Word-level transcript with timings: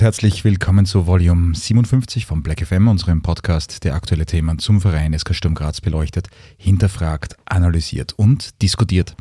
Und 0.00 0.04
herzlich 0.04 0.44
willkommen 0.44 0.86
zu 0.86 1.06
Volume 1.06 1.54
57 1.54 2.24
von 2.24 2.42
Black 2.42 2.66
FM, 2.66 2.88
unserem 2.88 3.20
Podcast, 3.20 3.84
der 3.84 3.94
aktuelle 3.94 4.24
Themen 4.24 4.58
zum 4.58 4.80
Verein 4.80 5.12
SK 5.12 5.34
Sturm 5.34 5.54
Graz 5.54 5.82
beleuchtet, 5.82 6.28
hinterfragt, 6.56 7.36
analysiert 7.44 8.14
und 8.16 8.62
diskutiert. 8.62 9.14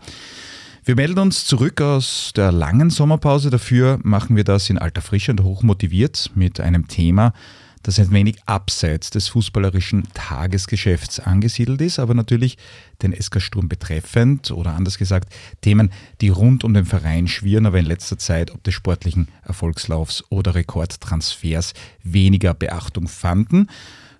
Wir 0.85 0.95
melden 0.95 1.19
uns 1.19 1.43
zurück 1.43 1.81
aus 1.81 2.31
der 2.33 2.53
langen 2.53 2.91
Sommerpause. 2.91 3.49
Dafür 3.49 3.99
machen 4.03 4.37
wir 4.37 4.45
das 4.45 4.69
in 4.69 4.77
alter 4.77 5.01
Frische 5.01 5.31
und 5.33 5.43
hochmotiviert 5.43 6.31
mit 6.33 6.61
einem 6.61 6.87
Thema, 6.87 7.33
das 7.83 7.99
ein 7.99 8.11
wenig 8.11 8.37
abseits 8.45 9.09
des 9.09 9.27
fußballerischen 9.29 10.07
Tagesgeschäfts 10.13 11.19
angesiedelt 11.19 11.81
ist, 11.81 11.99
aber 11.99 12.13
natürlich 12.13 12.57
den 13.01 13.13
SK 13.19 13.41
Sturm 13.41 13.69
betreffend 13.69 14.51
oder 14.51 14.73
anders 14.73 14.97
gesagt 14.97 15.33
Themen, 15.61 15.91
die 16.21 16.29
rund 16.29 16.63
um 16.63 16.73
den 16.73 16.85
Verein 16.85 17.27
schwirren, 17.27 17.65
aber 17.65 17.79
in 17.79 17.85
letzter 17.85 18.17
Zeit 18.17 18.51
ob 18.51 18.63
des 18.63 18.73
sportlichen 18.73 19.29
Erfolgslaufs 19.43 20.23
oder 20.29 20.55
Rekordtransfers 20.55 21.73
weniger 22.03 22.53
Beachtung 22.53 23.07
fanden. 23.07 23.67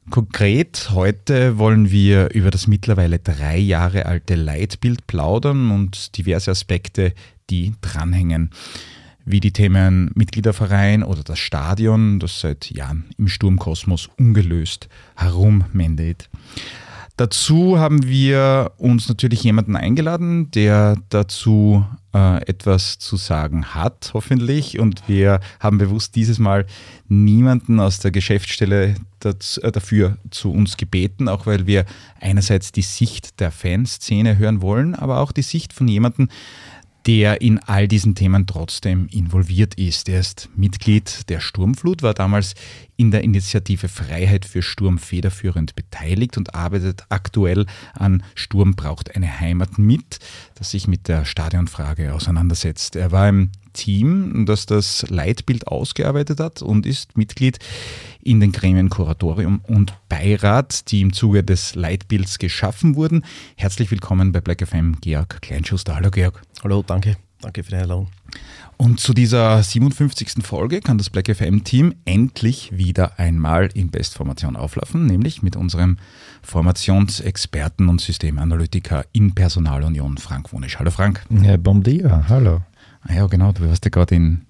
Konkret 0.09 0.89
heute 0.91 1.59
wollen 1.59 1.91
wir 1.91 2.33
über 2.33 2.49
das 2.49 2.65
mittlerweile 2.65 3.19
drei 3.19 3.57
Jahre 3.57 4.07
alte 4.07 4.35
Leitbild 4.35 5.05
plaudern 5.05 5.69
und 5.69 6.17
diverse 6.17 6.49
Aspekte, 6.49 7.13
die 7.49 7.73
dranhängen 7.81 8.49
wie 9.29 9.39
die 9.39 9.53
Themen 9.53 10.09
Mitgliederverein 10.15 11.03
oder 11.03 11.23
das 11.23 11.37
Stadion, 11.37 12.19
das 12.19 12.39
seit 12.39 12.71
Jahren 12.71 13.05
im 13.19 13.27
Sturmkosmos 13.27 14.09
ungelöst 14.17 14.89
herummendet. 15.15 16.29
Dazu 17.15 17.77
haben 17.77 18.07
wir 18.07 18.71
uns 18.77 19.07
natürlich 19.07 19.43
jemanden 19.43 19.75
eingeladen, 19.75 20.49
der 20.51 20.95
dazu 21.09 21.85
äh, 22.13 22.41
etwas 22.47 22.97
zu 22.97 23.17
sagen 23.17 23.75
hat, 23.75 24.11
hoffentlich. 24.13 24.79
Und 24.79 25.03
wir 25.07 25.41
haben 25.59 25.77
bewusst 25.77 26.15
dieses 26.15 26.39
Mal 26.39 26.65
niemanden 27.07 27.79
aus 27.79 27.99
der 27.99 28.11
Geschäftsstelle 28.11 28.95
dazu, 29.19 29.61
äh, 29.61 29.71
dafür 29.71 30.17
zu 30.31 30.51
uns 30.51 30.77
gebeten, 30.77 31.27
auch 31.27 31.45
weil 31.45 31.67
wir 31.67 31.85
einerseits 32.19 32.71
die 32.71 32.81
Sicht 32.81 33.39
der 33.39 33.51
Fanszene 33.51 34.37
hören 34.39 34.61
wollen, 34.63 34.95
aber 34.95 35.19
auch 35.19 35.33
die 35.33 35.43
Sicht 35.43 35.73
von 35.73 35.87
jemandem, 35.87 36.29
der 37.09 37.41
in 37.41 37.57
all 37.57 37.87
diesen 37.87 38.13
Themen 38.13 38.45
trotzdem 38.45 39.07
involviert 39.07 39.73
ist. 39.73 40.07
Er 40.09 40.19
ist 40.19 40.47
Mitglied 40.55 41.27
der 41.27 41.39
Sturmflut, 41.39 42.03
war 42.03 42.13
damals 42.13 42.53
in 42.97 43.09
der 43.09 43.23
Initiative 43.23 43.87
Freiheit 43.87 44.45
für 44.45 44.61
Sturm 44.61 44.99
federführend 44.99 45.73
beteiligt 45.73 46.37
und 46.37 46.53
arbeitet 46.53 47.05
aktuell 47.09 47.65
an 47.93 48.21
Sturm 48.35 48.75
braucht 48.75 49.15
eine 49.15 49.39
Heimat 49.39 49.79
mit, 49.79 50.19
das 50.53 50.69
sich 50.69 50.87
mit 50.87 51.07
der 51.07 51.25
Stadionfrage 51.25 52.13
auseinandersetzt. 52.13 52.95
Er 52.95 53.11
war 53.11 53.27
im 53.27 53.49
Team, 53.79 54.45
das 54.45 54.65
das 54.65 55.05
Leitbild 55.09 55.67
ausgearbeitet 55.67 56.41
hat 56.41 56.61
und 56.61 56.85
ist 56.85 57.17
Mitglied 57.17 57.59
in 58.21 58.41
den 58.41 58.51
Gremien 58.51 58.89
Kuratorium 58.89 59.61
und 59.67 59.93
Beirat, 60.09 60.91
die 60.91 60.99
im 60.99 61.13
Zuge 61.13 61.45
des 61.45 61.75
Leitbilds 61.75 62.39
geschaffen 62.39 62.97
wurden. 62.97 63.23
Herzlich 63.55 63.89
willkommen 63.89 64.33
bei 64.33 64.41
Black 64.41 64.67
FM, 64.67 64.97
Georg 64.99 65.41
Kleinschuster. 65.41 65.95
Hallo 65.95 66.11
Georg. 66.11 66.41
Hallo, 66.61 66.83
danke. 66.85 67.15
Danke 67.41 67.63
für 67.63 67.69
die 67.69 67.77
Einladung. 67.77 68.07
Und 68.75 68.99
zu 68.99 69.13
dieser 69.13 69.63
57. 69.63 70.43
Folge 70.43 70.81
kann 70.81 70.97
das 70.97 71.09
Black 71.09 71.33
FM-Team 71.33 71.95
endlich 72.03 72.77
wieder 72.77 73.17
einmal 73.17 73.69
in 73.73 73.91
Bestformation 73.91 74.57
auflaufen, 74.57 75.05
nämlich 75.05 75.41
mit 75.41 75.55
unserem 75.55 75.97
Formationsexperten 76.41 77.87
und 77.87 78.01
Systemanalytiker 78.01 79.05
in 79.13 79.35
Personalunion, 79.35 80.17
Frank 80.17 80.51
Wonisch. 80.51 80.79
Hallo 80.79 80.91
Frank. 80.91 81.23
Ja, 81.29 81.55
bom 81.55 81.81
dia, 81.81 82.25
hallo. 82.27 82.61
Ah 83.01 83.13
ja, 83.13 83.27
genau, 83.27 83.51
du 83.51 83.67
warst 83.67 83.85
ja 83.85 83.89
gerade 83.89 84.15
in 84.15 84.45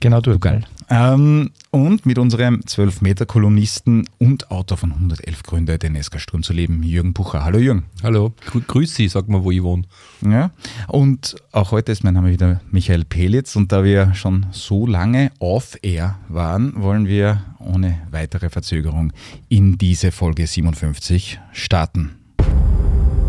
Genau, 0.00 0.20
du. 0.20 0.38
Geil. 0.38 0.64
Ähm, 0.90 1.50
und 1.70 2.04
mit 2.04 2.18
unserem 2.18 2.60
12-Meter-Kolumnisten 2.60 4.06
und 4.18 4.50
Autor 4.50 4.76
von 4.76 4.92
111 4.92 5.42
Gründe, 5.44 5.78
den 5.78 6.00
SK 6.00 6.20
Sturm 6.20 6.42
zu 6.42 6.52
leben, 6.52 6.82
Jürgen 6.82 7.14
Bucher. 7.14 7.42
Hallo 7.42 7.58
Jürgen. 7.58 7.84
Hallo, 8.02 8.34
Grü 8.44 8.60
grüß 8.60 8.94
Sie, 8.94 9.08
sag 9.08 9.28
mal, 9.28 9.44
wo 9.44 9.50
ich 9.50 9.62
wohne. 9.62 9.84
Ja, 10.20 10.50
und 10.88 11.36
auch 11.52 11.70
heute 11.70 11.92
ist 11.92 12.04
mein 12.04 12.14
Name 12.14 12.32
wieder 12.32 12.60
Michael 12.70 13.06
Pelitz 13.06 13.56
und 13.56 13.72
da 13.72 13.82
wir 13.82 14.14
schon 14.14 14.46
so 14.50 14.86
lange 14.86 15.32
off-air 15.38 16.18
waren, 16.28 16.74
wollen 16.82 17.06
wir 17.06 17.42
ohne 17.58 18.02
weitere 18.10 18.50
Verzögerung 18.50 19.12
in 19.48 19.78
diese 19.78 20.12
Folge 20.12 20.46
57 20.46 21.40
starten. 21.52 22.16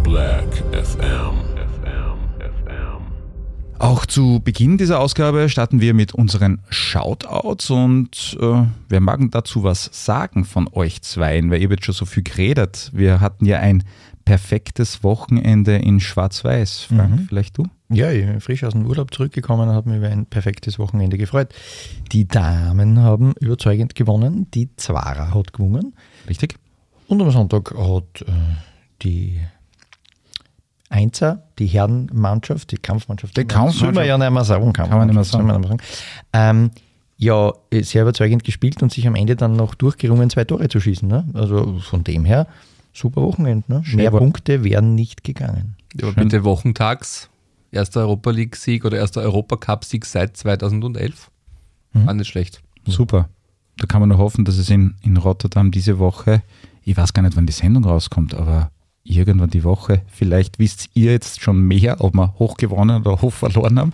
Black 0.04 0.62
FM. 0.74 1.55
Auch 3.78 4.06
zu 4.06 4.40
Beginn 4.40 4.78
dieser 4.78 5.00
Ausgabe 5.00 5.50
starten 5.50 5.82
wir 5.82 5.94
mit 5.94 6.14
unseren 6.14 6.62
Shoutouts 6.70 7.70
und 7.70 8.38
äh, 8.40 8.64
wer 8.88 9.00
mag 9.02 9.20
dazu 9.32 9.64
was 9.64 9.90
sagen 9.92 10.46
von 10.46 10.70
euch 10.72 11.02
zweien, 11.02 11.52
weil 11.52 11.62
ihr 11.62 11.70
wird 11.70 11.84
schon 11.84 11.94
so 11.94 12.06
viel 12.06 12.24
geredet. 12.24 12.90
Wir 12.94 13.20
hatten 13.20 13.46
ja 13.46 13.60
ein 13.60 13.84
perfektes 14.24 15.04
Wochenende 15.04 15.76
in 15.76 16.00
Schwarz-Weiß. 16.00 16.84
Frank, 16.84 17.12
mhm. 17.12 17.26
vielleicht 17.28 17.58
du? 17.58 17.68
Ja, 17.90 18.12
ich 18.12 18.26
bin 18.26 18.42
frisch 18.42 18.64
aus 18.64 18.74
dem 18.74 18.86
Urlaub 18.86 19.14
zurückgekommen 19.14 19.70
und 19.70 19.76
habe 19.76 19.90
mich 19.90 20.00
über 20.00 20.10
ein 20.10 20.26
perfektes 20.26 20.80
Wochenende 20.80 21.18
gefreut. 21.18 21.54
Die 22.12 22.28
Damen 22.28 23.00
haben 23.00 23.34
überzeugend 23.40 23.94
gewonnen, 23.94 24.48
die 24.54 24.70
Zwara 24.78 25.34
hat 25.34 25.54
gewonnen. 25.54 25.94
Richtig. 26.28 26.56
Und 27.08 27.22
am 27.22 27.30
Sonntag 27.30 27.76
hat 27.78 28.22
äh, 28.22 28.32
die 29.04 29.40
Einser, 30.90 31.44
die 31.60 31.66
Herrenmannschaft, 31.66 32.72
die 32.72 32.78
Kampfmannschaft. 32.78 33.36
Die 33.36 33.46
Kampfmannschaft. 33.46 33.80
Soll 33.80 33.94
man 33.94 34.08
ja 34.08 34.18
nicht 34.18 34.32
mehr 34.32 34.44
sagen. 34.44 34.72
Kann 34.74 34.90
man 34.90 35.08
nicht 35.08 35.16
mehr 35.16 35.24
sagen. 35.24 35.48
Nicht 35.48 35.60
mehr 35.60 35.68
sagen. 35.68 35.82
Ähm, 36.34 36.72
ja, 37.18 37.54
sehr 37.72 38.04
überzeugend 38.04 38.44
gespielt 38.44 38.82
und 38.84 38.92
sich 38.92 39.08
am 39.08 39.16
Ende 39.16 39.36
dann 39.36 39.56
noch 39.56 39.76
durchgerungen, 39.76 40.30
zwei 40.30 40.44
Tore 40.44 40.68
zu 40.68 40.80
schießen. 40.80 41.08
Ne? 41.08 41.28
Also 41.34 41.80
von 41.80 42.04
dem 42.04 42.26
her, 42.26 42.48
super 42.94 43.22
Wochenende. 43.22 43.64
Ne? 43.72 43.84
Mehr 43.96 44.12
Punkte 44.12 44.64
wären 44.64 44.96
nicht 44.96 45.24
gegangen. 45.24 45.76
Ja, 46.00 46.12
bitte 46.12 46.44
wochentags, 46.44 47.30
erster 47.72 48.02
Europa 48.02 48.32
League-Sieg 48.32 48.84
oder 48.84 48.98
erster 48.98 49.22
Europacup-Sieg 49.22 50.06
seit 50.06 50.36
2011. 50.36 51.32
Mhm. 51.94 52.06
War 52.06 52.14
nicht 52.14 52.28
schlecht. 52.28 52.62
Super. 52.86 53.30
Da 53.78 53.88
kann 53.88 54.02
man 54.02 54.10
nur 54.10 54.18
hoffen, 54.18 54.46
dass 54.46 54.58
es 54.58 54.70
in, 54.70 54.96
in 55.02 55.18
Rotterdam 55.18 55.72
diese 55.72 56.00
Woche, 56.00 56.42
ich 56.84 56.96
weiß 56.96 57.14
gar 57.14 57.24
nicht, 57.24 57.36
wann 57.36 57.46
die 57.46 57.54
Sendung 57.54 57.86
rauskommt, 57.86 58.34
aber 58.34 58.72
irgendwann 59.06 59.50
die 59.50 59.64
Woche. 59.64 60.02
Vielleicht 60.08 60.60
wisst 60.60 60.90
ihr 60.96 61.12
jetzt 61.12 61.42
schon 61.42 61.62
mehr, 61.62 62.02
ob 62.02 62.14
wir 62.16 62.34
hoch 62.40 62.58
gewonnen 62.58 63.02
oder 63.02 63.22
hoch 63.22 63.34
verloren 63.34 63.80
haben 63.80 63.94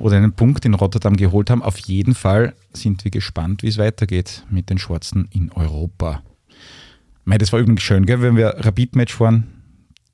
oder 0.00 0.16
einen 0.16 0.32
Punkt 0.32 0.64
in 0.64 0.74
Rotterdam 0.74 1.16
geholt 1.16 1.50
haben. 1.50 1.62
Auf 1.62 1.78
jeden 1.78 2.14
Fall 2.14 2.54
sind 2.72 3.04
wir 3.04 3.10
gespannt, 3.10 3.62
wie 3.62 3.68
es 3.68 3.78
weitergeht 3.78 4.44
mit 4.50 4.70
den 4.70 4.78
Schwarzen 4.78 5.28
in 5.30 5.52
Europa. 5.52 6.22
Mei, 7.24 7.38
das 7.38 7.52
war 7.52 7.60
übrigens 7.60 7.82
schön, 7.82 8.06
gell? 8.06 8.22
wenn 8.22 8.36
wir 8.36 8.56
Rapid-Match 8.58 9.20
waren. 9.20 9.46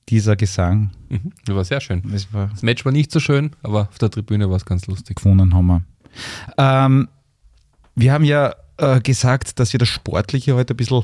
Dieser 0.08 0.36
Gesang. 0.36 0.90
Mhm, 1.08 1.32
das 1.44 1.56
war 1.56 1.64
sehr 1.64 1.80
schön. 1.80 2.02
Das, 2.12 2.32
war 2.32 2.46
das, 2.46 2.62
Match 2.62 2.84
war 2.84 2.92
nicht 2.92 3.10
so 3.10 3.18
schön, 3.18 3.50
aber 3.64 3.88
auf 3.88 3.98
der 3.98 4.08
Tribüne 4.08 4.48
war 4.48 4.56
es 4.56 4.64
ganz 4.64 4.86
lustig. 4.86 5.16
Gewonnen 5.16 5.52
haben 5.52 5.66
wir. 5.66 5.82
Ähm, 6.58 7.08
wir 7.96 8.12
haben 8.12 8.24
ja 8.24 8.54
äh, 8.76 9.00
gesagt, 9.00 9.58
dass 9.58 9.72
wir 9.72 9.78
das 9.78 9.88
Sportliche 9.88 10.54
heute 10.54 10.74
ein 10.74 10.76
bisschen 10.76 11.02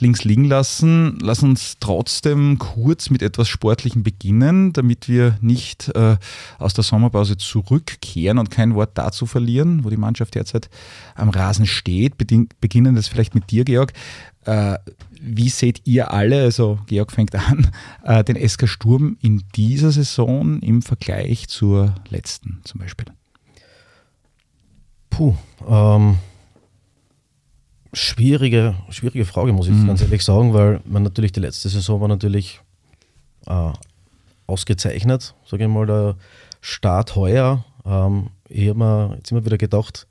links 0.00 0.24
liegen 0.24 0.44
lassen. 0.44 1.18
Lass 1.20 1.42
uns 1.42 1.76
trotzdem 1.80 2.58
kurz 2.58 3.10
mit 3.10 3.22
etwas 3.22 3.48
Sportlichem 3.48 4.02
beginnen, 4.02 4.72
damit 4.72 5.08
wir 5.08 5.36
nicht 5.40 5.90
äh, 5.94 6.16
aus 6.58 6.74
der 6.74 6.84
Sommerpause 6.84 7.36
zurückkehren 7.36 8.38
und 8.38 8.50
kein 8.50 8.74
Wort 8.74 8.90
dazu 8.94 9.26
verlieren, 9.26 9.84
wo 9.84 9.90
die 9.90 9.96
Mannschaft 9.96 10.34
derzeit 10.34 10.70
am 11.14 11.28
Rasen 11.28 11.66
steht. 11.66 12.16
Beginnen 12.18 12.94
das 12.94 13.08
vielleicht 13.08 13.34
mit 13.34 13.50
dir, 13.50 13.64
Georg. 13.64 13.92
Äh, 14.44 14.78
wie 15.20 15.50
seht 15.50 15.82
ihr 15.86 16.12
alle, 16.12 16.42
also 16.42 16.78
Georg 16.86 17.12
fängt 17.12 17.34
an, 17.34 17.70
äh, 18.04 18.24
den 18.24 18.36
SK 18.48 18.66
Sturm 18.66 19.18
in 19.20 19.44
dieser 19.54 19.90
Saison 19.90 20.60
im 20.60 20.80
Vergleich 20.82 21.48
zur 21.48 21.94
letzten 22.08 22.60
zum 22.64 22.80
Beispiel? 22.80 23.06
Puh, 25.10 25.34
ähm, 25.68 26.16
schwierige, 27.92 28.74
schwierige 28.90 29.24
Frage, 29.24 29.52
muss 29.52 29.66
ich 29.66 29.74
mhm. 29.74 29.86
ganz 29.86 30.02
ehrlich 30.02 30.24
sagen, 30.24 30.54
weil 30.54 30.80
man 30.84 31.02
natürlich 31.02 31.32
die 31.32 31.40
letzte 31.40 31.68
Saison 31.68 32.00
war 32.00 32.08
natürlich 32.08 32.60
äh, 33.46 33.72
ausgezeichnet, 34.46 35.34
sage 35.44 35.64
ich 35.64 35.70
mal, 35.70 35.86
der 35.86 36.16
Start 36.60 37.16
heuer. 37.16 37.64
Ähm, 37.84 38.28
ich 38.48 38.68
habe 38.68 38.78
mir 38.78 39.14
jetzt 39.16 39.30
immer 39.30 39.44
wieder 39.44 39.58
gedacht, 39.58 40.06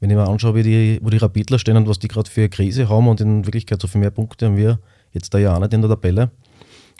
wenn 0.00 0.10
ich 0.10 0.16
mir 0.16 0.28
anschaue, 0.28 0.54
wie 0.56 0.62
die, 0.62 0.98
wo 1.02 1.10
die 1.10 1.18
Rapidler 1.18 1.58
stehen 1.58 1.76
und 1.76 1.88
was 1.88 1.98
die 1.98 2.08
gerade 2.08 2.28
für 2.28 2.40
eine 2.40 2.48
Krise 2.48 2.88
haben 2.88 3.08
und 3.08 3.20
in 3.20 3.46
Wirklichkeit 3.46 3.80
so 3.80 3.88
viel 3.88 4.00
mehr 4.00 4.10
Punkte 4.10 4.46
haben 4.46 4.56
wir 4.56 4.78
jetzt 5.12 5.32
da 5.32 5.38
ja 5.38 5.54
auch 5.54 5.60
nicht 5.60 5.72
in 5.74 5.82
der 5.82 5.90
Tabelle, 5.90 6.30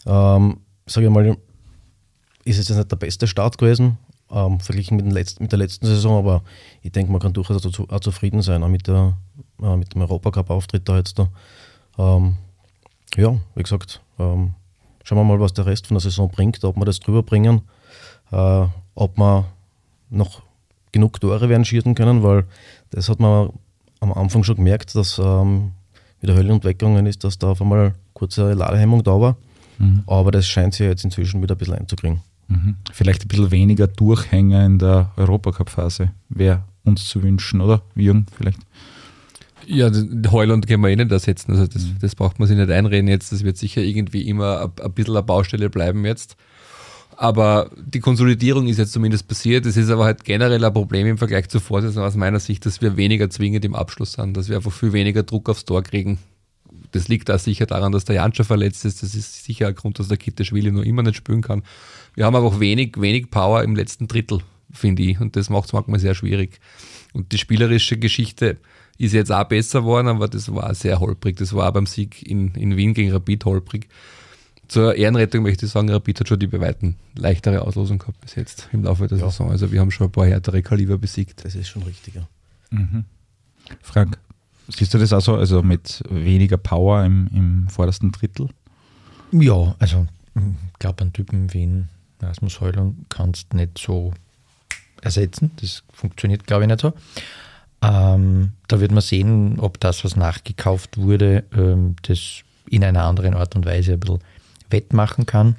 ähm, 0.07 0.59
sage 0.87 1.07
ich 1.07 1.13
mal, 1.13 1.37
ist 2.45 2.59
es 2.59 2.69
jetzt 2.69 2.77
nicht 2.77 2.91
der 2.91 2.97
beste 2.97 3.27
Start 3.27 3.59
gewesen, 3.59 3.99
ähm, 4.33 4.61
verglichen 4.61 4.97
mit, 4.97 5.11
letzten, 5.13 5.45
mit, 5.45 5.53
der 5.53 5.59
letzten 5.59 5.87
Saison, 5.87 6.19
aber 6.19 6.43
ich 6.83 6.93
denke, 6.93 7.13
man 7.13 7.21
kann 7.21 7.33
durchaus 7.33 7.65
auch, 7.67 7.89
auch 7.89 8.01
zufrieden 8.01 8.43
sein, 8.43 8.63
auch 8.63 8.69
mit, 8.69 8.87
der, 8.89 9.15
äh, 9.63 9.77
mit 9.77 9.95
dem 9.95 10.01
Europacup-Auftritt 10.01 10.89
da 10.89 10.97
jetzt 10.97 11.19
da. 11.19 11.29
Ähm, 11.99 12.37
ja, 13.17 13.37
wie 13.55 13.63
gesagt, 13.63 14.01
ähm, 14.19 14.55
schauen 15.05 15.19
wir 15.19 15.25
mal, 15.25 15.41
was 15.41 15.53
der 15.53 15.67
Rest 15.67 15.87
von 15.87 15.97
der 15.97 16.01
Saison 16.01 16.31
bringt, 16.31 16.65
ob 16.65 16.77
wir 16.77 16.85
das 16.85 17.01
drüber 17.01 17.23
bringen, 17.23 17.63
äh, 18.31 18.67
ob 18.95 19.19
wir 19.19 19.47
noch 20.11 20.43
genug 20.93 21.21
Tore 21.21 21.49
werden 21.49 21.65
schießen 21.65 21.95
können, 21.95 22.23
weil 22.23 22.45
das 22.91 23.09
hat 23.09 23.21
man 23.21 23.51
am 24.01 24.13
Anfang 24.13 24.45
schon 24.45 24.57
gemerkt, 24.57 24.95
dass 24.95 25.19
ähm, 25.19 25.73
wie 26.21 26.27
der 26.27 26.37
Hölle 26.37 26.53
und 26.53 26.65
weggegangen 26.65 27.07
ist, 27.07 27.25
dass 27.25 27.39
da 27.39 27.51
auf 27.51 27.61
einmal 27.61 27.95
kurze 28.15 28.53
Ladehemmung 28.53 29.03
da 29.03 29.21
war. 29.21 29.37
Mhm. 29.79 30.03
Aber 30.07 30.31
das 30.31 30.47
scheint 30.47 30.75
sich 30.75 30.87
jetzt 30.87 31.05
inzwischen 31.05 31.43
wieder 31.43 31.55
ein 31.55 31.59
bisschen 31.59 31.75
einzukriegen. 31.75 32.21
Mhm. 32.53 32.77
Vielleicht 32.93 33.25
ein 33.25 33.29
bisschen 33.29 33.51
weniger 33.51 33.87
Durchhänger 33.87 34.65
in 34.65 34.79
der 34.79 35.11
Europacup-Phase 35.17 36.13
wäre 36.29 36.65
uns 36.85 37.05
zu 37.05 37.23
wünschen, 37.23 37.61
oder? 37.61 37.83
Jürgen, 37.95 38.27
vielleicht? 38.37 38.59
Ja, 39.67 39.91
Heuland 40.31 40.67
können 40.67 40.83
wir 40.83 40.91
eh 40.91 40.97
nicht 40.97 41.13
ersetzen. 41.13 41.53
Also 41.53 41.67
das, 41.67 41.85
mhm. 41.85 41.97
das 42.01 42.15
braucht 42.15 42.39
man 42.39 42.49
sich 42.49 42.57
nicht 42.57 42.71
einreden 42.71 43.09
jetzt. 43.09 43.33
Das 43.33 43.45
wird 43.45 43.57
sicher 43.57 43.81
irgendwie 43.81 44.23
immer 44.29 44.63
ein, 44.63 44.85
ein 44.85 44.93
bisschen 44.93 45.17
eine 45.17 45.23
Baustelle 45.23 45.71
bleiben 45.71 46.05
jetzt. 46.05 46.37
Aber 47.17 47.71
die 47.77 48.01
Konsolidierung 48.01 48.67
ist 48.67 48.79
jetzt 48.79 48.93
zumindest 48.93 49.29
passiert. 49.29 49.67
Es 49.67 49.77
ist 49.77 49.91
aber 49.91 50.05
halt 50.05 50.25
generell 50.25 50.65
ein 50.65 50.73
Problem 50.73 51.07
im 51.07 51.19
Vergleich 51.19 51.49
zur 51.49 51.61
Vorsaison 51.61 52.03
aus 52.03 52.17
meiner 52.17 52.41
Sicht, 52.41 52.67
dass 52.67 52.81
wir 52.81 52.97
weniger 52.97 53.31
zwingend 53.31 53.65
im 53.65 53.75
Abschluss 53.75 54.15
sind, 54.15 54.37
dass 54.37 54.49
wir 54.49 54.57
einfach 54.57 54.73
viel 54.73 54.93
weniger 54.93 55.23
Druck 55.23 55.49
aufs 55.49 55.65
Tor 55.65 55.83
kriegen. 55.83 56.19
Das 56.91 57.09
liegt 57.09 57.29
da 57.29 57.39
sicher 57.39 57.67
daran, 57.67 57.93
dass 57.93 58.05
der 58.05 58.17
Janscher 58.17 58.45
verletzt 58.45 58.85
ist. 58.85 59.03
Das 59.03 59.15
ist 59.15 59.45
sicher 59.45 59.69
ein 59.69 59.75
Grund, 59.75 59.99
dass 59.99 60.09
der 60.09 60.17
Kitteschwili 60.17 60.73
noch 60.73 60.83
immer 60.83 61.03
nicht 61.03 61.17
spielen 61.17 61.43
kann. 61.43 61.63
Wir 62.15 62.27
haben 62.27 62.37
aber 62.37 62.47
auch 62.47 62.61
wenig, 62.61 63.01
wenig 63.01 63.31
Power 63.31 63.63
im 63.63 63.75
letzten 63.75 64.09
Drittel, 64.09 64.41
finde 64.73 65.03
ich. 65.03 65.21
Und 65.21 65.37
das 65.37 65.51
macht 65.51 65.67
es 65.67 65.73
manchmal 65.73 66.01
sehr 66.01 66.15
schwierig. 66.15 66.61
Und 67.13 67.33
die 67.33 67.39
spielerische 67.39 67.99
Geschichte 67.99 68.59
ist 68.99 69.13
jetzt 69.13 69.33
auch 69.33 69.45
besser 69.45 69.81
geworden, 69.81 70.09
aber 70.09 70.29
das 70.29 70.53
war 70.55 70.75
sehr 70.75 71.01
holprig. 71.01 71.37
Das 71.37 71.55
war 71.55 71.69
auch 71.69 71.73
beim 71.73 71.87
Sieg 71.87 72.23
in, 72.23 72.55
in 72.55 72.77
Wien 72.77 72.95
gegen 72.95 73.13
Rapid 73.13 73.45
holprig. 73.45 73.89
Zur 74.69 74.95
Ehrenrettung 74.95 75.43
möchte 75.43 75.67
ich 75.67 75.73
sagen, 75.73 75.91
Rapid 75.91 76.21
hat 76.21 76.29
schon 76.29 76.39
die 76.39 76.47
beweiten 76.47 76.97
leichtere 77.15 77.63
Auslosung 77.63 77.99
gehabt 77.99 78.21
bis 78.21 78.37
jetzt 78.37 78.69
im 78.73 78.85
Laufe 78.85 79.07
der 79.07 79.19
ja. 79.19 79.29
Saison. 79.29 79.51
Also 79.51 79.71
wir 79.73 79.81
haben 79.81 79.91
schon 79.91 80.07
ein 80.07 80.13
paar 80.13 80.27
härtere 80.27 80.63
Kaliber 80.63 80.99
besiegt. 80.99 81.45
Das 81.45 81.55
ist 81.55 81.69
schon 81.69 81.83
richtiger. 81.83 82.29
Mhm. 82.71 83.05
Frank, 83.83 84.19
siehst 84.69 84.95
du 84.95 84.99
das 84.99 85.13
auch 85.13 85.21
so, 85.21 85.35
also 85.35 85.63
mit 85.63 86.03
weniger 86.09 86.57
Power 86.57 87.05
im, 87.05 87.29
im 87.35 87.69
vordersten 87.69 88.13
Drittel? 88.13 88.49
Ja, 89.33 89.75
also 89.79 90.07
ich 90.35 90.79
glaube, 90.79 91.03
einen 91.03 91.13
Typen 91.13 91.53
wie 91.53 91.63
ihn, 91.63 91.89
Heuland 92.61 92.97
kannst 93.09 93.55
nicht 93.55 93.79
so 93.79 94.13
ersetzen. 95.01 95.51
Das 95.61 95.83
funktioniert, 95.93 96.47
glaube 96.47 96.65
ich, 96.65 96.69
nicht 96.69 96.81
so. 96.81 96.93
Ähm, 97.83 98.53
da 98.69 98.81
wird 98.81 98.93
man 98.93 99.01
sehen, 99.01 99.59
ob 99.59 99.81
das, 99.81 100.05
was 100.05 100.17
nachgekauft 100.17 100.99
wurde, 100.99 101.45
ähm, 101.53 101.97
das 102.03 102.43
in 102.69 102.85
einer 102.85 103.05
anderen 103.05 103.35
Art 103.35 103.57
und 103.57 103.67
Weise 103.67 103.95
ein 103.95 104.01
bisschen 104.01 104.21
wettmachen 104.71 105.27
kann. 105.27 105.57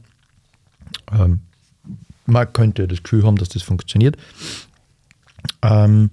Ähm, 1.12 1.42
man 2.25 2.51
könnte 2.54 2.88
das 2.88 3.04
Gefühl 3.04 3.25
haben, 3.25 3.36
dass 3.36 3.50
das 3.50 3.63
funktioniert. 3.63 4.18
Ähm, 5.62 6.12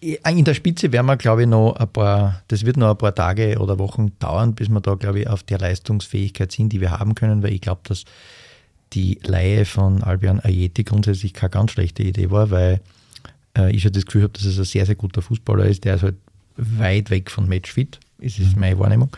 in 0.00 0.44
der 0.44 0.54
Spitze 0.54 0.92
werden 0.92 1.06
wir, 1.06 1.16
glaube 1.16 1.42
ich, 1.42 1.48
noch 1.48 1.74
ein 1.74 1.88
paar, 1.88 2.42
das 2.48 2.64
wird 2.64 2.76
noch 2.76 2.90
ein 2.90 2.98
paar 2.98 3.14
Tage 3.14 3.58
oder 3.58 3.78
Wochen 3.78 4.16
dauern, 4.20 4.54
bis 4.54 4.68
wir 4.68 4.80
da, 4.80 4.94
glaube 4.94 5.20
ich, 5.20 5.28
auf 5.28 5.42
der 5.42 5.58
Leistungsfähigkeit 5.58 6.52
sind, 6.52 6.72
die 6.72 6.80
wir 6.80 6.92
haben 6.92 7.14
können, 7.14 7.42
weil 7.42 7.52
ich 7.52 7.60
glaube, 7.60 7.80
dass 7.84 8.04
die 8.92 9.18
Laie 9.24 9.64
von 9.64 10.02
Albion 10.04 10.38
Ayeti 10.38 10.84
grundsätzlich 10.84 11.34
keine 11.34 11.50
ganz 11.50 11.72
schlechte 11.72 12.04
Idee 12.04 12.30
war, 12.30 12.50
weil 12.50 12.80
äh, 13.58 13.74
ich 13.74 13.82
schon 13.82 13.92
das 13.92 14.06
Gefühl 14.06 14.22
habe, 14.22 14.32
dass 14.32 14.44
es 14.44 14.58
ein 14.58 14.64
sehr, 14.64 14.86
sehr 14.86 14.94
guter 14.94 15.22
Fußballer 15.22 15.64
ist, 15.64 15.84
der 15.84 15.96
ist 15.96 16.02
halt 16.04 16.16
weit 16.56 17.10
weg 17.10 17.30
von 17.30 17.48
Matchfit, 17.48 17.98
ist 18.18 18.38
es 18.38 18.54
meine 18.54 18.78
Wahrnehmung. 18.78 19.10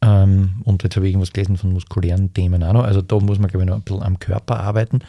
Ähm, 0.00 0.62
und 0.64 0.82
jetzt 0.82 0.96
habe 0.96 1.06
ich 1.06 1.12
irgendwas 1.12 1.32
gelesen 1.32 1.58
von 1.58 1.72
muskulären 1.72 2.32
Themen 2.32 2.62
auch 2.62 2.72
noch. 2.72 2.84
Also 2.84 3.02
da 3.02 3.18
muss 3.18 3.38
man, 3.38 3.48
glaube 3.48 3.64
ich, 3.64 3.68
noch 3.68 3.76
ein 3.76 3.82
bisschen 3.82 4.02
am 4.02 4.18
Körper 4.18 4.60
arbeiten. 4.60 5.00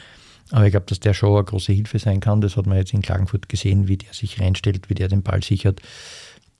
Aber 0.52 0.66
ich 0.66 0.72
glaube, 0.72 0.86
dass 0.88 1.00
der 1.00 1.14
schon 1.14 1.36
eine 1.36 1.44
große 1.44 1.74
Hilfe 1.74 2.00
sein 2.00 2.20
kann. 2.20 2.42
Das 2.42 2.58
hat 2.58 2.66
man 2.66 2.78
jetzt 2.78 2.94
in 2.94 3.02
Klagenfurt 3.02 3.50
gesehen, 3.50 3.88
wie 3.88 3.98
der 3.98 4.14
sich 4.14 4.40
reinstellt, 4.40 4.90
wie 4.90 4.96
der 4.96 5.08
den 5.08 5.24
Ball 5.24 5.44
sichert. 5.44 5.82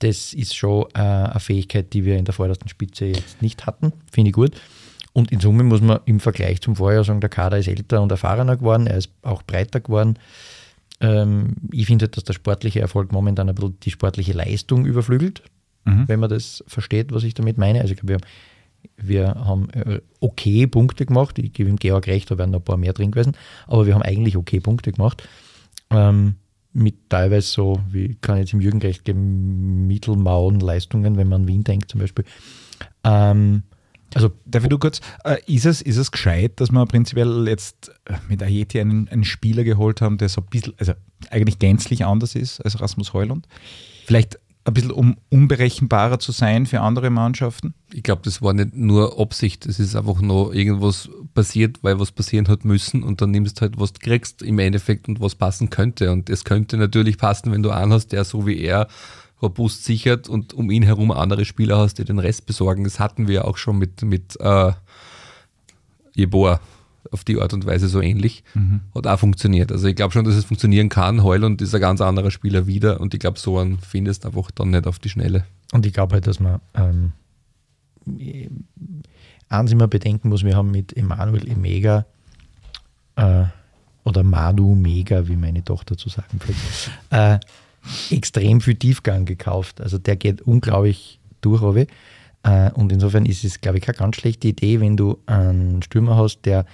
Das 0.00 0.32
ist 0.32 0.54
schon 0.54 0.86
äh, 0.94 0.98
eine 0.98 1.40
Fähigkeit, 1.40 1.92
die 1.92 2.04
wir 2.04 2.16
in 2.16 2.24
der 2.24 2.34
vordersten 2.34 2.68
Spitze 2.68 3.06
jetzt 3.06 3.42
nicht 3.42 3.66
hatten. 3.66 3.92
Finde 4.12 4.28
ich 4.28 4.34
gut. 4.34 4.60
Und 5.12 5.32
in 5.32 5.40
Summe 5.40 5.64
muss 5.64 5.80
man 5.80 6.00
im 6.04 6.20
Vergleich 6.20 6.60
zum 6.60 6.76
Vorjahr 6.76 7.02
sagen, 7.02 7.20
der 7.20 7.30
Kader 7.30 7.58
ist 7.58 7.66
älter 7.66 8.02
und 8.02 8.12
erfahrener 8.12 8.56
geworden. 8.56 8.86
Er 8.86 8.98
ist 8.98 9.10
auch 9.22 9.42
breiter 9.42 9.80
geworden. 9.80 10.18
Ähm, 11.00 11.56
ich 11.72 11.86
finde, 11.86 12.08
dass 12.08 12.24
der 12.24 12.34
sportliche 12.34 12.80
Erfolg 12.80 13.10
momentan 13.10 13.48
ein 13.48 13.54
bisschen 13.54 13.80
die 13.80 13.90
sportliche 13.90 14.32
Leistung 14.32 14.86
überflügelt 14.86 15.42
mhm. 15.88 16.08
wenn 16.08 16.20
man 16.20 16.30
das 16.30 16.62
versteht, 16.66 17.12
was 17.12 17.24
ich 17.24 17.34
damit 17.34 17.58
meine. 17.58 17.80
Also 17.80 17.92
ich 17.94 18.00
glaube, 18.00 18.14
wir, 18.14 18.20
wir 19.00 19.34
haben 19.34 19.70
äh, 19.70 20.00
okay 20.20 20.66
Punkte 20.66 21.06
gemacht. 21.06 21.38
Ich 21.38 21.52
gebe 21.52 21.70
ihm 21.70 21.76
Georg 21.76 22.06
recht, 22.06 22.30
da 22.30 22.38
wären 22.38 22.50
noch 22.50 22.60
ein 22.60 22.64
paar 22.64 22.76
mehr 22.76 22.92
drin 22.92 23.10
gewesen, 23.10 23.36
aber 23.66 23.86
wir 23.86 23.94
haben 23.94 24.02
eigentlich 24.02 24.36
okay 24.36 24.60
Punkte 24.60 24.92
gemacht. 24.92 25.26
Ähm, 25.90 26.34
mit 26.72 27.08
teilweise 27.08 27.48
so, 27.48 27.80
wie 27.90 28.16
kann 28.20 28.36
ich 28.36 28.42
jetzt 28.42 28.52
im 28.52 28.60
Jürgen 28.60 28.80
recht 28.80 29.04
geben, 29.04 29.86
mittelmauen 29.86 30.60
Leistungen, 30.60 31.16
wenn 31.16 31.28
man 31.28 31.42
an 31.42 31.48
Wien 31.48 31.64
denkt 31.64 31.90
zum 31.90 32.00
Beispiel. 32.00 32.24
Ähm, 33.04 33.62
also, 34.14 34.30
darf 34.46 34.64
ich 34.64 34.70
nur 34.70 34.80
kurz, 34.80 35.00
äh, 35.24 35.36
ist, 35.46 35.66
es, 35.66 35.82
ist 35.82 35.96
es 35.96 36.10
gescheit, 36.10 36.60
dass 36.60 36.70
wir 36.70 36.86
prinzipiell 36.86 37.46
jetzt 37.46 37.90
äh, 38.06 38.14
mit 38.28 38.42
Ayeti 38.42 38.80
einen, 38.80 39.08
einen 39.08 39.24
Spieler 39.24 39.64
geholt 39.64 40.00
haben, 40.00 40.18
der 40.18 40.28
so 40.28 40.40
ein 40.40 40.46
bisschen, 40.46 40.74
also 40.78 40.92
eigentlich 41.30 41.58
gänzlich 41.58 42.04
anders 42.04 42.34
ist 42.34 42.60
als 42.60 42.80
Rasmus 42.80 43.12
Heuland? 43.12 43.46
Vielleicht 44.06 44.38
ein 44.68 44.74
bisschen 44.74 44.90
um 44.90 45.16
unberechenbarer 45.30 46.18
zu 46.18 46.32
sein 46.32 46.66
für 46.66 46.80
andere 46.80 47.10
Mannschaften? 47.10 47.74
Ich 47.92 48.02
glaube, 48.02 48.22
das 48.24 48.42
war 48.42 48.52
nicht 48.52 48.74
nur 48.74 49.18
Absicht, 49.18 49.66
es 49.66 49.80
ist 49.80 49.96
einfach 49.96 50.20
nur 50.20 50.54
irgendwas 50.54 51.08
passiert, 51.34 51.82
weil 51.82 51.98
was 51.98 52.12
passieren 52.12 52.48
hat 52.48 52.64
müssen 52.64 53.02
und 53.02 53.20
dann 53.20 53.30
nimmst 53.30 53.58
du 53.58 53.62
halt, 53.62 53.80
was 53.80 53.92
du 53.92 54.00
kriegst 54.00 54.42
im 54.42 54.58
Endeffekt 54.58 55.08
und 55.08 55.20
was 55.20 55.34
passen 55.34 55.70
könnte. 55.70 56.12
Und 56.12 56.30
es 56.30 56.44
könnte 56.44 56.76
natürlich 56.76 57.18
passen, 57.18 57.50
wenn 57.50 57.62
du 57.62 57.70
einen 57.70 57.92
hast, 57.92 58.12
der 58.12 58.24
so 58.24 58.46
wie 58.46 58.58
er 58.60 58.88
robust 59.40 59.84
sichert 59.84 60.28
und 60.28 60.52
um 60.52 60.70
ihn 60.70 60.82
herum 60.82 61.10
andere 61.10 61.44
Spieler 61.44 61.78
hast, 61.78 61.98
die 61.98 62.04
den 62.04 62.18
Rest 62.18 62.46
besorgen. 62.46 62.84
Das 62.84 63.00
hatten 63.00 63.28
wir 63.28 63.46
auch 63.46 63.56
schon 63.56 63.78
mit, 63.78 64.02
mit 64.02 64.38
äh, 64.40 64.72
Jeboa 66.14 66.60
auf 67.10 67.24
die 67.24 67.40
Art 67.40 67.52
und 67.52 67.66
Weise 67.66 67.88
so 67.88 68.00
ähnlich. 68.00 68.44
Mhm. 68.54 68.80
Hat 68.94 69.06
auch 69.06 69.18
funktioniert. 69.18 69.72
Also 69.72 69.86
ich 69.88 69.96
glaube 69.96 70.12
schon, 70.12 70.24
dass 70.24 70.34
es 70.34 70.44
funktionieren 70.44 70.88
kann. 70.88 71.22
Heuland 71.22 71.62
ist 71.62 71.74
ein 71.74 71.80
ganz 71.80 72.00
anderer 72.00 72.30
Spieler 72.30 72.66
wieder 72.66 73.00
und 73.00 73.14
ich 73.14 73.20
glaube, 73.20 73.38
so 73.38 73.58
einen 73.58 73.78
findest 73.78 74.24
du 74.24 74.28
einfach 74.28 74.50
dann 74.50 74.70
nicht 74.70 74.86
auf 74.86 74.98
die 74.98 75.08
Schnelle. 75.08 75.44
Und 75.72 75.86
ich 75.86 75.92
glaube 75.92 76.14
halt, 76.14 76.26
dass 76.26 76.40
man 76.40 76.60
ähm, 76.74 77.12
eins 79.48 79.72
immer 79.72 79.88
bedenken 79.88 80.28
muss, 80.28 80.44
wir 80.44 80.56
haben 80.56 80.70
mit 80.70 80.96
Emanuel 80.96 81.48
Emega 81.48 82.06
äh, 83.16 83.44
oder 84.04 84.22
Madu 84.22 84.74
Mega, 84.74 85.28
wie 85.28 85.36
meine 85.36 85.64
Tochter 85.64 85.96
zu 85.96 86.08
sagen 86.08 86.38
pflegt, 86.38 86.58
äh, 87.10 87.38
extrem 88.14 88.60
viel 88.60 88.76
Tiefgang 88.76 89.24
gekauft. 89.24 89.80
Also 89.80 89.98
der 89.98 90.16
geht 90.16 90.42
unglaublich 90.42 91.18
durch, 91.40 91.62
habe 91.62 91.82
ich. 91.82 91.88
Äh, 92.42 92.70
und 92.72 92.92
insofern 92.92 93.26
ist 93.26 93.44
es, 93.44 93.60
glaube 93.60 93.78
ich, 93.78 93.84
keine 93.84 93.98
ganz 93.98 94.16
schlechte 94.16 94.48
Idee, 94.48 94.80
wenn 94.80 94.96
du 94.96 95.18
einen 95.26 95.82
Stürmer 95.82 96.16
hast, 96.16 96.42
der 96.42 96.64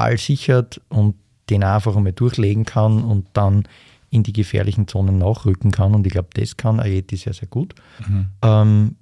Ball 0.00 0.16
sichert 0.16 0.80
und 0.88 1.14
den 1.50 1.62
einfach 1.62 1.94
einmal 1.94 2.12
durchlegen 2.12 2.64
kann 2.64 3.04
und 3.04 3.26
dann 3.34 3.64
in 4.08 4.22
die 4.22 4.32
gefährlichen 4.32 4.88
Zonen 4.88 5.18
nachrücken 5.18 5.72
kann. 5.72 5.94
Und 5.94 6.06
ich 6.06 6.12
glaube, 6.12 6.30
das 6.32 6.56
kann 6.56 6.80
Ayeti 6.80 7.16
sehr, 7.16 7.34
sehr 7.34 7.48
gut. 7.48 7.74
Mhm. 8.08 8.26
Ähm, 8.40 8.96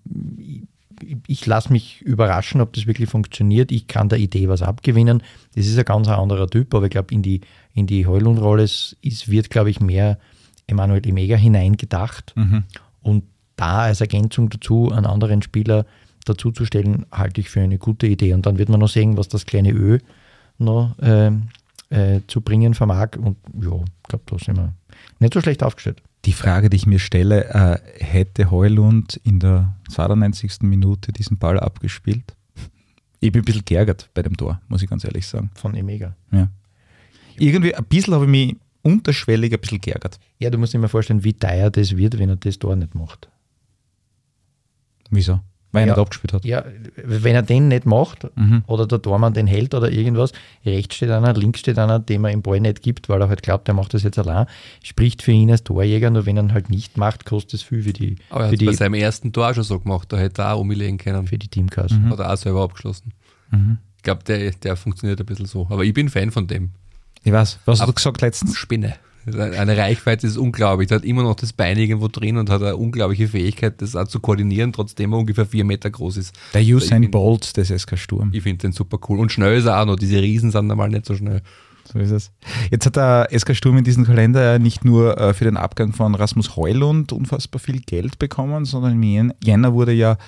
ich, 1.01 1.17
ich 1.29 1.47
lasse 1.47 1.73
mich 1.73 2.03
überraschen, 2.03 2.61
ob 2.61 2.73
das 2.73 2.89
wirklich 2.89 3.09
funktioniert. 3.09 3.71
Ich 3.71 3.87
kann 3.87 4.09
der 4.09 4.19
Idee 4.19 4.49
was 4.49 4.63
abgewinnen. 4.63 5.23
Das 5.55 5.67
ist 5.67 5.79
ein 5.79 5.85
ganz 5.85 6.09
anderer 6.09 6.49
Typ, 6.49 6.75
aber 6.75 6.87
ich 6.87 6.91
glaube, 6.91 7.15
in 7.15 7.23
die, 7.23 7.43
in 7.75 7.87
die 7.87 8.07
Heulund-Rolle 8.07 8.65
wird, 8.65 9.51
glaube 9.51 9.71
ich, 9.71 9.81
mehr 9.81 10.19
Emanuel 10.67 11.07
Emega 11.07 11.37
hineingedacht. 11.37 12.35
Mhm. 12.35 12.65
Und 13.01 13.23
da 13.55 13.83
als 13.83 14.01
Ergänzung 14.01 14.51
dazu 14.51 14.91
einen 14.91 15.07
anderen 15.07 15.43
Spieler 15.43 15.87
dazuzustellen, 16.25 17.07
halte 17.13 17.41
ich 17.41 17.51
für 17.51 17.61
eine 17.61 17.79
gute 17.79 18.09
Idee. 18.09 18.35
Und 18.35 18.47
dann 18.47 18.59
wird 18.59 18.69
man 18.69 18.81
noch 18.81 18.89
sehen, 18.89 19.17
was 19.17 19.29
das 19.29 19.47
kleine 19.47 19.71
Ö 19.71 19.99
noch 20.59 20.99
äh, 20.99 21.31
äh, 21.91 22.21
zu 22.27 22.41
bringen 22.41 22.75
vermag. 22.75 23.17
Und 23.17 23.37
ja, 23.61 23.77
ich 23.77 24.09
glaube, 24.09 24.25
da 24.27 24.39
sind 24.39 24.57
wir 24.57 24.75
nicht 25.21 25.35
so 25.35 25.41
schlecht 25.41 25.63
aufgestellt. 25.63 26.03
Die 26.25 26.33
Frage, 26.33 26.69
die 26.69 26.77
ich 26.77 26.87
mir 26.87 26.99
stelle, 26.99 27.45
äh, 27.47 28.05
hätte 28.05 28.51
Heulund 28.51 29.21
in 29.25 29.41
der 29.41 29.75
92. 29.91 30.63
Minute 30.63 31.13
diesen 31.13 31.39
Ball 31.39 31.59
abgespielt? 31.61 32.35
Ich 33.21 33.33
bin 33.33 33.43
ein 33.43 33.45
bisschen 33.45 33.65
geärgert 33.65 34.11
bei 34.15 34.23
dem 34.23 34.37
Tor, 34.37 34.61
muss 34.69 34.83
ich 34.83 34.91
ganz 34.91 35.05
ehrlich 35.05 35.27
sagen. 35.27 35.51
Von 35.55 35.75
Emega. 35.75 36.15
Ja. 36.31 36.49
Irgendwie 37.37 37.75
ein 37.75 37.85
bisschen 37.85 38.15
habe 38.15 38.25
ich 38.25 38.31
mich 38.31 38.57
unterschwellig 38.83 39.53
ein 39.53 39.61
bisschen 39.61 39.81
geärgert. 39.81 40.19
Ja, 40.39 40.51
du 40.51 40.59
musst 40.59 40.73
dir 40.73 40.79
mal 40.79 40.89
vorstellen, 40.89 41.25
wie 41.25 41.33
teuer 41.33 41.71
das 41.71 41.97
wird, 41.97 42.19
wenn 42.19 42.29
er 42.29 42.37
das 42.37 42.59
Tor 42.59 42.77
nicht 42.77 42.95
macht. 42.95 43.29
Wieso? 45.11 45.41
Weil 45.73 45.83
er 45.83 45.87
nicht 45.95 45.99
abgespielt 45.99 46.33
hat. 46.33 46.45
Ja, 46.47 46.65
wenn 46.97 47.35
er 47.35 47.43
den 47.43 47.69
nicht 47.69 47.85
macht 47.85 48.27
mhm. 48.37 48.63
oder 48.67 48.87
der 48.87 49.03
Tormann 49.03 49.35
den 49.35 49.47
hält 49.47 49.75
oder 49.75 49.91
irgendwas, 49.91 50.33
rechts 50.65 50.97
steht 50.97 51.11
einer, 51.11 51.35
links 51.35 51.61
steht 51.61 51.79
einer, 51.79 51.99
dem 51.99 52.25
er 52.25 52.31
im 52.31 52.41
Ball 52.41 52.59
nicht 52.59 52.83
gibt, 52.83 53.11
weil 53.11 53.21
er 53.21 53.29
halt 53.29 53.43
glaubt, 53.43 53.69
er 53.69 53.75
macht 53.75 53.93
das 53.93 54.03
jetzt 54.03 54.19
allein, 54.19 54.47
spricht 54.83 55.23
für 55.23 55.33
ihn 55.33 55.51
als 55.51 55.65
Torjäger, 55.65 56.09
nur 56.09 56.25
wenn 56.25 56.39
er 56.39 56.45
ihn 56.45 56.55
halt 56.55 56.71
nicht 56.71 56.97
macht, 56.97 57.27
kostet 57.27 57.55
es 57.55 57.63
viel 57.63 57.83
für 57.83 57.93
die. 57.93 58.17
Aber 58.31 58.47
er 58.47 58.53
hat 58.53 58.65
bei 58.65 58.73
seinem 58.73 58.95
ersten 58.95 59.33
Tor 59.33 59.53
schon 59.53 59.65
so 59.65 59.79
gemacht, 59.79 60.11
da 60.11 60.17
hätte 60.17 60.43
er 60.43 60.55
auch 60.55 60.61
umlegen 60.61 60.97
können. 60.97 61.27
Für 61.27 61.37
die 61.37 61.49
Teamkasse. 61.49 61.95
Mhm. 61.95 62.11
Hat 62.11 62.21
er 62.21 62.33
auch 62.33 62.37
selber 62.37 62.63
abgeschlossen. 62.63 63.13
Mhm. 63.51 63.79
Ich 63.99 64.03
glaube, 64.03 64.25
der, 64.25 64.53
der 64.53 64.77
funktioniert 64.77 65.21
ein 65.21 65.27
bisschen 65.27 65.47
so. 65.47 65.67
Aber 65.69 65.85
ich 65.85 65.93
bin 65.93 66.09
Fan 66.09 66.31
von 66.31 66.47
dem. 66.47 66.71
Ich 67.25 67.33
weiß, 67.33 67.59
was 67.67 67.81
hast 67.81 67.89
du 67.89 67.93
gesagt 67.93 68.21
letztens? 68.23 68.57
Spinne. 68.57 68.95
Eine 69.37 69.77
Reichweite 69.77 70.27
ist 70.27 70.37
unglaublich. 70.37 70.89
Der 70.89 70.99
hat 70.99 71.05
immer 71.05 71.23
noch 71.23 71.37
das 71.37 71.53
Bein 71.53 71.79
irgendwo 71.79 72.09
drin 72.09 72.37
und 72.37 72.51
hat 72.51 72.63
eine 72.63 72.77
unglaubliche 72.77 73.29
Fähigkeit, 73.29 73.81
das 73.81 73.97
auch 73.97 74.09
zu 74.09 74.21
koordinieren, 74.21 74.73
trotzdem 74.73 75.13
er 75.13 75.19
ungefähr 75.19 75.47
vier 75.47 75.65
Meter 75.65 75.91
groß 75.91 76.17
ist. 76.17 76.35
Der 76.55 76.63
Usain 76.63 77.11
Bolt 77.11 77.57
des 77.57 77.69
SK 77.69 77.99
Sturm. 77.99 78.31
Ich 78.33 78.43
finde 78.43 78.59
den 78.59 78.73
super 78.73 78.99
cool. 79.09 79.19
Und 79.19 79.33
schnell 79.33 79.59
ist 79.59 79.67
er 79.67 79.81
auch 79.81 79.87
noch. 79.87 79.97
Diese 79.97 80.21
Riesen 80.21 80.51
sind 80.51 80.67
normal 80.67 80.91
nicht 80.91 81.07
so 81.07 81.15
schnell. 81.15 81.43
So 81.91 81.99
ist 81.99 82.11
es. 82.11 82.31
Jetzt 82.71 82.85
hat 82.85 82.97
der 82.97 83.29
SK 83.37 83.57
Sturm 83.57 83.79
in 83.79 83.85
diesem 83.85 84.05
Kalender 84.05 84.43
ja 84.43 84.59
nicht 84.59 84.85
nur 84.85 85.19
äh, 85.19 85.33
für 85.33 85.45
den 85.45 85.57
Abgang 85.57 85.93
von 85.93 86.15
Rasmus 86.15 86.55
Heulund 86.57 87.13
unfassbar 87.13 87.61
viel 87.61 87.81
Geld 87.81 88.19
bekommen, 88.19 88.67
sondern 88.67 89.03
im 89.03 89.33
Jänner 89.43 89.73
wurde 89.73 89.93
ja 89.93 90.19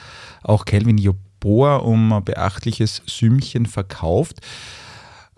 auch 0.42 0.64
Kelvin 0.64 0.96
Jobboa 0.96 1.76
um 1.76 2.14
ein 2.14 2.24
beachtliches 2.24 3.02
Sümmchen 3.06 3.66
verkauft. 3.66 4.40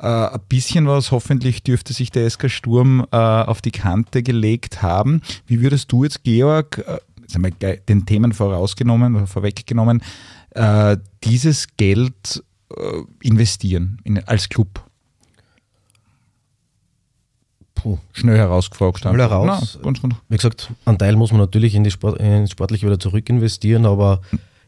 Äh, 0.03 0.07
ein 0.07 0.41
bisschen 0.49 0.87
was 0.89 1.13
hoffentlich 1.13 1.63
dürfte 1.63 1.93
sich 1.93 2.11
der 2.11 2.29
SK 2.29 2.51
Sturm 2.51 3.07
äh, 3.13 3.17
auf 3.17 3.63
die 3.63 3.71
Kante 3.71 4.23
gelegt 4.23 4.83
haben. 4.83 5.23
Wie 5.47 5.63
würdest 5.63 5.93
du 5.93 6.03
jetzt, 6.03 6.25
Georg, 6.25 6.85
jetzt 7.21 7.35
haben 7.35 7.45
wir 7.45 7.77
den 7.77 8.05
Themen 8.05 8.33
vorausgenommen 8.33 9.15
oder 9.17 9.27
vorweggenommen, 9.27 10.03
dieses 11.25 11.67
Geld 11.79 12.45
investieren 13.23 13.99
in, 14.05 14.23
als 14.25 14.51
Club? 14.51 14.85
Puh. 17.75 17.99
schnell 18.13 18.37
herausgefragt 18.37 19.01
Schnell 19.01 19.19
heraus. 19.19 19.79
Na, 19.83 20.11
Wie 20.29 20.37
gesagt, 20.37 20.71
ein 20.85 20.99
Teil 20.99 21.17
muss 21.17 21.33
man 21.33 21.41
natürlich 21.41 21.75
in 21.75 21.85
die 21.85 21.91
Sport, 21.91 22.21
ins 22.21 22.51
Sportliche 22.51 22.87
wieder 22.87 23.01
zurück 23.01 23.29
investieren, 23.29 23.87
aber 23.87 24.21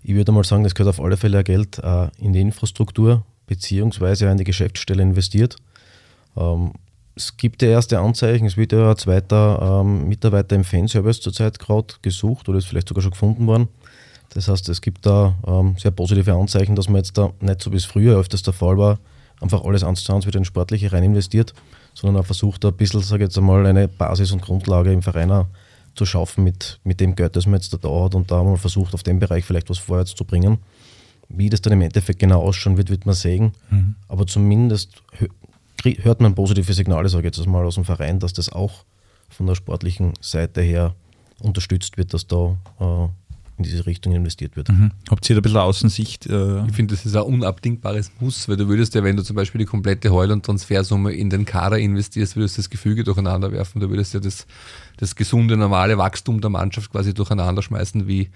ich 0.03 0.15
würde 0.15 0.33
mal 0.33 0.43
sagen, 0.43 0.65
das 0.65 0.75
gehört 0.75 0.99
auf 0.99 1.05
alle 1.05 1.17
Fälle 1.17 1.45
Geld 1.45 1.79
äh, 1.79 2.09
in 2.19 2.33
die 2.33 2.41
Infrastruktur 2.41 3.25
beziehungsweise 3.47 4.27
in 4.27 4.39
die 4.39 4.45
Geschäftsstelle 4.45 5.03
investiert. 5.03 5.57
Ähm, 6.37 6.73
es 7.17 7.37
gibt 7.37 7.63
ja 7.63 7.69
erste 7.69 8.01
Anzeichen, 8.01 8.47
es 8.47 8.57
wird 8.57 8.73
ja 8.73 8.91
ein 8.91 8.97
zweiter 8.97 9.83
ähm, 9.83 10.09
Mitarbeiter 10.09 10.57
im 10.57 10.65
Fanservice 10.65 11.21
zurzeit 11.21 11.59
gerade 11.59 11.95
gesucht 12.03 12.49
oder 12.49 12.59
ist 12.59 12.67
vielleicht 12.67 12.89
sogar 12.89 13.03
schon 13.03 13.13
gefunden 13.13 13.47
worden. 13.47 13.69
Das 14.31 14.49
heißt, 14.49 14.69
es 14.69 14.81
gibt 14.81 15.07
da 15.07 15.35
ähm, 15.47 15.77
sehr 15.79 15.93
positive 15.93 16.33
Anzeichen, 16.33 16.75
dass 16.75 16.89
man 16.89 16.97
jetzt 16.97 17.17
da 17.17 17.33
nicht 17.41 17.63
so 17.63 17.71
wie 17.71 17.77
es 17.77 17.85
früher 17.85 18.19
öfters 18.19 18.43
der 18.43 18.53
Fall 18.53 18.77
war, 18.79 18.99
einfach 19.41 19.65
alles 19.65 19.85
eins 19.85 20.03
zu 20.03 20.13
eins 20.13 20.27
wieder 20.27 20.39
in 20.39 20.45
Sportliche 20.45 20.93
rein 20.93 21.05
investiert, 21.05 21.55
sondern 21.95 22.23
auch 22.23 22.27
versucht, 22.27 22.65
ein 22.65 22.75
bisschen, 22.75 23.01
sage 23.01 23.23
ich 23.23 23.29
jetzt 23.29 23.39
einmal, 23.39 23.65
eine 23.65 23.87
Basis 23.87 24.33
und 24.33 24.43
Grundlage 24.43 24.93
im 24.93 25.03
Verein 25.03 25.47
zu 25.95 26.05
schaffen 26.05 26.43
mit, 26.43 26.81
mit 26.83 26.99
dem 26.99 27.15
Geld, 27.15 27.37
das 27.37 27.47
man 27.47 27.55
jetzt 27.61 27.73
da 27.73 27.89
hat 27.89 28.17
und 28.17 28.31
da 28.31 28.43
mal 28.43 28.57
versucht, 28.57 28.95
auf 28.95 29.05
dem 29.05 29.21
Bereich 29.21 29.45
vielleicht 29.45 29.71
was 29.71 29.79
vorwärts 29.79 30.17
zu 30.17 30.25
bringen. 30.25 30.59
Wie 31.29 31.51
das 31.51 31.63
dann 31.63 31.73
im 31.73 31.83
Endeffekt 31.83 32.19
genau 32.19 32.43
ausschauen 32.43 32.77
wird, 32.77 32.91
wird 32.91 33.07
man 33.07 33.15
sehen. 33.15 33.53
Mhm. 33.71 33.95
Aber 34.09 34.27
zumindest 34.27 35.03
hört 35.83 36.21
man 36.21 36.35
positive 36.35 36.73
Signale, 36.73 37.09
sage 37.09 37.29
ich 37.29 37.37
jetzt 37.37 37.47
mal, 37.47 37.65
aus 37.65 37.75
dem 37.75 37.85
Verein, 37.85 38.19
dass 38.19 38.33
das 38.33 38.49
auch 38.49 38.85
von 39.29 39.47
der 39.47 39.55
sportlichen 39.55 40.15
Seite 40.21 40.63
her 40.63 40.95
unterstützt 41.41 41.99
wird, 41.99 42.15
dass 42.15 42.27
da 42.27 42.57
äh, 42.81 43.09
in 43.57 43.65
diese 43.65 43.87
Richtung 43.87 44.15
investiert 44.15 44.57
wird. 44.57 44.69
Mhm. 44.69 44.91
Habt 45.11 45.29
ihr 45.29 45.37
da 45.37 45.41
ein 45.41 45.43
bisschen 45.43 45.59
Außensicht? 45.59 46.27
Äh 46.27 46.67
ich 46.67 46.73
finde, 46.73 46.95
das 46.95 47.07
ist 47.07 47.15
ein 47.15 47.23
unabdingbares 47.23 48.11
Muss, 48.19 48.49
weil 48.49 48.57
du 48.57 48.69
würdest 48.69 48.95
ja, 48.95 49.05
wenn 49.05 49.17
du 49.17 49.23
zum 49.23 49.37
Beispiel 49.37 49.61
die 49.61 49.65
komplette 49.65 50.11
Heuland-Transfersumme 50.11 51.13
in 51.13 51.31
den 51.31 51.45
Kader 51.45 51.79
investierst, 51.79 52.37
würdest 52.37 52.57
du 52.57 52.63
das 52.63 52.71
Gefüge 52.71 53.05
durcheinander 53.05 53.53
werfen. 53.53 53.81
Du 53.81 53.91
würdest 53.91 54.15
ja 54.15 54.21
das, 54.21 54.47
das 54.97 55.15
gesunde, 55.15 55.57
normale 55.57 55.99
Wachstum 55.99 56.41
der 56.41 56.51
Mannschaft 56.51 56.91
quasi 56.91 57.15
durcheinander 57.15 57.63
schmeißen, 57.63 58.09
wie, 58.09 58.31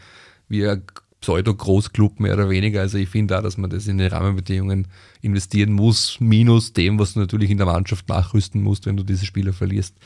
wie 0.49 0.69
ein 0.69 0.83
Pseudo-Großclub 1.21 2.21
mehr 2.21 2.35
oder 2.35 2.49
weniger. 2.49 2.81
Also 2.81 2.99
ich 2.99 3.09
finde 3.09 3.35
da, 3.35 3.43
dass 3.43 3.57
man 3.57 3.71
das 3.71 3.87
in 3.87 3.99
die 3.99 4.07
Rahmenbedingungen 4.07 4.87
investieren 5.21 5.73
muss, 5.73 6.21
minus 6.21 6.73
dem, 6.73 6.99
was 6.99 7.15
du 7.15 7.21
natürlich 7.21 7.51
in 7.51 7.59
der 7.59 7.67
Mannschaft 7.67 8.09
nachrüsten 8.09 8.63
musst, 8.63 8.87
wenn 8.87 8.97
du 8.97 9.03
diese 9.03 9.27
Spieler 9.27 9.53
verlierst. 9.53 9.97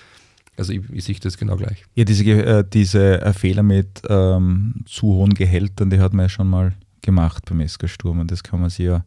Also 0.56 0.72
ich, 0.72 0.82
ich 0.90 1.04
sehe 1.04 1.16
das 1.20 1.36
genau 1.36 1.56
gleich. 1.56 1.84
Ja, 1.94 2.04
diese, 2.04 2.24
äh, 2.24 2.64
diese 2.70 3.20
äh, 3.22 3.32
Fehler 3.32 3.62
mit 3.62 4.02
ähm, 4.08 4.84
zu 4.86 5.06
hohen 5.06 5.34
Gehältern, 5.34 5.90
die 5.90 5.98
hat 5.98 6.12
man 6.12 6.26
ja 6.26 6.28
schon 6.28 6.48
mal 6.48 6.74
gemacht 7.00 7.44
beim 7.48 7.66
SK 7.66 7.88
Sturm 7.88 8.20
und 8.20 8.30
das 8.30 8.42
kann 8.42 8.60
man 8.60 8.70
sich 8.70 8.86
ja 8.86 9.04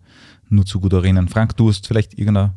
nur 0.50 0.66
zu 0.66 0.80
gut 0.80 0.94
erinnern. 0.94 1.28
Frank, 1.28 1.56
du 1.58 1.70
hast 1.70 1.88
vielleicht 1.88 2.18
irgendein, 2.18 2.52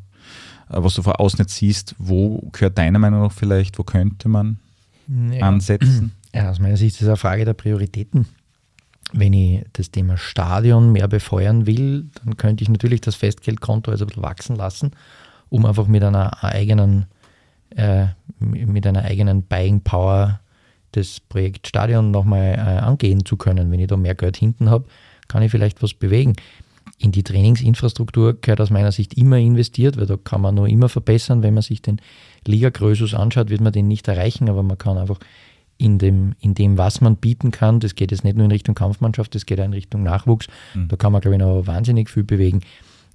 äh, 0.69 0.77
was 0.83 0.95
du 0.95 1.03
vor 1.03 1.21
außen 1.21 1.39
jetzt 1.39 1.55
siehst, 1.55 1.95
wo 1.99 2.49
gehört 2.53 2.77
deiner 2.79 2.99
Meinung 2.99 3.23
nach 3.23 3.33
vielleicht, 3.33 3.79
wo 3.79 3.83
könnte 3.83 4.29
man 4.29 4.59
ja. 5.07 5.47
ansetzen? 5.47 6.13
Ja, 6.35 6.51
aus 6.51 6.59
meiner 6.59 6.77
Sicht 6.77 6.97
ist 6.97 7.03
es 7.03 7.09
eine 7.09 7.17
Frage 7.17 7.45
der 7.45 7.55
Prioritäten. 7.55 8.27
Wenn 9.13 9.33
ich 9.33 9.65
das 9.73 9.91
Thema 9.91 10.17
Stadion 10.17 10.93
mehr 10.93 11.09
befeuern 11.09 11.67
will, 11.67 12.11
dann 12.25 12.37
könnte 12.37 12.63
ich 12.63 12.69
natürlich 12.69 13.01
das 13.01 13.15
Festgeldkonto 13.15 13.91
also 13.91 14.05
ein 14.05 14.09
bisschen 14.09 14.23
wachsen 14.23 14.57
lassen, 14.57 14.91
um 15.49 15.65
einfach 15.65 15.87
mit 15.87 16.03
einer 16.05 16.45
eigenen 16.45 17.07
äh, 17.71 18.07
mit 18.39 18.87
einer 18.87 19.05
eigenen 19.05 19.43
Buying 19.43 19.81
Power 19.81 20.41
das 20.93 21.21
Projekt 21.21 21.69
Stadion 21.69 22.11
nochmal 22.11 22.55
äh, 22.55 22.81
angehen 22.81 23.25
zu 23.25 23.37
können. 23.37 23.71
Wenn 23.71 23.81
ich 23.81 23.89
da 23.89 23.97
mehr 23.97 24.15
Geld 24.15 24.37
hinten 24.37 24.71
habe, 24.71 24.87
kann 25.29 25.43
ich 25.43 25.51
vielleicht 25.51 25.83
was 25.83 25.95
bewegen. 25.95 26.35
In 26.99 27.13
die 27.13 27.23
Trainingsinfrastruktur 27.23 28.41
gehört 28.41 28.61
aus 28.61 28.71
meiner 28.71 28.91
Sicht 28.91 29.15
immer 29.15 29.37
investiert, 29.37 29.97
weil 29.97 30.07
da 30.07 30.17
kann 30.17 30.41
man 30.41 30.55
nur 30.55 30.69
immer 30.69 30.89
verbessern. 30.89 31.43
Wenn 31.43 31.55
man 31.55 31.63
sich 31.63 31.83
den 31.83 32.01
Liga-Größus 32.47 33.15
anschaut, 33.15 33.51
wird 33.51 33.61
man 33.61 33.73
den 33.73 33.87
nicht 33.87 34.09
erreichen, 34.09 34.49
aber 34.49 34.63
man 34.63 34.79
kann 34.79 34.99
einfach 34.99 35.19
in 35.79 35.99
dem, 35.99 36.35
in 36.41 36.55
dem, 36.55 36.77
was 36.77 37.01
man 37.01 37.17
bieten 37.17 37.53
kann, 37.53 37.81
das 37.81 37.95
geht 37.95 38.11
jetzt 38.11 38.25
nicht 38.25 38.37
nur 38.37 38.45
in 38.45 38.51
Richtung 38.51 38.75
Kampfmannschaft, 38.75 39.35
das 39.35 39.47
geht 39.47 39.61
auch 39.61 39.65
in 39.65 39.73
Richtung 39.73 40.03
Nachwuchs, 40.03 40.49
mhm. 40.75 40.89
da 40.89 40.97
kann 40.97 41.13
man, 41.13 41.21
glaube 41.21 41.37
ich, 41.37 41.41
noch 41.41 41.67
wahnsinnig 41.67 42.11
viel 42.11 42.25
bewegen. 42.25 42.61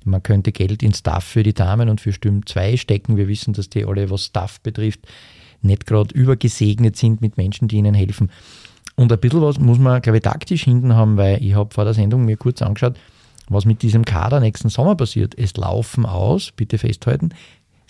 Man 0.05 0.24
könnte 0.24 0.51
Geld 0.51 0.82
in 0.82 0.93
Staff 0.93 1.24
für 1.24 1.43
die 1.43 1.53
Damen 1.53 1.89
und 1.89 2.01
für 2.01 2.12
Stürm 2.12 2.46
2 2.46 2.77
stecken. 2.77 3.15
Wir 3.15 3.27
wissen, 3.27 3.53
dass 3.53 3.70
die 3.70 3.86
alle, 3.86 4.10
was 4.10 4.25
Staff 4.25 4.60
betrifft, 4.62 5.01
nicht 5.62 5.86
gerade 5.86 6.13
übergesegnet 6.13 6.98
sind 6.98 7.22
mit 7.22 7.38
Menschen, 7.38 7.67
die 7.67 7.77
ihnen 7.77 7.93
helfen. 7.93 8.29
Und 8.96 9.12
ein 9.12 9.20
bisschen 9.20 9.41
was 9.41 9.60
muss 9.60 9.79
man, 9.79 10.01
glaube 10.01 10.17
ich, 10.17 10.24
taktisch 10.24 10.63
hinten 10.63 10.93
haben, 10.93 11.17
weil 11.17 11.43
ich 11.43 11.55
habe 11.55 11.74
vor 11.74 11.86
der 11.86 11.93
Sendung 11.93 12.25
mir 12.25 12.38
kurz 12.38 12.62
angeschaut, 12.62 12.96
was 13.48 13.65
mit 13.65 13.82
diesem 13.82 14.05
Kader 14.05 14.39
nächsten 14.39 14.70
Sommer 14.70 14.96
passiert. 14.96 15.38
Es 15.38 15.55
laufen 15.58 16.05
aus, 16.05 16.51
bitte 16.51 16.77
festhalten, 16.77 17.29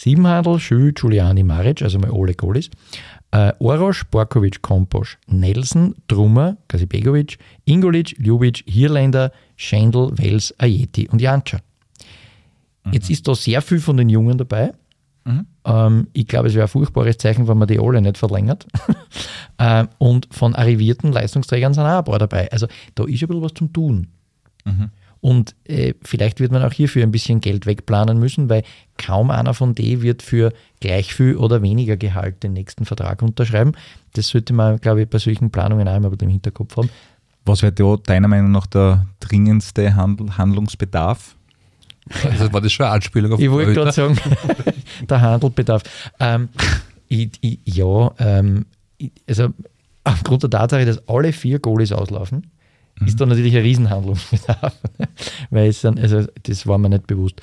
Siebenhandel, 0.04 0.60
Schü, 0.60 0.92
Giuliani, 0.92 1.44
Maric, 1.44 1.82
also 1.82 1.98
mal 1.98 2.12
alle 2.12 2.34
Goalies, 2.34 2.70
äh, 3.32 3.54
Orosch, 3.60 4.04
Borkovic, 4.12 4.62
Komposch, 4.62 5.18
Nelson, 5.28 5.96
Drummer, 6.08 6.58
Kasibegovic, 6.68 7.38
Ingolic, 7.64 8.14
Ljubic, 8.20 8.66
Hirländer, 8.68 9.32
Schendl, 9.56 10.12
Wels, 10.18 10.54
Ajeti 10.60 11.08
und 11.08 11.22
Janča. 11.22 11.60
Jetzt 12.92 13.10
ist 13.10 13.26
da 13.30 13.34
sehr 13.34 13.62
viel 13.62 13.80
von 13.80 13.96
den 13.96 14.10
Jungen 14.10 14.38
dabei. 14.38 14.74
Mhm. 15.24 15.46
Ähm, 15.64 16.08
ich 16.12 16.28
glaube, 16.28 16.50
es 16.50 16.54
wäre 16.54 16.66
ein 16.66 16.70
furchtbares 16.70 17.18
Zeichen, 17.18 17.48
wenn 17.48 17.58
man 17.58 17.70
die 17.70 17.80
alle 17.80 18.02
nicht 18.02 18.18
verlängert. 18.18 18.68
ähm, 19.58 19.88
und 20.00 20.28
von 20.32 20.54
arrivierten 20.54 21.14
Leistungsträgern 21.14 21.74
sind 21.74 21.84
auch 21.84 22.00
ein 22.00 22.04
paar 22.04 22.20
dabei. 22.20 22.52
Also 22.52 22.68
da 22.96 23.06
ist 23.06 23.24
ein 23.24 23.28
bisschen 23.30 23.42
was 23.42 23.54
zum 23.54 23.72
Tun. 23.72 24.08
Mhm. 24.66 24.90
Und 25.24 25.56
äh, 25.64 25.94
vielleicht 26.04 26.42
wird 26.42 26.52
man 26.52 26.64
auch 26.64 26.74
hierfür 26.74 27.02
ein 27.02 27.14
bisschen 27.14 27.40
Geld 27.40 27.66
wegplanen 27.66 28.20
müssen, 28.20 28.50
weil 28.50 28.64
kaum 28.98 29.32
einer 29.32 29.54
von 29.54 29.74
denen 29.74 30.02
wird 30.02 30.22
für 30.22 30.52
gleich 30.82 31.14
viel 31.14 31.38
oder 31.38 31.62
weniger 31.62 31.96
Gehalt 31.96 32.44
den 32.44 32.52
nächsten 32.52 32.84
Vertrag 32.84 33.22
unterschreiben. 33.22 33.72
Das 34.16 34.28
sollte 34.28 34.52
man, 34.52 34.82
glaube 34.82 35.04
ich, 35.04 35.10
bei 35.10 35.20
solchen 35.20 35.50
Planungen 35.50 35.88
auch 35.88 35.96
immer 35.96 36.12
im 36.22 36.28
Hinterkopf 36.28 36.76
haben. 36.76 36.90
Was 37.46 37.62
wäre 37.62 37.72
da 37.72 37.96
deiner 37.96 38.28
Meinung 38.28 38.52
nach 38.52 38.68
der 38.68 39.08
dringendste 39.22 39.96
Handl 39.96 40.38
Handlungsbedarf? 40.38 41.38
Also 42.26 42.52
war 42.52 42.60
das 42.60 42.74
schon 42.74 42.86
eine 42.86 42.96
Anspielung 42.96 43.32
auf 43.32 43.40
Ich 43.40 43.50
wollte 43.50 43.76
gerade 43.76 43.94
sagen, 43.94 44.18
der 45.10 45.22
Handelbedarf. 45.22 45.84
Ähm, 46.20 46.50
ich, 47.08 47.30
ich, 47.40 47.60
ja, 47.64 48.12
ähm, 48.20 48.66
ich, 48.98 49.14
also 49.26 49.54
aufgrund 50.04 50.44
der 50.44 50.50
Tatsache, 50.50 50.84
dass 50.84 51.08
alle 51.08 51.32
vier 51.32 51.60
Goalies 51.60 51.94
auslaufen, 51.94 52.52
mhm. 53.00 53.08
ist 53.08 53.20
da 53.20 53.26
natürlich 53.26 53.56
ein 53.56 53.64
Riesenhandlungsbedarf. 53.64 54.78
Weil 55.50 55.70
es 55.70 55.82
dann, 55.82 55.98
also 56.00 56.26
das 56.44 56.68
war 56.68 56.78
mir 56.78 56.90
nicht 56.90 57.08
bewusst. 57.08 57.42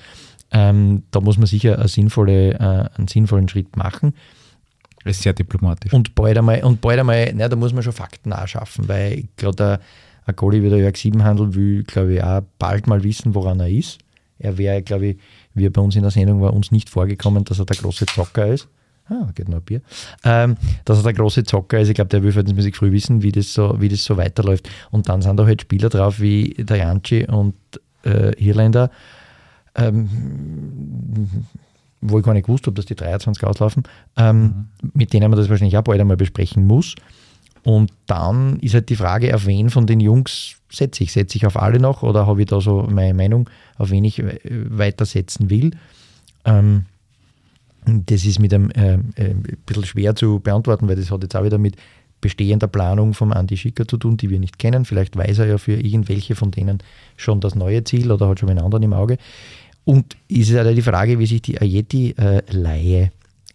Ähm, 0.53 1.05
da 1.11 1.21
muss 1.21 1.39
man 1.39 1.47
sicher 1.47 1.79
eine 1.79 1.89
sinnvolle, 1.89 2.55
äh, 2.55 2.99
einen 2.99 3.09
sinnvollen 3.09 3.49
Schritt 3.49 3.77
machen. 3.77 4.15
Das 5.05 5.17
ist 5.17 5.23
sehr 5.23 5.33
diplomatisch. 5.33 5.93
Und 5.93 6.15
bald 6.15 6.37
einmal, 6.37 6.63
und 6.63 6.81
bald 6.81 6.99
einmal, 6.99 7.33
na, 7.35 7.49
da 7.49 7.57
muss 7.57 7.73
man 7.73 7.83
schon 7.83 7.93
Fakten 7.93 8.31
nachschaffen, 8.31 8.89
weil 8.89 9.25
gerade 9.37 9.81
ein 10.27 10.37
Goalie 10.37 10.63
wie 10.63 10.69
der 10.69 10.79
Jörg 10.79 10.97
Siebenhandel 10.97 11.55
will, 11.55 11.85
glaube 11.85 12.15
ich, 12.15 12.23
auch 12.23 12.43
bald 12.59 12.87
mal 12.87 13.03
wissen, 13.03 13.35
woran 13.35 13.61
er 13.61 13.69
ist. 13.69 13.99
Er 14.39 14.59
wäre, 14.59 14.83
glaube 14.83 15.07
ich, 15.07 15.19
wie 15.55 15.67
er 15.67 15.71
bei 15.71 15.81
uns 15.81 15.97
in 15.97 16.03
der 16.03 16.11
Sendung 16.11 16.41
war, 16.41 16.53
uns 16.53 16.71
nicht 16.71 16.91
vorgekommen, 16.91 17.45
dass 17.45 17.59
er 17.59 17.67
der 17.67 17.77
große 17.77 18.07
Zocker 18.07 18.47
ist. 18.47 18.69
Ah, 19.11 19.29
geht 19.35 19.49
noch 19.49 19.59
ein 19.59 19.63
Bier. 19.63 19.83
Ähm, 20.25 20.57
dass 20.85 20.99
er 20.99 21.03
der 21.03 21.15
große 21.15 21.43
Zocker 21.43 21.81
ist. 21.81 21.89
Ich 21.89 21.95
glaube, 21.95 22.09
der 22.09 22.23
will 22.23 22.31
verhältnismäßig 22.31 22.77
früh 22.77 22.93
wissen, 22.93 23.23
wie 23.23 23.33
das, 23.33 23.53
so, 23.53 23.81
wie 23.81 23.89
das 23.89 24.05
so 24.05 24.17
weiterläuft. 24.17 24.71
Und 24.93 25.09
dann 25.09 25.21
sind 25.21 25.37
da 25.37 25.45
halt 25.45 25.63
Spieler 25.63 25.89
drauf 25.89 26.21
wie 26.21 26.55
der 26.57 26.77
Janci 26.77 27.27
und 27.27 27.55
äh, 28.05 28.33
Irländer, 28.43 28.91
ähm, 29.75 30.09
wo 32.01 32.19
ich 32.21 32.25
gar 32.25 32.35
nicht 32.35 32.47
gewusst 32.47 32.67
habe, 32.67 32.75
dass 32.75 32.87
die 32.87 32.95
23 32.95 33.45
auslaufen, 33.45 33.83
ähm, 34.17 34.43
mhm. 34.43 34.91
mit 34.95 35.13
denen 35.13 35.29
man 35.29 35.39
das 35.39 35.49
wahrscheinlich 35.49 35.77
auch 35.77 35.83
bald 35.83 36.01
einmal 36.01 36.17
besprechen 36.17 36.67
muss. 36.67 36.95
Und 37.63 37.93
dann 38.07 38.61
ist 38.61 38.75
halt 38.75 38.89
die 38.89 38.97
Frage, 38.97 39.35
auf 39.35 39.45
wen 39.47 39.71
von 39.71 39.87
den 39.87 40.01
Jungs 40.01 40.57
setze 40.71 41.03
ich? 41.03 41.13
Setze 41.13 41.37
ich 41.37 41.47
auf 41.47 41.61
alle 41.61 41.81
noch 41.81 42.03
oder 42.03 42.27
habe 42.27 42.41
ich 42.41 42.47
da 42.47 42.61
so 42.61 42.87
meine 42.89 43.13
Meinung, 43.13 43.51
auf 43.77 43.91
wen 43.91 44.05
ich 44.05 44.23
weitersetzen 44.23 45.51
will? 45.51 45.73
Ähm, 46.45 46.87
Das 48.07 48.25
ist 48.25 48.39
mit 48.39 48.53
einem 48.53 48.71
äh, 48.71 48.95
äh, 48.95 49.31
ein 49.31 49.59
bisschen 49.67 49.85
schwer 49.85 50.15
zu 50.15 50.41
beantworten, 50.41 50.89
weil 50.89 50.97
das 50.97 51.11
hat 51.11 51.23
jetzt 51.23 51.37
auch 51.37 51.45
wieder 51.45 51.59
mit 51.59 51.77
bestehender 52.21 52.69
Planung 52.69 53.15
vom 53.15 53.33
Andi 53.33 53.57
Schicker 53.57 53.87
zu 53.87 53.97
tun, 53.97 54.17
die 54.17 54.31
wir 54.31 54.39
nicht 54.39 54.59
kennen. 54.59 54.85
Vielleicht 54.85 55.17
weiß 55.17 55.39
er 55.39 55.47
ja 55.47 55.59
für 55.59 55.75
irgendwelche 55.75 56.35
von 56.35 56.51
denen 56.51 56.79
schon 57.17 57.41
das 57.41 57.55
neue 57.55 57.85
Ziel 57.85 58.13
oder 58.13 58.29
hat 58.29 58.41
schon 58.41 58.51
einen 58.51 58.61
anderen 58.61 58.83
im 58.83 58.93
Auge. 58.93 59.17
Und 59.85 60.17
ist 60.29 60.51
ja 60.51 60.63
die 60.71 60.83
Frage, 60.83 61.19
wie 61.19 61.27
sich 61.27 61.43
die 61.43 61.61
Ayeti-Leihe 61.61 63.03
äh, 63.05 63.11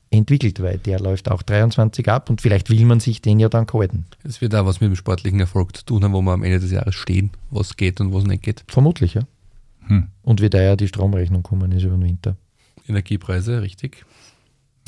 entwickelt, 0.09 0.61
weil 0.61 0.77
der 0.79 0.99
läuft 0.99 1.29
auch 1.29 1.43
23 1.43 2.07
ab 2.09 2.29
und 2.29 2.41
vielleicht 2.41 2.69
will 2.69 2.85
man 2.85 2.99
sich 2.99 3.21
den 3.21 3.39
ja 3.39 3.49
dann 3.49 3.67
halten. 3.71 4.05
Es 4.23 4.41
wird 4.41 4.55
auch 4.55 4.65
was 4.65 4.81
mit 4.81 4.89
dem 4.89 4.95
sportlichen 4.95 5.39
Erfolg 5.39 5.75
zu 5.75 5.85
tun 5.85 6.03
haben, 6.03 6.13
wo 6.13 6.21
wir 6.21 6.31
am 6.31 6.43
Ende 6.43 6.59
des 6.59 6.71
Jahres 6.71 6.95
stehen, 6.95 7.31
was 7.51 7.77
geht 7.77 7.99
und 8.01 8.13
was 8.13 8.23
nicht 8.23 8.43
geht. 8.43 8.63
Vermutlich, 8.67 9.13
ja. 9.13 9.21
Hm. 9.87 10.07
Und 10.23 10.41
wie 10.41 10.49
da 10.49 10.61
ja 10.61 10.75
die 10.75 10.87
Stromrechnung 10.87 11.43
kommen 11.43 11.71
ist 11.71 11.83
über 11.83 11.95
den 11.95 12.03
Winter. 12.03 12.35
Energiepreise, 12.87 13.61
richtig. 13.61 14.05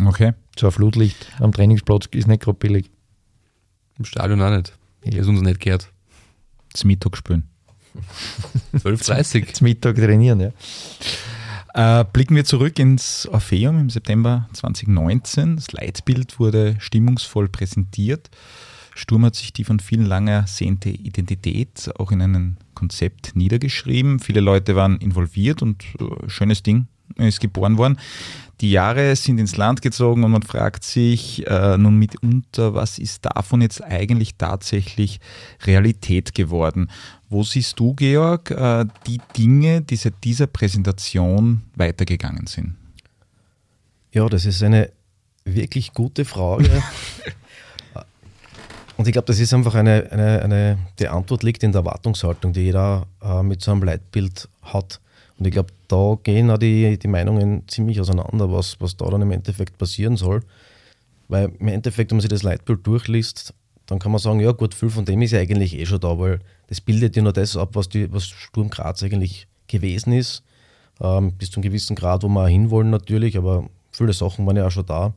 Okay. 0.03 0.33
So 0.57 0.67
ein 0.67 0.71
Flutlicht 0.71 1.31
am 1.39 1.51
Trainingsplatz 1.51 2.07
ist 2.11 2.27
nicht 2.27 2.43
gerade 2.43 2.57
billig. 2.57 2.89
Im 3.97 4.05
Stadion 4.05 4.41
auch 4.41 4.55
nicht. 4.55 4.77
Ja. 5.03 5.19
Ist 5.19 5.27
uns 5.27 5.41
nicht 5.41 5.59
gehört. 5.59 5.91
Zum 6.73 6.87
Mittag 6.89 7.17
spielen. 7.17 7.49
12.30 8.75 9.53
Zum 9.53 9.65
Mittag 9.65 9.95
trainieren, 9.95 10.39
ja. 10.39 10.51
Äh, 11.73 12.05
blicken 12.11 12.35
wir 12.35 12.45
zurück 12.45 12.79
ins 12.79 13.27
Orpheum 13.27 13.79
im 13.79 13.89
September 13.89 14.49
2019. 14.53 15.57
Das 15.57 15.71
Leitbild 15.71 16.39
wurde 16.39 16.75
stimmungsvoll 16.79 17.49
präsentiert. 17.49 18.29
Sturm 18.95 19.25
hat 19.25 19.35
sich 19.35 19.53
die 19.53 19.63
von 19.63 19.79
vielen 19.79 20.05
lang 20.05 20.27
ersehnte 20.27 20.89
Identität 20.89 21.91
auch 21.99 22.11
in 22.11 22.21
ein 22.21 22.57
Konzept 22.73 23.35
niedergeschrieben. 23.35 24.19
Viele 24.19 24.39
Leute 24.41 24.75
waren 24.75 24.97
involviert 24.97 25.61
und 25.61 25.83
äh, 25.99 26.29
schönes 26.29 26.63
Ding 26.63 26.87
ist 27.15 27.39
geboren 27.39 27.77
worden. 27.77 27.99
Die 28.61 28.71
Jahre 28.71 29.15
sind 29.15 29.37
ins 29.37 29.55
Land 29.55 29.83
gezogen 29.83 30.23
und 30.23 30.31
man 30.31 30.41
fragt 30.41 30.83
sich 30.83 31.45
äh, 31.45 31.77
nun 31.77 31.97
mitunter, 31.97 32.73
was 32.73 32.97
ist 32.97 33.25
davon 33.25 33.61
jetzt 33.61 33.83
eigentlich 33.83 34.35
tatsächlich 34.35 35.19
Realität 35.63 36.33
geworden? 36.33 36.89
Wo 37.29 37.43
siehst 37.43 37.79
du, 37.79 37.93
Georg, 37.93 38.49
äh, 38.49 38.85
die 39.05 39.21
Dinge, 39.37 39.81
die 39.81 39.95
seit 39.95 40.15
dieser 40.23 40.47
Präsentation 40.47 41.61
weitergegangen 41.75 42.47
sind? 42.47 42.75
Ja, 44.11 44.27
das 44.27 44.45
ist 44.45 44.63
eine 44.63 44.89
wirklich 45.45 45.93
gute 45.93 46.25
Frage. 46.25 46.81
Und 48.97 49.07
ich 49.07 49.13
glaube, 49.13 49.27
das 49.27 49.39
ist 49.39 49.53
einfach 49.53 49.75
eine, 49.75 50.11
eine, 50.11 50.41
eine, 50.41 50.77
die 50.97 51.07
Antwort 51.07 51.43
liegt 51.43 51.61
in 51.61 51.71
der 51.71 51.81
Erwartungshaltung, 51.81 52.53
die 52.53 52.61
jeder 52.61 53.05
äh, 53.21 53.43
mit 53.43 53.61
so 53.61 53.71
einem 53.71 53.83
Leitbild 53.83 54.49
hat. 54.63 54.99
Und 55.37 55.45
ich 55.45 55.53
glaube, 55.53 55.71
da 55.87 56.17
gehen 56.21 56.49
auch 56.51 56.57
die, 56.57 56.97
die 56.97 57.07
Meinungen 57.07 57.67
ziemlich 57.67 57.99
auseinander, 58.01 58.51
was, 58.51 58.79
was 58.79 58.97
da 58.97 59.05
dann 59.09 59.21
im 59.21 59.31
Endeffekt 59.31 59.77
passieren 59.77 60.17
soll. 60.17 60.41
Weil 61.27 61.51
im 61.59 61.67
Endeffekt, 61.67 62.11
wenn 62.11 62.17
man 62.17 62.21
sich 62.21 62.29
das 62.29 62.43
Leitbild 62.43 62.85
durchliest, 62.85 63.53
dann 63.85 63.99
kann 63.99 64.11
man 64.11 64.19
sagen, 64.19 64.39
ja 64.39 64.51
gut, 64.51 64.73
viel 64.73 64.89
von 64.89 65.05
dem 65.05 65.21
ist 65.21 65.31
ja 65.31 65.39
eigentlich 65.39 65.77
eh 65.77 65.85
schon 65.85 65.99
da, 65.99 66.19
weil 66.19 66.39
das 66.67 66.81
bildet 66.81 67.15
ja 67.15 67.21
nur 67.21 67.33
das 67.33 67.55
ab, 67.55 67.69
was, 67.73 67.89
die, 67.89 68.11
was 68.11 68.25
Sturm 68.25 68.69
Graz 68.69 69.01
eigentlich 69.01 69.47
gewesen 69.67 70.13
ist. 70.13 70.43
Ähm, 70.99 71.31
bis 71.33 71.51
zu 71.51 71.57
einem 71.57 71.63
gewissen 71.63 71.95
Grad, 71.95 72.23
wo 72.23 72.27
wir 72.27 72.47
hinwollen 72.47 72.89
natürlich, 72.89 73.37
aber 73.37 73.69
viele 73.91 74.13
Sachen 74.13 74.45
waren 74.45 74.57
ja 74.57 74.67
auch 74.67 74.71
schon 74.71 74.85
da 74.85 75.13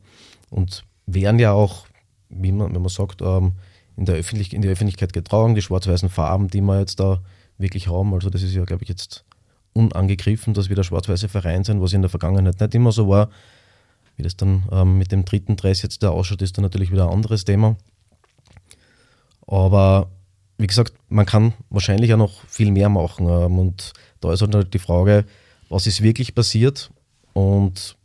und 0.49 0.83
wären 1.05 1.39
ja 1.39 1.51
auch, 1.53 1.85
wie 2.29 2.51
man, 2.51 2.73
wenn 2.73 2.81
man 2.81 2.89
sagt, 2.89 3.21
ähm, 3.21 3.53
in, 3.97 4.05
der 4.05 4.15
Öffentlich 4.15 4.53
in 4.53 4.61
die 4.61 4.69
Öffentlichkeit 4.69 5.11
getragen, 5.11 5.55
die 5.55 5.61
schwarz-weißen 5.61 6.09
Farben, 6.09 6.47
die 6.47 6.61
wir 6.61 6.79
jetzt 6.79 6.99
da 6.99 7.21
wirklich 7.57 7.87
haben. 7.87 8.13
Also 8.13 8.29
das 8.29 8.43
ist 8.43 8.53
ja, 8.53 8.63
glaube 8.63 8.83
ich, 8.83 8.89
jetzt 8.89 9.25
unangegriffen, 9.73 10.53
dass 10.53 10.69
wir 10.69 10.75
der 10.75 10.83
schwarz-weiße 10.83 11.29
Verein 11.29 11.63
sind, 11.63 11.81
was 11.81 11.93
in 11.93 12.01
der 12.01 12.09
Vergangenheit 12.09 12.59
nicht 12.59 12.75
immer 12.75 12.91
so 12.91 13.07
war. 13.07 13.29
Wie 14.17 14.23
das 14.23 14.35
dann 14.35 14.63
ähm, 14.71 14.97
mit 14.97 15.11
dem 15.11 15.25
dritten 15.25 15.55
Dress 15.55 15.81
jetzt 15.81 16.03
da 16.03 16.09
ausschaut, 16.09 16.41
ist 16.41 16.57
dann 16.57 16.63
natürlich 16.63 16.91
wieder 16.91 17.07
ein 17.07 17.13
anderes 17.13 17.45
Thema. 17.45 17.77
Aber 19.47 20.09
wie 20.57 20.67
gesagt, 20.67 20.93
man 21.09 21.25
kann 21.25 21.53
wahrscheinlich 21.69 22.13
auch 22.13 22.17
noch 22.17 22.45
viel 22.47 22.71
mehr 22.71 22.89
machen. 22.89 23.27
Ähm, 23.27 23.59
und 23.59 23.93
da 24.19 24.31
ist 24.31 24.41
halt 24.41 24.73
die 24.73 24.79
Frage, 24.79 25.25
was 25.69 25.87
ist 25.87 26.01
wirklich 26.01 26.35
passiert? 26.35 26.91
Und 27.33 27.97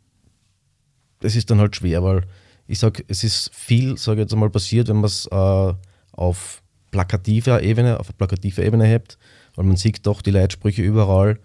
das 1.19 1.35
ist 1.35 1.49
dann 1.49 1.59
halt 1.59 1.75
schwer, 1.75 2.03
weil 2.03 2.23
ich 2.67 2.79
sage, 2.79 3.03
es 3.07 3.23
ist 3.23 3.53
viel, 3.53 3.97
sage 3.97 4.21
ich 4.21 4.25
jetzt 4.25 4.33
einmal, 4.33 4.49
passiert, 4.49 4.87
wenn 4.87 4.97
man 4.97 5.05
es 5.05 5.25
äh, 5.27 5.73
auf 6.11 6.61
plakativer 6.91 7.61
Ebene, 7.61 7.99
auf 7.99 8.15
plakativer 8.17 8.63
Ebene 8.63 8.85
hebt, 8.85 9.17
weil 9.55 9.65
man 9.65 9.77
sieht 9.77 10.05
doch 10.05 10.21
die 10.21 10.31
Leitsprüche 10.31 10.81
überall. 10.81 11.39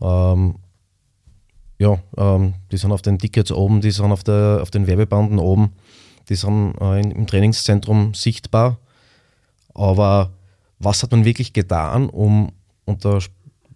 Ähm, 0.00 0.56
ja, 1.78 1.98
ähm, 2.16 2.54
die 2.72 2.76
sind 2.76 2.92
auf 2.92 3.02
den 3.02 3.18
Tickets 3.18 3.52
oben, 3.52 3.80
die 3.80 3.90
sind 3.90 4.10
auf, 4.10 4.24
der, 4.24 4.58
auf 4.62 4.70
den 4.70 4.86
Werbebanden 4.86 5.38
oben, 5.38 5.72
die 6.28 6.34
sind 6.34 6.74
äh, 6.80 7.00
im 7.00 7.26
Trainingszentrum 7.26 8.14
sichtbar. 8.14 8.78
Aber 9.74 10.32
was 10.78 11.02
hat 11.02 11.12
man 11.12 11.24
wirklich 11.24 11.52
getan, 11.52 12.08
um, 12.08 12.52
und 12.84 13.04
da, 13.04 13.18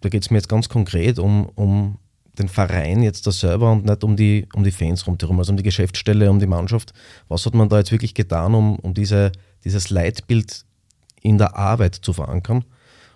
da 0.01 0.09
geht 0.09 0.23
es 0.23 0.31
mir 0.31 0.37
jetzt 0.37 0.49
ganz 0.49 0.67
konkret 0.69 1.19
um, 1.19 1.49
um 1.55 1.97
den 2.37 2.47
Verein 2.47 3.03
jetzt 3.03 3.27
da 3.27 3.31
selber 3.31 3.71
und 3.71 3.85
nicht 3.85 4.03
um 4.03 4.15
die, 4.15 4.47
um 4.53 4.63
die 4.63 4.71
Fans 4.71 5.05
rundherum, 5.05 5.39
also 5.39 5.51
um 5.51 5.57
die 5.57 5.63
Geschäftsstelle, 5.63 6.29
um 6.29 6.39
die 6.39 6.47
Mannschaft. 6.47 6.93
Was 7.27 7.45
hat 7.45 7.53
man 7.53 7.69
da 7.69 7.77
jetzt 7.77 7.91
wirklich 7.91 8.13
getan, 8.13 8.55
um, 8.55 8.79
um 8.79 8.93
diese, 8.93 9.31
dieses 9.63 9.89
Leitbild 9.89 10.65
in 11.21 11.37
der 11.37 11.55
Arbeit 11.55 11.95
zu 11.95 12.11
verankern? 12.11 12.65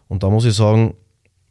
Und 0.07 0.23
da 0.23 0.29
muss 0.29 0.45
ich 0.45 0.53
sagen, 0.53 0.93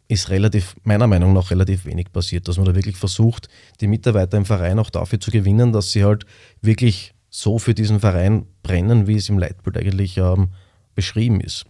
ist 0.08 0.30
relativ, 0.30 0.76
meiner 0.84 1.06
Meinung 1.06 1.32
nach, 1.32 1.50
relativ 1.50 1.84
wenig 1.84 2.12
passiert, 2.12 2.46
dass 2.48 2.56
man 2.56 2.66
da 2.66 2.74
wirklich 2.74 2.96
versucht, 2.96 3.48
die 3.80 3.88
Mitarbeiter 3.88 4.36
im 4.36 4.44
Verein 4.44 4.78
auch 4.78 4.90
dafür 4.90 5.20
zu 5.20 5.30
gewinnen, 5.30 5.72
dass 5.72 5.92
sie 5.92 6.04
halt 6.04 6.26
wirklich 6.62 7.14
so 7.28 7.58
für 7.58 7.74
diesen 7.74 8.00
Verein 8.00 8.46
brennen, 8.62 9.06
wie 9.06 9.16
es 9.16 9.28
im 9.28 9.38
Leitbild 9.38 9.76
eigentlich 9.76 10.16
ähm, 10.16 10.48
beschrieben 10.94 11.40
ist. 11.40 11.64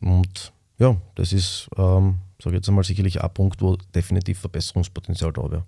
Und 0.00 0.52
ja, 0.78 0.96
das 1.14 1.32
ist, 1.32 1.68
ähm, 1.76 2.18
sage 2.42 2.56
ich 2.56 2.60
jetzt 2.60 2.68
einmal, 2.68 2.84
sicherlich 2.84 3.22
ein 3.22 3.32
Punkt, 3.32 3.62
wo 3.62 3.76
definitiv 3.94 4.40
Verbesserungspotenzial 4.40 5.32
da 5.32 5.50
wäre. 5.50 5.64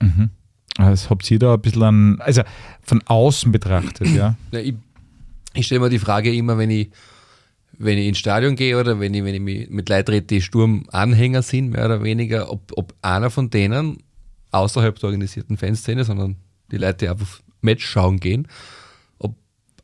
Mhm. 0.00 0.30
Also 0.78 1.10
habt 1.10 1.30
ihr 1.30 1.38
da 1.38 1.54
ein 1.54 1.60
bisschen 1.60 1.82
an, 1.82 2.20
also 2.20 2.42
von 2.82 3.02
außen 3.04 3.52
betrachtet, 3.52 4.08
ja? 4.08 4.36
ja 4.52 4.60
ich, 4.60 4.74
ich 5.54 5.66
stelle 5.66 5.80
mir 5.80 5.90
die 5.90 5.98
Frage 5.98 6.34
immer, 6.34 6.58
wenn 6.58 6.70
ich 6.70 6.90
wenn 7.78 7.98
ich 7.98 8.08
ins 8.08 8.18
Stadion 8.18 8.56
gehe 8.56 8.78
oder 8.78 9.00
wenn 9.00 9.14
ich, 9.14 9.24
wenn 9.24 9.34
ich 9.34 9.70
mit 9.70 9.88
Leuten 9.88 10.10
rede, 10.10 10.26
die 10.26 10.42
Sturmanhänger 10.42 11.42
sind, 11.42 11.70
mehr 11.70 11.86
oder 11.86 12.02
weniger, 12.02 12.50
ob, 12.50 12.72
ob 12.76 12.94
einer 13.02 13.30
von 13.30 13.50
denen 13.50 13.98
außerhalb 14.50 14.98
der 14.98 15.08
organisierten 15.08 15.56
Fanszene, 15.56 16.04
sondern 16.04 16.36
die 16.70 16.76
Leute, 16.76 16.98
die 16.98 17.08
einfach 17.08 17.40
Match 17.60 17.86
schauen 17.86 18.20
gehen, 18.20 18.48
ob 19.18 19.36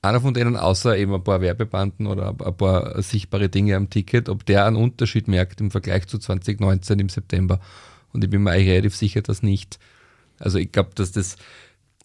einer 0.02 0.20
von 0.20 0.34
denen, 0.34 0.56
außer 0.56 0.96
eben 0.96 1.14
ein 1.14 1.24
paar 1.24 1.40
Werbebanden 1.40 2.06
oder 2.06 2.28
ein 2.28 2.56
paar 2.56 3.00
sichtbare 3.02 3.48
Dinge 3.48 3.76
am 3.76 3.90
Ticket, 3.90 4.28
ob 4.28 4.44
der 4.46 4.66
einen 4.66 4.76
Unterschied 4.76 5.28
merkt 5.28 5.60
im 5.60 5.70
Vergleich 5.70 6.06
zu 6.06 6.18
2019 6.18 6.98
im 6.98 7.08
September. 7.08 7.60
Und 8.12 8.24
ich 8.24 8.30
bin 8.30 8.42
mir 8.42 8.52
eigentlich 8.52 8.68
relativ 8.68 8.96
sicher, 8.96 9.22
dass 9.22 9.42
nicht. 9.42 9.78
Also 10.38 10.58
ich 10.58 10.72
glaube, 10.72 10.90
dass 10.94 11.12
das 11.12 11.36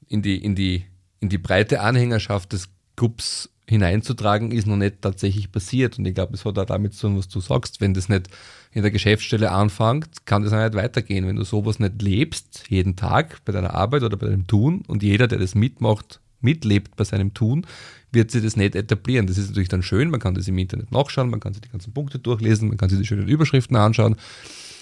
in 0.08 0.22
die, 0.22 0.38
in 0.38 0.56
die, 0.56 0.86
in 1.20 1.30
die 1.30 1.38
breite 1.38 1.82
Anhängerschaft 1.82 2.54
des 2.54 2.70
Clubs 2.96 3.50
hineinzutragen, 3.68 4.52
ist 4.52 4.68
noch 4.68 4.76
nicht 4.76 5.02
tatsächlich 5.02 5.52
passiert. 5.52 5.98
Und 5.98 6.06
ich 6.06 6.14
glaube, 6.14 6.34
es 6.34 6.44
hat 6.46 6.58
auch 6.60 6.66
damit 6.66 6.94
zu 6.94 7.08
tun, 7.08 7.18
was 7.18 7.28
du 7.28 7.40
sagst. 7.40 7.82
Wenn 7.82 7.94
das 7.94 8.10
nicht 8.10 8.28
in 8.72 8.82
der 8.82 8.92
Geschäftsstelle 8.92 9.52
anfängt, 9.52 10.26
kann 10.26 10.44
das 10.44 10.54
auch 10.54 10.64
nicht 10.64 10.76
weitergehen. 10.76 11.28
Wenn 11.28 11.38
du 11.38 11.44
sowas 11.44 11.80
nicht 11.80 12.02
lebst, 12.02 12.66
jeden 12.70 12.96
Tag 12.96 13.44
bei 13.46 13.54
deiner 13.54 13.74
Arbeit 13.74 14.04
oder 14.04 14.18
bei 14.18 14.28
deinem 14.28 14.48
Tun 14.48 14.84
und 14.88 15.04
jeder, 15.04 15.28
der 15.28 15.40
das 15.40 15.56
mitmacht, 15.56 16.20
mitlebt 16.42 16.96
bei 16.96 17.06
seinem 17.06 17.34
Tun, 17.34 17.66
wird 18.12 18.32
sich 18.32 18.44
das 18.44 18.58
nicht 18.58 18.76
etablieren. 18.76 19.28
Das 19.28 19.38
ist 19.38 19.50
natürlich 19.50 19.70
dann 19.70 19.82
schön, 19.82 20.10
man 20.10 20.20
kann 20.20 20.36
das 20.36 20.48
im 20.48 20.58
Internet 20.58 20.92
nachschauen, 20.92 21.30
man 21.30 21.40
kann 21.40 21.54
sich 21.54 21.62
die 21.62 21.70
ganzen 21.70 21.94
Punkte 21.94 22.20
durchlesen, 22.20 22.68
man 22.68 22.78
kann 22.78 22.90
sich 22.90 23.00
die 23.00 23.06
schönen 23.06 23.28
Überschriften 23.28 23.78
anschauen. 23.78 24.18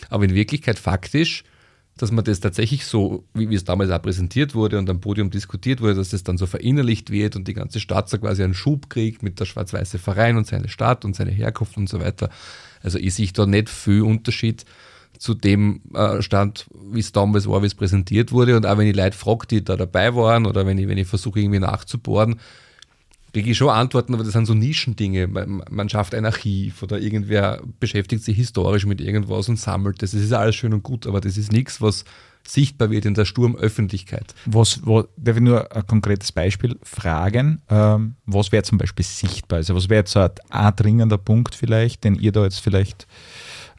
Aber 0.10 0.26
in 0.26 0.34
Wirklichkeit 0.34 0.80
faktisch 0.80 1.44
dass 2.01 2.11
man 2.11 2.23
das 2.23 2.39
tatsächlich 2.39 2.85
so, 2.85 3.25
wie, 3.33 3.49
wie, 3.49 3.55
es 3.55 3.63
damals 3.63 3.91
auch 3.91 4.01
präsentiert 4.01 4.55
wurde 4.55 4.79
und 4.79 4.89
am 4.89 4.99
Podium 4.99 5.29
diskutiert 5.29 5.81
wurde, 5.81 5.95
dass 5.95 6.09
das 6.09 6.23
dann 6.23 6.37
so 6.37 6.47
verinnerlicht 6.47 7.11
wird 7.11 7.35
und 7.35 7.47
die 7.47 7.53
ganze 7.53 7.79
Stadt 7.79 8.09
so 8.09 8.17
quasi 8.17 8.43
einen 8.43 8.55
Schub 8.55 8.89
kriegt 8.89 9.21
mit 9.21 9.39
der 9.39 9.45
schwarz-weiße 9.45 9.99
Verein 9.99 10.35
und 10.35 10.47
seine 10.47 10.67
Stadt 10.67 11.05
und 11.05 11.15
seine 11.15 11.29
Herkunft 11.31 11.77
und 11.77 11.87
so 11.87 11.99
weiter. 11.99 12.29
Also 12.81 12.97
ich 12.97 13.13
sehe 13.13 13.29
da 13.31 13.45
nicht 13.45 13.69
viel 13.69 14.01
Unterschied 14.01 14.65
zu 15.19 15.35
dem 15.35 15.81
äh, 15.93 16.23
Stand, 16.23 16.65
wie 16.91 16.99
es 17.01 17.11
damals 17.11 17.47
war, 17.47 17.61
wie 17.61 17.67
es 17.67 17.75
präsentiert 17.75 18.31
wurde. 18.31 18.57
Und 18.57 18.65
auch 18.65 18.79
wenn 18.79 18.87
ich 18.87 18.95
Leute 18.95 19.15
frage, 19.15 19.45
die 19.45 19.63
da 19.63 19.77
dabei 19.77 20.15
waren 20.15 20.47
oder 20.47 20.65
wenn 20.65 20.79
ich, 20.79 20.87
wenn 20.87 20.97
ich 20.97 21.07
versuche, 21.07 21.39
irgendwie 21.39 21.59
nachzubohren, 21.59 22.39
kriege 23.34 23.52
ich 23.52 23.58
schon 23.58 23.70
Antworten, 23.70 24.13
aber 24.13 24.24
das 24.24 24.34
sind 24.34 24.46
so 24.46 24.54
Nischendinge. 24.54 25.28
Man, 25.28 25.63
man 25.70 25.89
schafft 25.89 26.13
ein 26.13 26.26
Archiv 26.26 26.84
oder 26.84 27.00
irgendwer 27.00 27.62
beschäftigt 27.80 28.24
sich 28.24 28.36
historisch 28.36 28.86
mit 28.86 29.02
irgendwas 29.02 29.48
und 29.50 29.58
sammelt 29.58 30.02
das. 30.02 30.12
Das 30.12 30.22
ist 30.22 30.34
alles 30.34 30.56
schön 30.56 30.74
und 30.74 30.84
gut, 30.84 31.08
aber 31.08 31.22
das 31.22 31.38
ist 31.38 31.52
nichts, 31.52 31.82
was 31.82 32.04
sichtbar 32.48 32.89
wird 32.89 33.06
in 33.06 33.13
der 33.13 33.26
Sturmöffentlichkeit. 33.26 34.34
Was, 34.46 34.86
wo, 34.86 35.04
darf 35.17 35.38
ich 35.38 35.41
nur 35.44 35.74
ein 35.74 35.86
konkretes 35.86 36.32
Beispiel 36.32 36.78
fragen? 36.84 37.62
Ähm, 37.70 38.15
was 38.26 38.52
wäre 38.52 38.63
zum 38.63 38.78
Beispiel 38.78 39.06
sichtbar? 39.06 39.58
Also 39.58 39.76
was 39.76 39.89
wäre 39.89 40.00
jetzt 40.00 40.12
so 40.12 40.20
ein, 40.20 40.32
ein 40.50 40.76
dringender 40.76 41.17
Punkt 41.17 41.56
vielleicht, 41.56 42.04
den 42.04 42.15
ihr 42.15 42.32
da 42.32 42.44
jetzt 42.44 42.60
vielleicht 42.60 43.08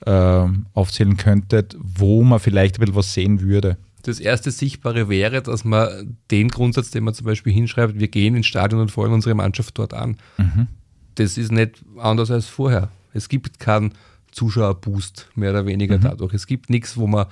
ähm, 0.07 0.67
aufzählen 0.75 1.17
könntet, 1.17 1.77
wo 1.79 2.23
man 2.23 2.41
vielleicht 2.41 2.77
ein 2.77 2.81
bisschen 2.81 2.97
was 2.97 3.13
sehen 3.13 3.41
würde? 3.41 3.77
Das 4.03 4.19
erste 4.19 4.51
Sichtbare 4.51 5.09
wäre, 5.09 5.43
dass 5.43 5.65
man 5.65 6.17
den 6.31 6.49
Grundsatz, 6.49 6.91
den 6.91 7.05
man 7.05 7.15
zum 7.15 7.27
Beispiel 7.27 7.53
hinschreibt, 7.53 7.99
wir 7.99 8.09
gehen 8.09 8.35
ins 8.35 8.47
Stadion 8.47 8.81
und 8.81 8.91
feuern 8.91 9.13
unsere 9.13 9.35
Mannschaft 9.35 9.79
dort 9.79 9.95
an. 9.95 10.17
Mhm. 10.39 10.67
Das 11.15 11.39
ist 11.39 11.53
nicht 11.53 11.85
anders 11.99 12.31
als 12.31 12.47
vorher. 12.47 12.91
Es 13.13 13.29
gibt 13.29 13.61
keinen 13.61 13.93
Zuschauerboost, 14.33 15.29
mehr 15.35 15.51
oder 15.51 15.67
weniger 15.67 15.99
mhm. 15.99 16.03
dadurch. 16.03 16.35
Es 16.35 16.47
gibt 16.47 16.71
nichts, 16.71 16.97
wo 16.97 17.07
man, 17.07 17.27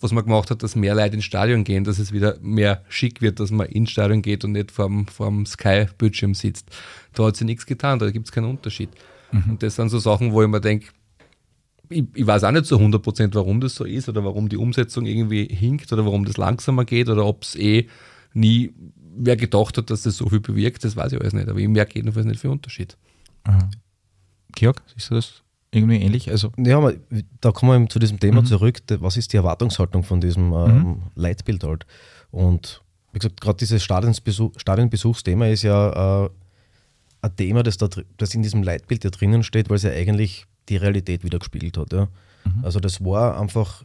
was 0.00 0.12
man 0.12 0.24
gemacht 0.24 0.50
hat, 0.50 0.62
dass 0.62 0.76
mehr 0.76 0.94
Leute 0.94 1.16
ins 1.16 1.24
Stadion 1.24 1.64
gehen, 1.64 1.84
dass 1.84 1.98
es 1.98 2.12
wieder 2.12 2.38
mehr 2.40 2.82
schick 2.88 3.20
wird, 3.20 3.40
dass 3.40 3.50
man 3.50 3.66
ins 3.66 3.90
Stadion 3.90 4.22
geht 4.22 4.44
und 4.44 4.52
nicht 4.52 4.70
vorm, 4.70 5.06
vorm 5.06 5.44
Sky-Bildschirm 5.44 6.34
sitzt. 6.34 6.70
Da 7.12 7.24
hat 7.24 7.36
sich 7.36 7.46
nichts 7.46 7.66
getan, 7.66 7.98
da 7.98 8.10
gibt 8.10 8.26
es 8.26 8.32
keinen 8.32 8.48
Unterschied. 8.48 8.90
Mhm. 9.32 9.50
Und 9.50 9.62
das 9.62 9.76
sind 9.76 9.90
so 9.90 9.98
Sachen, 9.98 10.32
wo 10.32 10.42
ich 10.42 10.48
mir 10.48 10.60
denke, 10.60 10.86
ich, 11.88 12.04
ich, 12.14 12.26
weiß 12.26 12.44
auch 12.44 12.50
nicht 12.50 12.66
zu 12.66 12.76
100% 12.76 13.34
warum 13.34 13.60
das 13.60 13.74
so 13.74 13.84
ist 13.84 14.08
oder 14.08 14.24
warum 14.24 14.48
die 14.48 14.56
Umsetzung 14.56 15.06
irgendwie 15.06 15.46
hinkt 15.46 15.92
oder 15.92 16.04
warum 16.04 16.24
das 16.24 16.36
langsamer 16.36 16.84
geht 16.84 17.08
oder 17.08 17.26
ob 17.26 17.42
es 17.42 17.56
eh 17.56 17.88
nie 18.32 18.72
wer 19.16 19.36
gedacht 19.36 19.78
hat, 19.78 19.90
dass 19.90 20.02
das 20.02 20.16
so 20.16 20.28
viel 20.28 20.40
bewirkt, 20.40 20.84
das 20.84 20.96
weiß 20.96 21.12
ich 21.12 21.20
alles 21.20 21.32
nicht. 21.32 21.48
Aber 21.48 21.58
ich 21.58 21.68
merke 21.68 21.94
jedenfalls 21.96 22.26
nicht 22.26 22.40
viel 22.40 22.50
Unterschied. 22.50 22.96
Aha. 23.44 23.70
Georg, 24.54 24.82
siehst 24.94 25.10
du 25.10 25.14
das 25.14 25.42
irgendwie 25.70 25.96
ähnlich? 25.96 26.30
Also 26.30 26.52
ja, 26.56 26.92
da 27.40 27.52
kommen 27.52 27.82
wir 27.82 27.88
zu 27.88 27.98
diesem 27.98 28.20
Thema 28.20 28.42
mhm. 28.42 28.46
zurück. 28.46 28.80
Was 28.98 29.16
ist 29.16 29.32
die 29.32 29.36
Erwartungshaltung 29.36 30.02
von 30.02 30.20
diesem 30.20 30.52
ähm, 30.52 30.78
mhm. 30.78 31.02
Leitbild 31.14 31.64
halt? 31.64 31.86
Und 32.30 32.82
wie 33.12 33.18
gesagt, 33.18 33.40
gerade 33.40 33.58
dieses 33.58 33.82
Stadionbesuch, 33.82 34.52
Stadionbesuchsthema 34.56 35.46
ist 35.48 35.62
ja 35.62 36.24
äh, 36.24 36.30
Thema, 37.36 37.62
das, 37.62 37.76
da, 37.76 37.88
das 38.16 38.34
in 38.34 38.42
diesem 38.42 38.62
Leitbild 38.62 39.04
ja 39.04 39.10
drinnen 39.10 39.42
steht, 39.42 39.68
weil 39.68 39.76
es 39.76 39.82
ja 39.82 39.90
eigentlich 39.90 40.46
die 40.68 40.76
Realität 40.76 41.24
wieder 41.24 41.38
gespiegelt 41.38 41.76
hat. 41.76 41.92
Ja. 41.92 42.08
Mhm. 42.44 42.64
Also 42.64 42.80
das 42.80 43.04
war 43.04 43.38
einfach 43.40 43.84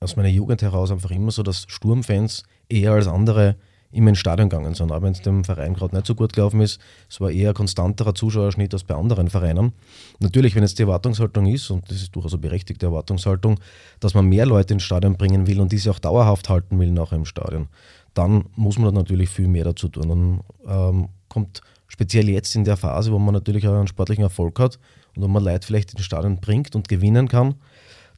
aus 0.00 0.16
meiner 0.16 0.28
Jugend 0.28 0.62
heraus 0.62 0.90
einfach 0.90 1.10
immer 1.10 1.30
so, 1.30 1.42
dass 1.42 1.64
Sturmfans 1.68 2.42
eher 2.68 2.92
als 2.92 3.06
andere 3.06 3.56
immer 3.92 4.08
ins 4.08 4.18
Stadion 4.18 4.48
gegangen 4.48 4.74
sind, 4.74 4.90
auch 4.90 5.02
wenn 5.02 5.12
es 5.12 5.20
dem 5.20 5.44
Verein 5.44 5.74
gerade 5.74 5.94
nicht 5.94 6.06
so 6.06 6.14
gut 6.14 6.32
gelaufen 6.32 6.60
ist. 6.60 6.80
Es 7.10 7.20
war 7.20 7.30
eher 7.30 7.50
ein 7.50 7.54
konstanterer 7.54 8.14
Zuschauerschnitt 8.14 8.72
als 8.72 8.84
bei 8.84 8.94
anderen 8.94 9.28
Vereinen. 9.28 9.72
Natürlich, 10.18 10.54
wenn 10.54 10.62
jetzt 10.62 10.78
die 10.78 10.82
Erwartungshaltung 10.82 11.46
ist, 11.46 11.70
und 11.70 11.88
das 11.90 11.98
ist 11.98 12.16
durchaus 12.16 12.32
eine 12.32 12.40
berechtigte 12.40 12.86
Erwartungshaltung, 12.86 13.60
dass 14.00 14.14
man 14.14 14.26
mehr 14.26 14.46
Leute 14.46 14.74
ins 14.74 14.82
Stadion 14.82 15.16
bringen 15.16 15.46
will 15.46 15.60
und 15.60 15.72
diese 15.72 15.90
auch 15.90 15.98
dauerhaft 15.98 16.48
halten 16.48 16.78
will 16.80 16.90
nachher 16.90 17.16
im 17.16 17.26
Stadion, 17.26 17.68
dann 18.14 18.46
muss 18.56 18.78
man 18.78 18.94
natürlich 18.94 19.28
viel 19.28 19.48
mehr 19.48 19.64
dazu 19.64 19.88
tun. 19.88 20.08
Dann 20.08 20.40
ähm, 20.66 21.08
kommt 21.28 21.60
speziell 21.92 22.30
jetzt 22.30 22.56
in 22.56 22.64
der 22.64 22.78
Phase, 22.78 23.12
wo 23.12 23.18
man 23.18 23.34
natürlich 23.34 23.68
auch 23.68 23.74
einen 23.74 23.86
sportlichen 23.86 24.24
Erfolg 24.24 24.58
hat, 24.58 24.78
und 25.14 25.22
wenn 25.22 25.30
man 25.30 25.44
Leute 25.44 25.66
vielleicht 25.66 25.92
ins 25.92 26.04
Stadion 26.06 26.40
bringt 26.40 26.74
und 26.74 26.88
gewinnen 26.88 27.28
kann, 27.28 27.54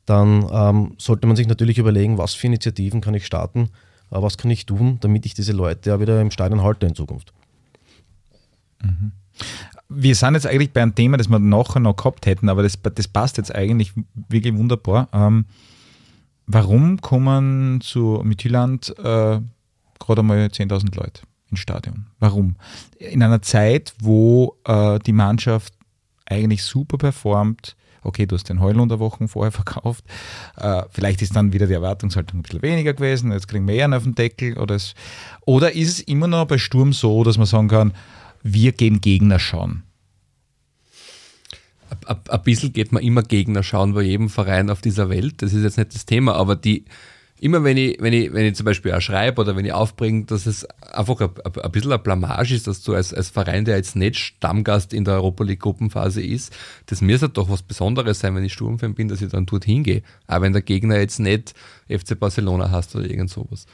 dann 0.06 0.46
ähm, 0.52 0.94
sollte 0.96 1.26
man 1.26 1.34
sich 1.34 1.48
natürlich 1.48 1.78
überlegen, 1.78 2.16
was 2.16 2.34
für 2.34 2.46
Initiativen 2.46 3.00
kann 3.00 3.14
ich 3.14 3.26
starten, 3.26 3.70
äh, 4.10 4.22
was 4.22 4.38
kann 4.38 4.50
ich 4.52 4.64
tun, 4.64 4.98
damit 5.00 5.26
ich 5.26 5.34
diese 5.34 5.52
Leute 5.52 5.90
ja 5.90 5.98
wieder 5.98 6.20
im 6.20 6.30
Stadion 6.30 6.62
halte 6.62 6.86
in 6.86 6.94
Zukunft. 6.94 7.32
Mhm. 8.80 9.10
Wir 9.88 10.14
sind 10.14 10.34
jetzt 10.34 10.46
eigentlich 10.46 10.72
bei 10.72 10.82
einem 10.82 10.94
Thema, 10.94 11.16
das 11.16 11.28
wir 11.28 11.40
nachher 11.40 11.80
noch 11.80 11.96
gehabt 11.96 12.26
hätten, 12.26 12.48
aber 12.48 12.62
das, 12.62 12.78
das 12.80 13.08
passt 13.08 13.38
jetzt 13.38 13.52
eigentlich 13.52 13.92
wirklich 14.28 14.54
wunderbar. 14.54 15.08
Ähm, 15.12 15.46
warum 16.46 17.00
kommen 17.00 17.80
zu 17.80 18.20
Mithyland 18.22 18.90
äh, 18.98 19.40
gerade 19.98 20.20
einmal 20.20 20.46
10.000 20.46 20.94
Leute 20.94 21.22
Stadion? 21.56 22.06
Warum? 22.18 22.56
In 22.98 23.22
einer 23.22 23.42
Zeit, 23.42 23.94
wo 24.00 24.56
äh, 24.64 24.98
die 25.00 25.12
Mannschaft 25.12 25.74
eigentlich 26.26 26.62
super 26.62 26.98
performt. 26.98 27.76
Okay, 28.02 28.26
du 28.26 28.34
hast 28.34 28.48
den 28.48 28.60
Heulunder 28.60 28.98
Wochen 28.98 29.28
vorher 29.28 29.52
verkauft. 29.52 30.04
Äh, 30.56 30.82
vielleicht 30.90 31.22
ist 31.22 31.34
dann 31.36 31.52
wieder 31.52 31.66
die 31.66 31.72
Erwartungshaltung 31.72 32.40
ein 32.40 32.42
bisschen 32.42 32.62
weniger 32.62 32.92
gewesen. 32.92 33.32
Jetzt 33.32 33.48
kriegen 33.48 33.66
wir 33.66 33.74
eher 33.74 33.96
auf 33.96 34.04
den 34.04 34.14
Deckel. 34.14 34.58
Oder, 34.58 34.74
es, 34.74 34.94
oder 35.46 35.72
ist 35.72 35.88
es 35.88 36.00
immer 36.00 36.26
noch 36.26 36.46
bei 36.46 36.58
Sturm 36.58 36.92
so, 36.92 37.24
dass 37.24 37.38
man 37.38 37.46
sagen 37.46 37.68
kann, 37.68 37.94
wir 38.42 38.72
gehen 38.72 39.00
Gegner 39.00 39.38
schauen? 39.38 39.84
Ein 42.06 42.42
bisschen 42.42 42.72
geht 42.72 42.92
man 42.92 43.02
immer 43.02 43.22
Gegner 43.22 43.62
schauen 43.62 43.94
bei 43.94 44.02
jedem 44.02 44.28
Verein 44.28 44.68
auf 44.68 44.80
dieser 44.80 45.08
Welt. 45.08 45.42
Das 45.42 45.52
ist 45.52 45.62
jetzt 45.62 45.78
nicht 45.78 45.94
das 45.94 46.06
Thema, 46.06 46.34
aber 46.34 46.56
die, 46.56 46.84
immer 47.40 47.64
wenn 47.64 47.76
ich, 47.76 47.98
wenn 48.00 48.12
ich, 48.12 48.32
wenn 48.32 48.46
ich 48.46 48.54
zum 48.54 48.64
Beispiel 48.64 48.92
auch 48.92 49.00
schreibe 49.00 49.40
oder 49.40 49.56
wenn 49.56 49.64
ich 49.64 49.72
aufbringe, 49.72 50.24
dass 50.24 50.46
es 50.46 50.64
einfach 50.64 51.20
ein, 51.20 51.30
ein 51.62 51.72
bisschen 51.72 51.92
eine 51.92 51.98
Blamage 51.98 52.54
ist, 52.54 52.66
dass 52.66 52.82
du 52.82 52.94
als, 52.94 53.12
als 53.12 53.28
Verein, 53.28 53.64
der 53.64 53.76
jetzt 53.76 53.96
nicht 53.96 54.16
Stammgast 54.16 54.92
in 54.92 55.04
der 55.04 55.14
Europa 55.14 55.44
League 55.44 55.60
Gruppenphase 55.60 56.22
ist, 56.22 56.56
das 56.86 57.00
mir 57.00 57.18
sollte 57.18 57.34
doch 57.34 57.50
was 57.50 57.62
Besonderes 57.62 58.20
sein, 58.20 58.34
wenn 58.34 58.44
ich 58.44 58.52
Sturmfan 58.52 58.94
bin, 58.94 59.08
dass 59.08 59.20
ich 59.20 59.30
dann 59.30 59.46
dort 59.46 59.64
hingehe. 59.64 60.02
Aber 60.26 60.44
wenn 60.44 60.52
der 60.52 60.62
Gegner 60.62 60.98
jetzt 60.98 61.18
nicht 61.18 61.54
FC 61.88 62.18
Barcelona 62.18 62.70
hast 62.70 62.94
oder 62.96 63.08
irgend 63.08 63.30
sowas. 63.30 63.66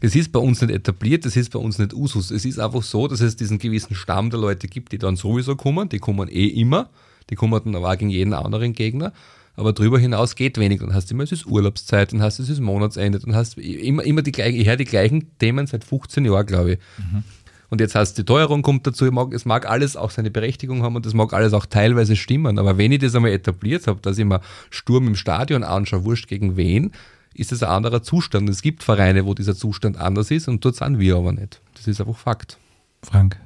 Das 0.00 0.16
ist 0.16 0.32
bei 0.32 0.40
uns 0.40 0.60
nicht 0.60 0.74
etabliert, 0.74 1.24
das 1.24 1.36
ist 1.36 1.52
bei 1.52 1.60
uns 1.60 1.78
nicht 1.78 1.94
Usus. 1.94 2.32
Es 2.32 2.44
ist 2.44 2.58
einfach 2.58 2.82
so, 2.82 3.06
dass 3.06 3.20
es 3.20 3.36
diesen 3.36 3.58
gewissen 3.58 3.94
Stamm 3.94 4.30
der 4.30 4.40
Leute 4.40 4.66
gibt, 4.66 4.90
die 4.90 4.98
dann 4.98 5.14
sowieso 5.14 5.54
kommen, 5.54 5.88
die 5.88 6.00
kommen 6.00 6.28
eh 6.28 6.48
immer, 6.48 6.90
die 7.30 7.36
kommen 7.36 7.60
dann 7.64 7.76
aber 7.76 7.92
auch 7.92 7.96
gegen 7.96 8.10
jeden 8.10 8.34
anderen 8.34 8.72
Gegner 8.72 9.12
aber 9.56 9.72
darüber 9.72 9.98
hinaus 9.98 10.34
geht 10.34 10.58
wenig. 10.58 10.80
Dann 10.80 10.94
hast 10.94 11.10
du 11.10 11.14
immer, 11.14 11.24
es 11.24 11.32
ist 11.32 11.46
Urlaubszeit, 11.46 12.12
dann 12.12 12.22
hast 12.22 12.38
du, 12.38 12.42
es 12.42 12.48
ist 12.48 12.60
Monatsende, 12.60 13.18
dann 13.18 13.34
hast 13.34 13.56
du 13.56 13.60
immer, 13.60 14.02
immer 14.04 14.22
die 14.22 14.32
gleichen, 14.32 14.58
ich 14.58 14.66
höre 14.66 14.76
die 14.76 14.84
gleichen 14.84 15.36
Themen 15.38 15.66
seit 15.66 15.84
15 15.84 16.24
Jahren, 16.24 16.46
glaube 16.46 16.72
ich. 16.72 16.78
Mhm. 16.98 17.24
Und 17.68 17.80
jetzt 17.80 17.94
hast 17.94 18.18
du 18.18 18.22
die 18.22 18.26
Teuerung 18.26 18.60
kommt 18.60 18.86
dazu, 18.86 19.06
mag, 19.06 19.32
es 19.32 19.46
mag 19.46 19.66
alles 19.66 19.96
auch 19.96 20.10
seine 20.10 20.30
Berechtigung 20.30 20.82
haben 20.82 20.96
und 20.96 21.06
es 21.06 21.14
mag 21.14 21.32
alles 21.32 21.54
auch 21.54 21.64
teilweise 21.64 22.16
stimmen, 22.16 22.58
aber 22.58 22.76
wenn 22.76 22.92
ich 22.92 22.98
das 22.98 23.14
einmal 23.14 23.30
etabliert 23.30 23.86
habe, 23.86 23.98
dass 24.02 24.18
ich 24.18 24.26
mir 24.26 24.42
Sturm 24.68 25.06
im 25.06 25.16
Stadion 25.16 25.64
anschaue, 25.64 26.04
wurscht 26.04 26.28
gegen 26.28 26.58
wen, 26.58 26.92
ist 27.34 27.50
es 27.50 27.62
ein 27.62 27.70
anderer 27.70 28.02
Zustand. 28.02 28.48
Es 28.50 28.60
gibt 28.60 28.82
Vereine, 28.82 29.24
wo 29.24 29.32
dieser 29.32 29.56
Zustand 29.56 29.96
anders 29.96 30.30
ist 30.30 30.48
und 30.48 30.62
dort 30.62 30.76
sind 30.76 30.98
wir 30.98 31.16
aber 31.16 31.32
nicht. 31.32 31.62
Das 31.74 31.86
ist 31.86 31.98
einfach 31.98 32.18
Fakt. 32.18 32.58
Frank? 33.02 33.38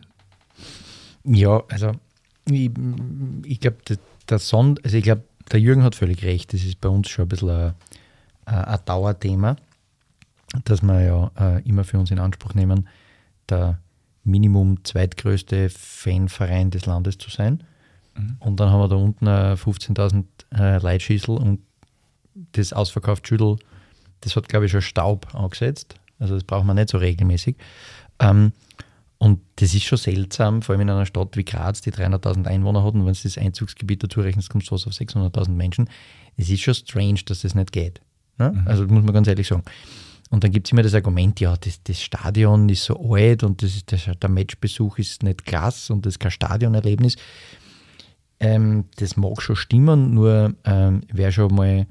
Ja, 1.23 1.63
also 1.69 1.93
ich, 2.51 2.71
ich 3.45 3.61
glaube, 3.61 3.77
der 4.29 4.39
Sond, 4.41 4.85
also 4.85 4.97
ich 4.97 5.05
glaube, 5.05 5.23
der 5.53 5.61
Jürgen 5.61 5.83
hat 5.83 5.95
völlig 5.95 6.25
recht, 6.25 6.53
das 6.53 6.65
ist 6.65 6.81
bei 6.81 6.89
uns 6.89 7.09
schon 7.09 7.27
ein 7.27 7.29
bisschen 7.29 7.51
ein, 7.51 7.75
ein 8.45 8.79
Dauerthema, 8.85 9.57
dass 10.65 10.83
wir 10.83 11.01
ja 11.03 11.31
äh, 11.39 11.63
immer 11.69 11.85
für 11.85 11.99
uns 11.99 12.11
in 12.11 12.19
Anspruch 12.19 12.55
nehmen, 12.55 12.89
der 13.49 13.79
Minimum 14.25 14.85
zweitgrößte 14.85 15.71
Fanverein 15.71 16.71
des 16.71 16.87
Landes 16.87 17.19
zu 17.19 17.31
sein. 17.31 17.63
Mhm. 18.17 18.37
Und 18.41 18.61
dann 18.61 18.71
haben 18.71 18.81
wir 18.81 18.89
da 18.89 18.97
unten 18.97 19.27
15.000 19.27 20.25
äh, 20.55 20.79
Leitschießel 20.79 21.37
und 21.37 21.61
das 22.53 22.73
ausverkauft 22.73 23.27
Schüttel, 23.27 23.57
das 24.21 24.37
hat, 24.37 24.49
glaube 24.49 24.67
ich, 24.67 24.73
schon 24.73 24.83
Staub 24.83 25.35
angesetzt. 25.35 25.97
Also 26.19 26.35
das 26.35 26.45
braucht 26.45 26.65
man 26.65 26.77
nicht 26.77 26.89
so 26.89 26.99
regelmäßig. 26.99 27.57
Ähm, 28.19 28.53
und 29.19 29.41
das 29.57 29.75
ist 29.75 29.85
schon 29.85 29.99
seltsam, 29.99 30.63
vor 30.63 30.75
allem 30.75 30.83
in 30.83 30.91
einer 30.91 31.07
Stadt 31.07 31.37
wie 31.37 31.45
Graz, 31.45 31.81
die 31.81 31.93
300.000 31.93 32.47
Einwohner 32.47 32.85
hat 32.85 32.95
und 32.95 33.07
wenn 33.07 33.15
du 33.15 33.21
das 33.23 33.39
Einzugsgebiet 33.39 34.03
dazu 34.03 34.21
rechnest, 34.21 34.51
kommst 34.51 34.71
du 34.71 34.75
auf 34.75 34.83
600.000 34.83 35.51
Menschen. 35.51 35.89
Es 36.37 36.51
ist 36.51 36.61
schon 36.61 36.75
strange, 36.75 37.21
dass 37.25 37.43
das 37.43 37.55
nicht 37.55 37.73
geht. 37.73 38.01
Ne? 38.39 38.53
Mhm. 38.53 38.69
Also 38.69 38.85
muss 38.87 39.05
man 39.05 39.15
ganz 39.15 39.29
ehrlich 39.29 39.47
sagen. 39.47 39.63
Und 40.31 40.43
dann 40.43 40.51
gibt 40.51 40.67
es 40.67 40.73
immer 40.73 40.83
das 40.83 40.95
Argument, 40.95 41.39
ja, 41.41 41.57
das, 41.57 41.83
das, 41.85 42.03
Stadion 42.03 42.69
ist 42.69 42.85
so 42.85 43.15
alt 43.15 43.43
und 43.45 43.63
das 43.63 43.77
ist, 43.77 43.93
das, 43.93 44.11
der 44.21 44.29
Matchbesuch 44.29 44.99
ist 44.99 45.23
nicht 45.23 45.47
krass 45.47 45.89
und 45.89 46.05
das 46.05 46.15
ist 46.15 46.19
kein 46.19 46.33
Stadionerlebnis. 46.33 47.17
Ähm, 48.41 48.87
das 48.97 49.17
mag 49.17 49.41
schon 49.41 49.57
stimmen, 49.57 50.15
nur 50.15 50.53
ähm, 50.65 51.03
wer 51.13 51.33
schon 51.33 51.55
mal 51.55 51.87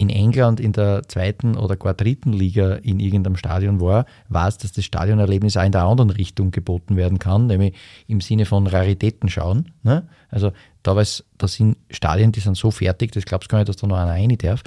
in 0.00 0.08
England 0.08 0.60
in 0.60 0.72
der 0.72 1.02
zweiten 1.08 1.58
oder 1.58 1.76
gar 1.76 1.92
dritten 1.92 2.32
Liga 2.32 2.76
in 2.76 3.00
irgendeinem 3.00 3.36
Stadion 3.36 3.82
war, 3.82 4.06
weiß, 4.30 4.56
dass 4.56 4.72
das 4.72 4.86
Stadionerlebnis 4.86 5.58
auch 5.58 5.62
in 5.64 5.72
der 5.72 5.82
anderen 5.82 6.08
Richtung 6.08 6.52
geboten 6.52 6.96
werden 6.96 7.18
kann, 7.18 7.48
nämlich 7.48 7.74
im 8.06 8.22
Sinne 8.22 8.46
von 8.46 8.66
Raritäten 8.66 9.28
schauen. 9.28 9.72
Ne? 9.82 10.08
Also 10.30 10.52
da, 10.82 10.96
weiß, 10.96 11.24
da 11.36 11.46
sind 11.46 11.76
Stadien, 11.90 12.32
die 12.32 12.40
sind 12.40 12.56
so 12.56 12.70
fertig, 12.70 13.12
das 13.12 13.26
glaubst 13.26 13.50
gar 13.50 13.58
nicht, 13.58 13.68
dass 13.68 13.76
da 13.76 13.86
noch 13.86 13.98
einer 13.98 14.12
rein 14.12 14.34
darf. 14.38 14.62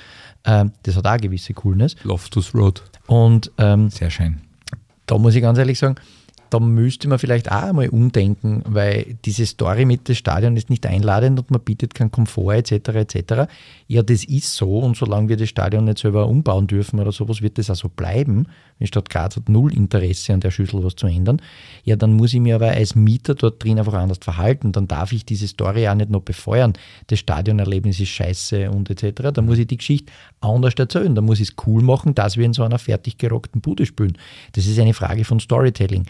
Ähm, 0.46 0.72
das 0.84 0.96
hat 0.96 1.08
auch 1.08 1.12
eine 1.12 1.22
gewisse 1.22 1.56
Coolness. 1.56 1.96
Loftus 2.04 2.54
Road. 2.54 2.84
Und 3.08 3.52
ähm, 3.58 3.90
sehr 3.90 4.12
schön. 4.12 4.40
Da 5.08 5.18
muss 5.18 5.34
ich 5.34 5.42
ganz 5.42 5.58
ehrlich 5.58 5.80
sagen, 5.80 5.96
da 6.54 6.60
müsste 6.60 7.08
man 7.08 7.18
vielleicht 7.18 7.52
auch 7.52 7.64
einmal 7.64 7.90
umdenken, 7.90 8.62
weil 8.68 9.18
diese 9.26 9.44
Story 9.48 9.86
mit 9.86 10.08
dem 10.08 10.14
Stadion 10.14 10.56
ist 10.56 10.70
nicht 10.70 10.86
einladend 10.86 11.40
und 11.40 11.50
man 11.50 11.62
bietet 11.62 11.96
keinen 11.96 12.12
Komfort 12.12 12.54
etc. 12.54 12.90
etc. 12.90 13.34
Ja, 13.88 14.04
das 14.04 14.24
ist 14.24 14.56
so 14.56 14.78
und 14.78 14.96
solange 14.96 15.30
wir 15.30 15.38
das 15.38 15.50
Stadion 15.50 15.86
nicht 15.86 15.98
selber 15.98 16.28
umbauen 16.28 16.68
dürfen 16.68 17.00
oder 17.00 17.12
sowas, 17.12 17.42
wird 17.42 17.58
das 17.58 17.72
auch 17.72 17.76
so 17.76 17.90
bleiben. 17.90 18.46
Die 18.80 18.88
Stadt 18.88 19.10
Graz 19.10 19.36
hat 19.36 19.50
null 19.50 19.74
Interesse 19.74 20.34
an 20.34 20.42
der 20.42 20.52
Schüssel 20.52 20.84
was 20.84 20.96
zu 20.96 21.08
ändern. 21.08 21.42
Ja, 21.86 21.96
dann 21.96 22.14
muss 22.14 22.34
ich 22.34 22.40
mir 22.40 22.56
aber 22.56 22.68
als 22.68 22.96
Mieter 22.96 23.34
dort 23.34 23.64
drin 23.64 23.80
einfach 23.80 23.94
anders 23.94 24.20
verhalten. 24.22 24.74
Dann 24.74 24.88
darf 24.88 25.12
ich 25.14 25.26
diese 25.26 25.48
Story 25.48 25.88
auch 25.88 25.96
nicht 25.96 26.10
noch 26.10 26.22
befeuern. 26.22 26.74
Das 27.08 27.20
Stadionerlebnis 27.20 28.00
ist 28.00 28.10
scheiße 28.10 28.70
und 28.70 28.90
etc. 28.90 29.32
Da 29.34 29.42
muss 29.42 29.58
ich 29.58 29.68
die 29.68 29.78
Geschichte 29.78 30.12
anders 30.42 30.74
erzählen. 30.78 31.16
Da 31.16 31.22
muss 31.22 31.40
ich 31.40 31.50
es 31.50 31.56
cool 31.66 31.82
machen, 31.82 32.14
dass 32.14 32.38
wir 32.38 32.46
in 32.46 32.54
so 32.54 32.64
einer 32.64 32.78
fertig 32.78 33.18
gerockten 33.18 33.62
Bude 33.62 33.86
spielen. 33.86 34.18
Das 34.52 34.68
ist 34.68 34.78
eine 34.78 34.94
Frage 34.94 35.24
von 35.24 35.40
Storytelling. 35.40 36.06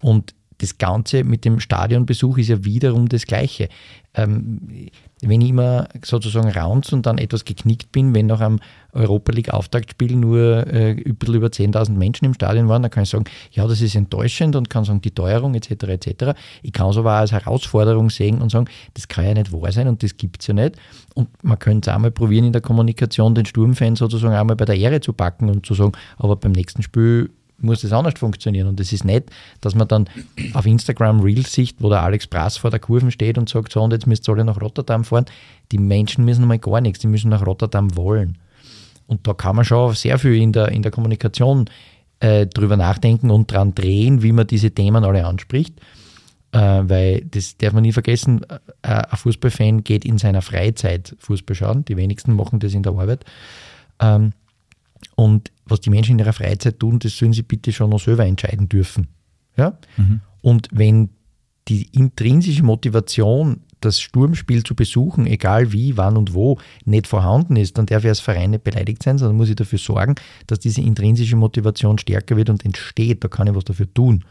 Und 0.00 0.34
das 0.58 0.78
Ganze 0.78 1.24
mit 1.24 1.44
dem 1.44 1.60
Stadionbesuch 1.60 2.38
ist 2.38 2.48
ja 2.48 2.64
wiederum 2.64 3.08
das 3.08 3.26
Gleiche. 3.26 3.68
Ähm, 4.14 4.88
wenn 5.20 5.40
ich 5.40 5.48
immer 5.48 5.88
sozusagen 6.04 6.48
raunz 6.50 6.92
und 6.92 7.06
dann 7.06 7.18
etwas 7.18 7.44
geknickt 7.44 7.90
bin, 7.90 8.14
wenn 8.14 8.26
nach 8.26 8.40
einem 8.40 8.60
Europa 8.92 9.32
League 9.32 9.52
Auftaktspiel 9.52 10.14
nur 10.14 10.66
äh, 10.68 10.92
über 10.92 11.48
10.000 11.48 11.92
Menschen 11.92 12.26
im 12.26 12.34
Stadion 12.34 12.68
waren, 12.68 12.82
dann 12.82 12.90
kann 12.90 13.02
ich 13.02 13.10
sagen, 13.10 13.24
ja, 13.50 13.66
das 13.66 13.80
ist 13.80 13.96
enttäuschend 13.96 14.54
und 14.54 14.70
kann 14.70 14.84
sagen, 14.84 15.00
die 15.00 15.10
Teuerung 15.10 15.54
etc. 15.54 15.70
etc. 15.70 16.38
Ich 16.62 16.72
kann 16.72 16.90
es 16.90 16.96
aber 16.96 17.14
auch 17.14 17.20
als 17.20 17.32
Herausforderung 17.32 18.10
sehen 18.10 18.40
und 18.40 18.50
sagen, 18.50 18.66
das 18.94 19.08
kann 19.08 19.24
ja 19.24 19.34
nicht 19.34 19.52
wahr 19.52 19.72
sein 19.72 19.88
und 19.88 20.02
das 20.02 20.16
gibt 20.16 20.42
es 20.42 20.46
ja 20.46 20.54
nicht. 20.54 20.76
Und 21.14 21.28
man 21.42 21.58
könnte 21.58 21.90
es 21.90 21.96
auch 21.96 21.98
mal 21.98 22.12
probieren 22.12 22.44
in 22.44 22.52
der 22.52 22.62
Kommunikation, 22.62 23.34
den 23.34 23.46
Sturmfans 23.46 23.98
sozusagen 23.98 24.34
auch 24.34 24.44
mal 24.44 24.56
bei 24.56 24.66
der 24.66 24.76
Ehre 24.76 25.00
zu 25.00 25.12
packen 25.12 25.48
und 25.50 25.66
zu 25.66 25.74
sagen, 25.74 25.92
aber 26.18 26.36
beim 26.36 26.52
nächsten 26.52 26.82
Spiel 26.82 27.30
muss 27.58 27.82
das 27.82 27.92
anders 27.92 28.14
funktionieren. 28.18 28.68
Und 28.68 28.80
es 28.80 28.92
ist 28.92 29.04
nicht, 29.04 29.30
dass 29.60 29.74
man 29.74 29.88
dann 29.88 30.08
auf 30.54 30.66
Instagram 30.66 31.20
Reels 31.20 31.52
sieht, 31.52 31.76
wo 31.78 31.88
der 31.88 32.02
Alex 32.02 32.26
Brass 32.26 32.56
vor 32.56 32.70
der 32.70 32.80
Kurve 32.80 33.10
steht 33.10 33.38
und 33.38 33.48
sagt, 33.48 33.72
so 33.72 33.82
und 33.82 33.92
jetzt 33.92 34.06
müsst 34.06 34.28
ihr 34.28 34.32
alle 34.32 34.44
nach 34.44 34.60
Rotterdam 34.60 35.04
fahren. 35.04 35.26
Die 35.72 35.78
Menschen 35.78 36.24
müssen 36.24 36.46
mal 36.46 36.58
gar 36.58 36.80
nichts, 36.80 37.00
die 37.00 37.06
müssen 37.06 37.30
nach 37.30 37.46
Rotterdam 37.46 37.96
wollen. 37.96 38.38
Und 39.06 39.26
da 39.26 39.34
kann 39.34 39.56
man 39.56 39.64
schon 39.64 39.94
sehr 39.94 40.18
viel 40.18 40.34
in 40.34 40.52
der, 40.52 40.68
in 40.68 40.82
der 40.82 40.90
Kommunikation 40.90 41.66
äh, 42.20 42.46
drüber 42.46 42.76
nachdenken 42.76 43.30
und 43.30 43.52
dran 43.52 43.74
drehen, 43.74 44.22
wie 44.22 44.32
man 44.32 44.46
diese 44.46 44.70
Themen 44.70 45.04
alle 45.04 45.26
anspricht. 45.26 45.80
Äh, 46.52 46.82
weil 46.84 47.24
das 47.24 47.56
darf 47.56 47.72
man 47.72 47.82
nie 47.82 47.92
vergessen, 47.92 48.42
äh, 48.82 48.88
ein 48.88 49.16
Fußballfan 49.16 49.84
geht 49.84 50.04
in 50.04 50.18
seiner 50.18 50.40
Freizeit 50.40 51.16
Fußball 51.18 51.56
schauen. 51.56 51.84
Die 51.84 51.96
wenigsten 51.96 52.34
machen 52.34 52.60
das 52.60 52.74
in 52.74 52.82
der 52.82 52.92
Arbeit. 52.92 53.24
Ähm, 54.00 54.32
und 55.14 55.52
was 55.66 55.80
die 55.80 55.90
Menschen 55.90 56.12
in 56.12 56.18
ihrer 56.20 56.32
Freizeit 56.32 56.78
tun, 56.78 56.98
das 56.98 57.16
sollen 57.16 57.32
sie 57.32 57.42
bitte 57.42 57.72
schon 57.72 57.90
noch 57.90 58.00
selber 58.00 58.26
entscheiden 58.26 58.68
dürfen. 58.68 59.08
Ja? 59.56 59.78
Mhm. 59.96 60.20
Und 60.42 60.68
wenn 60.72 61.10
die 61.68 61.88
intrinsische 61.92 62.62
Motivation, 62.62 63.60
das 63.80 64.00
Sturmspiel 64.00 64.62
zu 64.64 64.74
besuchen, 64.74 65.26
egal 65.26 65.72
wie, 65.72 65.96
wann 65.96 66.16
und 66.16 66.34
wo, 66.34 66.58
nicht 66.84 67.06
vorhanden 67.06 67.56
ist, 67.56 67.78
dann 67.78 67.86
darf 67.86 68.04
ich 68.04 68.08
als 68.08 68.20
Verein 68.20 68.50
nicht 68.50 68.64
beleidigt 68.64 69.02
sein, 69.02 69.18
sondern 69.18 69.36
muss 69.36 69.48
ich 69.48 69.56
dafür 69.56 69.78
sorgen, 69.78 70.14
dass 70.46 70.58
diese 70.58 70.80
intrinsische 70.80 71.36
Motivation 71.36 71.98
stärker 71.98 72.36
wird 72.36 72.50
und 72.50 72.64
entsteht. 72.64 73.24
Da 73.24 73.28
kann 73.28 73.46
ich 73.46 73.54
was 73.54 73.64
dafür 73.64 73.92
tun. 73.92 74.24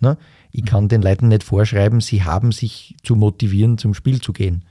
Ne? 0.00 0.18
Ich 0.52 0.64
kann 0.64 0.84
mhm. 0.84 0.88
den 0.88 1.02
Leuten 1.02 1.28
nicht 1.28 1.44
vorschreiben, 1.44 2.00
sie 2.00 2.22
haben 2.22 2.52
sich 2.52 2.96
zu 3.02 3.16
motivieren, 3.16 3.78
zum 3.78 3.94
Spiel 3.94 4.20
zu 4.20 4.32
gehen 4.32 4.64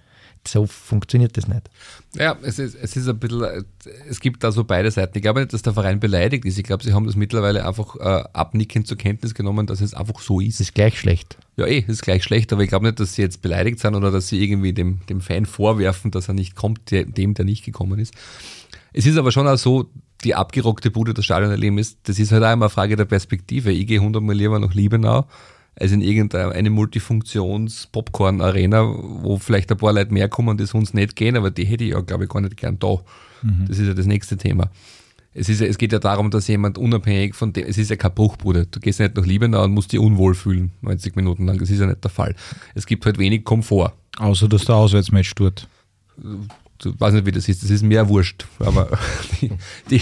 so 0.47 0.65
funktioniert 0.65 1.38
das 1.38 1.47
nicht. 1.47 1.69
Ja, 2.15 2.38
es 2.41 2.60
ist, 2.60 2.75
es 2.75 2.95
ist 2.95 3.08
ein 3.08 3.19
bisschen, 3.19 3.65
es 4.10 4.19
gibt 4.19 4.43
da 4.43 4.51
so 4.51 4.63
beide 4.63 4.91
Seiten. 4.91 5.17
Ich 5.17 5.21
glaube 5.21 5.41
nicht, 5.41 5.53
dass 5.53 5.62
der 5.62 5.73
Verein 5.73 5.99
beleidigt 5.99 6.45
ist. 6.45 6.58
Ich 6.58 6.63
glaube, 6.63 6.84
sie 6.84 6.93
haben 6.93 7.05
das 7.05 7.15
mittlerweile 7.15 7.65
einfach 7.65 7.95
äh, 7.95 8.23
abnickend 8.34 8.88
zur 8.88 8.97
Kenntnis 8.97 9.34
genommen, 9.34 9.67
dass 9.67 9.81
es 9.81 9.93
einfach 9.93 10.19
so 10.19 10.39
ist. 10.39 10.55
Es 10.55 10.62
ist 10.62 10.75
gleich 10.75 10.99
schlecht. 10.99 11.38
Ja, 11.58 11.65
eh, 11.65 11.84
es 11.84 11.89
ist 11.89 12.03
gleich 12.03 12.23
schlecht, 12.23 12.51
aber 12.53 12.63
ich 12.63 12.69
glaube 12.69 12.86
nicht, 12.86 12.99
dass 12.99 13.15
sie 13.15 13.21
jetzt 13.21 13.41
beleidigt 13.41 13.79
sind 13.79 13.95
oder 13.95 14.12
dass 14.12 14.27
sie 14.27 14.43
irgendwie 14.43 14.73
dem, 14.73 14.99
dem 15.08 15.21
Fan 15.21 15.45
vorwerfen, 15.45 16.12
dass 16.12 16.27
er 16.27 16.34
nicht 16.34 16.55
kommt, 16.55 16.91
der, 16.91 17.05
dem, 17.05 17.34
der 17.34 17.45
nicht 17.45 17.63
gekommen 17.63 17.99
ist. 17.99 18.13
Es 18.93 19.05
ist 19.05 19.17
aber 19.17 19.31
schon 19.31 19.47
auch 19.47 19.58
so, 19.58 19.89
die 20.23 20.36
abgerockte 20.36 20.91
Bude 20.91 21.13
das 21.13 21.25
Stadion 21.25 21.51
erleben 21.51 21.77
ist, 21.77 21.99
das 22.03 22.17
ist 22.19 22.31
halt 22.31 22.43
auch 22.43 22.53
immer 22.53 22.65
eine 22.65 22.69
Frage 22.69 22.95
der 22.95 23.05
Perspektive. 23.05 23.71
Ich 23.71 23.88
gehe 23.88 23.99
hundertmal 23.99 24.36
lieber 24.36 24.60
nach 24.60 24.73
Liebenau 24.73 25.27
als 25.79 25.91
in 25.91 26.01
irgendeine 26.01 26.69
Multifunktions-Popcorn-Arena, 26.69 28.83
wo 28.83 29.38
vielleicht 29.38 29.71
ein 29.71 29.77
paar 29.77 29.93
Leute 29.93 30.13
mehr 30.13 30.29
kommen, 30.29 30.57
die 30.57 30.65
sonst 30.65 30.93
nicht 30.93 31.15
gehen, 31.15 31.35
aber 31.35 31.49
die 31.51 31.65
hätte 31.65 31.83
ich 31.83 31.91
ja, 31.91 31.99
glaube 32.01 32.25
ich, 32.25 32.29
gar 32.29 32.41
nicht 32.41 32.57
gern 32.57 32.79
da. 32.79 32.99
Mhm. 33.41 33.65
Das 33.67 33.79
ist 33.79 33.88
ja 33.88 33.93
das 33.93 34.05
nächste 34.05 34.38
Thema. 34.38 34.69
Es, 35.33 35.49
ist, 35.49 35.61
es 35.61 35.77
geht 35.77 35.91
ja 35.91 35.99
darum, 35.99 36.31
dass 36.31 36.47
jemand 36.47 36.77
unabhängig 36.77 37.35
von 37.35 37.51
dem, 37.51 37.65
es 37.67 37.77
ist 37.77 37.89
ja 37.89 37.97
kein 37.97 38.13
Bruchbruder. 38.13 38.65
Du 38.65 38.79
gehst 38.79 39.01
nicht 39.01 39.17
nach 39.17 39.25
Liebenau 39.25 39.65
und 39.65 39.73
musst 39.73 39.91
dich 39.91 39.99
unwohl 39.99 40.33
fühlen, 40.33 40.71
90 40.81 41.17
Minuten 41.17 41.45
lang. 41.45 41.57
Das 41.57 41.69
ist 41.69 41.79
ja 41.79 41.88
nicht 41.88 42.03
der 42.03 42.11
Fall. 42.11 42.35
Es 42.73 42.85
gibt 42.85 43.05
halt 43.05 43.17
wenig 43.17 43.43
Komfort. 43.43 43.91
Außer, 44.17 44.47
dass 44.47 44.63
der 44.63 44.75
Auswärtsmatch 44.75 45.35
tut 45.35 45.67
ich 46.83 46.99
weiß 46.99 47.13
nicht, 47.13 47.25
wie 47.25 47.31
das 47.31 47.47
ist, 47.47 47.63
das 47.63 47.69
ist 47.69 47.83
mir 47.83 48.09
wurscht. 48.09 48.45
Aber 48.59 48.89
die, 49.41 49.51
die, 49.89 50.01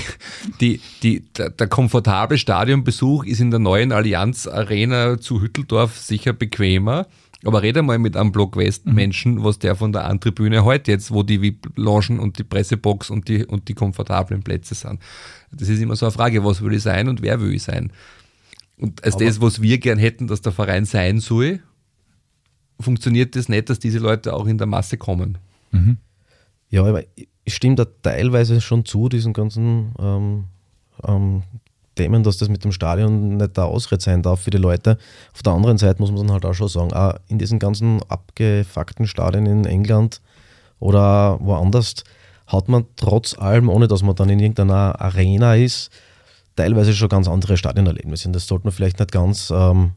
die, 0.60 0.82
die, 1.02 1.24
der, 1.34 1.68
komfortable 1.68 2.38
Stadionbesuch 2.38 3.26
ist 3.26 3.40
in 3.40 3.52
der 3.52 3.60
neuen 3.60 3.92
Allianz 3.92 4.48
Arena 4.48 5.20
zu 5.20 5.42
Hütteldorf 5.42 5.98
sicher 5.98 6.34
bequemer. 6.34 7.08
Aber 7.46 7.62
rede 7.62 7.82
mal 7.82 8.00
mit 8.00 8.16
einem 8.16 8.32
Block 8.32 8.56
West 8.56 8.86
mhm. 8.86 9.44
Was 9.44 9.60
der 9.60 9.76
von 9.76 9.92
der 9.92 10.06
Antribüne 10.06 10.64
heute 10.64 10.92
jetzt, 10.92 11.12
wo 11.12 11.24
die 11.24 11.42
VIP-Logen 11.42 12.20
und 12.20 12.40
die 12.40 12.44
Pressebox 12.44 13.10
und 13.10 13.28
die, 13.28 13.46
und 13.46 13.68
die 13.68 13.74
komfortablen 13.74 14.44
Plätze 14.44 14.76
sind. 14.76 15.00
Das 15.52 15.68
ist 15.68 15.82
immer 15.82 15.96
so 15.96 16.06
eine 16.06 16.14
Frage, 16.14 16.44
was 16.46 16.62
will 16.62 16.74
ich 16.74 16.84
sein 16.84 17.10
und 17.10 17.22
wer 17.22 17.42
will 17.42 17.54
ich 17.54 17.64
sein? 17.64 17.92
Und 18.78 19.04
als 19.04 19.16
Aber 19.16 19.26
das, 19.26 19.42
was 19.42 19.62
wir 19.62 19.78
gern 19.78 20.00
hätten, 20.00 20.28
dass 20.28 20.42
der 20.42 20.54
Verein 20.54 20.86
sein 20.86 21.20
soll, 21.20 21.60
funktioniert 22.80 23.36
das 23.36 23.50
nicht, 23.50 23.70
dass 23.70 23.80
diese 23.80 24.00
Leute 24.00 24.34
auch 24.34 24.48
in 24.48 24.58
der 24.58 24.68
Masse 24.68 24.98
kommen. 24.98 25.38
Mhm. 25.72 25.98
Ja, 26.74 26.84
aber 26.84 27.04
ich 27.16 27.54
stimme 27.54 27.76
da 27.76 27.86
teilweise 28.02 28.60
schon 28.60 28.84
zu, 28.84 29.08
diesen 29.08 29.32
ganzen 29.32 29.94
ähm, 30.00 30.46
ähm, 31.08 31.44
Themen, 31.94 32.24
dass 32.24 32.38
das 32.38 32.50
mit 32.50 32.64
dem 32.64 32.72
Stadion 32.72 33.38
nicht 33.38 33.58
der 33.58 33.66
Ausritt 33.66 34.02
sein 34.02 34.24
darf 34.24 34.42
für 34.42 34.50
die 34.50 34.58
Leute. 34.58 34.98
Auf 35.36 35.44
der 35.44 35.54
anderen 35.54 35.78
Seite 35.78 36.02
muss 36.02 36.10
man 36.10 36.22
dann 36.22 36.32
halt 36.32 36.46
auch 36.48 36.56
schon 36.56 36.70
sagen, 36.70 36.92
auch 36.92 37.14
in 37.28 37.38
diesen 37.38 37.60
ganzen 37.60 38.02
abgefuckten 38.10 39.06
Stadien 39.06 39.46
in 39.46 39.66
England 39.66 40.20
oder 40.80 41.38
woanders 41.42 41.94
hat 42.48 42.70
man 42.70 42.86
trotz 42.96 43.38
allem, 43.38 43.70
ohne 43.70 43.88
dass 43.88 44.02
man 44.02 44.16
dann 44.16 44.30
in 44.30 44.40
irgendeiner 44.40 45.00
Arena 45.00 45.54
ist, 45.54 45.92
teilweise 46.56 46.96
schon 46.96 47.08
ganz 47.08 47.28
andere 47.28 47.56
Stadionerlebnisse. 47.56 48.30
Und 48.30 48.34
das 48.34 48.48
sollte 48.48 48.66
man 48.66 48.74
vielleicht 48.74 48.98
nicht 48.98 49.12
ganz, 49.12 49.54
ähm, 49.56 49.92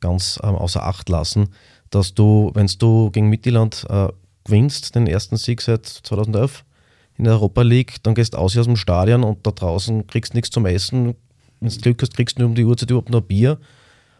ganz 0.00 0.40
ähm, 0.42 0.54
außer 0.54 0.82
Acht 0.82 1.10
lassen, 1.10 1.50
dass 1.90 2.14
du, 2.14 2.52
wenn 2.54 2.68
du 2.78 3.10
gegen 3.10 3.28
Mittelland 3.28 3.84
äh, 3.90 4.08
gewinnst 4.46 4.94
den 4.94 5.06
ersten 5.06 5.36
Sieg 5.36 5.60
seit 5.60 5.86
2011 5.86 6.64
in 7.18 7.24
der 7.24 7.34
Europa 7.34 7.62
League, 7.62 7.96
dann 8.02 8.14
gehst 8.14 8.36
aus 8.36 8.56
aus 8.56 8.66
dem 8.66 8.76
Stadion 8.76 9.24
und 9.24 9.46
da 9.46 9.50
draußen 9.50 10.06
kriegst 10.06 10.32
du 10.32 10.36
nichts 10.36 10.50
zum 10.50 10.66
Essen. 10.66 11.14
Wenn 11.60 11.70
du 11.70 11.78
Glück 11.78 12.02
hast, 12.02 12.14
kriegst 12.14 12.38
du 12.38 12.42
nur 12.42 12.50
um 12.50 12.54
die 12.54 12.64
Uhrzeit 12.64 12.90
überhaupt 12.90 13.10
noch 13.10 13.22
Bier. 13.22 13.58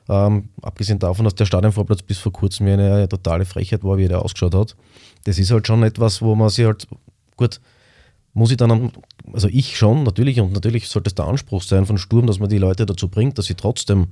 Ähm, 0.09 0.51
abgesehen 0.63 0.99
davon, 0.99 1.25
dass 1.25 1.35
der 1.35 1.47
Stadionvorplatz 1.47 2.03
bis 2.03 2.19
vor 2.19 2.33
kurzem 2.33 2.67
eine, 2.69 2.95
eine 2.95 3.09
totale 3.09 3.45
Frechheit 3.45 3.83
war, 3.85 3.99
wie 3.99 4.09
der 4.09 4.23
ausgeschaut 4.23 4.55
hat. 4.55 4.77
Das 5.25 5.39
ist 5.39 5.51
halt 5.51 5.67
schon 5.67 5.83
etwas, 5.83 6.23
wo 6.23 6.35
man 6.35 6.49
sich 6.49 6.65
halt, 6.65 6.87
gut, 7.37 7.61
muss 8.33 8.51
ich 8.51 8.57
dann, 8.57 8.93
also 9.33 9.49
ich 9.49 9.77
schon, 9.77 10.05
natürlich, 10.05 10.41
und 10.41 10.53
natürlich 10.53 10.89
sollte 10.89 11.09
es 11.09 11.15
der 11.15 11.27
Anspruch 11.27 11.63
sein 11.63 11.87
von 11.87 11.99
Sturm, 11.99 12.27
dass 12.27 12.39
man 12.39 12.49
die 12.49 12.59
Leute 12.59 12.87
dazu 12.87 13.09
bringt, 13.09 13.37
dass 13.39 13.47
sie 13.47 13.55
trotzdem 13.55 14.09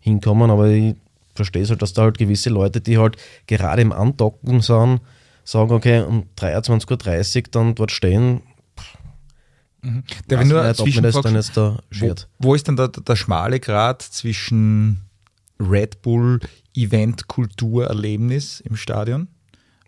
hinkommen, 0.00 0.50
aber 0.50 0.68
ich 0.68 0.94
verstehe 1.34 1.62
es 1.62 1.70
halt, 1.70 1.80
dass 1.80 1.92
da 1.92 2.02
halt 2.02 2.18
gewisse 2.18 2.50
Leute, 2.50 2.80
die 2.80 2.98
halt 2.98 3.16
gerade 3.46 3.80
im 3.80 3.92
Andocken 3.92 4.60
sind, 4.60 5.00
sagen, 5.48 5.72
okay, 5.72 6.02
um 6.02 6.26
23.30 6.36 7.36
Uhr 7.36 7.42
dann 7.50 7.74
dort 7.74 7.90
stehen. 7.90 8.42
Mhm. 9.80 10.04
Der 10.28 10.44
nur 10.44 10.62
nicht, 10.66 10.80
ob 10.80 11.02
das 11.02 11.20
dann 11.22 11.34
jetzt 11.34 11.56
da 11.56 11.78
schert. 11.90 12.28
Wo, 12.38 12.48
wo 12.48 12.54
ist 12.54 12.68
denn 12.68 12.76
der, 12.76 12.88
der 12.88 13.16
schmale 13.16 13.60
Grad 13.60 14.02
zwischen 14.02 15.02
Red 15.58 16.02
Bull 16.02 16.40
Event 16.74 17.28
Kultur 17.28 17.86
Erlebnis 17.86 18.60
im 18.60 18.76
Stadion 18.76 19.28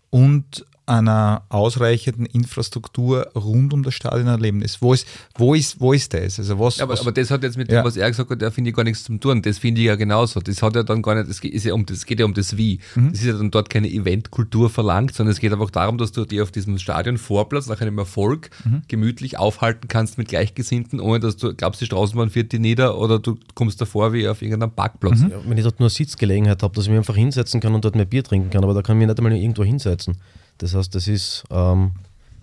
und 0.09 0.65
einer 0.91 1.43
ausreichenden 1.47 2.25
Infrastruktur 2.25 3.27
rund 3.33 3.73
um 3.73 3.83
das 3.83 3.93
Stadionerlebnis? 3.93 4.81
Wo 4.81 4.93
ist, 4.93 5.07
wo 5.37 5.53
ist, 5.53 5.79
wo 5.79 5.93
ist 5.93 6.13
das? 6.13 6.37
Also 6.37 6.59
was, 6.59 6.81
aber, 6.81 6.93
was, 6.93 7.01
aber 7.01 7.13
das 7.13 7.31
hat 7.31 7.43
jetzt 7.43 7.57
mit 7.57 7.71
ja. 7.71 7.81
dem, 7.81 7.85
was 7.85 7.95
er 7.95 8.09
gesagt 8.09 8.29
hat, 8.29 8.41
da 8.41 8.51
finde 8.51 8.71
ich 8.71 8.75
gar 8.75 8.83
nichts 8.83 9.05
zum 9.05 9.19
tun. 9.19 9.41
Das 9.41 9.57
finde 9.57 9.81
ich 9.81 9.87
ja 9.87 9.95
genauso. 9.95 10.41
Das 10.41 10.61
hat 10.61 10.75
ja 10.75 10.83
dann 10.83 11.01
gar 11.01 11.15
nicht, 11.15 11.29
es 11.29 11.39
geht, 11.39 11.53
ja 11.63 11.73
um, 11.73 11.85
das 11.85 12.05
geht 12.05 12.19
ja 12.19 12.25
um 12.25 12.33
das 12.33 12.57
Wie. 12.57 12.79
Mhm. 12.95 13.11
Das 13.11 13.19
ist 13.21 13.25
ja 13.25 13.33
dann 13.33 13.51
dort 13.51 13.69
keine 13.69 13.89
Eventkultur 13.89 14.69
verlangt, 14.69 15.15
sondern 15.15 15.31
es 15.31 15.39
geht 15.39 15.53
einfach 15.53 15.71
darum, 15.71 15.97
dass 15.97 16.11
du 16.11 16.25
dich 16.25 16.41
auf 16.41 16.51
diesem 16.51 16.77
Stadionvorplatz 16.77 17.67
nach 17.67 17.79
einem 17.79 17.97
Erfolg 17.97 18.49
mhm. 18.65 18.81
gemütlich 18.89 19.37
aufhalten 19.37 19.87
kannst 19.87 20.17
mit 20.17 20.27
Gleichgesinnten, 20.27 20.99
ohne 20.99 21.21
dass 21.21 21.37
du 21.37 21.53
glaubst, 21.53 21.79
die 21.79 21.85
Straßenbahn 21.85 22.29
fährt 22.29 22.51
dir 22.51 22.59
nieder 22.59 22.97
oder 22.97 23.19
du 23.19 23.37
kommst 23.55 23.79
davor 23.79 24.11
wie 24.11 24.27
auf 24.27 24.41
irgendeinem 24.41 24.71
Parkplatz. 24.71 25.19
Mhm. 25.19 25.31
Ja, 25.31 25.37
wenn 25.45 25.57
ich 25.57 25.63
dort 25.63 25.79
nur 25.79 25.89
Sitzgelegenheit 25.89 26.61
habe, 26.63 26.75
dass 26.75 26.83
ich 26.83 26.89
mich 26.89 26.99
einfach 26.99 27.15
hinsetzen 27.15 27.61
kann 27.61 27.73
und 27.73 27.85
dort 27.85 27.95
mehr 27.95 28.05
Bier 28.05 28.23
trinken 28.23 28.49
kann, 28.49 28.63
aber 28.63 28.73
da 28.73 28.81
kann 28.81 28.97
ich 28.97 28.99
mich 28.99 29.07
nicht 29.07 29.17
einmal 29.17 29.33
irgendwo 29.33 29.63
hinsetzen. 29.63 30.17
Das 30.57 30.75
heißt, 30.75 30.93
das 30.93 31.07
ist, 31.07 31.43
ähm, 31.49 31.91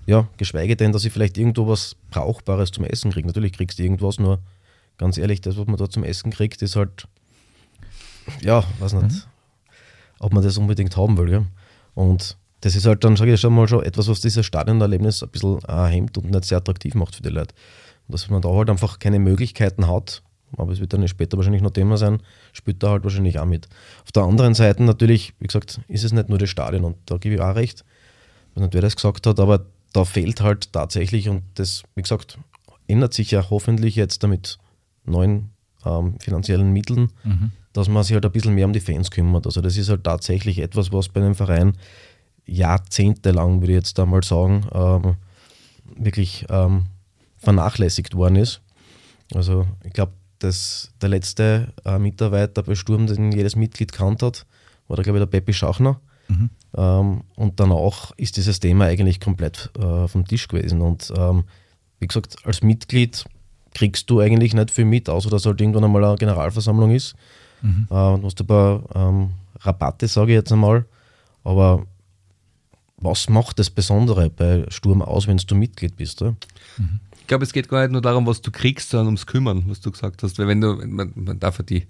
ja, 0.07 0.27
geschweige 0.37 0.77
denn, 0.77 0.92
dass 0.92 1.05
ich 1.05 1.12
vielleicht 1.12 1.38
irgendwo 1.38 1.68
was 1.68 1.97
Brauchbares 2.11 2.71
zum 2.71 2.85
Essen 2.85 3.11
kriege. 3.11 3.27
Natürlich 3.27 3.53
kriegst 3.53 3.79
du 3.79 3.83
irgendwas, 3.83 4.18
nur 4.18 4.40
ganz 4.97 5.18
ehrlich, 5.18 5.40
das, 5.40 5.57
was 5.57 5.66
man 5.66 5.77
da 5.77 5.88
zum 5.88 6.05
Essen 6.05 6.31
kriegt, 6.31 6.62
ist 6.62 6.77
halt, 6.77 7.07
ja, 8.40 8.64
weiß 8.81 8.94
nicht, 8.94 9.05
mhm. 9.05 9.23
ob 10.18 10.33
man 10.33 10.42
das 10.42 10.59
unbedingt 10.59 10.97
haben 10.97 11.16
will. 11.16 11.31
Ja? 11.31 11.44
Und 11.94 12.37
das 12.61 12.75
ist 12.75 12.87
halt 12.87 13.05
dann, 13.05 13.16
sage 13.16 13.35
ich 13.35 13.40
schon 13.40 13.55
mal, 13.55 13.68
schon 13.68 13.85
etwas, 13.85 14.09
was 14.09 14.21
dieses 14.21 14.44
Stadionerlebnis 14.44 15.23
ein 15.23 15.29
bisschen 15.29 15.59
äh, 15.68 15.87
hemmt 15.87 16.18
und 16.18 16.31
nicht 16.31 16.44
sehr 16.44 16.59
attraktiv 16.59 16.94
macht 16.94 17.14
für 17.16 17.23
die 17.23 17.29
Leute. 17.29 17.55
Und 18.07 18.14
dass 18.14 18.29
man 18.29 18.42
da 18.42 18.49
halt 18.49 18.71
einfach 18.71 18.99
keine 18.99 19.18
Möglichkeiten 19.18 19.87
hat, 19.87 20.23
aber 20.57 20.73
es 20.73 20.81
wird 20.81 20.92
dann 20.92 21.07
später 21.07 21.37
wahrscheinlich 21.37 21.62
noch 21.62 21.71
Thema 21.71 21.97
sein, 21.97 22.23
spielt 22.53 22.83
da 22.83 22.90
halt 22.90 23.05
wahrscheinlich 23.05 23.38
auch 23.38 23.44
mit. 23.44 23.68
Auf 24.05 24.12
der 24.12 24.23
anderen 24.23 24.55
Seite 24.55 24.83
natürlich, 24.83 25.35
wie 25.38 25.47
gesagt, 25.47 25.81
ist 25.88 26.05
es 26.05 26.12
nicht 26.12 26.29
nur 26.29 26.38
das 26.38 26.49
Stadion 26.49 26.85
und 26.85 26.97
da 27.07 27.18
gebe 27.18 27.37
ich 27.37 27.40
auch 27.40 27.55
recht, 27.55 27.85
weiß 28.55 28.63
nicht, 28.63 28.75
wer 28.75 28.83
das 28.83 28.97
gesagt 28.97 29.27
hat, 29.27 29.41
aber 29.41 29.67
da 29.93 30.05
fehlt 30.05 30.41
halt 30.41 30.73
tatsächlich, 30.73 31.29
und 31.29 31.43
das, 31.55 31.83
wie 31.95 32.03
gesagt, 32.03 32.39
ändert 32.87 33.15
sich 33.15 33.31
ja 33.31 33.49
hoffentlich 33.51 33.97
jetzt 33.97 34.23
damit 34.23 34.59
neuen 35.05 35.51
ähm, 35.85 36.19
finanziellen 36.21 36.73
Mitteln, 36.73 37.11
mhm. 37.25 37.53
dass 37.73 37.89
man 37.89 38.03
sich 38.03 38.15
halt 38.15 38.25
ein 38.25 38.33
bisschen 38.33 38.55
mehr 38.55 38.67
um 38.67 38.73
die 38.73 38.81
Fans 38.81 39.11
kümmert. 39.11 39.47
Also 39.47 39.61
das 39.61 39.77
ist 39.77 39.89
halt 39.89 40.05
tatsächlich 40.05 40.59
etwas, 40.59 40.93
was 40.93 41.09
bei 41.09 41.21
einem 41.21 41.35
Verein 41.35 41.75
jahrzehntelang, 42.47 43.61
würde 43.61 43.73
ich 43.73 43.77
jetzt 43.77 43.99
einmal 44.01 44.23
sagen, 44.25 44.67
ähm, 44.73 45.17
wirklich 45.97 46.47
ähm, 46.49 46.87
vernachlässigt 47.37 48.15
worden 48.15 48.37
ist. 48.37 48.61
Also 49.35 49.67
ich 49.85 49.93
glaube, 49.93 50.13
dass 50.39 50.91
der 51.01 51.11
letzte 51.11 51.73
äh, 51.85 51.99
Mitarbeiter 51.99 52.63
bei 52.63 52.75
Sturm, 52.75 53.07
den 53.07 53.33
jedes 53.33 53.57
Mitglied 53.57 53.93
kannt 53.93 54.23
hat, 54.23 54.47
war 54.87 54.97
da 54.97 55.03
glaube 55.03 55.19
ich 55.19 55.23
der 55.23 55.31
Peppi 55.31 55.53
Schachner. 55.53 56.01
Mhm. 56.29 56.51
Ähm, 56.77 57.21
und 57.37 57.61
danach 57.61 58.12
ist 58.17 58.37
dieses 58.37 58.61
Thema 58.61 58.87
eigentlich 58.87 59.21
komplett 59.21 59.71
äh, 59.79 60.07
vom 60.09 60.27
Tisch 60.27 60.49
gewesen. 60.49 60.81
Und 60.81 61.12
ähm, 61.17 61.45
wie 61.99 62.07
gesagt, 62.07 62.37
als 62.45 62.62
Mitglied 62.62 63.25
kriegst 63.75 64.09
du 64.11 64.21
eigentlich 64.21 64.55
nicht 64.55 64.71
viel 64.71 64.85
mit, 64.85 65.09
außer 65.09 65.31
dass 65.31 65.47
halt 65.47 65.61
irgendwann 65.61 65.85
einmal 65.85 66.05
eine 66.05 66.17
Generalversammlung 66.17 66.91
ist. 66.91 67.14
Mhm. 67.62 67.87
Äh, 67.91 68.19
du 68.19 68.23
hast 68.25 68.41
ein 68.41 68.47
paar 68.47 68.83
ähm, 68.95 69.31
Rabatte, 69.61 70.09
sage 70.09 70.33
ich 70.33 70.37
jetzt 70.37 70.53
einmal. 70.53 70.85
Aber 71.45 71.87
was 72.99 73.29
macht 73.29 73.59
das 73.59 73.71
Besondere 73.71 74.31
bei 74.31 74.64
Sturm 74.69 75.03
aus, 75.03 75.27
wenn 75.27 75.37
du 75.37 75.55
Mitglied 75.55 75.97
bist? 75.97 76.21
Ja? 76.21 76.35
Mhm. 76.77 77.01
Ich 77.21 77.27
glaube, 77.27 77.45
es 77.45 77.53
geht 77.53 77.69
gar 77.69 77.83
nicht 77.83 77.93
nur 77.93 78.01
darum, 78.01 78.27
was 78.27 78.41
du 78.41 78.51
kriegst, 78.51 78.91
sondern 78.91 79.09
ums 79.09 79.27
Kümmern, 79.27 79.64
was 79.67 79.81
du 79.81 79.91
gesagt 79.91 80.23
hast. 80.23 80.38
Weil 80.38 80.49
wenn 80.49 80.61
du, 80.61 80.75
man, 80.87 81.12
man 81.14 81.38
darf 81.38 81.59
ja 81.59 81.64
die, 81.64 81.87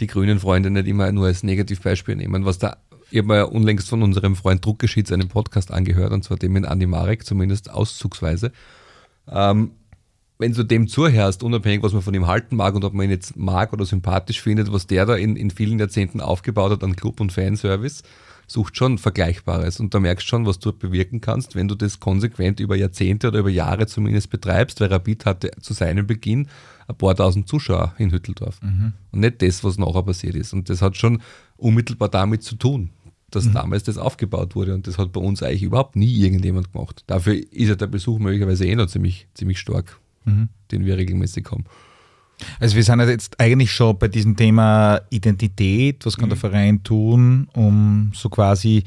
die 0.00 0.06
grünen 0.06 0.38
Freunde 0.38 0.70
nicht 0.70 0.86
immer 0.86 1.10
nur 1.12 1.26
als 1.26 1.42
Negativbeispiel 1.42 2.16
nehmen. 2.16 2.44
Was 2.44 2.58
da, 2.58 2.76
ich 3.10 3.18
habe 3.18 3.28
mir 3.28 3.36
ja 3.36 3.44
unlängst 3.44 3.88
von 3.88 4.02
unserem 4.02 4.36
Freund 4.36 4.64
Druckerschieds 4.64 5.12
einen 5.12 5.28
Podcast 5.28 5.70
angehört, 5.70 6.12
und 6.12 6.24
zwar 6.24 6.36
dem 6.36 6.56
in 6.56 6.64
Andi 6.64 6.86
Marek, 6.86 7.24
zumindest 7.24 7.70
auszugsweise. 7.70 8.52
Ähm, 9.30 9.72
wenn 10.38 10.52
du 10.52 10.64
dem 10.64 10.86
zuhörst, 10.86 11.42
unabhängig, 11.42 11.82
was 11.82 11.92
man 11.92 12.02
von 12.02 12.14
ihm 12.14 12.26
halten 12.26 12.56
mag 12.56 12.74
und 12.74 12.84
ob 12.84 12.92
man 12.92 13.04
ihn 13.06 13.10
jetzt 13.10 13.36
mag 13.36 13.72
oder 13.72 13.86
sympathisch 13.86 14.42
findet, 14.42 14.72
was 14.72 14.86
der 14.86 15.06
da 15.06 15.14
in, 15.16 15.36
in 15.36 15.50
vielen 15.50 15.78
Jahrzehnten 15.78 16.20
aufgebaut 16.20 16.72
hat 16.72 16.84
an 16.84 16.96
Club- 16.96 17.20
und 17.20 17.32
Fanservice, 17.32 18.02
sucht 18.46 18.76
schon 18.76 18.98
Vergleichbares 18.98 19.80
und 19.80 19.92
da 19.94 20.00
merkst 20.00 20.26
schon, 20.26 20.46
was 20.46 20.58
du 20.58 20.72
bewirken 20.72 21.20
kannst, 21.20 21.54
wenn 21.54 21.68
du 21.68 21.74
das 21.74 21.98
konsequent 22.00 22.60
über 22.60 22.76
Jahrzehnte 22.76 23.28
oder 23.28 23.40
über 23.40 23.50
Jahre 23.50 23.86
zumindest 23.86 24.30
betreibst, 24.30 24.80
weil 24.80 24.88
Rapid 24.88 25.26
hatte 25.26 25.50
zu 25.60 25.72
seinem 25.72 26.06
Beginn 26.06 26.48
ein 26.86 26.96
paar 26.96 27.16
tausend 27.16 27.48
Zuschauer 27.48 27.94
in 27.98 28.12
Hütteldorf 28.12 28.62
mhm. 28.62 28.92
und 29.10 29.20
nicht 29.20 29.42
das, 29.42 29.64
was 29.64 29.78
nachher 29.78 30.02
passiert 30.02 30.36
ist 30.36 30.52
und 30.52 30.68
das 30.68 30.82
hat 30.82 30.96
schon 30.96 31.20
unmittelbar 31.56 32.08
damit 32.08 32.42
zu 32.44 32.54
tun, 32.56 32.90
dass 33.30 33.46
mhm. 33.46 33.54
damals 33.54 33.82
das 33.82 33.98
aufgebaut 33.98 34.54
wurde 34.54 34.74
und 34.74 34.86
das 34.86 34.98
hat 34.98 35.12
bei 35.12 35.20
uns 35.20 35.42
eigentlich 35.42 35.64
überhaupt 35.64 35.96
nie 35.96 36.12
irgendjemand 36.12 36.72
gemacht. 36.72 37.02
Dafür 37.08 37.34
ist 37.34 37.68
ja 37.68 37.74
der 37.74 37.88
Besuch 37.88 38.18
möglicherweise 38.20 38.66
eh 38.66 38.76
noch 38.76 38.86
ziemlich, 38.86 39.26
ziemlich 39.34 39.58
stark, 39.58 39.98
mhm. 40.24 40.48
den 40.70 40.84
wir 40.84 40.96
regelmäßig 40.96 41.46
haben. 41.50 41.64
Also 42.60 42.76
wir 42.76 42.84
sind 42.84 43.00
jetzt 43.00 43.40
eigentlich 43.40 43.72
schon 43.72 43.98
bei 43.98 44.08
diesem 44.08 44.36
Thema 44.36 45.00
Identität, 45.10 46.04
was 46.04 46.16
kann 46.16 46.26
mhm. 46.26 46.30
der 46.30 46.38
Verein 46.38 46.82
tun, 46.82 47.48
um 47.54 48.12
so 48.14 48.28
quasi 48.28 48.84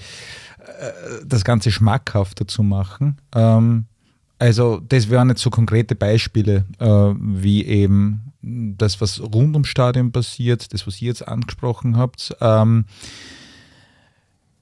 äh, 0.59 1.25
das 1.25 1.43
Ganze 1.43 1.71
schmackhafter 1.71 2.47
zu 2.47 2.63
machen. 2.63 3.17
Ähm, 3.33 3.85
also 4.37 4.81
das 4.87 5.09
wären 5.09 5.29
jetzt 5.29 5.41
so 5.41 5.49
konkrete 5.49 5.95
Beispiele, 5.95 6.65
äh, 6.79 6.85
wie 6.85 7.65
eben 7.65 8.33
das, 8.41 9.01
was 9.01 9.19
rund 9.19 9.55
ums 9.55 9.67
Stadion 9.67 10.11
passiert, 10.11 10.73
das, 10.73 10.87
was 10.87 11.01
ihr 11.01 11.09
jetzt 11.09 11.27
angesprochen 11.27 11.97
habt. 11.97 12.35
Ähm, 12.39 12.85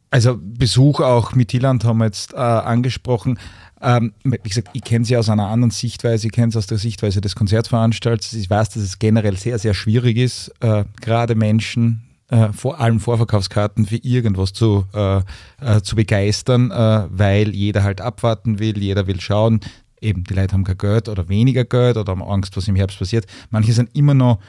also 0.10 0.38
Besuch 0.40 1.02
auch 1.02 1.34
mit 1.36 1.52
Hilland 1.52 1.84
haben 1.84 2.00
wir 2.00 2.06
jetzt 2.06 2.34
äh, 2.34 2.38
angesprochen. 2.38 3.40
Ähm, 3.82 4.14
wie 4.24 4.38
gesagt, 4.42 4.70
ich 4.74 4.84
kenne 4.84 5.06
sie 5.06 5.18
aus 5.18 5.30
einer 5.30 5.48
anderen 5.48 5.72
Sichtweise, 5.72 6.28
ich 6.28 6.34
kenne 6.34 6.52
sie 6.52 6.58
aus 6.58 6.68
der 6.68 6.78
Sichtweise 6.78 7.22
des 7.22 7.36
Konzertveranstalters. 7.36 8.34
Ich 8.34 8.50
weiß, 8.50 8.70
dass 8.70 8.84
es 8.84 9.00
generell 9.00 9.38
sehr, 9.38 9.60
sehr 9.60 9.74
schwierig 9.74 10.18
ist, 10.18 10.52
äh, 10.62 10.86
gerade 11.02 11.36
Menschen, 11.36 12.04
äh, 12.30 12.52
vor 12.54 12.80
allem 12.80 13.00
Vorverkaufskarten 13.00 13.86
für 13.86 13.98
irgendwas 13.98 14.54
zu, 14.54 14.86
äh, 14.94 15.18
äh 15.62 15.82
zu 15.82 15.96
begeistern, 15.96 16.72
äh, 16.72 17.08
weil 17.10 17.54
jeder 17.56 17.84
halt 17.84 18.02
abwarten 18.02 18.60
will, 18.60 18.78
jeder 18.78 19.08
will 19.08 19.22
schauen. 19.22 19.60
Eben, 20.02 20.24
die 20.24 20.34
Leute 20.34 20.54
haben 20.54 20.64
kein 20.64 20.78
Geld 20.78 21.10
oder 21.10 21.30
weniger 21.30 21.66
Geld 21.66 21.98
oder 21.98 22.12
haben 22.12 22.24
Angst, 22.24 22.58
was 22.58 22.68
im 22.68 22.76
Herbst 22.76 23.00
passiert. 23.00 23.26
Manche 23.50 23.74
sind 23.74 23.96
immer 23.96 24.14
noch 24.14 24.40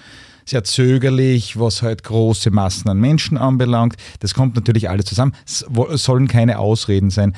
sehr 0.48 0.64
zögerlich, 0.64 1.58
was 1.58 1.82
halt 1.82 2.04
große 2.04 2.50
Massen 2.50 2.88
an 2.88 2.98
Menschen 2.98 3.36
anbelangt. 3.36 3.96
Das 4.20 4.34
kommt 4.34 4.56
natürlich 4.56 4.88
alles 4.88 5.06
zusammen. 5.06 5.34
Es 5.44 5.64
sollen 6.02 6.28
keine 6.28 6.58
Ausreden 6.58 7.10
sein. 7.10 7.36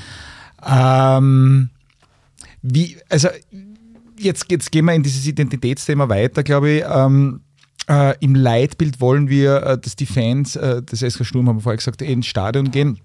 Ähm, 0.66 1.70
wie, 2.62 2.96
also 3.09 3.29
jetzt, 4.18 4.46
jetzt 4.51 4.70
gehen 4.70 4.85
wir 4.85 4.94
in 4.94 5.03
dieses 5.03 5.27
Identitätsthema 5.27 6.09
weiter, 6.09 6.42
glaube 6.42 6.70
ich. 6.70 6.85
Ähm, 6.88 7.40
äh, 7.88 8.14
Im 8.20 8.35
Leitbild 8.35 9.01
wollen 9.01 9.29
wir, 9.29 9.62
äh, 9.62 9.79
dass 9.79 9.96
die 9.96 10.07
Fans 10.07 10.57
äh, 10.57 10.83
des 10.83 11.01
SK 11.01 11.25
Sturm, 11.25 11.49
haben 11.49 11.57
wir 11.57 11.62
vorher 11.62 11.79
gesagt, 11.79 12.03
ins 12.03 12.27
Stadion 12.27 12.70
gehen. 12.70 13.01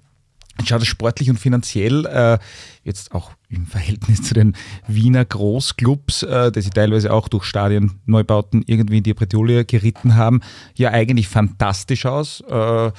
Schaut 0.63 0.82
es 0.82 0.88
sportlich 0.88 1.30
und 1.30 1.38
finanziell, 1.38 2.06
äh, 2.06 2.38
jetzt 2.84 3.13
auch 3.13 3.32
im 3.50 3.68
Verhältnis 3.68 4.22
zu 4.22 4.34
den 4.34 4.56
Wiener 4.88 5.26
Großclubs, 5.26 6.24
äh, 6.24 6.52
die 6.52 6.62
sie 6.62 6.70
teilweise 6.70 7.12
auch 7.12 7.28
durch 7.28 7.44
Stadionneubauten 7.44 8.63
irgendwie 8.65 9.00
in 9.00 9.04
die 9.04 9.13
Bretouille 9.13 9.65
geritten 9.65 10.15
haben, 10.15 10.41
ja 10.76 10.91
eigentlich 10.91 11.28
fantastisch 11.28 12.06
aus. 12.06 12.41
Äh, 12.48 12.91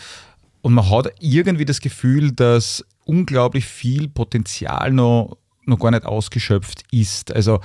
und 0.60 0.74
man 0.74 0.90
hat 0.90 1.12
irgendwie 1.20 1.64
das 1.64 1.80
Gefühl, 1.80 2.32
dass 2.32 2.84
unglaublich 3.04 3.64
viel 3.64 4.08
Potenzial 4.08 4.92
noch 4.92 5.38
noch 5.66 5.78
gar 5.78 5.90
nicht 5.90 6.06
ausgeschöpft 6.06 6.84
ist. 6.90 7.32
Also 7.32 7.60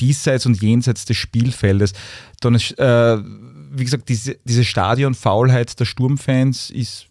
diesseits 0.00 0.46
und 0.46 0.60
jenseits 0.60 1.04
des 1.04 1.16
Spielfeldes. 1.16 1.92
Dann 2.40 2.54
ist, 2.54 2.78
äh, 2.78 3.18
wie 3.18 3.84
gesagt, 3.84 4.08
diese, 4.08 4.36
diese 4.44 4.64
Stadionfaulheit 4.64 5.78
der 5.80 5.84
Sturmfans 5.84 6.70
ist. 6.70 7.06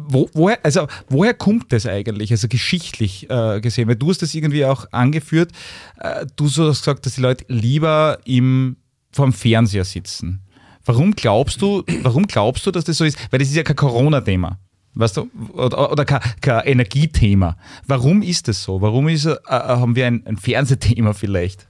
Wo, 0.00 0.30
woher, 0.32 0.64
also 0.64 0.86
woher 1.08 1.34
kommt 1.34 1.72
das 1.72 1.84
eigentlich, 1.84 2.30
also 2.30 2.46
geschichtlich 2.46 3.28
äh, 3.28 3.60
gesehen? 3.60 3.88
Weil 3.88 3.96
du 3.96 4.10
hast 4.10 4.22
das 4.22 4.34
irgendwie 4.34 4.64
auch 4.64 4.86
angeführt. 4.92 5.50
Äh, 5.98 6.24
du 6.36 6.44
hast 6.46 6.56
gesagt, 6.56 7.04
dass 7.04 7.16
die 7.16 7.20
Leute 7.20 7.44
lieber 7.48 8.18
im, 8.24 8.76
vor 9.10 9.26
dem 9.26 9.32
Fernseher 9.32 9.84
sitzen. 9.84 10.42
Warum 10.84 11.12
glaubst 11.12 11.60
du, 11.60 11.82
warum 12.02 12.26
glaubst 12.28 12.64
du, 12.64 12.70
dass 12.70 12.84
das 12.84 12.98
so 12.98 13.04
ist? 13.04 13.18
Weil 13.30 13.40
das 13.40 13.48
ist 13.48 13.56
ja 13.56 13.64
kein 13.64 13.76
Corona-Thema. 13.76 14.58
Weißt 14.94 15.16
du, 15.16 15.30
oder, 15.52 15.92
oder 15.92 16.04
kein, 16.04 16.20
kein 16.40 16.64
Energiethema. 16.64 17.56
Warum 17.86 18.22
ist 18.22 18.48
das 18.48 18.62
so? 18.62 18.80
Warum 18.80 19.08
ist, 19.08 19.26
äh, 19.26 19.36
haben 19.48 19.96
wir 19.96 20.06
ein, 20.06 20.26
ein 20.26 20.36
Fernsehthema 20.36 21.12
vielleicht? 21.12 21.68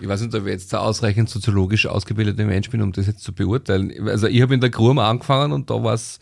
Ich 0.00 0.08
weiß 0.08 0.22
nicht, 0.22 0.34
ob 0.34 0.46
ich 0.46 0.52
jetzt 0.52 0.72
der 0.72 0.80
ausreichend 0.80 1.30
soziologisch 1.30 1.86
ausgebildete 1.86 2.44
Mensch 2.44 2.68
bin, 2.70 2.82
um 2.82 2.92
das 2.92 3.06
jetzt 3.06 3.22
zu 3.22 3.32
beurteilen. 3.32 4.08
Also 4.08 4.26
ich 4.26 4.42
habe 4.42 4.54
in 4.54 4.60
der 4.60 4.70
Grum 4.70 4.98
angefangen 4.98 5.52
und 5.52 5.70
da 5.70 5.82
war 5.82 5.94
es, 5.94 6.18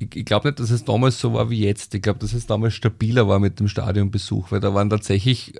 ich, 0.00 0.16
ich 0.16 0.24
glaube 0.24 0.48
nicht, 0.48 0.58
dass 0.58 0.70
es 0.70 0.84
damals 0.84 1.20
so 1.20 1.34
war 1.34 1.50
wie 1.50 1.60
jetzt. 1.60 1.94
Ich 1.94 2.02
glaube, 2.02 2.18
dass 2.18 2.32
es 2.32 2.46
damals 2.46 2.74
stabiler 2.74 3.28
war 3.28 3.38
mit 3.38 3.60
dem 3.60 3.68
Stadionbesuch, 3.68 4.50
weil 4.50 4.60
da 4.60 4.74
waren 4.74 4.90
tatsächlich 4.90 5.54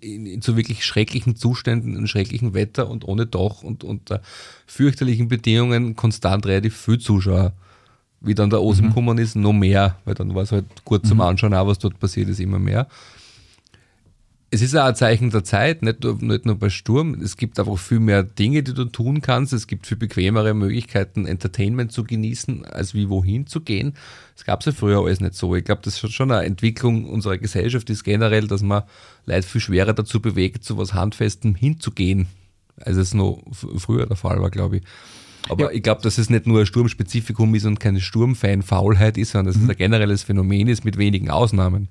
in 0.00 0.42
zu 0.42 0.56
wirklich 0.56 0.84
schrecklichen 0.84 1.36
Zuständen, 1.36 1.94
in 1.94 2.06
schrecklichem 2.06 2.54
Wetter 2.54 2.88
und 2.88 3.06
ohne 3.06 3.26
Dach 3.26 3.62
und 3.62 3.84
unter 3.84 4.22
fürchterlichen 4.66 5.28
Bedingungen 5.28 5.94
konstant 5.94 6.46
relativ 6.46 6.76
viel 6.76 6.98
Zuschauer 6.98 7.52
wie 8.22 8.34
dann 8.34 8.50
der 8.50 8.62
Osim 8.62 8.86
mhm. 8.86 8.88
gekommen 8.90 9.18
ist, 9.18 9.34
noch 9.34 9.52
mehr, 9.52 9.96
weil 10.04 10.14
dann 10.14 10.34
war 10.34 10.44
es 10.44 10.52
halt 10.52 10.84
gut 10.84 11.06
zum 11.06 11.18
mhm. 11.18 11.22
Anschauen, 11.22 11.54
auch 11.54 11.66
was 11.66 11.78
dort 11.78 11.98
passiert 11.98 12.28
ist, 12.28 12.40
immer 12.40 12.58
mehr. 12.58 12.86
Es 14.54 14.60
ist 14.60 14.76
auch 14.76 14.84
ein 14.84 14.94
Zeichen 14.94 15.30
der 15.30 15.44
Zeit, 15.44 15.82
nicht 15.82 16.04
nur, 16.04 16.18
nicht 16.20 16.44
nur 16.44 16.56
bei 16.56 16.68
Sturm. 16.68 17.14
Es 17.22 17.38
gibt 17.38 17.58
einfach 17.58 17.78
viel 17.78 18.00
mehr 18.00 18.22
Dinge, 18.22 18.62
die 18.62 18.74
du 18.74 18.84
tun 18.84 19.22
kannst. 19.22 19.54
Es 19.54 19.66
gibt 19.66 19.86
viel 19.86 19.96
bequemere 19.96 20.52
Möglichkeiten, 20.52 21.24
Entertainment 21.24 21.90
zu 21.90 22.04
genießen, 22.04 22.66
als 22.66 22.92
wie 22.92 23.08
wohin 23.08 23.46
zu 23.46 23.62
gehen. 23.62 23.94
Das 24.36 24.44
gab 24.44 24.60
es 24.60 24.66
ja 24.66 24.72
früher 24.72 24.98
alles 24.98 25.20
nicht 25.20 25.34
so. 25.36 25.56
Ich 25.56 25.64
glaube, 25.64 25.80
das 25.82 26.04
ist 26.04 26.12
schon 26.12 26.30
eine 26.30 26.44
Entwicklung 26.44 27.08
unserer 27.08 27.38
Gesellschaft 27.38 27.88
ist 27.88 28.04
generell, 28.04 28.46
dass 28.46 28.60
man 28.60 28.82
Leute 29.24 29.46
viel 29.46 29.62
schwerer 29.62 29.94
dazu 29.94 30.20
bewegt, 30.20 30.64
zu 30.64 30.76
was 30.76 30.92
Handfestem 30.92 31.54
hinzugehen, 31.54 32.26
als 32.78 32.98
es 32.98 33.14
noch 33.14 33.42
früher 33.52 34.04
der 34.04 34.16
Fall 34.16 34.42
war, 34.42 34.50
glaube 34.50 34.76
ich. 34.76 34.82
Aber 35.48 35.64
ja. 35.64 35.70
ich 35.70 35.82
glaube, 35.82 36.02
dass 36.02 36.18
es 36.18 36.28
nicht 36.28 36.46
nur 36.46 36.60
ein 36.60 36.66
Sturmspezifikum 36.66 37.54
ist 37.54 37.64
und 37.64 37.80
keine 37.80 38.02
Sturmfan-Faulheit 38.02 39.16
ist, 39.16 39.30
sondern 39.30 39.54
dass 39.54 39.56
mhm. 39.56 39.70
es 39.70 39.70
ein 39.70 39.78
generelles 39.78 40.24
Phänomen 40.24 40.68
ist 40.68 40.84
mit 40.84 40.98
wenigen 40.98 41.30
Ausnahmen, 41.30 41.88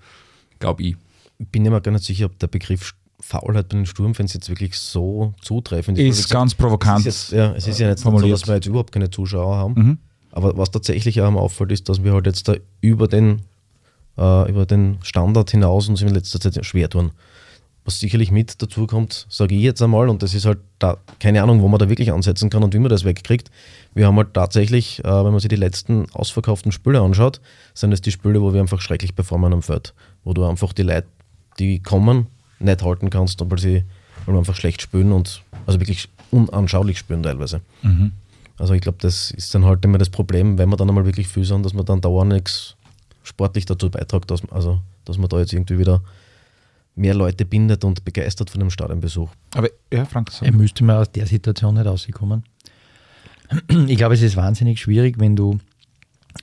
glaube 0.59 0.83
ich. 0.83 0.95
Ich 1.41 1.47
bin 1.47 1.63
mir 1.63 1.81
gar 1.81 1.91
nicht 1.91 2.03
sicher, 2.03 2.27
ob 2.27 2.37
der 2.39 2.47
Begriff 2.47 2.93
Faulheit 3.19 3.69
bei 3.69 3.77
den 3.77 3.85
Sturmfans 3.85 4.33
jetzt 4.33 4.49
wirklich 4.49 4.77
so 4.77 5.33
zutreffend 5.41 5.97
ist. 5.97 6.19
Ist 6.19 6.29
ganz 6.29 6.55
provokant. 6.55 7.05
Es 7.05 7.15
ist, 7.15 7.31
jetzt, 7.31 7.37
ja, 7.37 7.53
es 7.53 7.67
ist 7.67 7.79
ja 7.79 7.89
nicht 7.89 7.99
so, 7.99 8.11
dass 8.11 8.47
wir 8.47 8.55
jetzt 8.55 8.67
überhaupt 8.67 8.91
keine 8.91 9.09
Zuschauer 9.09 9.55
haben. 9.55 9.73
Mhm. 9.75 9.97
Aber 10.31 10.57
was 10.57 10.71
tatsächlich 10.71 11.21
auch 11.21 11.33
auffällt, 11.33 11.71
ist, 11.71 11.89
dass 11.89 12.03
wir 12.03 12.13
halt 12.13 12.25
jetzt 12.25 12.47
da 12.47 12.55
über 12.79 13.07
den, 13.07 13.41
äh, 14.17 14.49
über 14.49 14.65
den 14.65 14.97
Standard 15.03 15.51
hinaus 15.51 15.87
uns 15.89 16.01
in 16.01 16.09
letzter 16.09 16.39
Zeit 16.39 16.65
schwer 16.65 16.89
tun 16.89 17.11
was 17.83 17.99
sicherlich 17.99 18.31
mit 18.31 18.61
dazu 18.61 18.85
kommt, 18.85 19.25
sage 19.29 19.55
ich 19.55 19.61
jetzt 19.61 19.81
einmal, 19.81 20.09
und 20.09 20.21
das 20.21 20.33
ist 20.33 20.45
halt 20.45 20.59
da, 20.79 20.97
keine 21.19 21.41
Ahnung, 21.41 21.61
wo 21.61 21.67
man 21.67 21.79
da 21.79 21.89
wirklich 21.89 22.11
ansetzen 22.11 22.49
kann 22.49 22.63
und 22.63 22.73
wie 22.73 22.79
man 22.79 22.89
das 22.89 23.05
wegkriegt. 23.05 23.49
Wir 23.93 24.05
haben 24.05 24.17
halt 24.17 24.33
tatsächlich, 24.33 24.99
äh, 24.99 25.07
wenn 25.07 25.31
man 25.31 25.39
sich 25.39 25.49
die 25.49 25.55
letzten 25.55 26.09
ausverkauften 26.11 26.71
Spiele 26.71 27.01
anschaut, 27.01 27.41
sind 27.73 27.91
es 27.91 28.01
die 28.01 28.11
Spiele, 28.11 28.41
wo 28.41 28.53
wir 28.53 28.61
einfach 28.61 28.81
schrecklich 28.81 29.15
performen 29.15 29.53
am 29.53 29.61
Feld. 29.61 29.93
Wo 30.23 30.33
du 30.33 30.45
einfach 30.45 30.73
die 30.73 30.83
Leute, 30.83 31.07
die 31.61 31.79
kommen, 31.79 32.27
nicht 32.59 32.83
halten 32.83 33.09
kannst, 33.09 33.39
weil 33.49 33.59
sie 33.59 33.83
weil 34.25 34.37
einfach 34.37 34.55
schlecht 34.55 34.81
spielen 34.81 35.11
und 35.11 35.43
also 35.65 35.79
wirklich 35.79 36.09
unanschaulich 36.31 36.97
spielen 36.97 37.23
teilweise. 37.23 37.61
Mhm. 37.81 38.11
Also 38.57 38.73
ich 38.73 38.81
glaube, 38.81 38.99
das 39.01 39.31
ist 39.31 39.53
dann 39.55 39.65
halt 39.65 39.83
immer 39.83 39.97
das 39.97 40.09
Problem, 40.09 40.57
wenn 40.57 40.69
wir 40.69 40.77
dann 40.77 40.89
einmal 40.89 41.05
wirklich 41.05 41.27
viel 41.27 41.43
sind, 41.43 41.65
dass 41.65 41.73
man 41.73 41.85
dann 41.85 42.01
dauernd 42.01 42.31
nichts 42.31 42.75
sportlich 43.23 43.65
dazu 43.65 43.89
beiträgt, 43.89 44.29
dass, 44.29 44.47
also, 44.51 44.79
dass 45.05 45.17
man 45.17 45.29
da 45.29 45.39
jetzt 45.39 45.53
irgendwie 45.53 45.79
wieder 45.79 46.01
mehr 46.95 47.13
Leute 47.13 47.45
bindet 47.45 47.83
und 47.83 48.03
begeistert 48.05 48.49
von 48.49 48.59
dem 48.59 48.69
Stadionbesuch. 48.69 49.29
Aber 49.55 49.69
ja, 49.91 50.05
Frank, 50.05 50.31
so. 50.31 50.45
er 50.45 50.51
müsste 50.51 50.83
mal 50.83 50.97
aus 50.97 51.11
der 51.11 51.25
Situation 51.25 51.75
nicht 51.75 51.85
rauskommen. 51.85 52.43
Ich 53.87 53.97
glaube, 53.97 54.13
es 54.13 54.21
ist 54.21 54.37
wahnsinnig 54.37 54.79
schwierig, 54.79 55.19
wenn 55.19 55.35
du 55.35 55.59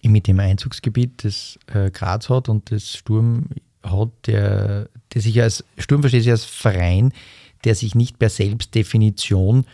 mit 0.02 0.26
dem 0.26 0.40
Einzugsgebiet, 0.40 1.24
das 1.24 1.58
äh, 1.72 1.90
Graz 1.90 2.28
hat 2.28 2.48
und 2.48 2.70
das 2.70 2.96
Sturm 2.96 3.46
hat, 3.90 4.10
der, 4.26 4.88
der 5.12 5.22
sich 5.22 5.40
als 5.40 5.64
Sturm 5.78 6.02
versteht 6.02 6.22
sich 6.22 6.32
als 6.32 6.44
Verein, 6.44 7.12
der 7.64 7.74
sich 7.74 7.94
nicht 7.94 8.18
per 8.18 8.28
Selbstdefinition 8.28 9.64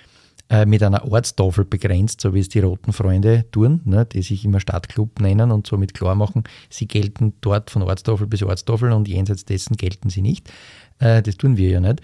äh, 0.51 0.67
mit 0.67 0.83
einer 0.83 1.11
Ortstafel 1.11 1.65
begrenzt, 1.65 2.21
so 2.21 2.35
wie 2.35 2.41
es 2.41 2.49
die 2.49 2.61
Roten 2.61 2.93
Freunde 2.93 3.47
tun, 3.51 3.81
ne, 3.85 4.05
die 4.05 4.23
sich 4.23 4.45
immer 4.45 4.61
Stadtclub 4.61 5.21
nennen 5.21 5.51
und 5.51 5.67
somit 5.67 5.95
klar 5.95 6.15
machen, 6.15 6.45
sie 6.69 6.87
gelten 6.87 7.35
dort 7.41 7.71
von 7.71 7.83
Ortstafel 7.83 8.27
bis 8.27 8.43
Ortstafel 8.43 8.93
und 8.93 9.09
jenseits 9.09 9.45
dessen 9.45 9.77
gelten 9.77 10.11
sie 10.11 10.23
nicht. 10.23 10.51
Äh, 10.99 11.23
das 11.23 11.37
tun 11.37 11.57
wir 11.57 11.71
ja 11.71 11.81
nicht. 11.81 12.03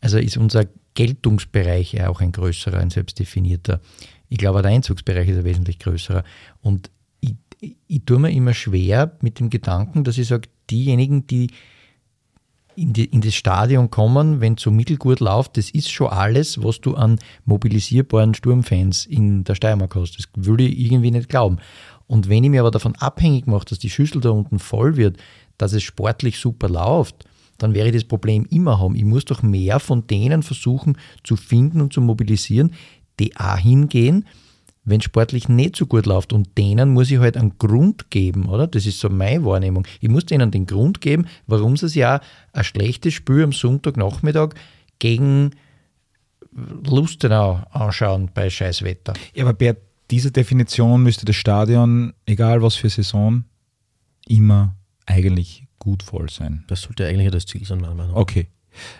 Also 0.00 0.18
ist 0.18 0.36
unser 0.36 0.66
Geltungsbereich 0.94 1.92
ja 1.92 2.08
auch 2.08 2.20
ein 2.20 2.32
größerer, 2.32 2.78
ein 2.78 2.90
selbstdefinierter. 2.90 3.80
Ich 4.28 4.38
glaube, 4.38 4.62
der 4.62 4.70
Einzugsbereich 4.70 5.28
ist 5.28 5.38
ein 5.38 5.44
wesentlich 5.44 5.78
größerer. 5.78 6.24
Und 6.60 6.90
ich, 7.20 7.34
ich, 7.60 7.76
ich 7.86 8.04
tue 8.04 8.18
mir 8.18 8.30
immer 8.30 8.54
schwer 8.54 9.16
mit 9.20 9.38
dem 9.38 9.50
Gedanken, 9.50 10.02
dass 10.04 10.18
ich 10.18 10.28
sage, 10.28 10.48
diejenigen, 10.70 11.26
die 11.26 11.48
in, 12.74 12.92
die, 12.92 13.04
in 13.04 13.20
das 13.20 13.34
Stadion 13.34 13.90
kommen, 13.90 14.40
wenn 14.40 14.54
es 14.54 14.62
so 14.62 14.70
mittelgut 14.70 15.20
läuft, 15.20 15.56
das 15.56 15.70
ist 15.70 15.90
schon 15.90 16.08
alles, 16.08 16.62
was 16.62 16.80
du 16.80 16.94
an 16.94 17.18
mobilisierbaren 17.44 18.34
Sturmfans 18.34 19.06
in 19.06 19.44
der 19.44 19.54
Steiermark 19.54 19.94
hast. 19.94 20.18
Das 20.18 20.26
würde 20.34 20.64
ich 20.64 20.78
irgendwie 20.78 21.10
nicht 21.10 21.28
glauben. 21.28 21.58
Und 22.06 22.28
wenn 22.28 22.44
ich 22.44 22.50
mir 22.50 22.60
aber 22.60 22.70
davon 22.70 22.94
abhängig 22.96 23.46
mache, 23.46 23.66
dass 23.66 23.78
die 23.78 23.90
Schüssel 23.90 24.20
da 24.20 24.30
unten 24.30 24.58
voll 24.58 24.96
wird, 24.96 25.18
dass 25.58 25.72
es 25.72 25.82
sportlich 25.82 26.38
super 26.38 26.68
läuft, 26.68 27.26
dann 27.58 27.74
wäre 27.74 27.88
ich 27.88 27.94
das 27.94 28.04
Problem 28.04 28.46
immer 28.50 28.80
haben. 28.80 28.96
Ich 28.96 29.04
muss 29.04 29.24
doch 29.24 29.42
mehr 29.42 29.78
von 29.78 30.06
denen 30.06 30.42
versuchen 30.42 30.96
zu 31.22 31.36
finden 31.36 31.80
und 31.80 31.92
zu 31.92 32.00
mobilisieren, 32.00 32.72
die 33.20 33.36
auch 33.36 33.58
hingehen, 33.58 34.26
wenn 34.84 35.00
sportlich 35.00 35.48
nicht 35.48 35.76
so 35.76 35.86
gut 35.86 36.06
läuft. 36.06 36.32
Und 36.32 36.58
denen 36.58 36.90
muss 36.90 37.10
ich 37.10 37.18
halt 37.18 37.36
einen 37.36 37.58
Grund 37.58 38.10
geben, 38.10 38.46
oder? 38.46 38.66
Das 38.66 38.86
ist 38.86 38.98
so 38.98 39.08
meine 39.08 39.44
Wahrnehmung. 39.44 39.86
Ich 40.00 40.08
muss 40.08 40.26
denen 40.26 40.50
den 40.50 40.66
Grund 40.66 41.00
geben, 41.00 41.26
warum 41.46 41.76
sie 41.76 41.86
es 41.86 41.94
ja 41.94 42.20
ein 42.52 42.64
schlechtes 42.64 43.14
Spiel 43.14 43.44
am 43.44 43.52
Sonntagnachmittag 43.52 44.54
gegen 44.98 45.50
Lustenau 46.84 47.62
anschauen 47.70 48.30
bei 48.34 48.50
Scheißwetter. 48.50 49.14
Ja, 49.34 49.44
aber 49.44 49.54
bei 49.54 49.76
dieser 50.10 50.30
Definition 50.30 51.02
müsste 51.02 51.24
das 51.24 51.36
Stadion, 51.36 52.12
egal 52.26 52.62
was 52.62 52.74
für 52.74 52.90
Saison, 52.90 53.44
immer 54.26 54.76
eigentlich 55.06 55.66
gut 55.78 56.02
voll 56.02 56.28
sein. 56.28 56.64
Das 56.68 56.82
sollte 56.82 57.06
eigentlich 57.06 57.30
das 57.30 57.46
Ziel 57.46 57.64
sein, 57.64 57.80
meiner 57.80 57.94
Meinung 57.94 58.12
nach. 58.12 58.20
Okay. 58.20 58.48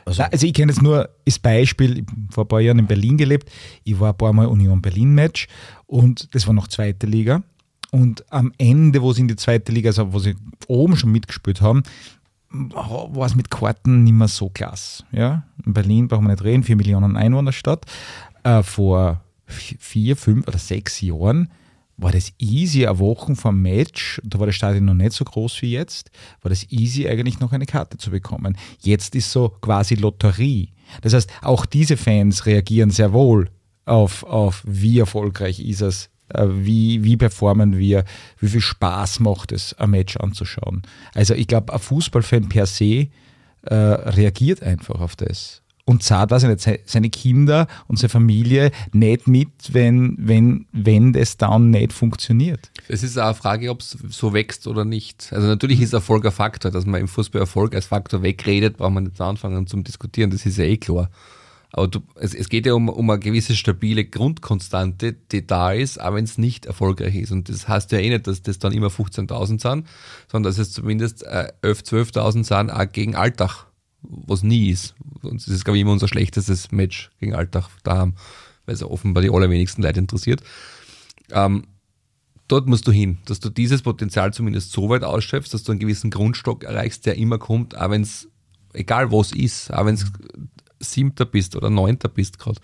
Also, 0.05 0.23
also 0.23 0.47
ich 0.47 0.53
kenne 0.53 0.73
jetzt 0.73 0.83
nur 0.83 1.09
als 1.27 1.39
Beispiel, 1.39 1.99
ich 1.99 2.07
habe 2.07 2.27
vor 2.31 2.45
ein 2.45 2.49
paar 2.49 2.61
Jahren 2.61 2.79
in 2.79 2.87
Berlin 2.87 3.17
gelebt, 3.17 3.51
ich 3.85 3.99
war 3.99 4.11
ein 4.13 4.17
paar 4.17 4.33
Mal 4.33 4.47
Union 4.47 4.83
Berlin 4.83 5.15
Match 5.15 5.47
und 5.87 6.35
das 6.35 6.47
war 6.47 6.55
noch 6.55 6.69
zweite 6.69 7.07
Liga. 7.07 7.43
Und 7.91 8.25
am 8.33 8.53
Ende, 8.57 9.03
wo 9.03 9.13
sie 9.13 9.21
in 9.21 9.29
die 9.29 9.37
zweite 9.37 9.71
Liga, 9.71 9.91
also 9.91 10.13
wo 10.13 10.19
sie 10.19 10.35
oben 10.67 10.97
schon 10.97 11.13
mitgespielt 11.13 11.61
haben, 11.61 11.83
war 12.51 13.27
es 13.27 13.35
mit 13.35 13.51
Karten 13.51 14.05
nicht 14.05 14.15
mehr 14.15 14.29
so 14.29 14.49
klasse. 14.49 15.05
Ja? 15.13 15.45
In 15.65 15.75
Berlin 15.75 16.09
brauchen 16.09 16.25
wir 16.25 16.31
nicht 16.31 16.45
reden, 16.45 16.65
4 16.65 16.77
Millionen 16.77 17.17
Einwohnerstadt. 17.17 17.87
Äh, 18.45 18.63
vor 18.63 19.23
vier, 19.47 20.17
fünf 20.17 20.49
oder 20.49 20.59
sechs 20.59 21.01
Jahren 21.01 21.51
war 22.03 22.13
das 22.13 22.33
easy, 22.39 22.87
eine 22.87 22.99
Woche 22.99 23.35
vom 23.35 23.61
Match, 23.63 24.21
da 24.25 24.39
war 24.39 24.47
das 24.47 24.57
Stadion 24.57 24.85
noch 24.85 24.95
nicht 24.95 25.13
so 25.13 25.25
groß 25.25 25.63
wie 25.63 25.73
jetzt, 25.73 26.11
war 26.41 26.49
das 26.49 26.71
easy 26.71 27.09
eigentlich 27.09 27.41
noch 27.41 27.53
eine 27.53 27.67
Karte 27.67 27.99
zu 27.99 28.11
bekommen. 28.11 28.57
Jetzt 28.81 29.15
ist 29.15 29.31
so 29.31 29.49
quasi 29.49 29.95
Lotterie. 29.95 30.71
Das 31.01 31.15
heißt, 31.15 31.31
auch 31.43 31.67
diese 31.67 31.97
Fans 31.97 32.47
reagieren 32.47 32.91
sehr 32.91 33.13
wohl 33.13 33.51
auf, 33.85 34.25
auf 34.25 34.63
wie 34.67 34.99
erfolgreich 34.99 35.61
ist 35.61 35.81
es, 35.81 36.11
äh, 36.29 36.47
wie, 36.49 37.03
wie 37.05 37.17
performen 37.17 37.79
wir, 37.79 38.05
wie 38.39 38.49
viel 38.49 38.61
Spaß 38.61 39.21
macht 39.21 39.53
es, 39.53 39.75
ein 39.75 39.91
Match 39.91 40.17
anzuschauen. 40.17 40.83
Also 41.15 41.35
ich 41.35 41.47
glaube, 41.47 41.73
ein 41.73 41.79
Fußballfan 41.79 42.49
per 42.49 42.67
se 42.67 43.09
äh, 43.63 43.75
reagiert 43.75 44.63
einfach 44.63 45.01
auf 45.01 45.17
das 45.17 45.62
und 45.93 46.03
zahlt, 46.03 46.31
weiß 46.31 46.43
ich 46.45 46.49
nicht, 46.49 46.81
seine 46.87 47.11
Kinder 47.11 47.69
und 47.87 47.99
seine 47.99 48.09
Familie 48.09 48.73
nicht 48.93 49.29
mit, 49.29 49.49
wenn, 49.73 50.17
wenn, 50.19 50.67
wenn 50.73 51.13
das 51.13 51.37
dann 51.37 51.71
nicht 51.71 51.93
funktioniert. 51.93 52.71
Es 52.89 53.03
ist 53.03 53.19
auch 53.19 53.27
eine 53.27 53.35
Frage, 53.35 53.71
ob 53.71 53.81
es 53.81 53.97
so 54.09 54.33
wächst 54.33 54.67
oder 54.67 54.85
nicht. 54.85 55.33
Also 55.33 55.47
natürlich 55.47 55.81
ist 55.81 55.93
Erfolg 55.93 56.25
ein 56.25 56.33
Faktor, 56.33 56.71
dass 56.71 56.87
man 56.87 57.01
im 57.01 57.09
Fußball 57.09 57.41
Erfolg 57.41 57.75
als 57.75 57.87
Faktor 57.87 58.23
wegredet, 58.23 58.79
braucht 58.79 58.93
man 58.93 59.05
nicht 59.05 59.21
anfangen 59.21 59.67
zum 59.67 59.85
Diskutieren, 59.85 60.31
das 60.31 60.47
ist 60.47 60.59
ja 60.59 60.65
eh 60.65 60.79
klar. 60.79 61.11
Aber 61.75 61.89
du, 61.89 62.01
es, 62.17 62.35
es, 62.35 62.49
geht 62.51 62.67
ja 62.67 62.75
um, 62.75 62.89
um 62.91 63.09
eine 63.09 63.19
gewisse 63.19 63.57
stabile 63.57 64.05
Grundkonstante, 64.05 65.15
die 65.15 65.47
da 65.47 65.73
ist, 65.73 66.01
auch 66.01 66.15
wenn 66.15 66.25
es 66.25 66.37
nicht 66.37 66.67
erfolgreich 66.67 67.15
ist. 67.15 67.33
Und 67.33 67.49
das 67.49 67.67
heißt 67.67 67.93
ja 67.93 67.99
eh 67.99 68.11
nicht, 68.11 68.27
dass 68.27 68.43
das 68.43 68.59
dann 68.59 68.73
immer 68.73 68.89
15.000 68.89 69.47
sind, 69.47 69.87
sondern 70.31 70.51
dass 70.51 70.59
es 70.59 70.73
zumindest 70.73 71.23
äh, 71.23 71.51
11.000, 71.63 72.13
12.000 72.13 72.45
sind, 72.45 72.71
auch 72.71 72.93
gegen 72.93 73.15
Alltag 73.15 73.67
was 74.03 74.43
nie 74.43 74.71
ist. 74.71 74.95
Das 75.23 75.49
ist, 75.49 75.65
glaube 75.65 75.79
ich, 75.79 75.83
immer 75.83 75.93
unser 75.93 76.09
schlechtestes 76.09 76.73
Match 76.73 77.11
gegen 77.21 77.35
Alltag 77.35 77.69
da 77.85 77.97
haben, 77.97 78.15
weil 78.67 78.75
es 78.75 78.83
offenbar 78.83 79.23
die 79.23 79.31
allerwenigsten 79.31 79.83
Leute 79.83 80.01
interessiert. 80.01 80.43
Ähm, 81.31 81.65
dort 82.49 82.67
musst 82.67 82.87
du 82.87 82.93
hin, 82.93 83.19
dass 83.25 83.41
du 83.41 83.49
dieses 83.49 83.83
Potenzial 83.83 84.33
zumindest 84.33 84.73
so 84.73 84.89
weit 84.89 85.05
ausschöpfst, 85.05 85.55
dass 85.55 85.63
du 85.63 85.73
einen 85.73 85.81
gewissen 85.81 86.11
Grundstock 86.11 86.65
erreichst, 86.65 87.07
der 87.07 87.17
immer 87.17 87.39
kommt, 87.39 87.77
auch 87.77 87.91
wenn 87.91 88.03
es, 88.03 88.29
egal 88.73 89.13
was 89.13 89.33
ist, 89.33 89.73
auch 89.73 89.87
wenn 89.87 89.95
es 89.95 90.07
siebter 90.81 91.25
bist 91.25 91.57
oder 91.57 91.71
neunter 91.71 92.09
bist 92.09 92.39
gerade. 92.39 92.61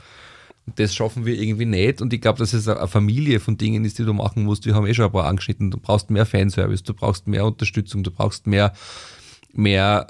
Das 0.77 0.95
schaffen 0.95 1.25
wir 1.25 1.41
irgendwie 1.41 1.65
nicht 1.65 2.03
und 2.03 2.13
ich 2.13 2.21
glaube, 2.21 2.39
dass 2.39 2.53
es 2.53 2.69
eine 2.69 2.87
Familie 2.89 3.41
von 3.41 3.57
Dingen 3.57 3.87
ist, 3.87 3.99
die 3.99 4.05
du 4.05 4.13
machen 4.13 4.45
musst. 4.45 4.67
Wir 4.67 4.75
haben 4.75 4.87
eh 4.87 4.93
schon 4.93 5.07
ein 5.07 5.13
paar 5.13 5.25
angeschnitten. 5.25 5.71
Du 5.71 5.79
brauchst 5.79 6.11
mehr 6.11 6.27
Fanservice, 6.27 6.83
du 6.83 6.93
brauchst 6.93 7.27
mehr 7.27 7.47
Unterstützung, 7.47 8.03
du 8.03 8.11
brauchst 8.11 8.47
mehr, 8.47 8.75
mehr 9.55 10.09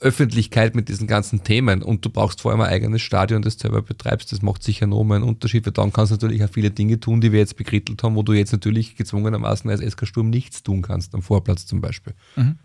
Öffentlichkeit 0.00 0.74
mit 0.74 0.88
diesen 0.88 1.06
ganzen 1.06 1.42
Themen 1.44 1.82
und 1.82 2.04
du 2.04 2.10
brauchst 2.10 2.40
vor 2.40 2.50
allem 2.50 2.60
ein 2.60 2.70
eigenes 2.70 3.02
Stadion, 3.02 3.42
das 3.42 3.56
du 3.56 3.62
selber 3.62 3.82
betreibst. 3.82 4.32
Das 4.32 4.42
macht 4.42 4.62
sicher 4.62 4.86
noch 4.86 5.02
einen 5.02 5.22
Unterschied, 5.22 5.66
weil 5.66 5.72
dann 5.72 5.92
kannst 5.92 6.12
du 6.12 6.16
natürlich 6.16 6.44
auch 6.44 6.50
viele 6.50 6.70
Dinge 6.70 7.00
tun, 7.00 7.20
die 7.20 7.32
wir 7.32 7.40
jetzt 7.40 7.56
bekrittelt 7.56 8.02
haben, 8.02 8.14
wo 8.14 8.22
du 8.22 8.32
jetzt 8.32 8.52
natürlich 8.52 8.96
gezwungenermaßen 8.96 9.70
als 9.70 9.80
SK 9.80 10.06
Sturm 10.06 10.30
nichts 10.30 10.62
tun 10.62 10.82
kannst, 10.82 11.14
am 11.14 11.22
Vorplatz 11.22 11.66
zum 11.66 11.80
Beispiel. 11.80 12.14
Mhm. 12.36 12.56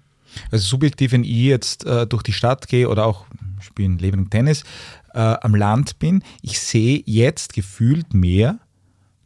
Also 0.49 0.65
subjektiv, 0.65 1.11
wenn 1.11 1.23
ich 1.23 1.31
jetzt 1.31 1.85
äh, 1.85 2.07
durch 2.07 2.23
die 2.23 2.33
Stadt 2.33 2.67
gehe 2.67 2.87
oder 2.87 3.05
auch 3.05 3.25
spielen 3.59 3.97
Leben 3.97 4.29
Tennis 4.29 4.63
äh, 5.13 5.19
am 5.19 5.55
Land 5.55 5.99
bin, 5.99 6.23
ich 6.41 6.59
sehe 6.59 7.03
jetzt 7.05 7.53
gefühlt 7.53 8.13
mehr 8.13 8.59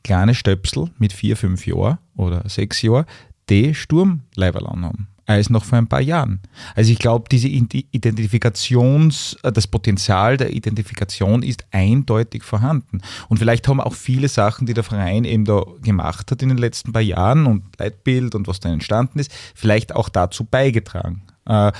kleine 0.03 0.35
Stöpsel 0.35 0.89
mit 0.97 1.13
vier, 1.13 1.37
fünf 1.37 1.65
Jahren 1.65 1.99
oder 2.15 2.47
sechs 2.49 2.81
Jahren, 2.81 3.05
die 3.49 3.75
Sturmleiberl 3.75 4.67
anhaben 4.67 5.07
als 5.25 5.49
noch 5.49 5.63
vor 5.65 5.77
ein 5.77 5.87
paar 5.87 6.01
Jahren. 6.01 6.41
Also 6.75 6.91
ich 6.91 6.99
glaube, 6.99 7.29
diese 7.29 7.47
Identifikations, 7.47 9.37
äh, 9.43 9.51
das 9.51 9.67
Potenzial 9.67 10.37
der 10.37 10.53
Identifikation 10.53 11.43
ist 11.43 11.65
eindeutig 11.71 12.43
vorhanden. 12.43 13.01
Und 13.27 13.37
vielleicht 13.37 13.67
haben 13.67 13.81
auch 13.81 13.93
viele 13.93 14.27
Sachen, 14.27 14.67
die 14.67 14.73
der 14.73 14.83
Verein 14.83 15.23
eben 15.25 15.45
da 15.45 15.63
gemacht 15.81 16.31
hat 16.31 16.41
in 16.41 16.49
den 16.49 16.57
letzten 16.57 16.93
paar 16.93 17.01
Jahren 17.01 17.45
und 17.45 17.63
Leitbild 17.79 18.35
und 18.35 18.47
was 18.47 18.59
da 18.59 18.69
entstanden 18.69 19.19
ist, 19.19 19.31
vielleicht 19.55 19.95
auch 19.95 20.09
dazu 20.09 20.45
beigetragen. 20.45 21.23
Äh, 21.45 21.71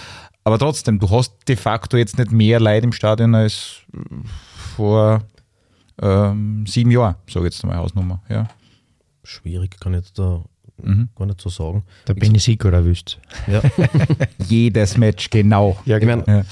aber 0.44 0.60
trotzdem, 0.60 1.00
du 1.00 1.10
hast 1.10 1.34
de 1.48 1.56
facto 1.56 1.98
jetzt 1.98 2.18
nicht 2.18 2.32
mehr 2.32 2.60
Leid 2.60 2.84
im 2.84 2.92
Stadion 2.92 3.34
als 3.34 3.82
vor 4.76 5.24
ähm, 6.02 6.66
sieben 6.68 6.92
Jahren, 6.92 7.16
sage 7.28 7.48
ich 7.48 7.54
jetzt 7.54 7.66
mal 7.66 7.78
Hausnummer. 7.78 8.22
Ja. 8.30 8.48
Schwierig, 9.24 9.80
kann 9.80 9.96
ich 9.96 10.14
da 10.14 10.44
mhm. 10.82 11.10
gar 11.16 11.26
nicht 11.26 11.42
so 11.42 11.50
sagen. 11.50 11.84
Da 12.06 12.14
bin 12.14 12.36
ich 12.36 12.44
sicher, 12.44 12.68
oder 12.68 12.84
wüsst. 12.86 13.20
Ja. 13.48 13.62
Jedes 14.48 14.98
Match, 14.98 15.30
genau. 15.30 15.78
Ja, 15.86 16.00
genau. 16.00 16.20
Ich 16.20 16.28
mein, 16.28 16.38
ja. 16.38 16.46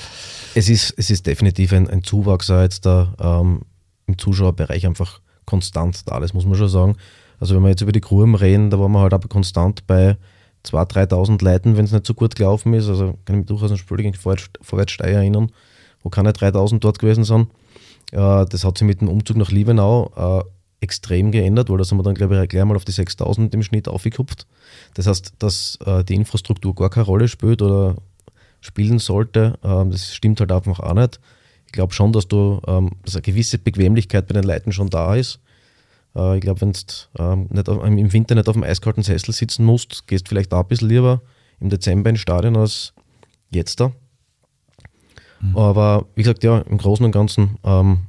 es, 0.55 0.69
ist, 0.69 0.93
es 0.97 1.09
ist 1.09 1.25
definitiv 1.27 1.73
ein, 1.73 1.89
ein 1.89 2.03
Zuwachs 2.03 2.47
jetzt 2.47 2.85
da 2.85 3.13
ähm, 3.19 3.61
im 4.07 4.17
Zuschauerbereich 4.17 4.85
einfach 4.85 5.19
konstant 5.45 6.09
da, 6.09 6.19
das 6.19 6.33
muss 6.33 6.45
man 6.45 6.55
schon 6.55 6.69
sagen. 6.69 6.95
Also 7.39 7.55
wenn 7.55 7.63
wir 7.63 7.69
jetzt 7.69 7.81
über 7.81 7.91
die 7.91 8.01
Gruben 8.01 8.35
reden, 8.35 8.69
da 8.69 8.79
waren 8.79 8.91
wir 8.91 9.01
halt 9.01 9.13
aber 9.13 9.27
konstant 9.27 9.85
bei 9.87 10.17
2.000, 10.65 11.09
3.000 11.09 11.43
Leuten, 11.43 11.77
wenn 11.77 11.85
es 11.85 11.91
nicht 11.91 12.05
so 12.05 12.13
gut 12.13 12.35
gelaufen 12.35 12.73
ist. 12.73 12.87
Also 12.87 13.17
kann 13.25 13.35
ich 13.35 13.39
mich 13.39 13.45
durchaus 13.47 13.71
an 13.71 13.77
Spiel 13.77 13.97
gegen 13.97 14.13
Vorwärtssteier 14.13 15.17
erinnern, 15.17 15.51
wo 16.03 16.09
keine 16.09 16.31
3.000 16.31 16.79
dort 16.79 16.99
gewesen 16.99 17.23
sind. 17.25 17.49
Äh, 18.11 18.45
das 18.45 18.63
hat 18.63 18.77
sich 18.77 18.87
mit 18.87 19.01
dem 19.01 19.09
Umzug 19.09 19.37
nach 19.37 19.51
Liebenau 19.51 20.11
äh, 20.15 20.43
extrem 20.83 21.31
geändert, 21.31 21.69
weil 21.69 21.77
da 21.77 21.83
sind 21.83 21.97
wir 21.97 22.03
dann, 22.03 22.13
glaube 22.13 22.41
ich, 22.41 22.49
gleich 22.49 22.63
mal 22.65 22.75
auf 22.75 22.85
die 22.85 22.91
6000 22.91 23.53
im 23.55 23.63
Schnitt 23.63 23.87
aufgekupft. 23.87 24.45
Das 24.93 25.07
heißt, 25.07 25.33
dass 25.39 25.79
äh, 25.85 26.03
die 26.03 26.15
Infrastruktur 26.15 26.75
gar 26.75 26.89
keine 26.89 27.05
Rolle 27.05 27.27
spielt 27.27 27.61
oder 27.61 27.95
spielen 28.61 28.99
sollte, 28.99 29.57
ähm, 29.63 29.91
das 29.91 30.13
stimmt 30.13 30.39
halt 30.39 30.51
einfach 30.51 30.79
auch 30.79 30.93
nicht. 30.93 31.19
Ich 31.65 31.71
glaube 31.71 31.93
schon, 31.93 32.13
dass, 32.13 32.27
du, 32.27 32.61
ähm, 32.67 32.91
dass 33.03 33.15
eine 33.15 33.23
gewisse 33.23 33.57
Bequemlichkeit 33.57 34.27
bei 34.27 34.33
den 34.33 34.43
Leuten 34.43 34.71
schon 34.71 34.89
da 34.89 35.15
ist. 35.15 35.39
Äh, 36.15 36.35
ich 36.35 36.41
glaube, 36.41 36.61
wenn 36.61 36.73
du 36.73 37.81
ähm, 37.81 37.97
im 37.97 38.13
Winter 38.13 38.35
nicht 38.35 38.47
auf 38.47 38.53
dem 38.53 38.63
eiskalten 38.63 39.03
Sessel 39.03 39.33
sitzen 39.33 39.65
musst, 39.65 40.05
gehst 40.07 40.27
vielleicht 40.27 40.53
auch 40.53 40.61
ein 40.61 40.67
bisschen 40.67 40.89
lieber 40.89 41.21
im 41.59 41.69
Dezember 41.69 42.09
ins 42.09 42.19
Stadion 42.19 42.57
als 42.57 42.93
jetzt 43.49 43.79
da. 43.79 43.91
Mhm. 45.41 45.57
Aber 45.57 46.05
wie 46.15 46.23
gesagt, 46.23 46.43
ja, 46.43 46.59
im 46.59 46.77
Großen 46.77 47.05
und 47.05 47.11
Ganzen, 47.11 47.57
ähm, 47.63 47.99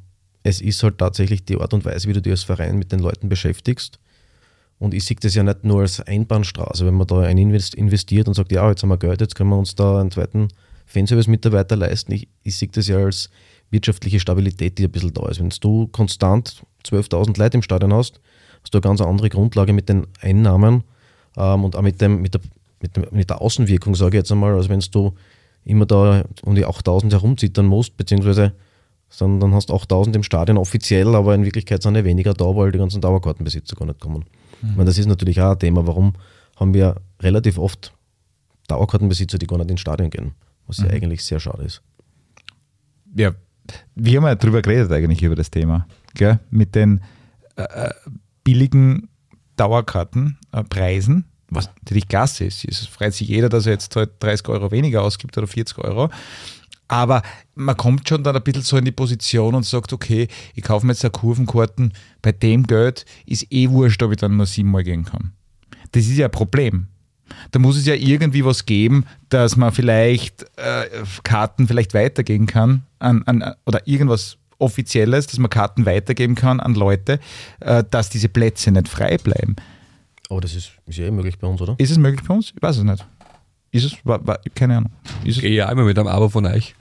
es 0.45 0.61
ist 0.61 0.83
halt 0.83 0.99
tatsächlich 0.99 1.45
die 1.45 1.59
Art 1.59 1.75
und 1.75 1.85
Weise, 1.85 2.07
wie 2.07 2.13
du 2.13 2.23
dich 2.23 2.31
als 2.31 2.45
Verein 2.45 2.79
mit 2.79 2.93
den 2.93 3.01
Leuten 3.01 3.29
beschäftigst. 3.29 3.99
Und 4.79 4.93
ich 4.93 5.05
sehe 5.05 5.17
das 5.19 5.35
ja 5.35 5.43
nicht 5.43 5.65
nur 5.65 5.81
als 5.81 6.01
Einbahnstraße, 6.01 6.85
wenn 6.85 6.95
man 6.95 7.07
da 7.07 7.21
ein 7.21 7.39
investiert 7.39 8.29
und 8.29 8.35
sagt, 8.35 8.53
ja, 8.53 8.69
jetzt 8.69 8.83
haben 8.83 8.91
wir 8.91 8.99
Geld, 8.99 9.23
jetzt 9.23 9.35
können 9.35 9.51
wir 9.51 9.59
uns 9.59 9.75
da 9.75 10.01
einen 10.01 10.11
zweiten 10.11 10.49
Fanservice-Mitarbeiter 10.87 11.77
leisten. 11.77 12.13
Ich, 12.13 12.29
ich 12.43 12.57
sehe 12.57 12.69
das 12.69 12.87
ja 12.89 12.99
als 12.99 13.31
wirtschaftliche 13.71 14.21
Stabilität, 14.21 14.77
die 14.77 14.85
ein 14.85 14.91
bisschen 14.91 15.15
da 15.15 15.27
ist. 15.29 15.41
Wenn 15.41 15.49
du 15.49 15.87
konstant 15.87 16.63
12.000 16.85 17.39
Leute 17.39 17.57
im 17.57 17.63
Stadion 17.63 17.95
hast, 17.95 18.21
hast 18.63 18.75
du 18.75 18.79
eine 18.79 18.83
ganz 18.83 19.01
andere 19.01 19.31
Grundlage 19.31 19.73
mit 19.73 19.89
den 19.89 20.07
Einnahmen 20.21 20.85
ähm, 21.39 21.65
und 21.65 21.75
auch 21.75 21.83
mit, 21.83 22.03
dem, 22.03 22.21
mit, 22.21 22.35
der, 22.35 22.43
mit, 22.83 22.97
dem, 22.97 23.07
mit 23.13 23.31
der 23.31 23.41
Außenwirkung, 23.41 23.95
sage 23.95 24.19
ich 24.19 24.21
jetzt 24.21 24.33
einmal, 24.33 24.55
als 24.55 24.69
wenn 24.69 24.81
du 24.81 25.15
immer 25.65 25.87
da 25.87 26.25
um 26.43 26.55
die 26.55 26.67
8.000 26.67 27.13
herumzittern 27.13 27.65
musst, 27.65 27.97
beziehungsweise 27.97 28.53
dann, 29.19 29.41
dann 29.41 29.55
hast 29.55 29.71
du 29.71 29.75
8.000 29.75 30.15
im 30.17 30.23
Stadion 30.23 30.59
offiziell, 30.59 31.15
aber 31.15 31.35
in 31.35 31.45
Wirklichkeit 31.45 31.83
sind 31.83 31.95
ja 31.95 32.05
weniger 32.05 32.35
da, 32.35 32.45
weil 32.45 32.73
die 32.73 32.79
ganzen 32.79 33.01
Dauerkartenbesitzer 33.01 33.77
gar 33.77 33.87
nicht 33.87 34.01
kommen. 34.01 34.25
Mhm. 34.61 34.71
Ich 34.71 34.77
meine, 34.77 34.87
das 34.87 34.99
ist 34.99 35.07
natürlich 35.07 35.41
auch 35.41 35.53
ein 35.53 35.59
Thema, 35.59 35.87
warum 35.87 36.15
haben 36.57 36.75
wir 36.75 36.97
relativ 37.21 37.59
oft 37.59 37.93
Dauerkartenbesitzer, 38.69 39.39
die 39.39 39.47
gar 39.47 39.59
nicht 39.59 39.71
ins 39.71 39.81
Stadion 39.81 40.11
gehen, 40.11 40.33
was 40.67 40.79
mhm. 40.79 40.87
ja 40.87 40.93
eigentlich 40.93 41.25
sehr 41.25 41.41
schade 41.41 41.65
ist. 41.65 41.83
Ja, 43.17 43.33
wir 43.95 44.19
haben 44.19 44.27
ja 44.27 44.35
drüber 44.35 44.63
geredet 44.63 44.91
eigentlich 44.91 45.23
über 45.23 45.37
das 45.37 45.51
Thema, 45.51 45.87
gell? 46.15 46.41
mit 46.51 46.75
den 46.75 47.01
äh, 47.57 47.63
äh 47.63 47.91
billigen 48.43 49.09
Dauerkartenpreisen, 49.57 51.19
äh, 51.19 51.25
was 51.49 51.71
natürlich 51.81 52.09
klasse 52.09 52.45
ist. 52.45 52.65
Es 52.65 52.87
freut 52.87 53.15
sich 53.15 53.29
jeder, 53.29 53.49
dass 53.49 53.67
er 53.67 53.73
jetzt 53.73 53.95
halt 53.97 54.11
30 54.21 54.49
Euro 54.49 54.71
weniger 54.71 55.03
ausgibt 55.03 55.39
oder 55.39 55.47
40 55.47 55.79
Euro. 55.79 56.11
Aber 56.95 57.23
man 57.57 57.77
kommt 57.77 58.09
schon 58.09 58.23
dann 58.23 58.37
ein 58.37 58.43
bisschen 58.45 58.63
so 58.63 58.77
in 58.77 58.85
die 58.85 58.93
Position 58.93 59.57
und 59.57 59.67
sagt, 59.67 59.93
okay, 59.93 60.29
ich 60.55 60.63
kaufe 60.63 60.87
mir 60.87 60.93
jetzt 60.93 61.05
eine 61.05 61.11
Kurvenkarten, 61.11 61.93
bei 62.23 62.31
dem 62.31 62.69
Geld 62.69 63.05
ist 63.27 63.51
eh 63.51 63.69
wurscht, 63.69 64.01
ob 64.05 64.13
ich 64.13 64.19
dann 64.19 64.37
nur 64.37 64.47
siebenmal 64.47 64.85
gehen 64.85 65.05
kann. 65.05 65.33
Das 65.91 66.05
ist 66.05 66.17
ja 66.17 66.27
ein 66.27 66.31
Problem. 66.31 66.87
Da 67.51 67.59
muss 67.59 67.77
es 67.77 67.85
ja 67.85 67.95
irgendwie 67.95 68.45
was 68.45 68.65
geben, 68.65 69.07
dass 69.29 69.57
man 69.57 69.73
vielleicht 69.73 70.45
äh, 70.57 70.85
Karten 71.25 71.67
vielleicht 71.67 71.95
weitergeben 71.95 72.47
kann 72.47 72.85
an, 73.01 73.25
an, 73.25 73.55
oder 73.67 73.89
irgendwas 73.89 74.39
Offizielles, 74.59 75.27
dass 75.27 75.41
man 75.41 75.51
Karten 75.51 75.87
weitergeben 75.87 76.37
kann 76.37 76.61
an 76.61 76.77
Leute, 76.77 77.19
äh, 77.59 77.83
dass 77.91 78.09
diese 78.09 78.29
Plätze 78.29 78.71
nicht 78.71 78.89
frei 78.89 79.19
bleiben. 79.19 79.57
Aber 80.31 80.41
das 80.41 80.55
ist, 80.55 80.71
ist 80.87 80.99
ja 80.99 81.07
eh 81.07 81.11
möglich 81.11 81.41
bei 81.41 81.49
uns, 81.49 81.61
oder? 81.61 81.75
Ist 81.79 81.91
es 81.91 81.99
möglich 81.99 82.25
bei 82.25 82.35
uns? 82.35 82.53
Ich 82.55 82.63
weiß 82.63 82.77
es 82.77 82.85
nicht. 82.85 83.05
Ist 83.73 83.85
es? 83.85 83.97
War, 84.05 84.25
war, 84.25 84.39
keine 84.55 84.77
Ahnung. 84.77 84.93
Ist 85.25 85.39
es? 85.39 85.43
Ich 85.43 85.55
ja 85.55 85.69
immer 85.73 85.83
mit 85.83 85.99
einem 85.99 86.07
Abo 86.07 86.29
von 86.29 86.47
euch. 86.47 86.77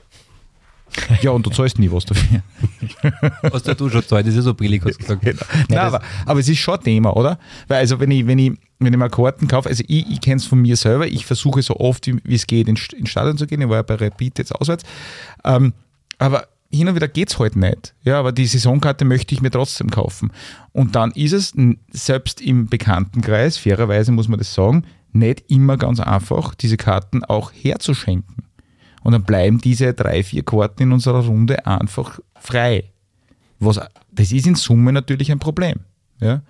Ja, 1.22 1.32
und 1.32 1.46
du 1.46 1.50
zahlst 1.50 1.80
nie 1.80 1.92
was 1.92 2.06
dafür. 2.06 2.42
Hast 3.52 3.68
du 3.68 3.90
schon 3.90 4.04
zahlt, 4.06 4.26
das 4.26 4.34
ist 4.34 4.38
ja 4.38 4.42
so 4.42 4.54
billig, 4.54 4.82
hast 4.86 4.96
du 4.96 5.00
gesagt. 5.00 5.22
Genau. 5.22 5.42
Nein, 5.70 5.80
aber, 5.80 6.02
aber 6.26 6.40
es 6.40 6.50
ist 6.50 6.60
schon 6.60 6.76
ein 6.76 6.84
Thema, 6.84 7.16
oder? 7.16 7.40
Weil 7.68 7.80
also 7.80 8.00
wenn 8.00 8.12
ich, 8.12 8.28
wenn 8.28 8.40
ich, 8.40 8.54
wenn 8.80 8.94
ich 8.94 9.00
mal 9.00 9.10
Karten 9.10 9.48
kaufe, 9.48 9.70
also 9.70 9.84
ich, 9.88 10.10
ich 10.10 10.22
kenne 10.22 10.38
es 10.38 10.46
von 10.46 10.62
mir 10.62 10.76
selber, 10.76 11.08
ich 11.08 11.26
versuche 11.26 11.62
so 11.62 11.78
oft 11.78 12.08
wie, 12.08 12.18
wie 12.24 12.36
es 12.36 12.48
geht 12.48 12.68
ins 12.68 12.88
in 12.94 13.06
Stadion 13.08 13.38
zu 13.38 13.48
gehen, 13.48 13.62
ich 13.62 13.70
war 13.70 13.78
ja 13.78 13.82
bei 13.82 13.96
Rapid 13.96 14.38
jetzt 14.40 14.54
auswärts, 14.54 14.84
ähm, 15.44 15.74
aber 16.20 16.48
hin 16.72 16.88
und 16.88 16.96
wieder 16.96 17.08
geht 17.08 17.30
es 17.30 17.40
halt 17.40 17.56
nicht. 17.56 17.94
Ja, 18.04 18.20
aber 18.20 18.32
die 18.32 18.46
Saisonkarte 18.46 19.06
möchte 19.06 19.36
ich 19.36 19.42
mir 19.42 19.52
trotzdem 19.52 19.92
kaufen. 19.92 20.32
Und 20.72 20.96
dann 20.96 21.12
ist 21.12 21.34
es 21.34 21.54
selbst 21.92 22.42
im 22.42 22.68
Bekanntenkreis, 22.68 23.58
fairerweise 23.58 24.12
muss 24.12 24.28
man 24.28 24.40
das 24.40 24.54
sagen, 24.54 24.86
nicht 25.12 25.44
immer 25.50 25.78
ganz 25.78 26.00
einfach, 26.00 26.56
diese 26.56 26.78
Karten 26.78 27.24
auch 27.24 27.52
herzuschenken. 27.54 28.43
Und 29.04 29.12
dann 29.12 29.24
bleiben 29.24 29.60
diese 29.60 29.94
drei, 29.94 30.24
vier 30.24 30.44
Karten 30.44 30.84
in 30.84 30.92
unserer 30.92 31.26
Runde 31.26 31.66
einfach 31.66 32.20
frei. 32.40 32.86
Was, 33.60 33.80
das 34.12 34.32
ist 34.32 34.48
in 34.48 34.56
Summe 34.56 34.92
natürlich 34.92 35.32
ein 35.32 35.40
Problem. 35.40 35.80
Ja? 36.20 36.42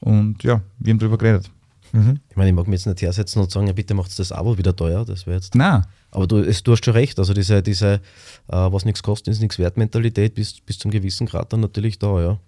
Und 0.00 0.42
ja, 0.42 0.60
wir 0.78 0.92
haben 0.92 0.98
darüber 0.98 1.18
geredet. 1.18 1.50
Mhm. 1.92 2.18
Ich 2.28 2.36
meine, 2.36 2.50
ich 2.50 2.56
mag 2.56 2.66
mich 2.66 2.80
jetzt 2.80 2.86
nicht 2.86 3.02
hersetzen 3.02 3.40
und 3.40 3.50
sagen, 3.50 3.68
ja, 3.68 3.72
bitte 3.72 3.94
macht 3.94 4.18
das 4.18 4.32
Abo 4.32 4.58
wieder 4.58 4.74
teuer. 4.74 5.04
Das 5.04 5.26
wäre 5.26 5.36
jetzt. 5.36 5.54
Nein. 5.54 5.84
Aber 6.10 6.26
du, 6.26 6.38
es, 6.38 6.62
du 6.62 6.72
hast 6.72 6.84
schon 6.84 6.94
recht. 6.94 7.18
Also 7.18 7.34
diese, 7.34 7.62
diese 7.62 7.94
äh, 7.94 8.00
was 8.48 8.84
nichts 8.84 9.02
kostet, 9.02 9.32
ist 9.32 9.40
nichts 9.40 9.58
wert 9.58 9.76
Mentalität 9.76 10.34
bis, 10.34 10.60
bis 10.60 10.78
zum 10.78 10.90
gewissen 10.90 11.26
Grad 11.26 11.52
dann 11.52 11.60
natürlich 11.60 11.98
da, 11.98 12.20
ja. 12.20 12.38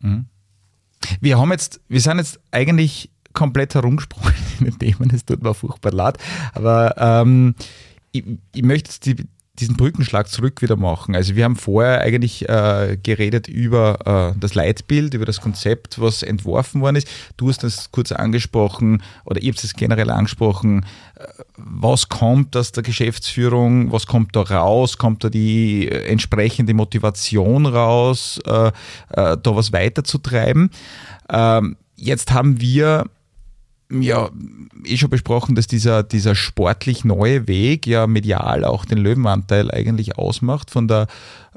Mhm. 0.00 0.26
Wir 1.20 1.38
haben 1.38 1.50
jetzt, 1.50 1.80
wir 1.88 2.00
sind 2.00 2.18
jetzt 2.18 2.38
eigentlich 2.50 3.10
komplett 3.32 3.74
herumgesprungen 3.74 4.32
in 4.60 4.66
den 4.66 4.78
Themen. 4.78 5.10
Es 5.12 5.24
tut 5.24 5.42
mir 5.42 5.54
furchtbar 5.54 5.92
leid. 5.92 6.18
Aber 6.54 6.94
ähm, 6.98 7.54
ich, 8.18 8.38
ich 8.54 8.62
möchte 8.62 9.00
die, 9.00 9.24
diesen 9.60 9.76
Brückenschlag 9.76 10.28
zurück 10.28 10.62
wieder 10.62 10.76
machen. 10.76 11.14
Also 11.14 11.34
wir 11.34 11.44
haben 11.44 11.56
vorher 11.56 12.00
eigentlich 12.00 12.48
äh, 12.48 12.96
geredet 13.02 13.48
über 13.48 14.34
äh, 14.34 14.38
das 14.38 14.54
Leitbild, 14.54 15.14
über 15.14 15.24
das 15.24 15.40
Konzept, 15.40 16.00
was 16.00 16.22
entworfen 16.22 16.80
worden 16.80 16.96
ist. 16.96 17.08
Du 17.36 17.48
hast 17.48 17.62
das 17.64 17.90
kurz 17.90 18.12
angesprochen 18.12 19.02
oder 19.24 19.42
ihr 19.42 19.52
habt 19.52 19.62
es 19.62 19.74
generell 19.74 20.10
angesprochen. 20.10 20.86
Äh, 21.16 21.26
was 21.56 22.08
kommt 22.08 22.56
aus 22.56 22.72
der 22.72 22.82
Geschäftsführung? 22.82 23.90
Was 23.92 24.06
kommt 24.06 24.36
da 24.36 24.42
raus? 24.42 24.98
Kommt 24.98 25.24
da 25.24 25.30
die 25.30 25.88
äh, 25.88 26.06
entsprechende 26.06 26.74
Motivation 26.74 27.66
raus, 27.66 28.40
äh, 28.46 28.68
äh, 28.68 28.72
da 29.10 29.56
was 29.56 29.72
weiterzutreiben? 29.72 30.70
Ähm, 31.30 31.76
jetzt 31.96 32.32
haben 32.32 32.60
wir 32.60 33.04
ja, 33.90 34.30
eh 34.84 34.96
schon 34.96 35.10
besprochen, 35.10 35.54
dass 35.54 35.66
dieser, 35.66 36.02
dieser 36.02 36.34
sportlich 36.34 37.04
neue 37.04 37.48
Weg 37.48 37.86
ja 37.86 38.06
medial 38.06 38.64
auch 38.64 38.84
den 38.84 38.98
Löwenanteil 38.98 39.70
eigentlich 39.70 40.18
ausmacht 40.18 40.70
von 40.70 40.88
der, 40.88 41.06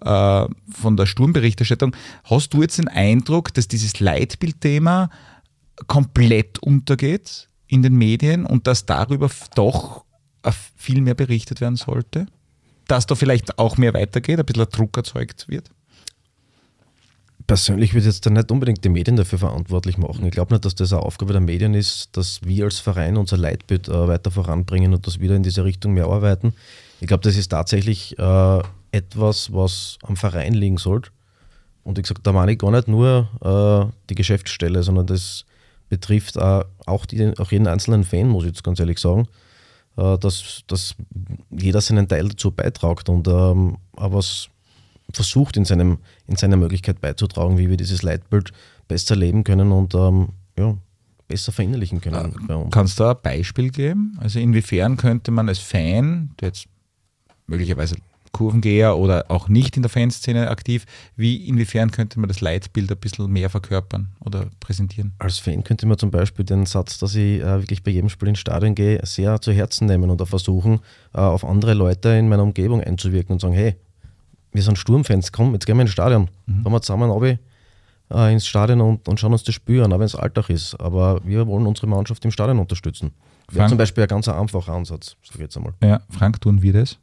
äh, 0.01 0.45
von 0.71 0.97
der 0.97 1.05
Sturmberichterstattung. 1.05 1.95
Hast 2.23 2.53
du 2.53 2.61
jetzt 2.61 2.77
den 2.77 2.87
Eindruck, 2.87 3.53
dass 3.53 3.67
dieses 3.67 3.99
Leitbildthema 3.99 5.09
komplett 5.87 6.59
untergeht 6.59 7.49
in 7.67 7.83
den 7.83 7.95
Medien 7.95 8.45
und 8.45 8.67
dass 8.67 8.85
darüber 8.85 9.29
doch 9.55 10.05
viel 10.77 11.01
mehr 11.01 11.15
berichtet 11.15 11.59
werden 11.59 11.75
sollte? 11.75 12.27
Dass 12.87 13.07
da 13.07 13.15
vielleicht 13.15 13.59
auch 13.59 13.77
mehr 13.77 13.93
weitergeht, 13.93 14.39
ein 14.39 14.45
bisschen 14.45 14.69
Druck 14.69 14.95
erzeugt 14.95 15.47
wird? 15.49 15.69
Persönlich 17.47 17.93
würde 17.93 18.01
ich 18.01 18.13
jetzt 18.13 18.25
da 18.25 18.29
nicht 18.29 18.51
unbedingt 18.51 18.83
die 18.83 18.89
Medien 18.89 19.15
dafür 19.15 19.39
verantwortlich 19.39 19.97
machen. 19.97 20.25
Ich 20.25 20.31
glaube 20.31 20.53
nicht, 20.53 20.65
dass 20.65 20.75
das 20.75 20.93
eine 20.93 21.03
Aufgabe 21.03 21.33
der 21.33 21.41
Medien 21.41 21.73
ist, 21.73 22.09
dass 22.17 22.41
wir 22.43 22.65
als 22.65 22.79
Verein 22.79 23.17
unser 23.17 23.37
Leitbild 23.37 23.87
äh, 23.87 24.07
weiter 24.07 24.31
voranbringen 24.31 24.93
und 24.93 25.07
dass 25.07 25.19
wir 25.19 25.31
in 25.31 25.43
diese 25.43 25.63
Richtung 25.63 25.93
mehr 25.93 26.07
arbeiten. 26.07 26.53
Ich 26.99 27.07
glaube, 27.07 27.23
das 27.23 27.35
ist 27.35 27.49
tatsächlich 27.49 28.17
äh, 28.19 28.61
etwas, 28.91 29.53
was 29.53 29.97
am 30.03 30.15
Verein 30.15 30.53
liegen 30.53 30.77
sollte. 30.77 31.09
Und 31.83 31.97
ich 31.97 32.05
sage, 32.05 32.21
da 32.21 32.31
meine 32.31 32.51
ich 32.51 32.59
gar 32.59 32.71
nicht 32.71 32.87
nur 32.87 33.27
äh, 33.41 33.91
die 34.09 34.15
Geschäftsstelle, 34.15 34.83
sondern 34.83 35.07
das 35.07 35.45
betrifft 35.89 36.39
auch, 36.39 37.05
die, 37.05 37.33
auch 37.37 37.51
jeden 37.51 37.67
einzelnen 37.67 38.03
Fan, 38.03 38.27
muss 38.27 38.43
ich 38.43 38.51
jetzt 38.51 38.63
ganz 38.63 38.79
ehrlich 38.79 38.99
sagen, 38.99 39.27
äh, 39.97 40.17
dass, 40.17 40.61
dass 40.67 40.95
jeder 41.49 41.81
seinen 41.81 42.07
Teil 42.07 42.29
dazu 42.29 42.51
beitragt. 42.51 43.09
Und 43.09 43.27
ähm, 43.27 43.77
was 43.93 44.49
versucht, 45.11 45.57
in, 45.57 45.65
seinem, 45.65 45.97
in 46.31 46.37
seiner 46.37 46.57
Möglichkeit 46.57 47.01
beizutragen, 47.01 47.57
wie 47.57 47.69
wir 47.69 47.77
dieses 47.77 48.01
Leitbild 48.01 48.51
besser 48.87 49.15
leben 49.15 49.43
können 49.43 49.71
und 49.71 49.93
ähm, 49.93 50.29
ja, 50.57 50.75
besser 51.27 51.51
verinnerlichen 51.51 52.01
können. 52.01 52.33
Ja, 52.49 52.65
kannst 52.71 52.99
du 52.99 53.05
ein 53.05 53.15
Beispiel 53.21 53.69
geben? 53.69 54.17
Also 54.19 54.39
inwiefern 54.39 54.97
könnte 54.97 55.31
man 55.31 55.47
als 55.47 55.59
Fan, 55.59 56.31
der 56.39 56.49
jetzt 56.49 56.65
möglicherweise 57.47 57.95
Kurvengeher 58.31 58.97
oder 58.97 59.25
auch 59.29 59.49
nicht 59.49 59.75
in 59.75 59.83
der 59.83 59.89
Fanszene 59.89 60.49
aktiv, 60.49 60.85
wie 61.17 61.47
inwiefern 61.47 61.91
könnte 61.91 62.17
man 62.19 62.29
das 62.29 62.39
Leitbild 62.39 62.89
ein 62.89 62.97
bisschen 62.97 63.29
mehr 63.29 63.49
verkörpern 63.49 64.13
oder 64.21 64.47
präsentieren? 64.61 65.13
Als 65.19 65.37
Fan 65.37 65.65
könnte 65.65 65.85
man 65.85 65.97
zum 65.97 66.11
Beispiel 66.11 66.45
den 66.45 66.65
Satz, 66.65 66.97
dass 66.97 67.15
ich 67.15 67.41
äh, 67.41 67.59
wirklich 67.59 67.83
bei 67.83 67.91
jedem 67.91 68.09
Spiel 68.09 68.29
ins 68.29 68.39
Stadion 68.39 68.73
gehe, 68.73 69.05
sehr 69.05 69.41
zu 69.41 69.51
Herzen 69.51 69.87
nehmen 69.87 70.09
und 70.09 70.21
auch 70.21 70.27
versuchen, 70.27 70.79
äh, 71.13 71.19
auf 71.19 71.43
andere 71.43 71.73
Leute 71.73 72.09
in 72.09 72.29
meiner 72.29 72.43
Umgebung 72.43 72.81
einzuwirken 72.81 73.33
und 73.33 73.41
sagen, 73.41 73.53
hey, 73.53 73.75
wir 74.51 74.61
sind 74.61 74.77
Sturmfans, 74.77 75.31
komm, 75.31 75.53
jetzt 75.53 75.65
gehen 75.65 75.77
wir 75.77 75.81
ins 75.81 75.91
Stadion. 75.91 76.29
Mhm. 76.45 76.63
Fahren 76.63 76.73
wir 76.73 76.81
zusammen 76.81 77.09
runter, 77.09 77.39
äh, 78.11 78.33
ins 78.33 78.47
Stadion 78.47 78.81
und, 78.81 79.07
und 79.07 79.19
schauen 79.19 79.31
uns 79.31 79.43
das 79.43 79.55
Spiel 79.55 79.83
an, 79.83 79.93
auch 79.93 79.99
wenn 79.99 80.05
es 80.05 80.15
Alltag 80.15 80.49
ist. 80.49 80.79
Aber 80.79 81.21
wir 81.23 81.47
wollen 81.47 81.65
unsere 81.65 81.87
Mannschaft 81.87 82.23
im 82.25 82.31
Stadion 82.31 82.59
unterstützen. 82.59 83.11
Wäre 83.51 83.67
zum 83.67 83.77
Beispiel 83.77 84.03
ein 84.03 84.07
ganz 84.07 84.27
einfacher 84.29 84.71
Ansatz, 84.71 85.17
sag 85.23 85.35
ich 85.35 85.41
jetzt 85.41 85.57
einmal. 85.57 85.73
Ja, 85.83 86.01
Frank, 86.09 86.39
tun 86.39 86.61
wir 86.61 86.73
das? 86.73 86.97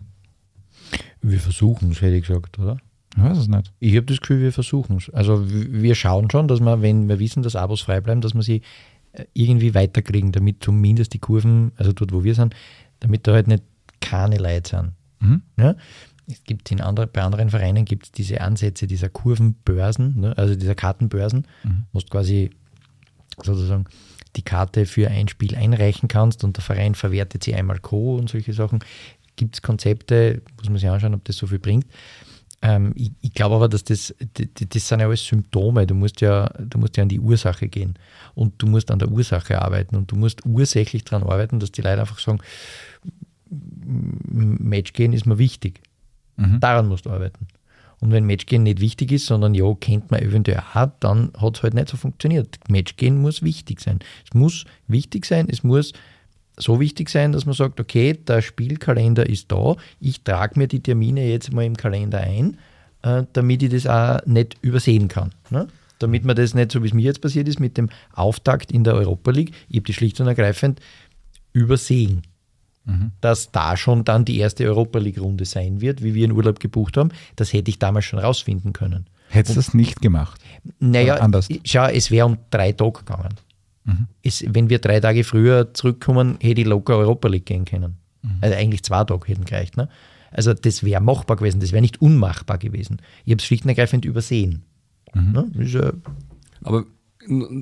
Wir 1.20 1.40
versuchen 1.40 1.90
es, 1.90 2.00
hätte 2.00 2.16
ich 2.16 2.26
gesagt, 2.26 2.58
oder? 2.58 2.78
Ich 3.16 3.22
weiß 3.22 3.38
es 3.38 3.48
nicht. 3.48 3.72
Ich 3.80 3.96
habe 3.96 4.06
das 4.06 4.20
Gefühl, 4.20 4.40
wir 4.40 4.52
versuchen 4.52 4.96
es. 4.96 5.10
Also 5.10 5.44
wir 5.46 5.94
schauen 5.94 6.30
schon, 6.30 6.48
dass 6.48 6.60
wir, 6.60 6.82
wenn 6.82 7.08
wir 7.08 7.18
wissen, 7.18 7.42
dass 7.42 7.56
Abos 7.56 7.80
frei 7.80 8.00
bleiben, 8.00 8.20
dass 8.20 8.34
wir 8.34 8.42
sie 8.42 8.62
äh, 9.12 9.24
irgendwie 9.34 9.74
weiterkriegen, 9.74 10.32
damit 10.32 10.62
zumindest 10.62 11.12
die 11.14 11.18
Kurven, 11.18 11.72
also 11.76 11.92
dort, 11.92 12.12
wo 12.12 12.24
wir 12.24 12.34
sind, 12.34 12.54
damit 13.00 13.26
da 13.26 13.32
halt 13.32 13.48
nicht 13.48 13.64
keine 14.00 14.38
Leute 14.38 14.70
sind. 14.70 14.92
Mhm. 15.20 15.42
Ja? 15.58 15.74
Es 16.30 16.44
gibt 16.44 16.70
in 16.70 16.80
andere, 16.80 17.06
bei 17.06 17.22
anderen 17.22 17.50
Vereinen 17.50 17.84
gibt 17.84 18.06
es 18.06 18.12
diese 18.12 18.40
Ansätze 18.40 18.86
dieser 18.86 19.08
Kurvenbörsen, 19.08 20.20
ne, 20.20 20.36
also 20.36 20.54
dieser 20.54 20.74
Kartenbörsen, 20.74 21.46
mhm. 21.64 21.84
wo 21.92 22.00
du 22.00 22.06
quasi 22.06 22.50
sozusagen 23.42 23.84
die 24.36 24.42
Karte 24.42 24.86
für 24.86 25.08
ein 25.08 25.28
Spiel 25.28 25.56
einreichen 25.56 26.08
kannst 26.08 26.44
und 26.44 26.56
der 26.56 26.64
Verein 26.64 26.94
verwertet 26.94 27.44
sie 27.44 27.54
einmal 27.54 27.78
co 27.78 28.16
und 28.16 28.28
solche 28.28 28.52
Sachen. 28.52 28.80
Gibt 29.36 29.54
es 29.54 29.62
Konzepte, 29.62 30.42
muss 30.56 30.68
man 30.68 30.78
sich 30.78 30.88
anschauen, 30.88 31.14
ob 31.14 31.24
das 31.24 31.36
so 31.36 31.46
viel 31.46 31.58
bringt. 31.58 31.86
Ähm, 32.60 32.92
ich, 32.96 33.12
ich 33.20 33.32
glaube 33.32 33.54
aber, 33.54 33.68
dass 33.68 33.84
das, 33.84 34.14
das, 34.34 34.46
das 34.68 34.88
sind 34.88 35.00
ja 35.00 35.06
alles 35.06 35.24
Symptome. 35.24 35.86
Du 35.86 35.94
musst 35.94 36.20
ja, 36.20 36.48
du 36.58 36.78
musst 36.78 36.96
ja 36.96 37.04
an 37.04 37.08
die 37.08 37.20
Ursache 37.20 37.68
gehen 37.68 37.94
und 38.34 38.60
du 38.60 38.66
musst 38.66 38.90
an 38.90 38.98
der 38.98 39.10
Ursache 39.10 39.62
arbeiten 39.62 39.96
und 39.96 40.10
du 40.10 40.16
musst 40.16 40.44
ursächlich 40.44 41.04
daran 41.04 41.26
arbeiten, 41.28 41.60
dass 41.60 41.72
die 41.72 41.82
Leute 41.82 42.00
einfach 42.00 42.18
sagen, 42.18 42.40
Matchgehen 43.50 45.12
ist 45.12 45.26
mir 45.26 45.38
wichtig. 45.38 45.80
Mhm. 46.38 46.60
Daran 46.60 46.88
musst 46.88 47.06
du 47.06 47.10
arbeiten. 47.10 47.46
Und 48.00 48.12
wenn 48.12 48.24
Matchgehen 48.24 48.62
nicht 48.62 48.80
wichtig 48.80 49.12
ist, 49.12 49.26
sondern 49.26 49.54
ja, 49.54 49.74
kennt 49.74 50.10
man 50.10 50.22
eventuell 50.22 50.62
auch, 50.72 50.88
dann 51.00 51.32
hat 51.38 51.56
es 51.56 51.62
halt 51.62 51.74
nicht 51.74 51.88
so 51.88 51.96
funktioniert. 51.96 52.58
Matchgehen 52.68 53.20
muss 53.20 53.42
wichtig 53.42 53.80
sein. 53.80 53.98
Es 54.24 54.34
muss 54.34 54.64
wichtig 54.86 55.26
sein, 55.26 55.48
es 55.50 55.64
muss 55.64 55.92
so 56.56 56.80
wichtig 56.80 57.08
sein, 57.08 57.32
dass 57.32 57.46
man 57.46 57.54
sagt, 57.54 57.80
okay, 57.80 58.14
der 58.14 58.42
Spielkalender 58.42 59.28
ist 59.28 59.50
da, 59.50 59.76
ich 60.00 60.22
trage 60.22 60.58
mir 60.58 60.68
die 60.68 60.80
Termine 60.80 61.28
jetzt 61.28 61.52
mal 61.52 61.64
im 61.64 61.76
Kalender 61.76 62.20
ein, 62.20 62.58
äh, 63.02 63.24
damit 63.32 63.62
ich 63.62 63.70
das 63.70 63.86
auch 63.86 64.24
nicht 64.26 64.56
übersehen 64.60 65.08
kann. 65.08 65.30
Ne? 65.50 65.68
Damit 65.98 66.24
man 66.24 66.36
das 66.36 66.54
nicht, 66.54 66.72
so 66.72 66.82
wie 66.82 66.88
es 66.88 66.94
mir 66.94 67.02
jetzt 67.02 67.20
passiert 67.20 67.48
ist, 67.48 67.60
mit 67.60 67.76
dem 67.76 67.90
Auftakt 68.12 68.72
in 68.72 68.84
der 68.84 68.94
Europa 68.94 69.30
League, 69.30 69.52
ich 69.68 69.76
habe 69.76 69.86
die 69.86 69.92
schlicht 69.92 70.20
und 70.20 70.28
ergreifend 70.28 70.80
übersehen 71.52 72.22
mhm. 72.88 73.12
dass 73.20 73.52
da 73.52 73.76
schon 73.76 74.04
dann 74.04 74.24
die 74.24 74.38
erste 74.38 74.64
Europa 74.64 74.98
League-Runde 74.98 75.44
sein 75.44 75.80
wird, 75.80 76.02
wie 76.02 76.14
wir 76.14 76.24
in 76.24 76.32
Urlaub 76.32 76.58
gebucht 76.58 76.96
haben. 76.96 77.10
Das 77.36 77.52
hätte 77.52 77.70
ich 77.70 77.78
damals 77.78 78.06
schon 78.06 78.18
rausfinden 78.18 78.72
können. 78.72 79.06
Hättest 79.28 79.56
du 79.56 79.60
das 79.60 79.74
nicht 79.74 80.00
gemacht? 80.00 80.40
Naja, 80.80 81.16
anders. 81.16 81.48
schau, 81.64 81.86
es 81.86 82.10
wäre 82.10 82.26
um 82.26 82.38
drei 82.50 82.72
Tage 82.72 83.00
gegangen. 83.00 83.34
Mhm. 83.84 84.06
Es, 84.22 84.42
wenn 84.48 84.70
wir 84.70 84.78
drei 84.78 85.00
Tage 85.00 85.22
früher 85.22 85.74
zurückkommen, 85.74 86.38
hätte 86.40 86.62
ich 86.62 86.66
locker 86.66 86.96
Europa 86.96 87.28
League 87.28 87.46
gehen 87.46 87.66
können. 87.66 87.98
Mhm. 88.22 88.38
Also 88.40 88.56
eigentlich 88.56 88.82
zwei 88.82 89.04
Tage 89.04 89.26
hätten 89.26 89.44
gereicht. 89.44 89.76
Ne? 89.76 89.88
Also 90.30 90.54
das 90.54 90.82
wäre 90.82 91.02
machbar 91.02 91.36
gewesen, 91.36 91.60
das 91.60 91.72
wäre 91.72 91.82
nicht 91.82 92.00
unmachbar 92.00 92.58
gewesen. 92.58 93.02
Ich 93.24 93.32
habe 93.32 93.40
es 93.40 93.44
schlicht 93.44 93.64
und 93.64 93.70
ergreifend 93.70 94.06
übersehen. 94.06 94.62
Mhm. 95.14 95.32
Ne? 95.32 95.50
Ja, 95.64 95.92
Aber 96.64 96.84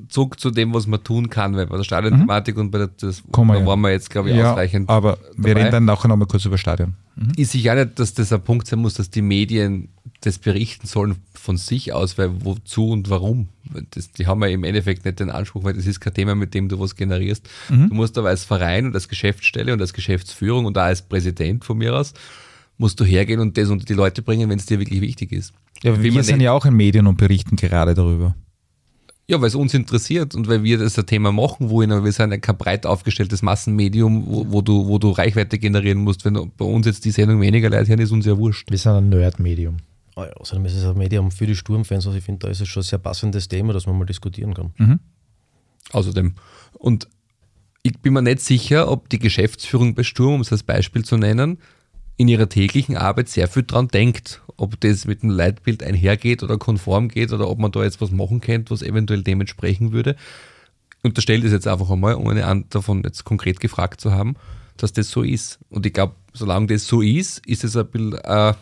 zurück 0.09 0.39
zu 0.39 0.51
dem, 0.51 0.73
was 0.75 0.87
man 0.87 1.03
tun 1.03 1.29
kann, 1.29 1.57
weil 1.57 1.67
bei 1.67 1.77
der 1.77 1.85
Stadionthematik 1.85 2.57
mhm. 2.57 2.63
und 2.63 2.71
bei 2.71 2.79
der, 2.79 2.89
das, 2.89 3.23
Kommen 3.33 3.59
da 3.59 3.67
waren 3.67 3.81
wir 3.81 3.91
jetzt, 3.91 4.11
glaube 4.11 4.31
ich, 4.31 4.37
ja, 4.37 4.53
ausreichend. 4.53 4.89
Aber 4.89 5.19
dabei. 5.37 5.49
wir 5.49 5.57
reden 5.57 5.71
dann 5.73 5.85
nachher 5.85 6.09
nochmal 6.09 6.29
kurz 6.29 6.45
über 6.45 6.59
Stadion. 6.59 6.95
Mhm. 7.17 7.33
Ist 7.37 7.53
sicher 7.53 7.75
nicht, 7.75 7.99
dass 7.99 8.15
das 8.15 8.33
ein 8.33 8.43
Punkt 8.43 8.67
sein 8.67 8.79
muss, 8.79 8.95
dass 8.95 9.11
die 9.11 9.23
Medien 9.23 9.89
das 10.21 10.39
berichten 10.39 10.87
sollen 10.87 11.17
von 11.35 11.57
sich 11.57 11.93
aus, 11.93 12.19
weil 12.19 12.45
wozu 12.45 12.91
und 12.91 13.11
warum? 13.11 13.49
Das, 13.91 14.13
die 14.13 14.27
haben 14.27 14.41
ja 14.43 14.49
im 14.49 14.65
Endeffekt 14.65 15.05
nicht 15.05 15.21
den 15.21 15.31
Anspruch, 15.31 15.65
weil 15.65 15.75
das 15.75 15.87
ist 15.87 16.01
kein 16.01 16.15
Thema, 16.15 16.35
mit 16.35 16.55
dem 16.55 16.69
du 16.69 16.79
was 16.79 16.95
generierst. 16.95 17.49
Mhm. 17.69 17.89
Du 17.89 17.95
musst 17.95 18.17
aber 18.19 18.29
als 18.29 18.45
Verein 18.45 18.87
und 18.87 18.95
als 18.95 19.09
Geschäftsstelle 19.09 19.73
und 19.73 19.81
als 19.81 19.93
Geschäftsführung 19.93 20.67
und 20.67 20.79
auch 20.79 20.83
als 20.83 21.03
Präsident 21.03 21.65
von 21.65 21.79
mir 21.79 21.95
aus, 21.95 22.15
musst 22.79 23.01
du 23.01 23.05
hergehen 23.05 23.41
und 23.41 23.57
das 23.57 23.71
unter 23.71 23.85
die 23.85 23.95
Leute 23.95 24.23
bringen, 24.23 24.49
wenn 24.51 24.59
es 24.59 24.67
dir 24.67 24.79
wirklich 24.79 25.01
wichtig 25.01 25.33
ist. 25.33 25.53
Ja, 25.83 26.01
wir 26.03 26.23
sind 26.23 26.41
ja 26.41 26.53
auch 26.53 26.65
in 26.65 26.75
Medien 26.75 27.07
und 27.07 27.17
berichten 27.17 27.57
gerade 27.57 27.95
darüber. 27.95 28.35
Ja, 29.29 29.41
weil 29.41 29.49
es 29.49 29.57
uns 29.57 29.75
interessiert 29.75 30.37
und 30.37 30.47
weil 30.47 30.63
wir 30.63 30.79
das 30.79 30.97
ein 30.97 31.07
Thema 31.07 31.33
machen 31.33 31.69
wollen, 31.69 31.91
aber 31.91 32.05
wir 32.05 32.13
sind 32.13 32.31
ja 32.31 32.39
kein 32.39 32.57
breit 32.57 32.87
aufgestelltes 32.87 33.43
Massenmedium, 33.43 34.25
wo, 34.27 34.47
wo, 34.49 34.63
du, 34.63 34.87
wo 34.87 34.99
du 34.99 35.11
Reichweite 35.11 35.59
generieren 35.59 35.99
musst. 35.99 36.25
Wenn 36.25 36.35
bei 36.57 36.65
uns 36.65 36.87
jetzt 36.87 37.05
die 37.05 37.11
Sendung 37.11 37.41
weniger 37.41 37.69
Leute 37.69 37.89
hören, 37.89 38.01
ist 38.01 38.13
uns 38.13 38.25
ja 38.25 38.39
wurscht. 38.39 38.71
Wir 38.71 38.79
sind 38.79 38.93
ein 38.93 39.09
Nerd-Medium. 39.09 39.79
Oh 40.15 40.23
ja, 40.23 40.33
außerdem 40.35 40.65
ist 40.67 40.77
es 40.77 40.85
ein 40.85 40.97
Medium 40.97 41.31
für 41.31 41.47
die 41.47 41.57
Sturmfans, 41.57 42.07
also 42.07 42.17
ich 42.17 42.25
finde, 42.25 42.47
da 42.47 42.49
ist 42.51 42.61
es 42.61 42.69
schon 42.69 42.83
ein 42.83 42.85
sehr 42.85 42.99
passendes 43.01 43.49
Thema, 43.49 43.73
das 43.73 43.87
man 43.87 43.99
mal 43.99 44.07
diskutieren 44.07 44.55
kann. 44.55 44.73
Mhm. 44.79 45.01
Außerdem. 45.91 46.35
Und 46.75 47.09
ich 47.83 47.99
bin 47.99 48.15
mir 48.15 48.23
nicht 48.23 48.41
sicher, 48.41 48.91
ob 48.91 49.09
die 49.09 49.19
Geschäftsführung 49.19 49.95
bei 49.95 50.05
Sturm, 50.05 50.35
um 50.35 50.41
es 50.41 50.53
als 50.53 50.63
Beispiel 50.63 51.05
zu 51.05 51.17
nennen, 51.17 51.59
in 52.17 52.29
ihrer 52.29 52.49
täglichen 52.49 52.97
Arbeit 52.97 53.29
sehr 53.29 53.49
viel 53.49 53.65
dran 53.65 53.89
denkt, 53.89 54.41
ob 54.57 54.81
das 54.81 55.07
mit 55.07 55.23
dem 55.23 55.31
Leitbild 55.31 55.83
einhergeht 55.83 56.43
oder 56.43 56.57
konform 56.57 57.09
geht 57.09 57.33
oder 57.33 57.49
ob 57.49 57.59
man 57.59 57.73
da 57.73 57.83
jetzt 57.83 58.01
was 58.01 58.11
machen 58.11 58.41
könnte, 58.41 58.71
was 58.71 58.83
eventuell 58.83 59.23
dem 59.23 59.41
entsprechen 59.41 59.93
würde. 59.93 60.17
Unterstellt 61.03 61.45
es 61.45 61.53
jetzt 61.53 61.69
einfach 61.69 61.91
einmal, 61.91 62.15
ohne 62.15 62.65
davon 62.71 63.03
jetzt 63.05 63.25
konkret 63.25 63.61
gefragt 63.61 64.01
zu 64.01 64.13
haben, 64.13 64.35
dass 64.77 64.93
das 64.93 65.11
so 65.11 65.23
ist. 65.23 65.59
Und 65.69 65.85
ich 65.85 65.93
glaube, 65.93 66.15
solange 66.33 66.67
das 66.69 66.87
so 66.87 67.03
ist, 67.03 67.47
ist 67.47 67.65
es 67.65 67.77
ein 67.77 67.87
bisschen 67.87 68.15
äh, 68.15 68.55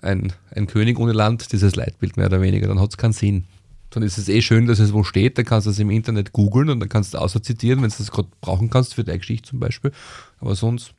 ein, 0.00 0.32
ein 0.54 0.66
König 0.66 0.98
ohne 0.98 1.12
Land, 1.12 1.52
dieses 1.52 1.74
Leitbild 1.76 2.16
mehr 2.16 2.26
oder 2.26 2.40
weniger. 2.40 2.68
Dann 2.68 2.80
hat 2.80 2.90
es 2.90 2.96
keinen 2.96 3.12
Sinn. 3.12 3.44
Dann 3.90 4.04
ist 4.04 4.18
es 4.18 4.28
eh 4.28 4.40
schön, 4.40 4.66
dass 4.66 4.78
es 4.78 4.92
wo 4.92 5.02
steht, 5.02 5.36
dann 5.36 5.44
kannst 5.44 5.66
du 5.66 5.72
es 5.72 5.78
im 5.80 5.90
Internet 5.90 6.32
googeln 6.32 6.70
und 6.70 6.78
dann 6.78 6.88
kannst 6.88 7.14
du 7.14 7.18
außer 7.18 7.42
zitieren, 7.42 7.82
wenn 7.82 7.90
du 7.90 7.96
das 7.98 8.12
gerade 8.12 8.28
brauchen 8.40 8.70
kannst 8.70 8.94
für 8.94 9.02
deine 9.02 9.18
Geschichte 9.18 9.50
zum 9.50 9.58
Beispiel. 9.58 9.90
Aber 10.38 10.54
sonst 10.54 10.94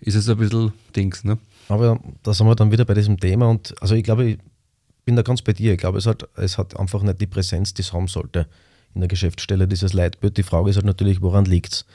ist 0.00 0.14
es 0.14 0.28
ein 0.28 0.36
bisschen 0.38 0.72
Dings, 0.94 1.24
ne? 1.24 1.38
Aber 1.68 2.00
da 2.22 2.34
sind 2.34 2.46
wir 2.46 2.56
dann 2.56 2.72
wieder 2.72 2.84
bei 2.84 2.94
diesem 2.94 3.18
Thema 3.18 3.48
und 3.48 3.74
also 3.80 3.94
ich 3.94 4.02
glaube, 4.02 4.24
ich 4.24 4.38
bin 5.04 5.16
da 5.16 5.22
ganz 5.22 5.42
bei 5.42 5.52
dir. 5.52 5.72
Ich 5.72 5.78
glaube, 5.78 5.98
es 5.98 6.06
hat, 6.06 6.28
es 6.36 6.58
hat 6.58 6.78
einfach 6.78 7.02
nicht 7.02 7.20
die 7.20 7.26
Präsenz, 7.26 7.74
die 7.74 7.82
es 7.82 7.92
haben 7.92 8.08
sollte 8.08 8.46
in 8.94 9.00
der 9.00 9.08
Geschäftsstelle, 9.08 9.68
dieses 9.68 9.92
Leitbild. 9.92 10.36
Die 10.36 10.42
Frage 10.42 10.70
ist 10.70 10.76
halt 10.76 10.86
natürlich, 10.86 11.22
woran 11.22 11.44
liegt 11.44 11.72
es? 11.72 11.86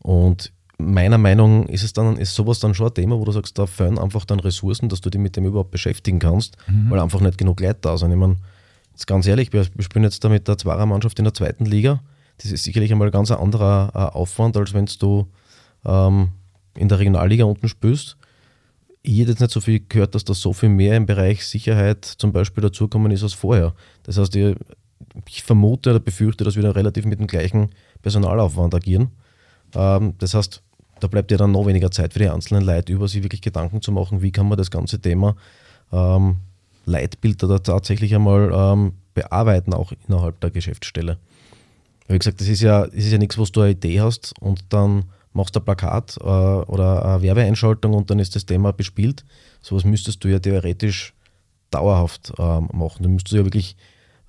Und 0.00 0.52
meiner 0.78 1.18
Meinung 1.18 1.66
ist 1.68 1.84
es 1.84 1.92
dann, 1.92 2.16
ist 2.16 2.34
sowas 2.34 2.58
dann 2.58 2.74
schon 2.74 2.88
ein 2.88 2.94
Thema, 2.94 3.18
wo 3.18 3.24
du 3.24 3.32
sagst, 3.32 3.58
da 3.58 3.66
fehlen 3.66 3.98
einfach 3.98 4.24
dann 4.24 4.40
Ressourcen, 4.40 4.88
dass 4.88 5.00
du 5.00 5.10
dich 5.10 5.20
mit 5.20 5.36
dem 5.36 5.44
überhaupt 5.44 5.70
beschäftigen 5.70 6.18
kannst, 6.18 6.56
mhm. 6.66 6.90
weil 6.90 7.00
einfach 7.00 7.20
nicht 7.20 7.38
genug 7.38 7.60
Leute 7.60 7.78
da 7.80 7.96
sind. 7.96 8.10
Ich 8.10 8.16
meine, 8.16 8.36
jetzt 8.90 9.06
ganz 9.06 9.26
ehrlich, 9.26 9.52
wir, 9.52 9.64
spielen 9.78 10.04
jetzt 10.04 10.22
da 10.24 10.28
mit 10.28 10.48
der 10.48 10.58
Zweiermannschaft 10.58 11.18
in 11.18 11.24
der 11.24 11.34
zweiten 11.34 11.64
Liga. 11.64 12.00
Das 12.38 12.50
ist 12.50 12.64
sicherlich 12.64 12.90
einmal 12.90 13.08
ein 13.08 13.12
ganz 13.12 13.30
anderer 13.30 13.92
äh, 13.94 14.16
Aufwand, 14.16 14.56
als 14.56 14.74
wenn 14.74 14.86
du 14.98 15.28
ähm, 15.84 16.30
in 16.76 16.88
der 16.88 16.98
Regionalliga 16.98 17.44
unten 17.44 17.68
spielst. 17.68 18.16
Ich 19.02 19.18
hätte 19.18 19.30
jetzt 19.30 19.40
nicht 19.40 19.52
so 19.52 19.60
viel 19.60 19.80
gehört, 19.86 20.14
dass 20.14 20.24
da 20.24 20.34
so 20.34 20.52
viel 20.52 20.70
mehr 20.70 20.96
im 20.96 21.06
Bereich 21.06 21.44
Sicherheit 21.46 22.04
zum 22.04 22.32
Beispiel 22.32 22.62
dazukommen 22.62 23.12
ist 23.12 23.22
als 23.22 23.34
vorher. 23.34 23.74
Das 24.02 24.16
heißt, 24.16 24.34
ich, 24.36 25.42
vermute 25.42 25.90
oder 25.90 26.00
befürchte, 26.00 26.44
dass 26.44 26.56
wir 26.56 26.62
da 26.62 26.70
relativ 26.70 27.04
mit 27.04 27.20
dem 27.20 27.26
gleichen 27.26 27.70
Personalaufwand 28.02 28.74
agieren. 28.74 29.10
Ähm, 29.74 30.14
das 30.18 30.34
heißt, 30.34 30.62
da 31.00 31.08
bleibt 31.08 31.30
ja 31.30 31.36
dann 31.36 31.52
noch 31.52 31.66
weniger 31.66 31.90
Zeit 31.90 32.14
für 32.14 32.18
die 32.18 32.28
einzelnen 32.28 32.64
Leute 32.64 32.92
über, 32.92 33.08
sich 33.08 33.22
wirklich 33.22 33.42
Gedanken 33.42 33.82
zu 33.82 33.92
machen, 33.92 34.22
wie 34.22 34.32
kann 34.32 34.48
man 34.48 34.56
das 34.56 34.70
ganze 34.70 35.00
Thema 35.00 35.36
ähm, 35.92 36.36
Leitbild 36.86 37.42
da 37.42 37.58
tatsächlich 37.58 38.14
einmal 38.14 38.50
ähm, 38.54 38.92
bearbeiten, 39.14 39.74
auch 39.74 39.92
innerhalb 40.06 40.40
der 40.40 40.50
Geschäftsstelle. 40.50 41.18
Wie 42.08 42.18
gesagt, 42.18 42.40
das 42.40 42.48
ist 42.48 42.60
ja, 42.60 42.86
das 42.86 42.94
ist 42.94 43.12
ja 43.12 43.18
nichts, 43.18 43.38
was 43.38 43.52
du 43.52 43.62
eine 43.62 43.70
Idee 43.70 44.00
hast 44.00 44.34
und 44.40 44.64
dann 44.70 45.04
machst 45.34 45.56
ein 45.56 45.64
Plakat 45.64 46.16
äh, 46.20 46.24
oder 46.24 47.04
eine 47.04 47.22
Werbeeinschaltung 47.22 47.92
und 47.92 48.10
dann 48.10 48.18
ist 48.18 48.34
das 48.34 48.46
Thema 48.46 48.72
bespielt. 48.72 49.24
Sowas 49.60 49.84
müsstest 49.84 50.24
du 50.24 50.28
ja 50.28 50.38
theoretisch 50.38 51.14
dauerhaft 51.70 52.32
ähm, 52.38 52.68
machen. 52.72 53.02
Du 53.02 53.08
müsstest 53.08 53.36
ja 53.36 53.44
wirklich, 53.44 53.76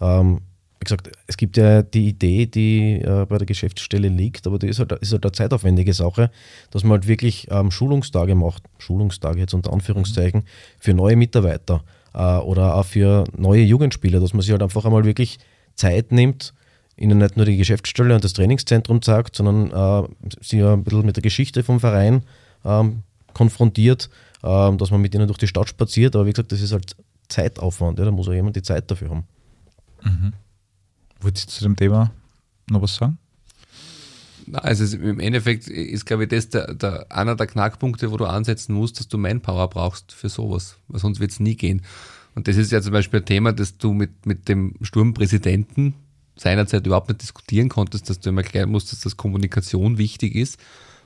ähm, 0.01 0.41
wie 0.79 0.83
gesagt, 0.83 1.11
es 1.27 1.37
gibt 1.37 1.57
ja 1.57 1.83
die 1.83 2.09
Idee, 2.09 2.47
die 2.47 3.01
äh, 3.01 3.25
bei 3.27 3.37
der 3.37 3.45
Geschäftsstelle 3.45 4.07
liegt, 4.07 4.47
aber 4.47 4.59
die 4.59 4.67
ist 4.67 4.79
halt, 4.79 4.91
ist 4.93 5.11
halt 5.11 5.23
eine 5.23 5.31
zeitaufwendige 5.31 5.93
Sache, 5.93 6.31
dass 6.71 6.83
man 6.83 6.93
halt 6.93 7.07
wirklich 7.07 7.47
ähm, 7.51 7.71
Schulungstage 7.71 8.35
macht, 8.35 8.63
Schulungstage 8.79 9.39
jetzt 9.39 9.53
unter 9.53 9.71
Anführungszeichen, 9.71 10.43
für 10.79 10.93
neue 10.93 11.15
Mitarbeiter 11.15 11.83
äh, 12.13 12.37
oder 12.37 12.75
auch 12.75 12.85
für 12.85 13.25
neue 13.37 13.61
Jugendspieler, 13.61 14.19
dass 14.19 14.33
man 14.33 14.41
sich 14.41 14.51
halt 14.51 14.63
einfach 14.63 14.85
einmal 14.85 15.05
wirklich 15.05 15.37
Zeit 15.75 16.11
nimmt, 16.11 16.53
ihnen 16.97 17.17
nicht 17.17 17.37
nur 17.37 17.45
die 17.45 17.57
Geschäftsstelle 17.57 18.15
und 18.15 18.23
das 18.23 18.33
Trainingszentrum 18.33 19.01
zeigt, 19.01 19.35
sondern 19.35 19.71
äh, 19.71 20.07
sie 20.41 20.63
ein 20.63 20.83
bisschen 20.83 21.05
mit 21.05 21.15
der 21.15 21.23
Geschichte 21.23 21.63
vom 21.63 21.79
Verein 21.79 22.23
ähm, 22.63 23.03
konfrontiert, 23.33 24.09
äh, 24.43 24.75
dass 24.75 24.91
man 24.91 25.01
mit 25.01 25.13
ihnen 25.13 25.27
durch 25.27 25.39
die 25.39 25.47
Stadt 25.47 25.69
spaziert. 25.69 26.15
Aber 26.15 26.25
wie 26.25 26.31
gesagt, 26.31 26.51
das 26.51 26.61
ist 26.61 26.71
halt 26.71 26.95
Zeitaufwand, 27.27 27.99
ja, 27.99 28.05
da 28.05 28.11
muss 28.11 28.27
auch 28.27 28.33
jemand 28.33 28.55
die 28.55 28.61
Zeit 28.61 28.89
dafür 28.89 29.09
haben. 29.09 29.23
Mhm. 30.03 30.33
Wolltest 31.21 31.49
du 31.49 31.53
zu 31.53 31.63
dem 31.63 31.75
Thema 31.75 32.11
noch 32.69 32.81
was 32.81 32.95
sagen? 32.95 33.17
Also 34.53 34.95
im 34.97 35.19
Endeffekt 35.19 35.67
ist, 35.67 36.05
glaube 36.05 36.23
ich, 36.23 36.29
das 36.29 36.49
der, 36.49 36.75
der, 36.75 37.11
einer 37.11 37.35
der 37.35 37.47
Knackpunkte, 37.47 38.11
wo 38.11 38.17
du 38.17 38.25
ansetzen 38.25 38.73
musst, 38.75 38.99
dass 38.99 39.07
du 39.07 39.17
Manpower 39.17 39.67
brauchst 39.69 40.11
für 40.11 40.29
sowas, 40.29 40.77
weil 40.87 40.99
sonst 40.99 41.19
wird 41.19 41.31
es 41.31 41.39
nie 41.39 41.55
gehen. 41.55 41.81
Und 42.35 42.47
das 42.47 42.55
ist 42.57 42.71
ja 42.71 42.81
zum 42.81 42.91
Beispiel 42.91 43.21
ein 43.21 43.25
Thema, 43.25 43.53
das 43.53 43.77
du 43.77 43.93
mit, 43.93 44.25
mit 44.25 44.47
dem 44.47 44.75
Sturmpräsidenten 44.81 45.95
seinerzeit 46.35 46.85
überhaupt 46.85 47.09
nicht 47.09 47.21
diskutieren 47.21 47.69
konntest, 47.69 48.09
dass 48.09 48.19
du 48.19 48.29
ihm 48.29 48.37
erklären 48.37 48.69
musst, 48.69 48.91
dass 48.91 49.01
das 49.01 49.17
Kommunikation 49.17 49.97
wichtig 49.97 50.35
ist. 50.35 50.59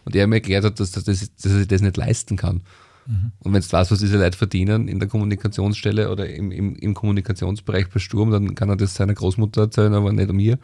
Und 0.06 0.16
er 0.16 0.28
mir 0.28 0.36
erklärt 0.36 0.64
hat, 0.64 0.80
dass, 0.80 0.92
dass, 0.92 1.04
dass 1.04 1.30
er 1.44 1.58
sich 1.58 1.68
das 1.68 1.82
nicht 1.82 1.98
leisten 1.98 2.36
kann. 2.38 2.62
Mhm. 3.06 3.32
Und 3.40 3.54
wenn 3.54 3.62
du 3.62 3.72
weißt, 3.72 3.92
was 3.92 4.00
diese 4.00 4.18
Leute 4.18 4.38
verdienen 4.38 4.88
in 4.88 5.00
der 5.00 5.10
Kommunikationsstelle 5.10 6.12
oder 6.12 6.30
im, 6.30 6.52
im, 6.52 6.76
im 6.76 6.94
Kommunikationsbereich 6.94 7.90
bei 7.90 8.00
Sturm, 8.00 8.32
dann 8.32 8.56
kann 8.56 8.70
er 8.70 8.76
das 8.76 8.96
seiner 8.96 9.14
Großmutter 9.14 9.62
erzählen, 9.62 9.94
aber 9.94 10.14
nicht 10.14 10.32
mir. 10.32 10.60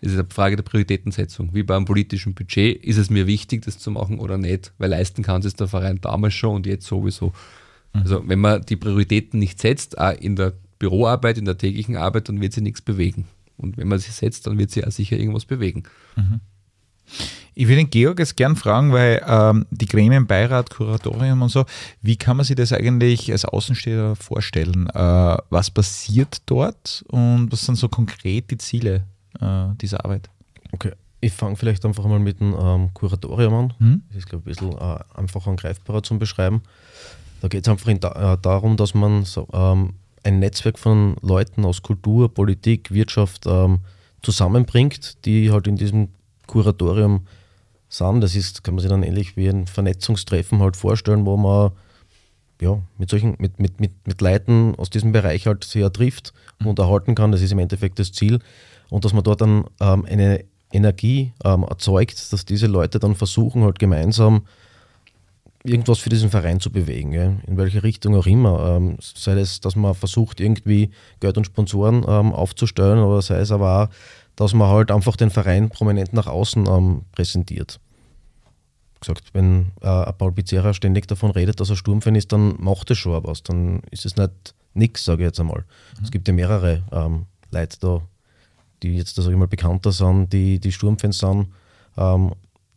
Es 0.00 0.12
ist 0.12 0.18
eine 0.18 0.28
Frage 0.28 0.56
der 0.56 0.62
Prioritätensetzung. 0.62 1.54
Wie 1.54 1.62
beim 1.62 1.86
politischen 1.86 2.34
Budget, 2.34 2.84
ist 2.84 2.98
es 2.98 3.08
mir 3.08 3.26
wichtig, 3.26 3.62
das 3.64 3.78
zu 3.78 3.90
machen 3.90 4.18
oder 4.18 4.36
nicht? 4.36 4.72
Weil 4.78 4.90
leisten 4.90 5.22
kann 5.22 5.42
es 5.42 5.54
der 5.54 5.68
Verein 5.68 6.00
damals 6.00 6.34
schon 6.34 6.56
und 6.56 6.66
jetzt 6.66 6.86
sowieso. 6.86 7.32
Mhm. 7.94 8.00
Also 8.02 8.22
wenn 8.28 8.40
man 8.40 8.62
die 8.62 8.76
Prioritäten 8.76 9.40
nicht 9.40 9.58
setzt, 9.58 9.98
auch 9.98 10.12
in 10.12 10.36
der 10.36 10.52
Büroarbeit, 10.78 11.38
in 11.38 11.46
der 11.46 11.56
täglichen 11.56 11.96
Arbeit, 11.96 12.28
dann 12.28 12.40
wird 12.42 12.52
sie 12.52 12.60
nichts 12.60 12.82
bewegen. 12.82 13.26
Und 13.56 13.76
wenn 13.76 13.88
man 13.88 13.98
sie 13.98 14.10
setzt, 14.10 14.46
dann 14.46 14.58
wird 14.58 14.70
sie 14.70 14.84
auch 14.84 14.90
sicher 14.90 15.16
irgendwas 15.16 15.44
bewegen. 15.44 15.84
Mhm. 16.16 16.40
Ich 17.54 17.68
würde 17.68 17.76
den 17.76 17.90
Georg 17.90 18.18
jetzt 18.18 18.36
gern 18.36 18.56
fragen, 18.56 18.92
weil 18.92 19.24
ähm, 19.26 19.64
die 19.70 19.86
Gremien, 19.86 20.26
Beirat, 20.26 20.70
Kuratorium 20.70 21.40
und 21.40 21.48
so, 21.48 21.64
wie 22.02 22.16
kann 22.16 22.36
man 22.36 22.44
sich 22.44 22.56
das 22.56 22.72
eigentlich 22.72 23.32
als 23.32 23.44
Außensteher 23.44 24.14
vorstellen? 24.16 24.88
Äh, 24.90 25.36
was 25.48 25.70
passiert 25.70 26.42
dort 26.46 27.04
und 27.08 27.50
was 27.50 27.64
sind 27.64 27.76
so 27.76 27.88
konkret 27.88 28.50
die 28.50 28.58
Ziele 28.58 29.06
äh, 29.40 29.68
dieser 29.80 30.04
Arbeit? 30.04 30.28
Okay, 30.72 30.92
ich 31.20 31.32
fange 31.32 31.56
vielleicht 31.56 31.86
einfach 31.86 32.04
mal 32.04 32.18
mit 32.18 32.40
dem 32.40 32.54
ähm, 32.58 32.90
Kuratorium 32.92 33.54
an. 33.54 33.74
Hm? 33.78 34.02
Das 34.08 34.18
ist, 34.18 34.28
glaube 34.28 34.50
ich, 34.50 34.60
ein 34.60 34.68
bisschen 34.68 34.78
äh, 34.78 34.98
einfacher 35.14 35.50
und 35.50 35.60
greifbarer 35.60 36.02
zum 36.02 36.18
Beschreiben. 36.18 36.62
Da 37.40 37.48
geht 37.48 37.66
es 37.66 37.70
einfach 37.70 37.88
in, 37.88 37.96
äh, 38.02 38.36
darum, 38.42 38.76
dass 38.76 38.92
man 38.92 39.24
so, 39.24 39.48
ähm, 39.52 39.94
ein 40.26 40.40
Netzwerk 40.40 40.78
von 40.78 41.16
Leuten 41.22 41.64
aus 41.64 41.82
Kultur, 41.82 42.34
Politik, 42.34 42.92
Wirtschaft 42.92 43.46
ähm, 43.46 43.78
zusammenbringt, 44.22 45.24
die 45.24 45.52
halt 45.52 45.68
in 45.68 45.76
diesem 45.76 46.08
Kuratorium 46.48 47.26
sind. 47.88 48.20
Das 48.20 48.34
ist, 48.34 48.64
kann 48.64 48.74
man 48.74 48.82
sich 48.82 48.90
dann 48.90 49.04
ähnlich 49.04 49.36
wie 49.36 49.48
ein 49.48 49.68
Vernetzungstreffen 49.68 50.58
halt 50.58 50.76
vorstellen, 50.76 51.24
wo 51.24 51.36
man 51.36 51.70
ja, 52.60 52.80
mit 52.98 53.08
solchen, 53.10 53.36
mit, 53.38 53.60
mit, 53.60 53.80
mit, 53.80 53.92
mit 54.06 54.20
Leuten 54.20 54.74
aus 54.76 54.90
diesem 54.90 55.12
Bereich 55.12 55.46
halt 55.46 55.62
sehr 55.62 55.92
trifft 55.92 56.32
und 56.58 56.64
mhm. 56.64 56.70
unterhalten 56.70 57.14
kann. 57.14 57.30
Das 57.30 57.42
ist 57.42 57.52
im 57.52 57.58
Endeffekt 57.60 57.98
das 57.98 58.12
Ziel. 58.12 58.40
Und 58.90 59.04
dass 59.04 59.12
man 59.12 59.22
dort 59.22 59.42
dann 59.42 59.64
ähm, 59.80 60.04
eine 60.06 60.44
Energie 60.72 61.32
ähm, 61.44 61.62
erzeugt, 61.62 62.32
dass 62.32 62.44
diese 62.44 62.66
Leute 62.66 62.98
dann 62.98 63.14
versuchen, 63.14 63.62
halt 63.62 63.78
gemeinsam 63.78 64.46
irgendwas 65.66 65.98
für 65.98 66.10
diesen 66.10 66.30
Verein 66.30 66.60
zu 66.60 66.70
bewegen, 66.70 67.12
ja, 67.12 67.34
in 67.46 67.56
welche 67.56 67.82
Richtung 67.82 68.14
auch 68.14 68.26
immer. 68.26 68.76
Ähm, 68.76 68.96
sei 69.00 69.32
es, 69.32 69.60
dass 69.60 69.76
man 69.76 69.94
versucht, 69.94 70.40
irgendwie 70.40 70.90
Geld 71.20 71.36
und 71.36 71.46
Sponsoren 71.46 72.04
ähm, 72.08 72.32
aufzustellen, 72.32 72.98
oder 72.98 73.22
sei 73.22 73.38
es 73.38 73.50
aber 73.50 73.84
auch, 73.84 73.88
dass 74.36 74.54
man 74.54 74.68
halt 74.68 74.90
einfach 74.90 75.16
den 75.16 75.30
Verein 75.30 75.70
prominent 75.70 76.12
nach 76.12 76.26
außen 76.26 76.66
ähm, 76.66 77.02
präsentiert. 77.12 77.80
Gesagt, 79.00 79.24
wenn 79.32 79.72
äh, 79.82 79.88
ein 79.88 80.14
Paul 80.16 80.32
Pizzerra 80.32 80.74
ständig 80.74 81.06
davon 81.06 81.30
redet, 81.30 81.60
dass 81.60 81.70
er 81.70 81.76
Sturmfan 81.76 82.14
ist, 82.14 82.32
dann 82.32 82.54
macht 82.58 82.90
es 82.90 82.98
schon 82.98 83.22
was. 83.24 83.42
Dann 83.42 83.80
ist 83.90 84.06
es 84.06 84.16
nicht 84.16 84.54
nichts, 84.76 85.04
sage 85.04 85.22
ich 85.22 85.26
jetzt 85.26 85.40
einmal. 85.40 85.60
Mhm. 85.98 86.04
Es 86.04 86.10
gibt 86.10 86.28
ja 86.28 86.34
mehrere 86.34 86.82
ähm, 86.92 87.26
Leute 87.50 87.78
da, 87.80 88.02
die 88.82 88.96
jetzt, 88.96 89.16
sage 89.16 89.30
ich 89.30 89.36
mal, 89.36 89.48
bekannter 89.48 89.92
sind, 89.92 90.32
die, 90.32 90.60
die 90.60 90.72
Sturmfans 90.72 91.18
sind. 91.18 91.48
Ähm, 91.96 92.32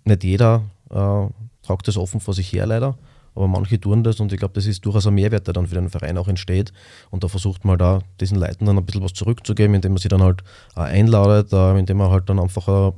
nicht 0.06 0.24
jeder 0.24 0.64
äh, 0.90 1.28
tragt 1.64 1.88
das 1.88 1.98
offen 1.98 2.20
vor 2.20 2.34
sich 2.34 2.52
her 2.52 2.66
leider, 2.66 2.98
aber 3.36 3.48
manche 3.48 3.80
tun 3.80 4.04
das 4.04 4.20
und 4.20 4.34
ich 4.34 4.40
glaube, 4.40 4.54
das 4.56 4.66
ist 4.66 4.86
durchaus 4.86 5.08
ein 5.08 5.14
Mehrwert, 5.14 5.48
der 5.48 5.54
dann 5.54 5.68
für 5.68 5.76
den 5.76 5.90
Verein 5.90 6.18
auch 6.18 6.28
entsteht. 6.28 6.74
Und 7.10 7.24
da 7.24 7.28
versucht 7.28 7.64
man 7.64 7.78
da 7.78 8.02
diesen 8.20 8.38
Leuten 8.38 8.66
dann 8.66 8.78
ein 8.78 8.86
bisschen 8.86 9.04
was 9.04 9.14
zurückzugeben, 9.14 9.76
indem 9.76 9.94
man 9.94 10.00
sie 10.00 10.10
dann 10.10 10.22
halt 10.22 10.44
einladet, 10.76 11.54
indem 11.54 11.98
man 11.98 12.10
halt 12.10 12.30
dann 12.30 12.40
einfach 12.40 12.68
ein 12.68 12.94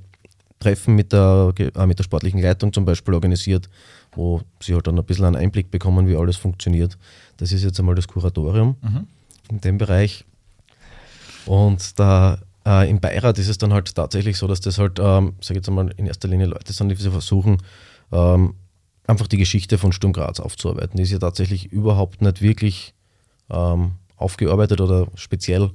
Treffen 0.62 0.96
mit 0.96 1.12
der, 1.12 1.54
äh, 1.58 1.86
mit 1.86 2.00
der 2.00 2.04
sportlichen 2.04 2.42
Leitung 2.42 2.72
zum 2.72 2.86
Beispiel 2.86 3.14
organisiert, 3.14 3.70
wo 4.14 4.42
sie 4.62 4.74
halt 4.74 4.88
dann 4.88 4.98
ein 4.98 5.06
bisschen 5.06 5.26
einen 5.26 5.36
Einblick 5.36 5.70
bekommen, 5.70 6.08
wie 6.08 6.16
alles 6.16 6.38
funktioniert. 6.38 6.98
Das 7.38 7.52
ist 7.52 7.64
jetzt 7.64 7.80
einmal 7.80 7.96
das 7.96 8.08
Kuratorium 8.08 8.78
mhm. 8.82 9.08
in 9.50 9.62
dem 9.62 9.78
Bereich. 9.78 10.24
Und 11.46 12.00
da 12.00 12.38
äh, 12.66 12.90
im 12.90 13.00
Beirat 13.00 13.40
ist 13.40 13.48
es 13.48 13.58
dann 13.58 13.74
halt 13.74 13.94
tatsächlich 13.94 14.38
so, 14.38 14.48
dass 14.48 14.62
das 14.62 14.78
halt, 14.78 15.00
ähm, 15.00 15.34
sage 15.42 15.54
ich 15.54 15.56
jetzt 15.58 15.70
einmal, 15.70 15.92
in 15.98 16.06
erster 16.06 16.28
Linie 16.28 16.46
Leute 16.46 16.72
sind, 16.72 16.90
die 16.90 16.96
versuchen, 16.96 17.58
ähm, 18.12 18.56
einfach 19.08 19.28
die 19.28 19.38
Geschichte 19.38 19.78
von 19.78 19.92
Sturm 19.92 20.14
Graz 20.14 20.40
aufzuarbeiten. 20.40 20.98
Die 20.98 21.04
ist 21.04 21.12
ja 21.12 21.20
tatsächlich 21.20 21.72
überhaupt 21.72 22.22
nicht 22.22 22.42
wirklich 22.42 22.94
ähm, 23.50 23.94
aufgearbeitet 24.16 24.82
oder 24.82 25.08
speziell 25.16 25.72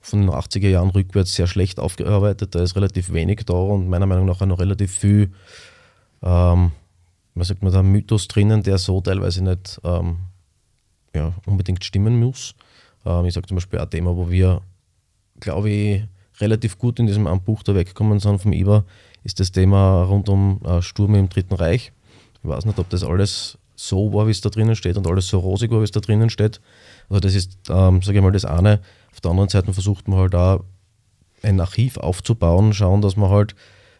von 0.00 0.22
den 0.22 0.30
80er 0.30 0.68
Jahren 0.68 0.90
rückwärts 0.90 1.34
sehr 1.34 1.46
schlecht 1.46 1.78
aufgearbeitet. 1.78 2.54
Da 2.54 2.62
ist 2.62 2.76
relativ 2.76 3.12
wenig 3.12 3.42
da 3.46 3.54
und 3.54 3.88
meiner 3.88 4.06
Meinung 4.06 4.26
nach 4.26 4.40
auch 4.40 4.46
noch 4.46 4.58
relativ 4.58 4.96
viel, 4.96 5.32
ähm, 6.22 6.72
was 7.34 7.48
sagt 7.48 7.62
man 7.62 7.72
da, 7.72 7.82
Mythos 7.82 8.28
drinnen, 8.28 8.62
der 8.62 8.78
so 8.78 9.00
teilweise 9.00 9.44
nicht 9.44 9.80
ähm, 9.84 10.18
ja, 11.14 11.34
unbedingt 11.46 11.84
stimmen 11.84 12.18
muss. 12.18 12.54
Ähm, 13.04 13.26
ich 13.26 13.34
sage 13.34 13.46
zum 13.46 13.56
Beispiel 13.56 13.78
ein 13.78 13.90
Thema, 13.90 14.16
wo 14.16 14.30
wir, 14.30 14.62
glaube 15.38 15.70
ich, 15.70 16.02
relativ 16.40 16.78
gut 16.78 16.98
in 16.98 17.06
diesem 17.06 17.24
Buch 17.42 17.62
da 17.62 17.74
weggekommen 17.74 18.18
sind 18.18 18.40
vom 18.40 18.52
IBA, 18.52 18.84
ist 19.24 19.40
das 19.40 19.52
Thema 19.52 20.04
rund 20.04 20.28
um 20.28 20.60
äh, 20.64 20.82
Sturm 20.82 21.14
im 21.14 21.28
Dritten 21.28 21.54
Reich. 21.54 21.92
Ich 22.42 22.48
weiß 22.48 22.64
nicht, 22.64 22.78
ob 22.78 22.88
das 22.88 23.04
alles 23.04 23.58
so 23.76 24.12
war, 24.12 24.26
wie 24.26 24.30
es 24.30 24.40
da 24.40 24.50
drinnen 24.50 24.76
steht 24.76 24.96
und 24.96 25.06
alles 25.06 25.28
so 25.28 25.38
rosig 25.38 25.70
war, 25.70 25.80
wie 25.80 25.84
es 25.84 25.90
da 25.90 26.00
drinnen 26.00 26.30
steht. 26.30 26.60
Also 27.08 27.20
das 27.20 27.34
ist, 27.34 27.58
ähm, 27.68 28.02
sage 28.02 28.18
ich 28.18 28.24
mal, 28.24 28.32
das 28.32 28.44
eine. 28.44 28.80
Auf 29.12 29.20
der 29.20 29.30
anderen 29.30 29.48
Seite 29.48 29.72
versucht 29.72 30.08
man 30.08 30.18
halt 30.18 30.34
da 30.34 30.60
ein 31.42 31.60
Archiv 31.60 31.96
aufzubauen, 31.96 32.72
schauen, 32.72 33.00
dass 33.00 33.16
man 33.16 33.30
halt 33.30 33.54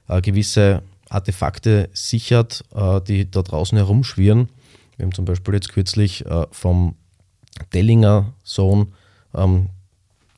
äh, 0.09 0.21
gewisse 0.21 0.83
Artefakte 1.09 1.89
sichert, 1.93 2.65
äh, 2.75 3.01
die 3.01 3.31
da 3.31 3.43
draußen 3.43 3.77
herumschwirren. 3.77 4.49
Wir 4.97 5.07
haben 5.07 5.15
zum 5.15 5.25
Beispiel 5.25 5.55
jetzt 5.55 5.73
kürzlich 5.73 6.27
äh, 6.27 6.47
vom 6.51 6.95
Dellinger 7.73 8.35
Sohn 8.45 8.93
ähm, 9.35 9.71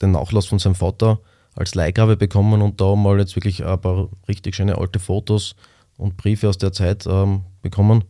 den 0.00 0.12
Nachlass 0.12 0.46
von 0.46 0.58
seinem 0.58 0.74
Vater 0.74 1.18
als 1.54 1.74
Leihgabe 1.74 2.16
bekommen 2.16 2.62
und 2.62 2.80
da 2.80 2.94
mal 2.94 3.18
jetzt 3.18 3.36
wirklich 3.36 3.64
ein 3.64 3.80
paar 3.80 4.08
richtig 4.28 4.54
schöne 4.54 4.78
alte 4.78 4.98
Fotos 4.98 5.54
und 5.96 6.16
Briefe 6.16 6.48
aus 6.48 6.58
der 6.58 6.72
Zeit 6.72 7.06
ähm, 7.06 7.42
bekommen. 7.60 8.04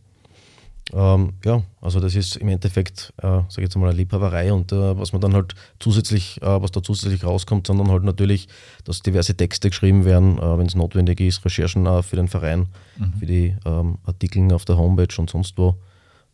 Ähm, 0.91 1.33
ja, 1.45 1.63
also 1.81 1.99
das 1.99 2.13
ist 2.15 2.35
im 2.35 2.49
Endeffekt, 2.49 3.13
äh, 3.17 3.21
sage 3.21 3.47
ich 3.57 3.63
jetzt 3.63 3.77
mal, 3.77 3.87
eine 3.87 3.97
Liebhaberei 3.97 4.51
und 4.51 4.71
äh, 4.71 4.97
was 4.97 5.13
man 5.13 5.21
dann 5.21 5.33
halt 5.33 5.55
zusätzlich, 5.79 6.41
äh, 6.41 6.61
was 6.61 6.71
da 6.71 6.83
zusätzlich 6.83 7.23
rauskommt, 7.23 7.67
sondern 7.67 7.89
halt 7.89 8.03
natürlich, 8.03 8.47
dass 8.83 9.01
diverse 9.01 9.35
Texte 9.35 9.69
geschrieben 9.69 10.03
werden, 10.03 10.37
äh, 10.37 10.57
wenn 10.57 10.65
es 10.65 10.75
notwendig 10.75 11.21
ist, 11.21 11.43
Recherchen 11.45 11.85
äh, 11.85 12.03
für 12.03 12.17
den 12.17 12.27
Verein, 12.27 12.67
mhm. 12.97 13.13
für 13.17 13.25
die 13.25 13.55
ähm, 13.65 13.97
Artikel 14.03 14.51
auf 14.53 14.65
der 14.65 14.77
Homepage 14.77 15.15
und 15.17 15.29
sonst 15.29 15.57
wo 15.57 15.75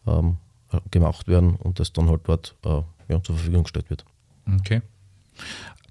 ähm, 0.07 0.37
gemacht 0.91 1.27
werden 1.27 1.55
und 1.55 1.79
das 1.79 1.93
dann 1.93 2.09
halt 2.09 2.21
dort 2.25 2.55
äh, 2.65 2.81
ja, 3.07 3.21
zur 3.21 3.35
Verfügung 3.35 3.63
gestellt 3.63 3.89
wird. 3.89 4.03
Okay. 4.59 4.81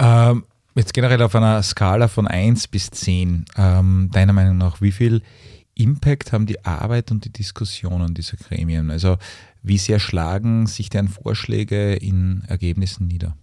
Ähm, 0.00 0.44
jetzt 0.78 0.94
generell 0.94 1.20
auf 1.22 1.34
einer 1.34 1.62
Skala 1.62 2.08
von 2.08 2.26
1 2.26 2.68
bis 2.68 2.90
10, 2.90 3.44
ähm, 3.56 4.10
deiner 4.12 4.32
Meinung 4.32 4.56
nach, 4.56 4.80
wie 4.80 4.92
viel 4.92 5.22
Impact 5.74 6.32
haben 6.32 6.46
die 6.46 6.64
Arbeit 6.64 7.10
und 7.10 7.24
die 7.24 7.32
Diskussionen 7.32 8.14
dieser 8.14 8.36
Gremien? 8.36 8.90
Also 8.90 9.18
wie 9.62 9.78
sehr 9.78 9.98
schlagen 9.98 10.66
sich 10.66 10.88
deren 10.88 11.08
Vorschläge 11.08 11.94
in 11.94 12.42
Ergebnissen 12.48 13.08
nieder? 13.08 13.36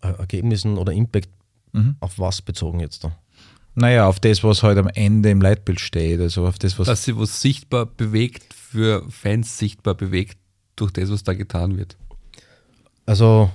Ergebnissen 0.00 0.78
oder 0.78 0.92
Impact 0.92 1.28
mhm. 1.72 1.96
auf 2.00 2.18
was 2.18 2.42
bezogen 2.42 2.80
jetzt 2.80 3.04
da? 3.04 3.16
Naja, 3.74 4.08
auf 4.08 4.20
das, 4.20 4.42
was 4.42 4.62
heute 4.62 4.80
halt 4.80 4.96
am 4.96 5.02
Ende 5.02 5.30
im 5.30 5.40
Leitbild 5.40 5.80
steht. 5.80 6.20
Also 6.20 6.46
auf 6.46 6.58
das, 6.58 6.78
was. 6.78 6.86
Dass 6.86 7.04
sie 7.04 7.16
was 7.16 7.42
sichtbar 7.42 7.86
bewegt, 7.86 8.54
für 8.54 9.04
Fans 9.10 9.58
sichtbar 9.58 9.94
bewegt, 9.94 10.38
durch 10.76 10.92
das, 10.92 11.10
was 11.10 11.24
da 11.24 11.34
getan 11.34 11.76
wird. 11.76 11.96
Also 13.04 13.50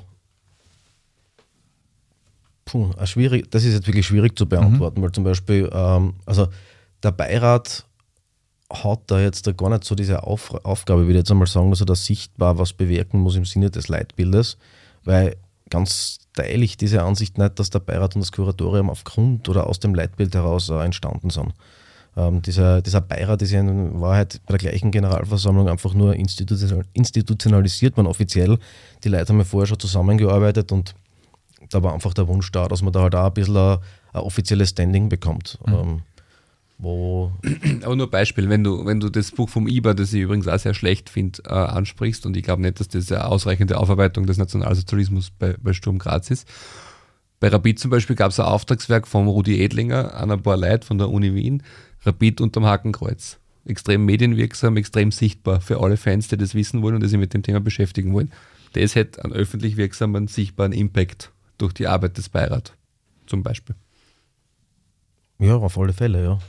Puh, 2.72 2.90
schwierig, 3.04 3.52
das 3.52 3.66
ist 3.66 3.74
jetzt 3.74 3.88
wirklich 3.88 4.06
schwierig 4.06 4.38
zu 4.38 4.48
beantworten, 4.48 5.02
mhm. 5.02 5.04
weil 5.04 5.12
zum 5.12 5.26
Beispiel, 5.26 5.70
ähm, 5.74 6.14
also 6.26 6.48
der 7.04 7.12
Beirat 7.12 7.86
hat 8.72 9.02
da 9.08 9.20
jetzt 9.20 9.46
da 9.46 9.52
gar 9.52 9.70
nicht 9.70 9.84
so 9.84 9.94
diese 9.94 10.24
Auf 10.24 10.54
Aufgabe, 10.64 11.02
würde 11.02 11.12
ich 11.12 11.18
jetzt 11.18 11.32
einmal 11.32 11.48
sagen, 11.48 11.70
dass 11.70 11.82
er 11.82 11.86
da 11.86 11.96
sichtbar 11.96 12.58
was 12.58 12.72
bewirken 12.72 13.20
muss 13.20 13.36
im 13.36 13.44
Sinne 13.44 13.72
des 13.72 13.90
Leitbildes, 13.90 14.58
weil 15.04 15.36
ganz 15.70 16.20
teile 16.34 16.64
ich 16.64 16.78
diese 16.78 17.04
Ansicht 17.04 17.38
nicht, 17.38 17.60
dass 17.60 17.72
der 17.72 17.80
Beirat 17.80 18.16
und 18.16 18.22
das 18.22 18.32
Kuratorium 18.32 18.90
aufgrund 18.90 19.50
oder 19.50 19.68
aus 19.68 19.82
dem 19.82 19.94
Leitbild 19.94 20.34
heraus 20.34 20.70
äh, 20.70 20.76
entstanden 20.76 21.30
sind. 21.30 21.54
Ähm, 22.16 22.42
dieser, 22.42 22.82
dieser 22.82 23.02
Beirat 23.02 23.42
ist 23.42 23.52
ja 23.52 23.60
in 23.60 24.00
Wahrheit 24.00 24.40
bei 24.46 24.58
der 24.58 24.70
gleichen 24.70 24.92
Generalversammlung 24.92 25.68
einfach 25.68 25.94
nur 25.94 26.16
institutionalisiert 26.16 27.98
man 27.98 28.08
offiziell. 28.08 28.58
Die 29.04 29.10
Leute 29.10 29.28
haben 29.28 29.40
ja 29.40 29.44
vorher 29.44 29.68
schon 29.68 29.80
zusammengearbeitet 29.80 30.72
und 30.72 30.96
da 31.72 31.82
war 31.84 31.94
einfach 31.94 32.14
der 32.14 32.28
Wunsch 32.28 32.52
da, 32.52 32.68
dass 32.68 32.82
man 32.82 32.94
da 32.94 33.02
halt 33.02 33.16
auch 33.16 33.28
ein 33.28 33.34
bisschen 33.34 33.58
ein, 33.58 33.78
ein 34.14 34.22
offizielles 34.22 34.70
Standing 34.70 35.10
bekommt. 35.10 35.58
Mhm. 35.66 35.74
Ähm, 35.74 36.02
wo 36.78 37.32
Aber 37.84 37.96
nur 37.96 38.10
Beispiel, 38.10 38.50
wenn 38.50 38.64
du, 38.64 38.86
wenn 38.86 39.00
du 39.00 39.10
das 39.10 39.32
Buch 39.32 39.50
vom 39.50 39.68
IBA, 39.68 39.94
das 39.94 40.14
ich 40.14 40.22
übrigens 40.22 40.48
auch 40.48 40.60
sehr 40.60 40.74
schlecht 40.74 41.10
finde, 41.10 41.42
äh, 41.46 41.54
ansprichst, 41.54 42.26
und 42.26 42.36
ich 42.36 42.44
glaube 42.44 42.62
nicht, 42.62 42.80
dass 42.80 42.88
das 42.88 43.12
eine 43.12 43.26
ausreichende 43.26 43.78
Aufarbeitung 43.78 44.26
des 44.26 44.38
Nationalsozialismus 44.38 45.32
bei, 45.32 45.56
bei 45.62 45.74
Sturm 45.74 46.00
Graz 46.00 46.32
ist. 46.32 46.48
Bei 47.40 47.48
Rapid 47.48 47.80
zum 47.80 47.90
Beispiel 47.92 48.16
gab 48.16 48.32
es 48.32 48.40
ein 48.40 48.46
Auftragswerk 48.46 49.08
von 49.08 49.28
Rudi 49.28 49.64
Edlinger 49.64 50.14
an 50.16 50.32
ein 50.32 50.42
paar 50.42 50.58
Leute 50.58 50.86
von 50.86 50.98
der 50.98 51.10
Uni 51.10 51.34
Wien, 51.34 51.64
Rapid 52.04 52.42
unterm 52.42 52.66
Hakenkreuz. 52.66 53.38
Extrem 53.66 54.06
medienwirksam, 54.06 54.76
extrem 54.78 55.12
sichtbar 55.12 55.62
für 55.62 55.82
alle 55.82 55.98
Fans, 55.98 56.28
die 56.28 56.38
das 56.38 56.56
wissen 56.56 56.82
wollen 56.82 56.96
und 56.96 57.04
die 57.04 57.10
sich 57.10 57.20
mit 57.20 57.34
dem 57.34 57.44
Thema 57.44 57.60
beschäftigen 57.60 58.14
wollen. 58.14 58.32
Das 58.74 58.96
hätte 58.96 59.24
einen 59.24 59.34
öffentlich 59.34 59.78
wirksamen, 59.78 60.28
sichtbaren 60.28 60.72
Impact 60.72 61.32
durch 61.62 61.74
die 61.74 61.88
Arbeit 61.88 62.18
des 62.18 62.30
Beirats 62.30 62.74
zum 63.28 63.44
Beispiel. 63.44 63.76
Ja, 65.40 65.56
auf 65.56 65.78
alle 65.78 65.94
Fälle, 65.94 66.24
ja. 66.24 66.40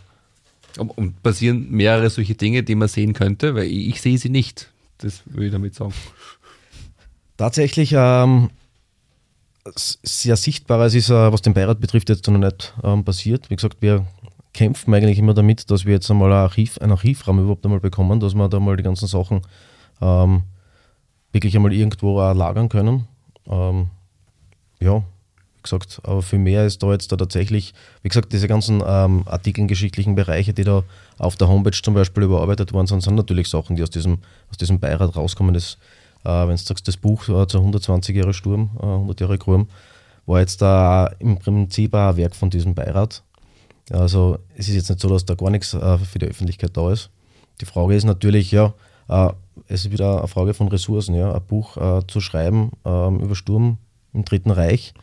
Und 0.79 1.23
passieren 1.23 1.71
mehrere 1.71 2.09
solche 2.11 2.35
Dinge, 2.35 2.63
die 2.63 2.75
man 2.75 2.89
sehen 2.89 3.13
könnte, 3.13 3.55
weil 3.55 3.65
ich, 3.65 3.89
ich 3.89 4.03
sehe 4.03 4.19
sie 4.19 4.31
nicht. 4.31 4.71
Das 4.99 5.23
will 5.27 5.47
ich 5.47 5.53
damit 5.53 5.75
sagen. 5.75 5.93
Tatsächlich 7.37 7.93
ähm, 7.95 8.51
sehr 9.67 10.37
sichtbar, 10.37 10.81
es 10.81 10.95
ist, 10.95 11.11
äh, 11.11 11.33
was 11.33 11.43
den 11.43 11.55
Beirat 11.55 11.81
betrifft, 11.81 12.09
jetzt 12.09 12.27
noch 12.27 12.39
nicht 12.39 12.75
ähm, 12.83 13.05
passiert. 13.05 13.51
Wie 13.51 13.57
gesagt, 13.57 13.79
wir 13.81 14.07
kämpfen 14.55 14.95
eigentlich 14.95 15.19
immer 15.19 15.35
damit, 15.35 15.71
dass 15.71 15.85
wir 15.85 15.95
jetzt 15.95 16.11
einmal 16.11 16.33
ein 16.33 16.39
Archiv, 16.39 16.79
einen 16.79 16.93
Archivraum 16.93 17.39
überhaupt 17.39 17.65
einmal 17.65 17.81
bekommen, 17.81 18.21
dass 18.21 18.35
wir 18.35 18.49
da 18.49 18.61
mal 18.61 18.77
die 18.77 18.83
ganzen 18.83 19.09
Sachen 19.09 19.43
ähm, 20.01 20.43
wirklich 21.33 21.57
einmal 21.57 21.73
irgendwo 21.73 22.21
auch 22.21 22.35
lagern 22.35 22.69
können. 22.69 23.07
Ähm, 23.47 23.91
ja, 24.83 24.99
wie 24.99 25.63
gesagt, 25.63 26.01
aber 26.03 26.23
für 26.23 26.39
mehr 26.39 26.67
ist 26.67 26.83
da 26.83 26.91
jetzt 26.93 27.13
da 27.13 27.17
tatsächlich, 27.17 27.73
wie 28.03 28.09
gesagt, 28.09 28.33
diese 28.33 28.49
ganzen 28.49 28.83
ähm, 28.85 29.23
Artikeln, 29.27 29.69
geschichtlichen 29.69 30.15
Bereiche, 30.15 30.53
die 30.53 30.65
da 30.65 30.83
auf 31.19 31.37
der 31.37 31.49
Homepage 31.49 31.81
zum 31.81 31.95
Beispiel 31.95 32.25
überarbeitet 32.25 32.73
worden 32.73 32.89
sind, 32.89 33.03
sind 33.03 33.15
natürlich 33.15 33.49
Sachen, 33.49 33.77
die 33.77 33.83
aus 33.83 33.91
diesem, 33.91 34.19
aus 34.51 34.57
diesem 34.57 34.81
Beirat 34.81 35.15
rauskommen. 35.15 35.55
Das, 35.55 35.79
äh, 36.25 36.31
wenn 36.31 36.57
du 36.57 36.57
sagst, 36.57 36.89
das 36.89 36.97
Buch 36.97 37.29
äh, 37.29 37.47
zu 37.47 37.59
120 37.59 38.17
Jahre 38.17 38.35
Sturm, 38.35 38.71
äh, 38.81 38.87
100 38.87 39.21
Jahre 39.21 39.39
Grum, 39.39 39.69
war 40.27 40.41
jetzt 40.41 40.63
da 40.63 41.07
im 41.19 41.39
Prinzip 41.39 41.95
ein 41.95 42.17
Werk 42.17 42.35
von 42.35 42.51
diesem 42.51 42.75
Beirat. 42.75 43.23
Also 43.91 44.39
es 44.57 44.69
ist 44.69 44.75
jetzt 44.75 44.91
nicht 44.91 45.01
so, 45.01 45.09
dass 45.09 45.25
da 45.25 45.35
gar 45.35 45.51
nichts 45.51 45.75
äh, 45.75 45.99
für 45.99 46.19
die 46.19 46.27
Öffentlichkeit 46.27 46.77
da 46.77 46.93
ist. 46.93 47.11
Die 47.61 47.67
Frage 47.67 47.95
ist 47.95 48.05
natürlich, 48.05 48.51
ja, 48.51 48.75
äh, 49.09 49.31
es 49.69 49.85
ist 49.85 49.93
wieder 49.93 50.19
eine 50.19 50.29
Frage 50.29 50.55
von 50.55 50.69
Ressourcen, 50.69 51.15
ja, 51.15 51.33
ein 51.33 51.45
Buch 51.47 51.77
äh, 51.77 52.07
zu 52.07 52.21
schreiben 52.21 52.73
ähm, 52.85 53.21
über 53.21 53.35
Sturm 53.35 53.79
im 54.13 54.25
Dritten 54.25 54.51
Reich. 54.51 54.95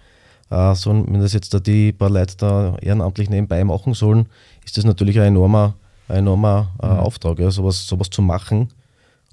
Äh, 0.49 0.75
so, 0.75 0.91
wenn 0.91 1.19
das 1.19 1.33
jetzt 1.33 1.53
da 1.53 1.59
die 1.59 1.91
paar 1.91 2.09
Leute 2.09 2.35
da 2.37 2.77
ehrenamtlich 2.81 3.29
nebenbei 3.29 3.63
machen 3.63 3.93
sollen, 3.93 4.27
ist 4.65 4.77
das 4.77 4.85
natürlich 4.85 5.19
ein 5.19 5.27
enormer, 5.27 5.75
ein 6.07 6.17
enormer 6.17 6.71
äh, 6.81 6.87
mhm. 6.87 6.99
Auftrag, 6.99 7.39
ja, 7.39 7.51
sowas, 7.51 7.87
sowas 7.87 8.09
zu 8.09 8.21
machen, 8.21 8.69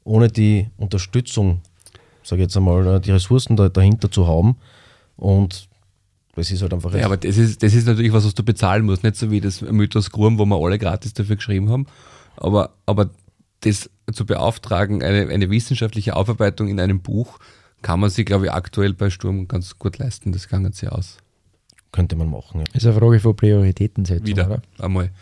ohne 0.04 0.28
die 0.28 0.68
Unterstützung, 0.76 1.60
sage 2.22 2.42
ich 2.42 2.46
jetzt 2.46 2.56
einmal, 2.56 2.86
äh, 2.96 3.00
die 3.00 3.12
Ressourcen 3.12 3.56
da, 3.56 3.68
dahinter 3.68 4.10
zu 4.10 4.26
haben. 4.26 4.56
Und 5.16 5.68
das 6.34 6.50
ist 6.50 6.60
halt 6.60 6.74
einfach. 6.74 6.94
Ja, 6.94 7.06
aber 7.06 7.16
das 7.16 7.38
ist, 7.38 7.62
das 7.62 7.72
ist 7.72 7.86
natürlich 7.86 8.12
was, 8.12 8.26
was 8.26 8.34
du 8.34 8.42
bezahlen 8.42 8.84
musst. 8.84 9.02
Nicht 9.02 9.16
so 9.16 9.30
wie 9.30 9.40
das 9.40 9.62
Mythos 9.62 10.10
Grum, 10.10 10.38
wo 10.38 10.44
wir 10.44 10.56
alle 10.56 10.78
gratis 10.78 11.14
dafür 11.14 11.36
geschrieben 11.36 11.70
haben. 11.70 11.86
Aber, 12.36 12.74
aber 12.84 13.08
das 13.60 13.88
zu 14.12 14.26
beauftragen, 14.26 15.02
eine, 15.02 15.28
eine 15.28 15.50
wissenschaftliche 15.50 16.14
Aufarbeitung 16.14 16.68
in 16.68 16.78
einem 16.78 17.00
Buch, 17.00 17.38
kann 17.86 18.00
man 18.00 18.10
sich, 18.10 18.26
glaube 18.26 18.46
ich, 18.46 18.52
aktuell 18.52 18.94
bei 18.94 19.10
Sturm 19.10 19.46
ganz 19.46 19.78
gut 19.78 19.98
leisten. 19.98 20.32
Das 20.32 20.48
kann 20.48 20.64
ganz 20.64 20.78
sehr 20.78 20.92
aus. 20.92 21.18
Könnte 21.92 22.16
man 22.16 22.28
machen. 22.28 22.58
Ja. 22.58 22.64
Ist 22.72 22.84
eine 22.84 22.96
Frage 22.96 23.20
von 23.20 23.36
Prioritätensetzung. 23.36 24.26
Wieder, 24.26 24.46
oder? 24.46 24.62
einmal. 24.80 25.12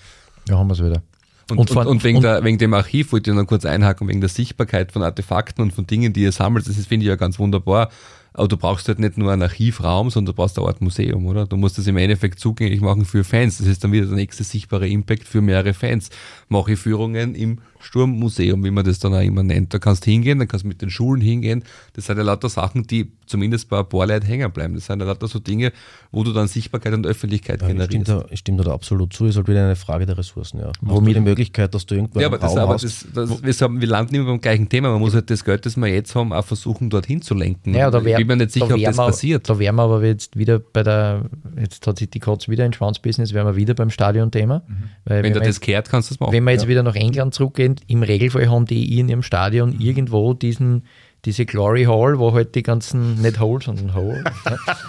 Ja, 0.48 0.56
haben 0.56 0.68
wir 0.68 0.72
es 0.72 0.82
wieder. 0.82 1.02
Und, 1.50 1.58
und, 1.58 1.70
und, 1.70 1.86
und, 1.86 2.04
wegen, 2.04 2.16
und 2.16 2.22
der, 2.22 2.42
wegen 2.42 2.56
dem 2.56 2.72
Archiv 2.72 3.12
wollte 3.12 3.30
ich 3.30 3.36
noch 3.36 3.44
kurz 3.44 3.66
einhaken, 3.66 4.08
wegen 4.08 4.22
der 4.22 4.30
Sichtbarkeit 4.30 4.92
von 4.92 5.02
Artefakten 5.02 5.62
und 5.62 5.74
von 5.74 5.86
Dingen, 5.86 6.14
die 6.14 6.22
ihr 6.22 6.32
sammelt. 6.32 6.66
Das 6.66 6.74
finde 6.86 7.04
ich 7.04 7.08
ja 7.08 7.16
ganz 7.16 7.38
wunderbar. 7.38 7.90
Aber 8.36 8.48
du 8.48 8.56
brauchst 8.56 8.88
halt 8.88 8.98
nicht 8.98 9.16
nur 9.16 9.30
einen 9.30 9.42
Archivraum, 9.42 10.10
sondern 10.10 10.34
du 10.34 10.36
brauchst 10.36 10.58
eine 10.58 10.66
Art 10.66 10.80
Museum, 10.80 11.24
oder? 11.26 11.46
Du 11.46 11.56
musst 11.56 11.78
das 11.78 11.86
im 11.86 11.96
Endeffekt 11.96 12.40
zugänglich 12.40 12.80
machen 12.80 13.04
für 13.04 13.22
Fans. 13.22 13.58
Das 13.58 13.68
ist 13.68 13.84
dann 13.84 13.92
wieder 13.92 14.06
der 14.06 14.16
nächste 14.16 14.42
sichtbare 14.42 14.88
Impact 14.88 15.28
für 15.28 15.40
mehrere 15.40 15.72
Fans. 15.72 16.10
Mache 16.48 16.76
Führungen 16.76 17.36
im 17.36 17.60
Sturmmuseum, 17.84 18.64
wie 18.64 18.70
man 18.70 18.84
das 18.84 18.98
dann 18.98 19.14
auch 19.14 19.20
immer 19.20 19.42
nennt. 19.42 19.72
Da 19.72 19.78
kannst 19.78 20.06
du 20.06 20.10
hingehen, 20.10 20.38
dann 20.38 20.48
kannst 20.48 20.64
du 20.64 20.68
mit 20.68 20.82
den 20.82 20.90
Schulen 20.90 21.20
hingehen. 21.20 21.62
Das 21.92 22.06
sind 22.06 22.16
ja 22.16 22.24
lauter 22.24 22.48
Sachen, 22.48 22.86
die 22.86 23.12
zumindest 23.26 23.68
bei 23.68 23.78
ein 23.78 23.88
paar 23.88 24.06
Leuten 24.06 24.26
hängen 24.26 24.50
bleiben. 24.50 24.74
Das 24.74 24.86
sind 24.86 25.00
ja 25.00 25.06
lauter 25.06 25.28
so 25.28 25.38
Dinge, 25.38 25.72
wo 26.10 26.24
du 26.24 26.32
dann 26.32 26.48
Sichtbarkeit 26.48 26.94
und 26.94 27.06
Öffentlichkeit 27.06 27.62
ja, 27.62 27.68
generierst. 27.68 27.94
Ich 27.94 28.02
stimme, 28.02 28.20
da, 28.20 28.26
ich 28.30 28.38
stimme 28.40 28.62
da 28.64 28.72
absolut 28.72 29.12
zu. 29.12 29.24
Es 29.24 29.30
ist 29.30 29.36
halt 29.36 29.48
wieder 29.48 29.64
eine 29.64 29.76
Frage 29.76 30.06
der 30.06 30.18
Ressourcen. 30.18 30.60
Ja. 30.60 30.72
Womit 30.80 31.16
die 31.16 31.20
Möglichkeit, 31.20 31.74
dass 31.74 31.86
du 31.86 31.94
irgendwo 31.94 32.20
Ja, 32.20 32.26
aber, 32.26 32.38
das, 32.38 32.56
aber 32.56 32.74
das, 32.74 33.06
das, 33.12 33.42
wir, 33.42 33.52
haben, 33.52 33.80
wir 33.80 33.88
landen 33.88 34.14
immer 34.14 34.26
beim 34.26 34.40
gleichen 34.40 34.68
Thema. 34.68 34.90
Man 34.90 35.00
muss 35.00 35.14
halt 35.14 35.30
das 35.30 35.44
Geld, 35.44 35.66
das 35.66 35.76
wir 35.76 35.86
jetzt 35.86 36.14
haben, 36.14 36.32
auch 36.32 36.44
versuchen, 36.44 36.90
dorthin 36.90 37.22
zu 37.22 37.34
lenken. 37.34 37.74
Ja, 37.74 37.92
wär, 37.92 38.18
ich 38.18 38.23
bin 38.26 38.38
mir 38.38 38.44
nicht 38.44 38.52
sicher, 38.52 38.68
da 38.68 38.74
ob 38.74 38.82
das 38.82 38.96
wir, 38.96 39.04
passiert. 39.04 39.48
Da 39.48 39.58
wären 39.58 39.76
wir 39.76 39.82
aber 39.82 40.04
jetzt 40.04 40.36
wieder 40.36 40.58
bei 40.58 40.82
der, 40.82 41.22
jetzt 41.58 41.86
hat 41.86 41.98
sich 41.98 42.10
die 42.10 42.20
Katze 42.20 42.50
wieder 42.50 42.64
ins 42.64 42.76
Schwanzbusiness, 42.76 43.32
wären 43.32 43.46
wir 43.46 43.56
wieder 43.56 43.74
beim 43.74 43.90
Stadionthema. 43.90 44.62
Mhm. 44.66 44.74
wenn 45.04 45.32
du 45.32 45.40
das 45.40 45.60
kehrt, 45.60 45.88
kannst 45.88 46.10
du 46.10 46.14
das 46.14 46.20
machen. 46.20 46.32
Wenn 46.32 46.44
wir 46.44 46.52
jetzt 46.52 46.62
ja. 46.62 46.68
wieder 46.68 46.82
nach 46.82 46.96
England 46.96 47.34
zurückgehen, 47.34 47.76
im 47.86 48.02
Regelfall 48.02 48.48
haben 48.50 48.66
die 48.66 48.98
in 48.98 49.08
ihrem 49.08 49.22
Stadion 49.22 49.78
irgendwo 49.78 50.34
diesen 50.34 50.84
diese 51.24 51.46
Glory 51.46 51.84
Hall, 51.84 52.18
wo 52.18 52.32
halt 52.34 52.54
die 52.54 52.62
ganzen, 52.62 53.20
nicht 53.22 53.40
Hall, 53.40 53.58
sondern 53.62 53.94
Hall, 53.94 54.24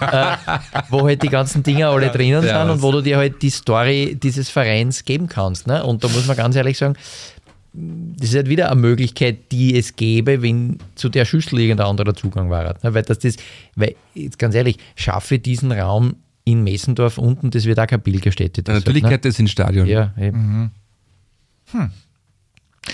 äh, 0.00 0.36
wo 0.90 1.06
halt 1.06 1.22
die 1.22 1.28
ganzen 1.28 1.62
Dinge 1.62 1.88
alle 1.88 2.10
drinnen 2.10 2.44
ja, 2.44 2.62
sind 2.62 2.70
und 2.72 2.82
wo 2.82 2.92
du 2.92 3.00
dir 3.00 3.16
halt 3.16 3.42
die 3.42 3.50
Story 3.50 4.18
dieses 4.22 4.50
Vereins 4.50 5.04
geben 5.04 5.28
kannst. 5.28 5.66
Ne? 5.66 5.82
Und 5.82 6.04
da 6.04 6.08
muss 6.08 6.26
man 6.26 6.36
ganz 6.36 6.56
ehrlich 6.56 6.76
sagen, 6.76 6.94
das 8.16 8.30
ist 8.30 8.36
halt 8.36 8.48
wieder 8.48 8.70
eine 8.70 8.80
Möglichkeit, 8.80 9.52
die 9.52 9.76
es 9.76 9.96
gäbe, 9.96 10.40
wenn 10.42 10.78
zu 10.94 11.08
der 11.08 11.24
Schüssel 11.24 11.60
irgendein 11.60 11.86
anderer 11.86 12.14
Zugang 12.14 12.48
war. 12.48 12.64
Ne? 12.64 12.94
Weil 12.94 13.02
das, 13.02 13.18
das, 13.18 13.36
weil, 13.74 13.94
jetzt 14.14 14.38
ganz 14.38 14.54
ehrlich, 14.54 14.78
schaffe 14.94 15.38
diesen 15.38 15.72
Raum 15.72 16.16
in 16.44 16.64
Messendorf 16.64 17.18
unten, 17.18 17.50
das 17.50 17.64
wird 17.64 17.78
auch 17.78 17.86
keine 17.86 18.02
Pilgerstätte. 18.02 18.62
Ja, 18.66 18.74
natürlich 18.74 19.02
ne? 19.02 19.08
gehört 19.08 19.24
das 19.24 19.38
ins 19.38 19.50
Stadion. 19.50 19.86
Ja, 19.86 20.14
eben. 20.18 20.38
Mhm. 20.38 20.70
Hm. 21.72 21.90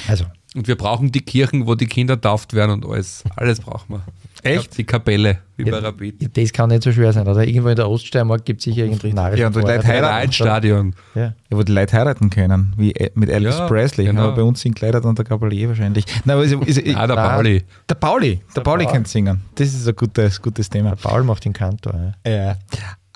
Also. 0.08 0.24
Und 0.54 0.68
wir 0.68 0.76
brauchen 0.76 1.12
die 1.12 1.20
Kirchen, 1.20 1.66
wo 1.66 1.74
die 1.74 1.86
Kinder 1.86 2.20
tauft 2.20 2.52
werden 2.54 2.72
und 2.72 2.86
alles. 2.86 3.24
Alles 3.36 3.60
brauchen 3.60 3.94
wir. 3.94 4.04
Echt? 4.42 4.76
Die 4.76 4.84
Kapelle, 4.84 5.38
wie 5.56 5.64
ja, 5.64 5.70
bei 5.70 5.78
Rapid. 5.78 6.36
Das 6.36 6.52
kann 6.52 6.68
nicht 6.70 6.82
so 6.82 6.90
schwer 6.90 7.12
sein. 7.12 7.26
Also 7.28 7.40
irgendwo 7.40 7.68
in 7.68 7.76
der 7.76 7.88
Oststeiermark 7.88 8.44
gibt 8.44 8.58
es 8.58 8.64
sicher 8.64 8.84
irgendein 8.84 9.14
Nachrichten. 9.14 9.40
Ja, 9.40 9.46
und 9.46 9.56
die 9.56 9.60
Leute 9.60 9.86
heiraten. 9.86 10.32
Stadion. 10.32 10.94
Ja. 11.14 11.22
ja. 11.22 11.34
wo 11.50 11.62
die 11.62 11.72
Leute 11.72 11.96
heiraten 11.96 12.28
können, 12.28 12.72
wie 12.76 12.92
mit 13.14 13.30
Elvis 13.30 13.58
ja, 13.58 13.68
Presley. 13.68 14.06
Genau. 14.06 14.22
Aber 14.22 14.36
bei 14.36 14.42
uns 14.42 14.60
singt 14.60 14.80
leider 14.80 15.00
dann 15.00 15.14
der 15.14 15.24
Gabalier 15.24 15.68
wahrscheinlich. 15.68 16.04
Nein, 16.24 16.36
aber 16.36 16.44
ist, 16.44 16.52
ist, 16.52 16.78
ist, 16.78 16.96
ah, 16.96 17.06
der 17.06 17.14
Pauli. 17.14 17.62
Der 17.88 17.94
Pauli. 17.94 18.36
Der, 18.36 18.54
der 18.56 18.60
Pauli 18.62 18.86
kann 18.86 19.04
singen. 19.04 19.42
Das 19.54 19.68
ist 19.68 19.86
ein 19.86 19.94
gutes, 19.94 20.42
gutes 20.42 20.68
Thema. 20.68 20.90
Der 20.90 20.96
Paul 20.96 21.22
macht 21.22 21.44
den 21.44 21.52
Kantor. 21.52 22.14
Ja. 22.26 22.56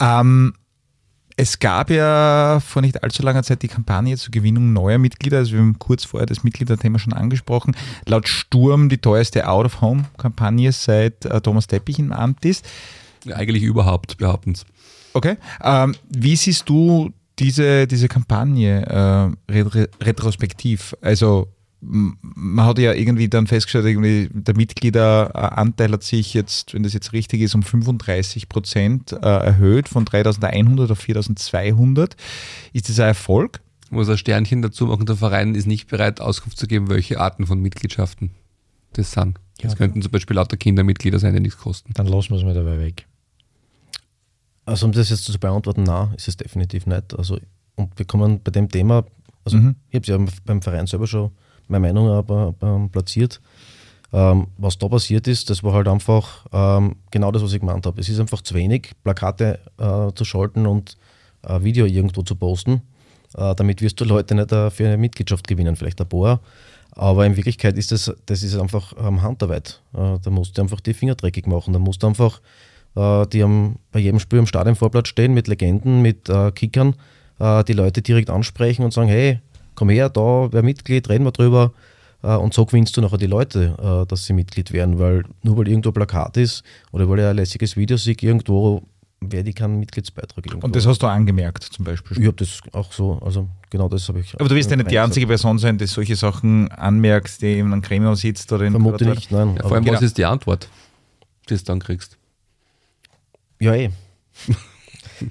Ähm, 0.01 0.53
es 1.37 1.59
gab 1.59 1.91
ja 1.91 2.61
vor 2.61 2.81
nicht 2.81 3.03
allzu 3.03 3.23
langer 3.23 3.43
Zeit 3.43 3.63
die 3.63 3.69
Kampagne 3.69 4.17
zur 4.17 4.31
Gewinnung 4.31 4.73
neuer 4.73 4.99
Mitglieder. 4.99 5.39
Also 5.39 5.53
wir 5.53 5.61
haben 5.61 5.79
kurz 5.79 6.05
vorher 6.05 6.27
das 6.27 6.45
Mitgliederthema 6.45 6.99
schon 6.99 7.13
angesprochen. 7.13 7.77
Laut 8.07 8.27
Sturm 8.27 8.89
die 8.89 8.99
teuerste 8.99 9.47
Out-of-Home-Kampagne 9.47 10.73
seit 10.73 11.27
äh, 11.27 11.41
Thomas 11.43 11.67
Teppich 11.67 11.99
im 11.99 12.13
Amt 12.13 12.45
ist. 12.47 12.67
Eigentlich 13.31 13.63
überhaupt, 13.63 14.17
behaupten. 14.17 14.55
Okay. 15.13 15.37
Ähm, 15.63 15.95
wie 16.09 16.37
siehst 16.37 16.69
du 16.69 17.13
diese, 17.39 17.87
diese 17.87 18.09
Kampagne 18.09 19.37
äh, 19.51 19.61
retrospektiv? 20.03 20.97
Also 21.03 21.49
man 21.89 22.67
hat 22.67 22.79
ja 22.79 22.93
irgendwie 22.93 23.29
dann 23.29 23.47
festgestellt, 23.47 23.87
irgendwie 23.87 24.29
der 24.33 24.57
Mitgliederanteil 24.57 25.93
hat 25.93 26.03
sich 26.03 26.35
jetzt, 26.35 26.75
wenn 26.75 26.83
das 26.83 26.93
jetzt 26.93 27.13
richtig 27.13 27.41
ist, 27.41 27.55
um 27.55 27.63
35 27.63 28.49
Prozent 28.49 29.13
äh, 29.13 29.17
erhöht, 29.17 29.89
von 29.89 30.05
3100 30.05 30.91
auf 30.91 30.99
4200. 30.99 32.17
Ist 32.73 32.89
das 32.89 32.99
ein 32.99 33.09
Erfolg? 33.09 33.61
Ich 33.85 33.93
muss 33.93 34.09
ein 34.09 34.19
Sternchen 34.19 34.63
dazu 34.63 34.87
machen, 34.87 35.07
der 35.07 35.17
Verein 35.17 35.55
ist 35.55 35.67
nicht 35.67 35.87
bereit, 35.89 36.21
Auskunft 36.21 36.59
zu 36.59 36.67
geben, 36.67 36.91
welche 36.91 37.21
Arten 37.21 37.47
von 37.47 37.61
Mitgliedschaften 37.61 38.31
das 38.95 39.13
sind. 39.13 39.39
Das 39.61 39.73
ja, 39.73 39.79
könnten 39.79 40.03
zum 40.03 40.11
Beispiel 40.11 40.37
lauter 40.37 40.57
Kindermitglieder 40.57 41.19
sein, 41.19 41.35
die 41.35 41.41
nichts 41.41 41.59
kosten. 41.59 41.93
Dann 41.95 42.07
lassen 42.07 42.31
wir 42.31 42.39
es 42.39 42.45
mal 42.45 42.55
dabei 42.55 42.79
weg. 42.81 43.07
Also 44.65 44.87
um 44.87 44.93
das 44.93 45.11
jetzt 45.11 45.25
zu 45.25 45.39
beantworten, 45.39 45.85
nein, 45.85 46.13
ist 46.17 46.27
es 46.27 46.37
definitiv 46.37 46.87
nicht. 46.87 47.17
Also 47.17 47.39
und 47.77 47.97
wir 47.97 48.07
kommen 48.07 48.41
bei 48.43 48.51
dem 48.51 48.69
Thema, 48.69 49.05
also 49.45 49.59
mhm. 49.59 49.77
ich 49.91 49.97
habe 49.97 50.03
es 50.03 50.09
ja 50.09 50.41
beim 50.45 50.63
Verein 50.63 50.87
selber 50.87 51.07
schon 51.07 51.31
meine 51.69 51.87
Meinung 51.87 52.09
aber 52.09 52.55
ähm, 52.63 52.91
platziert. 52.91 53.41
Ähm, 54.13 54.47
was 54.57 54.79
da 54.79 54.89
passiert 54.89 55.27
ist, 55.27 55.51
das 55.51 55.63
war 55.63 55.73
halt 55.73 55.89
einfach 55.89 56.47
ähm, 56.53 56.97
genau 57.11 57.33
das, 57.33 57.43
was 57.43 57.53
ich 57.53 57.61
gemeint 57.61 57.87
habe. 57.87 58.01
Es 58.01 58.09
ist 58.09 58.21
einfach 58.21 58.41
zu 58.41 58.55
wenig, 58.55 58.93
Plakate 59.03 59.59
äh, 59.79 60.13
zu 60.15 60.25
schalten 60.25 60.67
und 60.67 60.97
ein 61.43 61.65
Video 61.65 61.87
irgendwo 61.87 62.23
zu 62.23 62.37
posten. 62.37 62.83
Äh, 63.37 63.55
damit 63.55 63.83
wirst 63.83 64.01
du 64.01 64.05
Leute 64.05 64.35
nicht 64.35 64.53
äh, 64.53 64.71
für 64.71 64.87
eine 64.87 64.97
Mitgliedschaft 64.97 65.47
gewinnen, 65.47 65.77
vielleicht 65.77 66.01
ein 66.01 66.09
paar. 66.09 66.41
Aber 66.93 67.27
in 67.27 67.37
Wirklichkeit 67.37 67.77
ist 67.77 67.93
das, 67.93 68.13
das 68.27 68.43
ist 68.43 68.57
einfach 68.57 68.95
ähm, 68.99 69.23
Handarbeit. 69.23 69.83
Äh, 69.93 70.19
da 70.23 70.31
musst 70.31 70.57
du 70.57 70.63
einfach 70.63 70.81
die 70.81 70.95
Finger 70.95 71.15
dreckig 71.15 71.47
machen. 71.47 71.73
Da 71.73 71.79
musst 71.79 72.03
du 72.03 72.07
einfach 72.07 72.41
äh, 72.95 73.27
die 73.27 73.43
am, 73.43 73.77
bei 73.93 74.01
jedem 74.01 74.21
Spiel 74.21 74.39
am 74.39 74.47
Stadionvorplatz 74.47 75.09
stehen 75.09 75.35
mit 75.35 75.49
Legenden, 75.49 76.01
mit 76.03 76.29
äh, 76.29 76.51
Kickern, 76.53 76.95
die 77.39 77.75
Leute 77.75 78.01
direkt 78.01 78.31
ansprechen 78.31 78.83
und 78.83 78.95
sagen, 78.95 79.11
hey, 79.11 79.41
komm 79.77 79.91
her, 79.91 80.09
da, 80.09 80.49
wer 80.51 80.63
Mitglied, 80.63 81.09
reden 81.09 81.25
wir 81.25 81.33
drüber. 81.33 81.73
Äh, 82.23 82.35
und 82.35 82.55
so 82.55 82.67
gewinnst 82.67 82.97
du 82.97 83.01
nachher 83.01 83.19
die 83.19 83.27
Leute, 83.27 83.77
äh, 83.79 84.07
dass 84.07 84.27
sie 84.27 84.33
Mitglied 84.33 84.73
werden, 84.73 84.99
weil 84.99 85.25
nur 85.43 85.57
weil 85.59 85.69
irgendwo 85.69 85.91
ein 85.91 85.95
Plakat 85.95 86.37
ist 86.37 86.65
oder 86.93 87.09
weil 87.09 87.21
ich 87.21 87.25
ein 87.27 87.37
lässiges 87.37 87.77
Video 87.77 87.97
sehe, 87.97 88.17
irgendwo 88.21 88.83
werde 89.21 89.49
ich 89.49 89.57
keinen 89.57 89.79
Mitgliedsbeitrag 89.79 90.45
irgendwo. 90.45 90.67
Und 90.67 90.77
das 90.77 90.87
hast 90.87 91.03
du 91.03 91.07
angemerkt 91.07 91.65
zum 91.65 91.85
Beispiel? 91.85 92.19
Ich 92.21 92.27
habe 92.27 92.37
das 92.37 92.61
auch 92.73 92.93
so, 92.93 93.19
also 93.25 93.49
genau 93.71 93.89
das 93.89 94.09
habe 94.09 94.21
ich. 94.21 94.35
Aber 94.35 94.49
du 94.49 94.55
wirst 94.55 94.71
ja 94.71 94.77
nicht 94.77 94.91
die 94.91 94.99
einzige 94.99 95.27
Person 95.27 95.59
sein, 95.59 95.79
die 95.79 95.87
solche 95.87 96.17
Sachen 96.17 96.71
anmerkt, 96.73 97.41
die 97.41 97.59
in 97.59 97.73
einem 97.73 97.83
Gremium 97.83 98.15
sitzt 98.15 98.53
oder 98.53 98.65
in 98.65 98.73
Vermute 98.73 99.07
nicht, 99.07 99.31
nein. 99.31 99.57
Ja, 99.57 99.63
vor 99.63 99.73
allem, 99.73 99.85
was 99.85 99.95
genau. 99.95 100.05
ist 100.05 100.19
die 100.19 100.25
Antwort, 100.25 100.69
die 101.49 101.57
du 101.57 101.65
dann 101.65 101.81
kriegst? 101.81 102.19
Ja, 103.59 103.75
eh. 103.75 103.91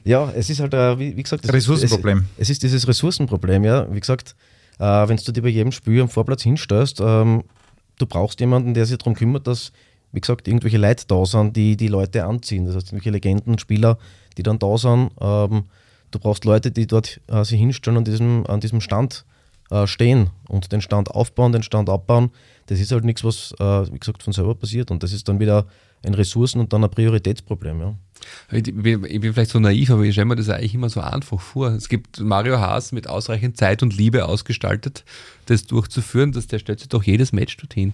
Ja, 0.03 0.31
es 0.35 0.49
ist 0.49 0.59
halt, 0.59 0.73
äh, 0.73 0.99
wie, 0.99 1.15
wie, 1.15 1.23
gesagt, 1.23 1.51
Ressourcenproblem. 1.51 2.25
Es, 2.35 2.43
es, 2.43 2.49
ist 2.51 2.63
dieses 2.63 2.87
Ressourcenproblem, 2.87 3.63
ja. 3.63 3.93
Wie 3.93 3.99
gesagt, 3.99 4.35
äh, 4.79 4.83
wenn 4.83 5.17
du 5.17 5.31
dir 5.31 5.41
bei 5.41 5.49
jedem 5.49 5.71
Spiel 5.71 6.01
am 6.01 6.09
Vorplatz 6.09 6.43
hinstellst, 6.43 6.99
ähm, 7.01 7.43
du 7.97 8.05
brauchst 8.05 8.39
jemanden, 8.39 8.73
der 8.73 8.85
sich 8.85 8.97
darum 8.97 9.15
kümmert, 9.15 9.47
dass, 9.47 9.71
wie 10.11 10.21
gesagt, 10.21 10.47
irgendwelche 10.47 10.77
Leute 10.77 11.05
da 11.07 11.25
sind, 11.25 11.55
die 11.55 11.77
die 11.77 11.87
Leute 11.87 12.25
anziehen. 12.25 12.65
Das 12.65 12.75
heißt, 12.75 12.87
irgendwelche 12.87 13.11
Legendenspieler, 13.11 13.97
die 14.37 14.43
dann 14.43 14.59
da 14.59 14.77
sind. 14.77 15.11
Ähm, 15.19 15.65
du 16.11 16.19
brauchst 16.19 16.45
Leute, 16.45 16.71
die 16.71 16.87
dort 16.87 17.21
äh, 17.27 17.43
sich 17.43 17.59
hinstellen 17.59 17.97
und 17.97 18.07
diesem, 18.07 18.45
an 18.47 18.59
diesem 18.59 18.81
Stand 18.81 19.25
stehen 19.85 20.29
und 20.47 20.71
den 20.71 20.81
Stand 20.81 21.09
aufbauen, 21.09 21.51
den 21.51 21.63
Stand 21.63 21.89
abbauen. 21.89 22.29
Das 22.67 22.79
ist 22.79 22.91
halt 22.91 23.03
nichts, 23.03 23.23
was, 23.23 23.53
äh, 23.59 23.93
wie 23.93 23.99
gesagt, 23.99 24.23
von 24.23 24.33
selber 24.33 24.55
passiert. 24.55 24.91
Und 24.91 25.03
das 25.03 25.13
ist 25.13 25.27
dann 25.27 25.39
wieder 25.39 25.67
ein 26.03 26.13
Ressourcen- 26.13 26.59
und 26.59 26.73
dann 26.73 26.83
ein 26.83 26.89
Prioritätsproblem. 26.89 27.79
Ja. 27.79 27.95
Ich 28.51 28.63
bin, 28.63 29.05
ich 29.05 29.19
bin 29.19 29.33
vielleicht 29.33 29.51
so 29.51 29.59
naiv, 29.59 29.91
aber 29.91 30.03
ich 30.03 30.13
stelle 30.13 30.25
mir 30.25 30.35
das 30.35 30.49
eigentlich 30.49 30.73
immer 30.73 30.89
so 30.89 31.01
einfach 31.01 31.39
vor. 31.39 31.69
Es 31.69 31.89
gibt 31.89 32.19
Mario 32.19 32.59
Haas 32.59 32.91
mit 32.91 33.07
ausreichend 33.07 33.57
Zeit 33.57 33.83
und 33.83 33.95
Liebe 33.95 34.25
ausgestaltet, 34.25 35.03
das 35.45 35.65
durchzuführen, 35.65 36.31
dass 36.31 36.47
der 36.47 36.59
stellt 36.59 36.79
sich 36.79 36.89
doch 36.89 37.03
jedes 37.03 37.33
Match 37.33 37.57
dorthin. 37.57 37.93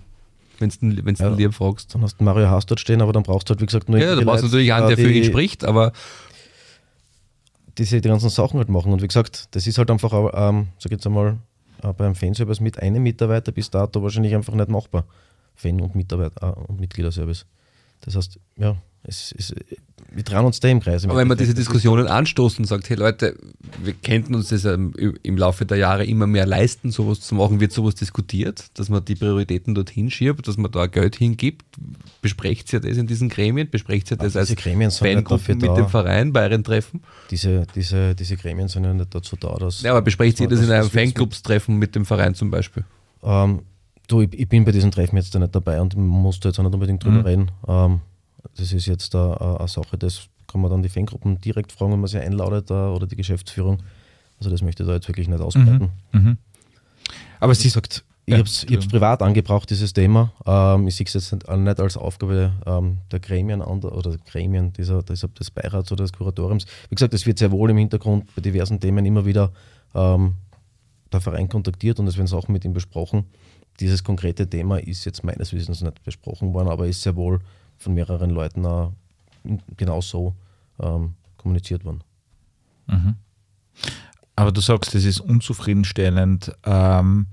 Wenn 0.59 0.69
du 0.69 1.01
den, 1.01 1.15
ja, 1.15 1.29
den 1.29 1.37
lieb 1.37 1.53
fragst. 1.53 1.93
Dann 1.93 2.03
hast 2.03 2.19
du 2.19 2.23
Mario 2.23 2.47
Haas 2.47 2.65
dort 2.65 2.79
stehen, 2.79 3.01
aber 3.01 3.13
dann 3.13 3.23
brauchst 3.23 3.49
du 3.49 3.53
halt, 3.53 3.61
wie 3.61 3.65
gesagt, 3.65 3.89
nur. 3.89 3.99
Ja, 3.99 4.15
da 4.15 4.23
brauchst 4.23 4.43
du 4.43 4.47
natürlich 4.47 4.71
einen, 4.73 4.87
der 4.87 4.97
für 4.97 5.11
ihn 5.11 5.23
spricht, 5.23 5.63
aber. 5.63 5.91
Diese 7.77 8.01
die 8.01 8.09
ganzen 8.09 8.29
Sachen 8.29 8.57
halt 8.57 8.69
machen. 8.69 8.91
Und 8.91 9.01
wie 9.01 9.07
gesagt, 9.07 9.47
das 9.51 9.65
ist 9.65 9.77
halt 9.77 9.89
einfach, 9.89 10.11
ähm, 10.33 10.67
sag 10.77 10.91
jetzt 10.91 11.07
einmal, 11.07 11.37
äh, 11.83 11.93
beim 11.93 12.15
Fanservice 12.15 12.61
mit 12.61 12.79
einem 12.79 13.03
Mitarbeiter 13.03 13.51
bis 13.51 13.69
dato 13.69 14.01
wahrscheinlich 14.01 14.35
einfach 14.35 14.53
nicht 14.53 14.69
machbar. 14.69 15.05
Fan- 15.55 15.81
und 15.81 15.95
Mitarbeiter 15.95 16.57
äh, 16.57 16.71
und 16.71 16.79
Mitgliederservice. 16.79 17.45
Das 18.01 18.15
heißt, 18.15 18.39
ja, 18.57 18.75
es, 19.03 19.33
es, 19.37 19.53
wir 20.13 20.25
trauen 20.25 20.45
uns 20.45 20.59
da 20.59 20.67
im 20.67 20.81
Kreis. 20.81 21.05
Aber 21.05 21.15
wenn 21.15 21.27
man 21.27 21.37
diese 21.37 21.53
Diskussionen 21.53 22.07
anstoßt 22.07 22.59
und 22.59 22.65
sagt, 22.65 22.89
hey 22.89 22.97
Leute, 22.97 23.37
wir 23.81 23.93
könnten 23.93 24.35
uns 24.35 24.49
das 24.49 24.65
im 24.65 25.37
Laufe 25.37 25.65
der 25.65 25.77
Jahre 25.77 26.05
immer 26.05 26.27
mehr 26.27 26.45
leisten, 26.45 26.91
sowas 26.91 27.21
zu 27.21 27.35
machen, 27.35 27.59
wird 27.61 27.71
sowas 27.71 27.95
diskutiert, 27.95 28.65
dass 28.73 28.89
man 28.89 29.05
die 29.05 29.15
Prioritäten 29.15 29.73
dorthin 29.73 30.11
schiebt, 30.11 30.47
dass 30.47 30.57
man 30.57 30.71
da 30.71 30.87
Geld 30.87 31.15
hingibt. 31.15 31.65
Besprecht 32.21 32.71
ihr 32.73 32.81
das 32.81 32.97
in 32.97 33.07
diesen 33.07 33.29
Gremien? 33.29 33.69
Besprecht 33.69 34.11
ihr 34.11 34.17
das 34.17 34.35
als 34.35 34.53
Fangruppe 34.53 35.55
mit 35.55 35.77
dem 35.77 35.87
Verein 35.87 36.33
bei 36.33 36.43
euren 36.43 36.63
Treffen? 36.63 37.01
Diese, 37.31 37.65
diese, 37.73 38.13
diese 38.13 38.35
Gremien 38.35 38.67
sind 38.67 38.83
ja 38.83 38.93
nicht 38.93 39.15
dazu 39.15 39.37
da, 39.37 39.55
dass... 39.55 39.81
Ja, 39.81 39.91
aber 39.91 40.01
besprecht 40.01 40.39
ihr 40.41 40.47
das, 40.49 40.59
das 40.59 40.67
in 40.67 40.73
einem 40.73 40.89
Fanclubs-Treffen 40.89 41.77
mit 41.77 41.95
dem 41.95 42.05
Verein 42.05 42.35
zum 42.35 42.51
Beispiel? 42.51 42.83
Ähm, 43.23 43.61
du, 44.07 44.21
ich, 44.21 44.33
ich, 44.33 44.49
bin 44.49 44.65
bei 44.65 44.73
diesen 44.73 44.91
Treffen 44.91 45.15
jetzt 45.15 45.33
da 45.33 45.39
nicht 45.39 45.55
dabei 45.55 45.79
und 45.79 45.95
musste 45.95 46.49
jetzt 46.49 46.59
auch 46.59 46.63
nicht 46.63 46.73
unbedingt 46.73 47.03
drüber 47.03 47.19
mhm. 47.19 47.25
reden. 47.25 47.51
Ähm, 47.67 48.01
das 48.55 48.73
ist 48.73 48.85
jetzt 48.85 49.15
eine, 49.15 49.67
Sache, 49.67 49.97
das 49.97 50.27
kann 50.47 50.61
man 50.61 50.71
dann 50.71 50.83
die 50.83 50.89
Fangruppen 50.89 51.39
direkt 51.41 51.71
fragen, 51.71 51.93
wenn 51.93 51.99
man 51.99 52.07
sie 52.07 52.19
einladet 52.19 52.71
oder 52.71 53.07
die 53.07 53.15
Geschäftsführung. 53.15 53.81
Also 54.39 54.49
das 54.49 54.61
möchte 54.61 54.83
ich 54.83 54.87
da 54.87 54.95
jetzt 54.95 55.07
wirklich 55.07 55.27
nicht 55.27 55.41
ausbreiten. 55.41 55.91
Mhm. 56.11 56.21
Mhm. 56.21 56.37
Aber 57.39 57.55
sie 57.55 57.69
sagt, 57.69 58.03
ich 58.25 58.33
ja, 58.33 58.37
habe 58.37 58.79
es 58.79 58.87
privat 58.87 59.21
angebraucht, 59.21 59.69
dieses 59.69 59.93
Thema. 59.93 60.31
Ähm, 60.45 60.87
ich 60.87 60.95
sehe 60.95 61.05
es 61.05 61.13
jetzt 61.13 61.33
nicht, 61.33 61.79
als 61.79 61.97
Aufgabe 61.97 62.53
ähm, 62.65 62.99
der 63.11 63.19
Gremien 63.19 63.61
oder 63.61 64.17
Gremien 64.29 64.71
dieser, 64.73 65.01
dieser, 65.01 65.27
des 65.27 65.49
Beirats 65.51 65.91
oder 65.91 66.03
des 66.03 66.13
Kuratoriums. 66.13 66.65
Wie 66.89 66.95
gesagt, 66.95 67.13
es 67.13 67.25
wird 67.25 67.39
sehr 67.39 67.51
wohl 67.51 67.71
im 67.71 67.77
Hintergrund 67.77 68.33
bei 68.35 68.41
diversen 68.41 68.79
Themen 68.79 69.05
immer 69.05 69.25
wieder 69.25 69.51
ähm, 69.95 70.35
der 71.11 71.19
Verein 71.19 71.49
kontaktiert 71.49 71.99
und 71.99 72.07
es 72.07 72.15
werden 72.15 72.27
Sachen 72.27 72.53
mit 72.53 72.63
ihm 72.63 72.73
besprochen. 72.73 73.25
Dieses 73.79 74.03
konkrete 74.03 74.47
Thema 74.47 74.77
ist 74.77 75.05
jetzt 75.05 75.23
meines 75.23 75.51
Wissens 75.53 75.81
nicht 75.81 76.03
besprochen 76.03 76.53
worden, 76.53 76.69
aber 76.69 76.87
ist 76.87 77.01
sehr 77.01 77.15
wohl 77.15 77.39
von 77.81 77.93
mehreren 77.93 78.29
Leuten 78.29 78.65
auch 78.65 78.93
genau 79.75 80.01
so 80.01 80.35
ähm, 80.79 81.15
kommuniziert 81.37 81.83
worden. 81.83 82.03
Mhm. 82.87 83.15
Aber 84.35 84.51
du 84.51 84.61
sagst, 84.61 84.93
das 84.95 85.03
ist 85.03 85.19
unzufriedenstellend. 85.19 86.53
Ähm, 86.63 87.27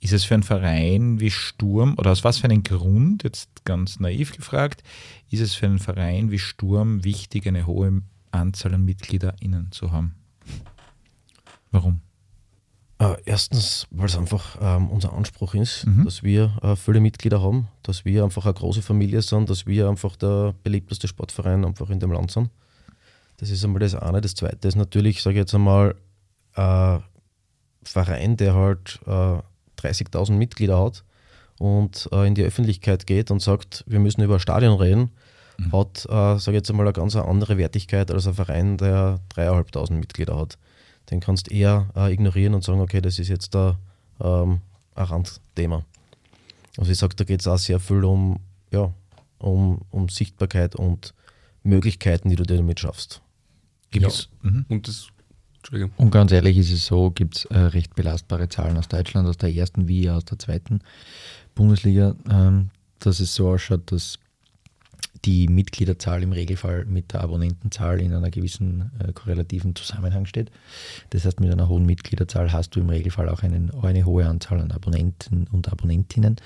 ist 0.00 0.12
es 0.12 0.24
für 0.24 0.34
einen 0.34 0.42
Verein 0.42 1.20
wie 1.20 1.30
Sturm, 1.30 1.94
oder 1.96 2.10
aus 2.10 2.24
was 2.24 2.38
für 2.38 2.46
einem 2.46 2.64
Grund, 2.64 3.22
jetzt 3.22 3.64
ganz 3.64 4.00
naiv 4.00 4.34
gefragt, 4.36 4.82
ist 5.30 5.40
es 5.40 5.54
für 5.54 5.66
einen 5.66 5.78
Verein 5.78 6.32
wie 6.32 6.40
Sturm 6.40 7.04
wichtig, 7.04 7.46
eine 7.46 7.66
hohe 7.66 8.02
Anzahl 8.32 8.74
an 8.74 8.84
MitgliederInnen 8.84 9.70
zu 9.70 9.92
haben? 9.92 10.16
Warum? 11.70 12.00
Äh, 13.02 13.16
erstens, 13.24 13.88
weil 13.90 14.06
es 14.06 14.16
einfach 14.16 14.56
ähm, 14.60 14.88
unser 14.88 15.12
Anspruch 15.12 15.54
ist, 15.54 15.86
mhm. 15.86 16.04
dass 16.04 16.22
wir 16.22 16.56
äh, 16.62 16.76
viele 16.76 17.00
Mitglieder 17.00 17.42
haben, 17.42 17.66
dass 17.82 18.04
wir 18.04 18.22
einfach 18.22 18.44
eine 18.44 18.54
große 18.54 18.80
Familie 18.80 19.22
sind, 19.22 19.50
dass 19.50 19.66
wir 19.66 19.88
einfach 19.88 20.14
der 20.14 20.54
beliebteste 20.62 21.08
Sportverein 21.08 21.64
einfach 21.64 21.90
in 21.90 21.98
dem 21.98 22.12
Land 22.12 22.30
sind. 22.30 22.50
Das 23.38 23.50
ist 23.50 23.64
einmal 23.64 23.80
das 23.80 23.96
eine. 23.96 24.20
Das 24.20 24.36
zweite 24.36 24.68
ist 24.68 24.76
natürlich, 24.76 25.20
sage 25.20 25.34
ich 25.34 25.40
jetzt 25.40 25.54
einmal, 25.54 25.96
ein 26.54 26.98
äh, 26.98 27.00
Verein, 27.82 28.36
der 28.36 28.54
halt 28.54 29.00
äh, 29.06 29.40
30.000 29.80 30.34
Mitglieder 30.34 30.80
hat 30.80 31.02
und 31.58 32.08
äh, 32.12 32.28
in 32.28 32.36
die 32.36 32.44
Öffentlichkeit 32.44 33.08
geht 33.08 33.32
und 33.32 33.42
sagt, 33.42 33.82
wir 33.88 33.98
müssen 33.98 34.22
über 34.22 34.38
Stadion 34.38 34.78
reden, 34.78 35.10
mhm. 35.58 35.72
hat, 35.72 36.04
äh, 36.04 36.38
sage 36.38 36.52
ich 36.52 36.60
jetzt 36.60 36.70
einmal, 36.70 36.86
eine 36.86 36.92
ganz 36.92 37.16
andere 37.16 37.58
Wertigkeit 37.58 38.12
als 38.12 38.28
ein 38.28 38.34
Verein, 38.34 38.76
der 38.76 39.18
3.500 39.34 39.92
Mitglieder 39.94 40.38
hat 40.38 40.56
den 41.10 41.20
kannst 41.20 41.50
du 41.50 41.54
eher 41.54 41.88
äh, 41.96 42.12
ignorieren 42.12 42.54
und 42.54 42.64
sagen, 42.64 42.80
okay, 42.80 43.00
das 43.00 43.18
ist 43.18 43.28
jetzt 43.28 43.54
da, 43.54 43.78
ähm, 44.20 44.60
ein 44.94 45.04
Randthema. 45.04 45.84
Also 46.78 46.90
ich 46.90 46.98
sage, 46.98 47.16
da 47.16 47.24
geht 47.24 47.40
es 47.40 47.46
auch 47.46 47.58
sehr 47.58 47.80
viel 47.80 48.04
um, 48.04 48.38
ja, 48.70 48.92
um, 49.38 49.82
um 49.90 50.08
Sichtbarkeit 50.08 50.76
und 50.76 51.14
Möglichkeiten, 51.62 52.28
die 52.28 52.36
du 52.36 52.44
dir 52.44 52.56
damit 52.56 52.80
schaffst. 52.80 53.20
Gibt's, 53.90 54.28
ja. 54.42 54.50
mhm. 54.50 54.64
und, 54.68 54.88
das, 54.88 55.08
und 55.96 56.10
ganz 56.10 56.32
ehrlich 56.32 56.56
ist 56.56 56.72
es 56.72 56.86
so, 56.86 57.10
gibt 57.10 57.36
es 57.36 57.44
äh, 57.46 57.58
recht 57.58 57.94
belastbare 57.94 58.48
Zahlen 58.48 58.78
aus 58.78 58.88
Deutschland, 58.88 59.28
aus 59.28 59.36
der 59.36 59.52
ersten 59.52 59.86
wie 59.86 60.08
aus 60.08 60.24
der 60.24 60.38
zweiten 60.38 60.80
Bundesliga, 61.54 62.16
ähm, 62.30 62.70
dass 63.00 63.20
es 63.20 63.34
so 63.34 63.50
ausschaut, 63.50 63.92
dass 63.92 64.18
die 65.24 65.46
Mitgliederzahl 65.48 66.22
im 66.22 66.32
Regelfall 66.32 66.84
mit 66.84 67.12
der 67.12 67.20
Abonnentenzahl 67.22 68.00
in 68.00 68.12
einer 68.12 68.30
gewissen 68.30 68.90
äh, 68.98 69.12
korrelativen 69.12 69.74
Zusammenhang 69.74 70.26
steht. 70.26 70.50
Das 71.10 71.24
heißt, 71.24 71.40
mit 71.40 71.52
einer 71.52 71.68
hohen 71.68 71.86
Mitgliederzahl 71.86 72.52
hast 72.52 72.74
du 72.74 72.80
im 72.80 72.88
Regelfall 72.88 73.28
auch 73.28 73.42
einen, 73.42 73.70
eine 73.82 74.04
hohe 74.04 74.26
Anzahl 74.26 74.60
an 74.60 74.72
Abonnenten 74.72 75.46
und 75.52 75.70
Abonnentinnen 75.70 76.36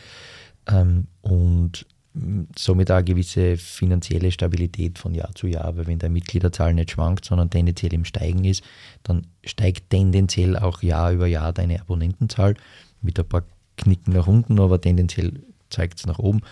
ähm, 0.68 1.07
und 1.22 1.87
mm, 2.12 2.43
somit 2.57 2.91
auch 2.91 2.97
eine 2.97 3.05
gewisse 3.05 3.57
finanzielle 3.57 4.31
Stabilität 4.31 4.99
von 4.99 5.14
Jahr 5.14 5.35
zu 5.35 5.47
Jahr, 5.47 5.74
weil 5.77 5.87
wenn 5.87 5.99
der 5.99 6.11
Mitgliederzahl 6.11 6.74
nicht 6.74 6.91
schwankt, 6.91 7.24
sondern 7.24 7.49
tendenziell 7.49 7.95
im 7.95 8.05
Steigen 8.05 8.45
ist, 8.45 8.62
dann 9.05 9.27
steigt 9.45 9.89
tendenziell 9.89 10.57
auch 10.57 10.83
Jahr 10.83 11.12
über 11.12 11.27
Jahr 11.27 11.55
deine 11.55 11.81
Abonnentenzahl 11.81 12.55
mit 13.01 13.18
ein 13.18 13.27
paar 13.27 13.45
Knicken 13.79 14.12
nach 14.12 14.27
unten, 14.27 14.61
aber 14.61 14.81
tendenziell 14.81 15.41
zeigt 15.70 15.99
es 15.99 16.07
nach 16.07 16.18
oben. 16.18 16.43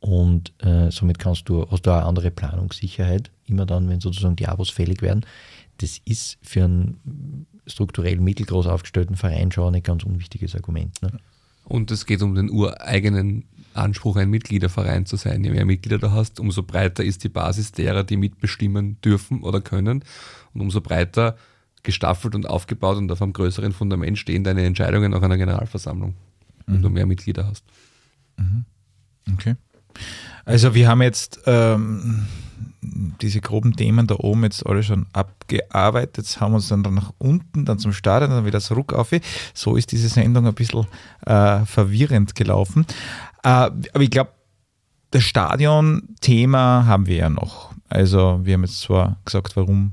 Und 0.00 0.52
äh, 0.62 0.90
somit 0.90 1.18
kannst 1.18 1.48
du, 1.48 1.66
hast 1.70 1.86
du 1.86 1.90
auch 1.90 1.96
eine 1.96 2.06
andere 2.06 2.30
Planungssicherheit, 2.30 3.30
immer 3.46 3.66
dann, 3.66 3.88
wenn 3.88 4.00
sozusagen 4.00 4.36
die 4.36 4.46
Abos 4.46 4.70
fällig 4.70 5.02
werden. 5.02 5.26
Das 5.78 5.98
ist 6.04 6.38
für 6.42 6.64
einen 6.64 7.46
strukturell 7.66 8.18
mittelgroß 8.20 8.66
aufgestellten 8.66 9.16
Verein 9.16 9.52
schon 9.52 9.74
ein 9.74 9.82
ganz 9.82 10.04
unwichtiges 10.04 10.54
Argument. 10.54 11.00
Ne? 11.02 11.12
Und 11.64 11.90
es 11.90 12.06
geht 12.06 12.22
um 12.22 12.34
den 12.34 12.50
ureigenen 12.50 13.44
Anspruch, 13.74 14.16
ein 14.16 14.30
Mitgliederverein 14.30 15.04
zu 15.06 15.16
sein. 15.16 15.44
Je 15.44 15.50
mehr 15.50 15.66
Mitglieder 15.66 15.98
du 15.98 16.10
hast, 16.12 16.40
umso 16.40 16.62
breiter 16.62 17.04
ist 17.04 17.24
die 17.24 17.28
Basis 17.28 17.72
derer, 17.72 18.04
die 18.04 18.16
mitbestimmen 18.16 19.00
dürfen 19.02 19.42
oder 19.42 19.60
können. 19.60 20.02
Und 20.54 20.60
umso 20.60 20.80
breiter 20.80 21.36
gestaffelt 21.82 22.34
und 22.34 22.48
aufgebaut 22.48 22.96
und 22.96 23.10
auf 23.12 23.22
einem 23.22 23.32
größeren 23.32 23.72
Fundament 23.72 24.18
stehen 24.18 24.44
deine 24.44 24.64
Entscheidungen 24.64 25.14
auch 25.14 25.22
einer 25.22 25.36
Generalversammlung, 25.36 26.14
wenn 26.66 26.78
mhm. 26.78 26.82
du 26.82 26.90
mehr 26.90 27.06
Mitglieder 27.06 27.46
hast. 27.46 27.64
Mhm. 28.36 28.64
Okay. 29.34 29.56
Also 30.44 30.74
wir 30.74 30.88
haben 30.88 31.02
jetzt 31.02 31.40
ähm, 31.46 32.26
diese 33.20 33.40
groben 33.40 33.76
Themen 33.76 34.06
da 34.06 34.16
oben 34.18 34.44
jetzt 34.44 34.64
alle 34.66 34.82
schon 34.82 35.06
abgearbeitet, 35.12 36.40
haben 36.40 36.54
uns 36.54 36.68
dann 36.68 36.82
nach 36.82 37.12
unten, 37.18 37.64
dann 37.64 37.78
zum 37.78 37.92
Stadion, 37.92 38.30
dann 38.30 38.46
wieder 38.46 38.60
zurück 38.60 38.92
auf. 38.92 39.10
So 39.54 39.76
ist 39.76 39.92
diese 39.92 40.08
Sendung 40.08 40.46
ein 40.46 40.54
bisschen 40.54 40.86
äh, 41.26 41.64
verwirrend 41.64 42.34
gelaufen. 42.34 42.86
Äh, 43.42 43.48
aber 43.48 44.00
ich 44.00 44.10
glaube, 44.10 44.30
das 45.10 45.24
Stadion-Thema 45.24 46.86
haben 46.86 47.06
wir 47.06 47.16
ja 47.16 47.30
noch. 47.30 47.72
Also 47.88 48.40
wir 48.42 48.54
haben 48.54 48.64
jetzt 48.64 48.80
zwar 48.80 49.16
gesagt, 49.24 49.56
warum 49.56 49.92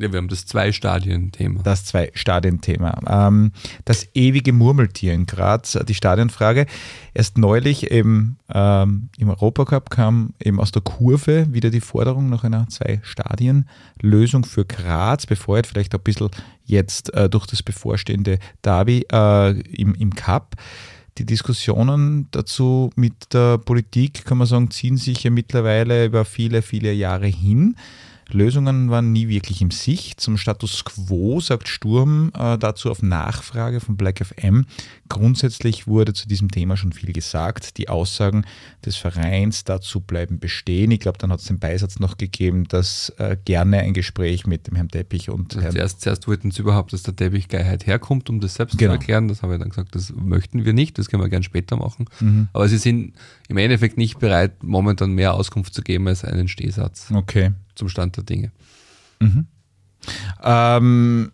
ja, 0.00 0.10
wir 0.12 0.16
haben 0.16 0.28
das 0.28 0.46
Zwei-Stadien-Thema. 0.46 1.62
Das 1.62 1.84
Zwei-Stadien-Thema. 1.84 3.00
Ähm, 3.06 3.52
das 3.84 4.08
ewige 4.14 4.52
Murmeltier 4.52 5.12
in 5.12 5.26
Graz, 5.26 5.78
die 5.86 5.94
Stadionfrage. 5.94 6.66
Erst 7.12 7.36
neulich 7.36 7.90
eben 7.90 8.38
ähm, 8.52 9.10
im 9.18 9.28
Europacup 9.28 9.90
kam 9.90 10.32
eben 10.42 10.58
aus 10.58 10.72
der 10.72 10.82
Kurve 10.82 11.52
wieder 11.52 11.70
die 11.70 11.82
Forderung 11.82 12.30
nach 12.30 12.44
einer 12.44 12.66
Zwei-Stadien-Lösung 12.68 14.44
für 14.44 14.64
Graz, 14.64 15.26
befeuert 15.26 15.66
vielleicht 15.66 15.94
auch 15.94 16.00
ein 16.00 16.04
bisschen 16.04 16.30
jetzt 16.64 17.12
äh, 17.12 17.28
durch 17.28 17.46
das 17.46 17.62
bevorstehende 17.62 18.38
Derby 18.62 19.04
äh, 19.12 19.50
im, 19.50 19.94
im 19.94 20.14
Cup. 20.14 20.56
Die 21.18 21.26
Diskussionen 21.26 22.28
dazu 22.30 22.90
mit 22.96 23.34
der 23.34 23.58
Politik, 23.58 24.24
kann 24.24 24.38
man 24.38 24.46
sagen, 24.46 24.70
ziehen 24.70 24.96
sich 24.96 25.22
ja 25.24 25.30
mittlerweile 25.30 26.06
über 26.06 26.24
viele, 26.24 26.62
viele 26.62 26.92
Jahre 26.94 27.26
hin. 27.26 27.76
Lösungen 28.32 28.90
waren 28.90 29.12
nie 29.12 29.28
wirklich 29.28 29.60
im 29.62 29.70
Sicht. 29.70 30.20
Zum 30.20 30.36
Status 30.36 30.84
quo 30.84 31.40
sagt 31.40 31.68
Sturm 31.68 32.32
äh, 32.36 32.58
dazu 32.58 32.90
auf 32.90 33.02
Nachfrage 33.02 33.80
von 33.80 33.96
Black 33.96 34.24
FM. 34.24 34.66
Grundsätzlich 35.08 35.86
wurde 35.86 36.12
zu 36.12 36.28
diesem 36.28 36.50
Thema 36.50 36.76
schon 36.76 36.92
viel 36.92 37.12
gesagt. 37.12 37.78
Die 37.78 37.88
Aussagen 37.88 38.44
des 38.84 38.96
Vereins 38.96 39.64
dazu 39.64 40.00
bleiben 40.00 40.38
bestehen. 40.38 40.90
Ich 40.90 41.00
glaube, 41.00 41.18
dann 41.18 41.32
hat 41.32 41.40
es 41.40 41.46
den 41.46 41.58
Beisatz 41.58 41.98
noch 41.98 42.16
gegeben, 42.16 42.64
dass 42.68 43.10
äh, 43.18 43.36
gerne 43.44 43.78
ein 43.78 43.92
Gespräch 43.92 44.46
mit 44.46 44.66
dem 44.66 44.76
Herrn 44.76 44.88
Teppich 44.88 45.30
und 45.30 45.54
also 45.54 45.62
Herrn 45.62 45.72
zuerst, 45.72 46.00
zuerst 46.00 46.28
wollten 46.28 46.50
sie 46.50 46.62
überhaupt, 46.62 46.92
dass 46.92 47.02
der 47.02 47.16
Teppich 47.16 47.48
Geilheit 47.48 47.86
herkommt, 47.86 48.30
um 48.30 48.40
das 48.40 48.54
selbst 48.54 48.78
genau. 48.78 48.92
zu 48.92 49.00
erklären. 49.00 49.28
Das 49.28 49.42
habe 49.42 49.54
ich 49.54 49.60
dann 49.60 49.70
gesagt, 49.70 49.94
das 49.94 50.12
möchten 50.14 50.64
wir 50.64 50.72
nicht, 50.72 50.98
das 50.98 51.08
können 51.08 51.22
wir 51.22 51.28
gerne 51.28 51.44
später 51.44 51.76
machen. 51.76 52.06
Mhm. 52.20 52.48
Aber 52.52 52.68
sie 52.68 52.78
sind 52.78 53.14
im 53.50 53.56
Endeffekt 53.56 53.98
nicht 53.98 54.20
bereit, 54.20 54.62
momentan 54.62 55.10
mehr 55.10 55.34
Auskunft 55.34 55.74
zu 55.74 55.82
geben 55.82 56.06
als 56.06 56.24
einen 56.24 56.46
Stehsatz. 56.46 57.10
Okay. 57.12 57.50
Zum 57.74 57.88
Stand 57.88 58.16
der 58.16 58.22
Dinge. 58.22 58.52
Mhm. 59.18 59.48
Ähm, 60.44 61.32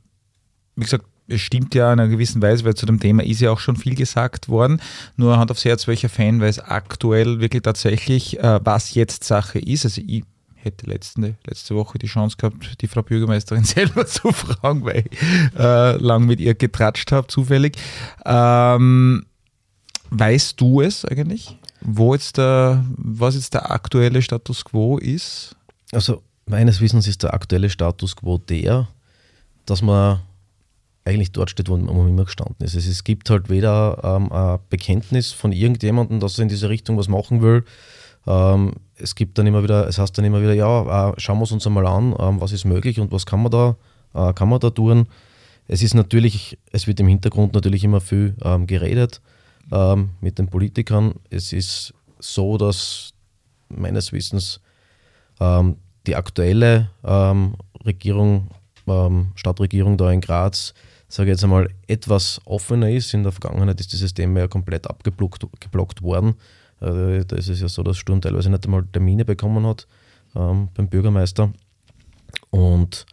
wie 0.77 0.85
gesagt, 0.85 1.05
es 1.29 1.43
stimmt 1.43 1.75
ja 1.75 1.93
in 1.93 2.01
einer 2.01 2.09
gewissen 2.09 2.41
Weise, 2.41 2.65
weil 2.65 2.75
zu 2.75 2.87
dem 2.87 3.01
Thema 3.01 3.23
ist 3.23 3.43
ja 3.43 3.51
auch 3.51 3.61
schon 3.61 3.77
viel 3.77 3.95
gesagt 3.95 4.49
worden. 4.49 4.81
Nur 5.17 5.37
Hand 5.37 5.51
aufs 5.51 5.67
Herz, 5.67 5.87
welcher 5.89 6.09
Fan 6.09 6.41
weiß 6.41 6.61
aktuell 6.61 7.41
wirklich 7.41 7.63
tatsächlich, 7.63 8.39
äh, 8.39 8.61
was 8.65 8.95
jetzt 8.95 9.25
Sache 9.25 9.59
ist. 9.59 9.85
Also 9.85 10.01
ich 10.07 10.25
hätte 10.55 10.87
letzte, 10.87 11.35
letzte 11.47 11.75
Woche 11.75 11.99
die 11.99 12.07
Chance 12.07 12.39
gehabt, 12.39 12.81
die 12.81 12.89
Frau 12.89 13.03
Bürgermeisterin 13.03 13.65
selber 13.65 14.07
zu 14.07 14.33
fragen, 14.33 14.87
weil 14.87 15.05
ich 15.11 15.19
äh, 15.59 15.97
lang 15.99 16.25
mit 16.25 16.41
ihr 16.41 16.55
getratscht 16.55 17.13
habe, 17.13 17.27
zufällig. 17.27 17.77
Ähm, 18.25 19.27
weißt 20.09 20.59
du 20.59 20.81
es 20.81 21.05
eigentlich? 21.05 21.59
Wo 21.89 22.15
jetzt 22.15 22.37
der, 22.37 22.85
was 22.97 23.37
jetzt 23.37 23.55
der 23.55 23.71
aktuelle 23.71 24.21
Status 24.21 24.65
quo 24.65 24.99
ist? 24.99 25.55
Also 25.93 26.21
meines 26.45 26.81
Wissens 26.81 27.07
ist 27.07 27.23
der 27.23 27.33
aktuelle 27.33 27.71
Status 27.71 28.17
quo 28.17 28.39
der, 28.39 28.89
dass 29.67 29.83
man 29.83 30.19
eigentlich 31.05 31.31
dort 31.31 31.51
steht, 31.51 31.69
wo 31.69 31.77
man 31.77 32.09
immer 32.09 32.25
gestanden 32.25 32.57
ist. 32.67 32.75
Es 32.75 33.05
gibt 33.05 33.31
halt 33.31 33.49
weder 33.49 34.01
ähm, 34.03 34.33
ein 34.33 34.59
Bekenntnis 34.69 35.31
von 35.31 35.53
irgendjemandem, 35.53 36.19
dass 36.19 36.39
er 36.39 36.43
in 36.43 36.49
diese 36.49 36.69
Richtung 36.69 36.99
was 36.99 37.07
machen 37.07 37.41
will. 37.41 37.65
Ähm, 38.27 38.73
es 38.97 39.15
gibt 39.15 39.39
dann 39.39 39.47
immer 39.47 39.63
wieder, 39.63 39.87
es 39.87 39.99
heißt 39.99 40.19
dann 40.19 40.25
immer 40.25 40.43
wieder, 40.43 40.55
ja, 40.55 41.11
äh, 41.11 41.15
schauen 41.19 41.39
wir 41.39 41.45
es 41.45 41.53
uns 41.53 41.69
einmal 41.69 41.87
an, 41.87 42.17
ähm, 42.19 42.41
was 42.41 42.51
ist 42.51 42.65
möglich 42.65 42.99
und 42.99 43.13
was 43.13 43.27
kann 43.27 43.43
man 43.43 43.53
da, 43.53 43.77
äh, 44.13 44.33
kann 44.33 44.49
man 44.49 44.59
da 44.59 44.71
tun. 44.71 45.07
Es 45.69 45.85
ist 45.85 45.95
natürlich, 45.95 46.59
es 46.73 46.89
wird 46.89 46.99
im 46.99 47.07
Hintergrund 47.07 47.55
natürlich 47.55 47.85
immer 47.85 48.01
viel 48.01 48.35
ähm, 48.43 48.67
geredet 48.67 49.21
ähm, 49.73 50.11
mit 50.21 50.39
den 50.39 50.49
Politikern. 50.49 51.15
Es 51.31 51.53
ist 51.53 51.95
so, 52.19 52.57
dass 52.57 53.13
meines 53.69 54.13
Wissens 54.13 54.61
ähm, 55.41 55.77
die 56.07 56.17
aktuelle 56.17 56.91
ähm, 57.05 57.57
Regierung, 57.85 58.49
Stadtregierung 59.35 59.97
da 59.97 60.13
in 60.13 60.21
Graz 60.21 60.73
sage 61.09 61.31
ich 61.31 61.35
jetzt 61.35 61.45
einmal, 61.45 61.69
etwas 61.87 62.41
offener 62.45 62.91
ist. 62.91 63.15
In 63.15 63.23
der 63.23 63.33
Vergangenheit 63.33 63.81
ist 63.81 63.93
dieses 63.93 64.15
Thema 64.15 64.41
ja 64.41 64.49
komplett 64.49 64.87
abgeblockt 64.89 65.47
geblockt 65.61 66.03
worden. 66.03 66.35
Äh, 66.81 67.25
da 67.25 67.37
ist 67.37 67.49
es 67.49 67.61
ja 67.61 67.69
so, 67.69 67.83
dass 67.83 67.97
Sturm 67.97 68.21
teilweise 68.21 68.51
nicht 68.51 68.65
einmal 68.65 68.85
Termine 68.93 69.25
bekommen 69.25 69.67
hat 69.67 69.87
ähm, 70.35 70.69
beim 70.75 70.89
Bürgermeister. 70.89 71.53
Und 72.51 73.07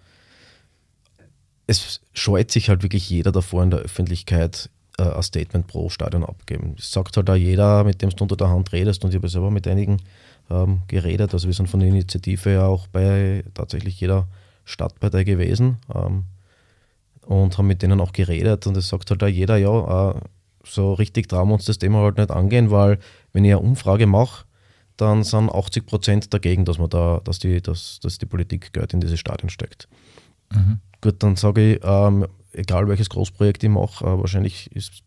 es 1.68 2.02
scheut 2.14 2.52
sich 2.52 2.70
halt 2.70 2.84
wirklich 2.84 3.10
jeder 3.10 3.32
davor 3.32 3.64
in 3.64 3.72
der 3.72 3.80
Öffentlichkeit 3.80 4.70
äh, 4.98 5.04
ein 5.04 5.24
Statement 5.24 5.68
pro 5.68 5.90
Stadion 5.90 6.24
abgeben. 6.24 6.76
Das 6.76 6.92
sagt 6.92 7.18
halt 7.18 7.30
auch 7.30 7.36
jeder, 7.36 7.84
mit 7.84 8.02
dem 8.02 8.10
du 8.10 8.24
unter 8.24 8.38
der 8.38 8.50
Hand 8.50 8.72
redest. 8.72 9.04
Und 9.04 9.12
ich 9.12 9.16
habe 9.16 9.30
selber 9.30 9.52
mit 9.52 9.68
einigen 9.68 10.02
ähm, 10.50 10.82
geredet. 10.88 11.34
Also 11.34 11.48
wir 11.48 11.54
sind 11.54 11.70
von 11.70 11.80
der 11.80 11.90
Initiative 11.90 12.52
ja 12.52 12.66
auch 12.66 12.88
bei 12.88 13.44
tatsächlich 13.54 14.00
jeder 14.00 14.28
Stadtpartei 14.66 15.24
gewesen. 15.24 15.78
Ähm, 15.94 16.26
und 17.26 17.58
haben 17.58 17.68
mit 17.68 17.82
denen 17.82 18.02
auch 18.02 18.12
geredet 18.12 18.68
und 18.68 18.76
es 18.78 18.90
sagt 18.90 19.10
halt 19.10 19.24
auch 19.24 19.28
jeder, 19.28 19.58
ja, 19.58 20.12
äh, 20.12 20.16
so 20.66 20.94
richtig 20.94 21.28
trauen 21.28 21.50
wir 21.50 21.56
uns 21.56 21.66
das 21.66 21.78
Thema 21.78 22.00
halt 22.00 22.18
nicht 22.18 22.32
angehen, 22.32 22.72
weil 22.72 23.00
wenn 23.34 23.46
ich 23.46 23.52
eine 23.52 23.60
Umfrage 23.60 24.08
mache, 24.08 24.46
dann 24.98 25.24
sind 25.24 25.50
80 25.50 25.86
Prozent 25.86 26.34
dagegen, 26.34 26.66
dass 26.66 26.78
man 26.78 26.90
da, 26.90 27.22
dass 27.24 27.40
die, 27.40 27.62
dass, 27.62 28.00
dass 28.02 28.18
die 28.18 28.26
Politik 28.26 28.74
Geld 28.74 28.94
in 28.94 29.02
diese 29.02 29.18
Stadien 29.18 29.50
steckt. 29.50 29.88
Mhm. 30.52 30.80
Gut, 31.02 31.22
dann 31.24 31.36
sage 31.36 31.74
ich, 31.74 31.82
ähm, 31.84 32.28
egal 32.54 32.88
welches 32.88 33.10
Großprojekt 33.10 33.64
ich 33.64 33.70
mache, 33.70 34.06
äh, 34.06 34.20
wahrscheinlich 34.20 34.72
ist 34.76 35.04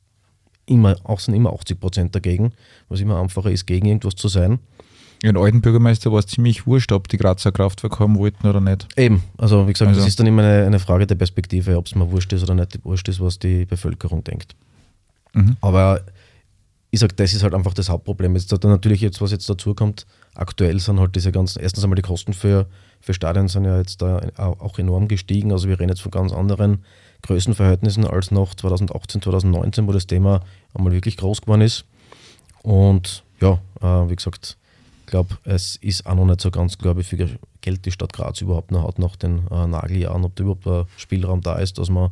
immer, 0.66 0.96
auch 1.04 1.20
sind 1.20 1.34
immer 1.34 1.52
80 1.52 1.80
Prozent 1.80 2.14
dagegen, 2.14 2.52
was 2.88 3.00
immer 3.00 3.20
einfacher 3.20 3.50
ist, 3.50 3.66
gegen 3.66 3.86
irgendwas 3.86 4.16
zu 4.16 4.28
sein. 4.28 4.58
Ja, 5.22 5.32
den 5.32 5.40
alten 5.40 5.60
Bürgermeister 5.62 6.12
war 6.12 6.18
es 6.18 6.26
ziemlich 6.26 6.66
wurscht, 6.66 6.92
ob 6.92 7.08
die 7.08 7.16
Grazer 7.16 7.50
Kraftwerke 7.50 7.98
haben 8.00 8.18
wollten 8.18 8.46
oder 8.46 8.60
nicht. 8.60 8.86
Eben, 8.98 9.22
also 9.38 9.66
wie 9.66 9.72
gesagt, 9.72 9.88
also. 9.88 10.00
das 10.00 10.08
ist 10.08 10.20
dann 10.20 10.26
immer 10.26 10.42
eine, 10.42 10.66
eine 10.66 10.78
Frage 10.78 11.06
der 11.06 11.14
Perspektive, 11.14 11.76
ob 11.76 11.86
es 11.86 11.94
mir 11.94 12.10
wurscht 12.10 12.32
ist 12.32 12.42
oder 12.42 12.54
nicht 12.54 12.84
wurscht 12.84 13.08
ist, 13.08 13.20
was 13.20 13.38
die 13.38 13.64
Bevölkerung 13.64 14.22
denkt. 14.24 14.54
Mhm. 15.32 15.56
Aber 15.62 16.02
ich 16.90 17.00
sage, 17.00 17.14
das 17.14 17.32
ist 17.32 17.42
halt 17.42 17.54
einfach 17.54 17.74
das 17.74 17.88
Hauptproblem. 17.88 18.34
Jetzt 18.36 18.52
dann 18.52 18.70
natürlich 18.70 19.00
jetzt, 19.00 19.20
was 19.20 19.30
jetzt 19.30 19.48
dazu 19.48 19.74
kommt, 19.74 20.06
aktuell 20.34 20.78
sind 20.80 21.00
halt 21.00 21.16
diese 21.16 21.32
ganzen, 21.32 21.60
erstens 21.60 21.82
einmal 21.84 21.96
die 21.96 22.02
Kosten 22.02 22.32
für, 22.32 22.66
für 23.00 23.14
Stadien 23.14 23.48
sind 23.48 23.64
ja 23.64 23.78
jetzt 23.78 24.02
da 24.02 24.20
auch 24.36 24.78
enorm 24.78 25.08
gestiegen. 25.08 25.52
Also 25.52 25.68
wir 25.68 25.78
reden 25.78 25.90
jetzt 25.90 26.02
von 26.02 26.10
ganz 26.10 26.32
anderen 26.32 26.84
Größenverhältnissen 27.22 28.06
als 28.06 28.30
noch 28.30 28.54
2018, 28.54 29.22
2019, 29.22 29.86
wo 29.86 29.92
das 29.92 30.06
Thema 30.06 30.40
einmal 30.74 30.92
wirklich 30.92 31.16
groß 31.16 31.42
geworden 31.42 31.62
ist. 31.62 31.84
Und 32.62 33.24
ja, 33.40 33.60
äh, 33.80 34.08
wie 34.10 34.16
gesagt, 34.16 34.56
ich 35.00 35.10
glaube, 35.10 35.36
es 35.44 35.76
ist 35.76 36.06
auch 36.06 36.16
noch 36.16 36.26
nicht 36.26 36.40
so 36.40 36.50
ganz 36.50 36.78
klar, 36.78 36.96
wie 36.96 37.04
viel 37.04 37.38
Geld 37.60 37.86
die 37.86 37.92
Stadt 37.92 38.12
Graz 38.12 38.40
überhaupt 38.40 38.72
noch 38.72 38.86
hat 38.86 38.98
nach 38.98 39.16
den 39.16 39.46
äh, 39.50 39.66
Nageljahren, 39.66 40.24
ob 40.24 40.34
da 40.34 40.42
überhaupt 40.42 40.66
ein 40.66 40.86
Spielraum 40.96 41.40
da 41.42 41.56
ist, 41.58 41.78
dass 41.78 41.90
man, 41.90 42.10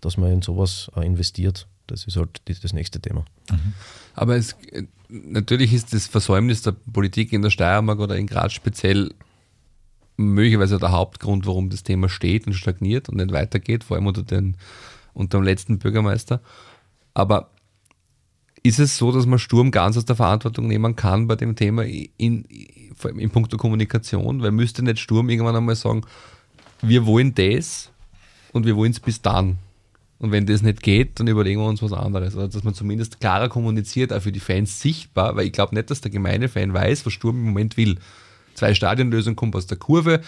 dass 0.00 0.16
man 0.16 0.30
in 0.30 0.42
sowas 0.42 0.90
äh, 0.96 1.06
investiert. 1.06 1.66
Das 1.86 2.04
ist 2.04 2.16
halt 2.16 2.40
das, 2.44 2.72
nächste 2.72 3.00
Thema. 3.00 3.24
Mhm. 3.50 3.72
Aber 4.14 4.36
es, 4.36 4.56
natürlich 5.08 5.72
ist 5.72 5.92
das 5.92 6.06
Versäumnis 6.06 6.62
der 6.62 6.72
Politik 6.72 7.32
in 7.32 7.42
der 7.42 7.50
Steiermark 7.50 7.98
oder 7.98 8.16
in 8.16 8.26
Graz 8.26 8.52
speziell 8.52 9.10
möglicherweise 10.16 10.78
der 10.78 10.92
Hauptgrund, 10.92 11.46
warum 11.46 11.70
das 11.70 11.82
Thema 11.82 12.08
steht 12.08 12.46
und 12.46 12.54
stagniert 12.54 13.08
und 13.08 13.16
nicht 13.16 13.32
weitergeht, 13.32 13.84
vor 13.84 13.96
allem 13.96 14.06
unter, 14.06 14.22
den, 14.22 14.56
unter 15.12 15.38
dem 15.38 15.44
letzten 15.44 15.78
Bürgermeister. 15.78 16.40
Aber 17.14 17.50
ist 18.62 18.78
es 18.78 18.96
so, 18.96 19.12
dass 19.12 19.26
man 19.26 19.38
Sturm 19.38 19.70
ganz 19.70 19.96
aus 19.96 20.04
der 20.04 20.16
Verantwortung 20.16 20.66
nehmen 20.66 20.96
kann 20.96 21.26
bei 21.26 21.36
dem 21.36 21.54
Thema 21.54 21.84
in, 21.84 22.44
in, 22.46 23.30
puncto 23.30 23.56
Kommunikation? 23.56 24.42
Weil 24.42 24.52
müsste 24.52 24.82
nicht 24.82 24.98
Sturm 24.98 25.28
irgendwann 25.28 25.56
einmal 25.56 25.76
sagen, 25.76 26.02
wir 26.80 27.04
wollen 27.06 27.34
das 27.34 27.90
und 28.52 28.64
wir 28.66 28.76
wollen 28.76 28.92
es 28.92 29.00
bis 29.00 29.20
dann. 29.20 29.58
Und 30.18 30.32
wenn 30.32 30.46
das 30.46 30.62
nicht 30.62 30.82
geht, 30.82 31.20
dann 31.20 31.26
überlegen 31.26 31.60
wir 31.60 31.66
uns 31.66 31.82
was 31.82 31.92
anderes. 31.92 32.34
Oder 32.36 32.48
dass 32.48 32.64
man 32.64 32.72
zumindest 32.72 33.20
klarer 33.20 33.50
kommuniziert, 33.50 34.12
auch 34.12 34.22
für 34.22 34.32
die 34.32 34.40
Fans 34.40 34.80
sichtbar, 34.80 35.36
weil 35.36 35.46
ich 35.46 35.52
glaube 35.52 35.74
nicht, 35.74 35.90
dass 35.90 36.00
der 36.00 36.10
gemeine 36.10 36.48
Fan 36.48 36.72
weiß, 36.72 37.04
was 37.04 37.12
Sturm 37.12 37.36
im 37.36 37.44
Moment 37.46 37.76
will. 37.76 37.98
Zwei 38.54 38.74
Stadionlösungen 38.74 39.36
kommen 39.36 39.54
aus 39.54 39.66
der 39.66 39.78
Kurve. 39.78 40.20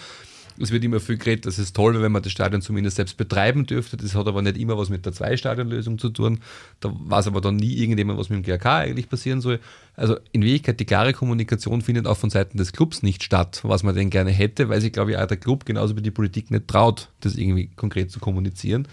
Es 0.59 0.71
wird 0.71 0.83
immer 0.83 0.99
viel 0.99 1.17
geredet, 1.17 1.45
dass 1.45 1.59
es 1.59 1.71
toll 1.71 1.93
wäre, 1.93 2.03
wenn 2.03 2.11
man 2.11 2.23
das 2.23 2.31
Stadion 2.31 2.61
zumindest 2.61 2.95
selbst 2.95 3.15
betreiben 3.17 3.65
dürfte. 3.65 3.95
Das 3.95 4.15
hat 4.15 4.27
aber 4.27 4.41
nicht 4.41 4.57
immer 4.57 4.77
was 4.77 4.89
mit 4.89 5.05
der 5.05 5.13
Zwei-Stadion-Lösung 5.13 5.99
zu 5.99 6.09
tun. 6.09 6.39
Da 6.79 6.91
weiß 6.93 7.27
aber 7.27 7.41
dann 7.41 7.57
nie 7.57 7.75
irgendjemand, 7.75 8.17
was 8.17 8.29
mit 8.29 8.37
dem 8.37 8.43
GRK 8.43 8.77
eigentlich 8.77 9.09
passieren 9.09 9.39
soll. 9.39 9.59
Also 9.95 10.17
in 10.31 10.41
Wirklichkeit, 10.41 10.79
die 10.79 10.85
klare 10.85 11.13
Kommunikation 11.13 11.81
findet 11.81 12.07
auch 12.07 12.17
von 12.17 12.29
Seiten 12.29 12.57
des 12.57 12.71
Clubs 12.71 13.03
nicht 13.03 13.23
statt, 13.23 13.59
was 13.63 13.83
man 13.83 13.93
denn 13.93 14.09
gerne 14.09 14.31
hätte, 14.31 14.69
weil 14.69 14.81
sich, 14.81 14.91
glaube 14.91 15.11
ich, 15.11 15.17
auch 15.17 15.27
der 15.27 15.37
Club 15.37 15.65
genauso 15.65 15.95
wie 15.95 16.01
die 16.01 16.11
Politik 16.11 16.49
nicht 16.49 16.67
traut, 16.67 17.09
das 17.19 17.35
irgendwie 17.35 17.67
konkret 17.75 18.09
zu 18.11 18.19
kommunizieren. 18.19 18.87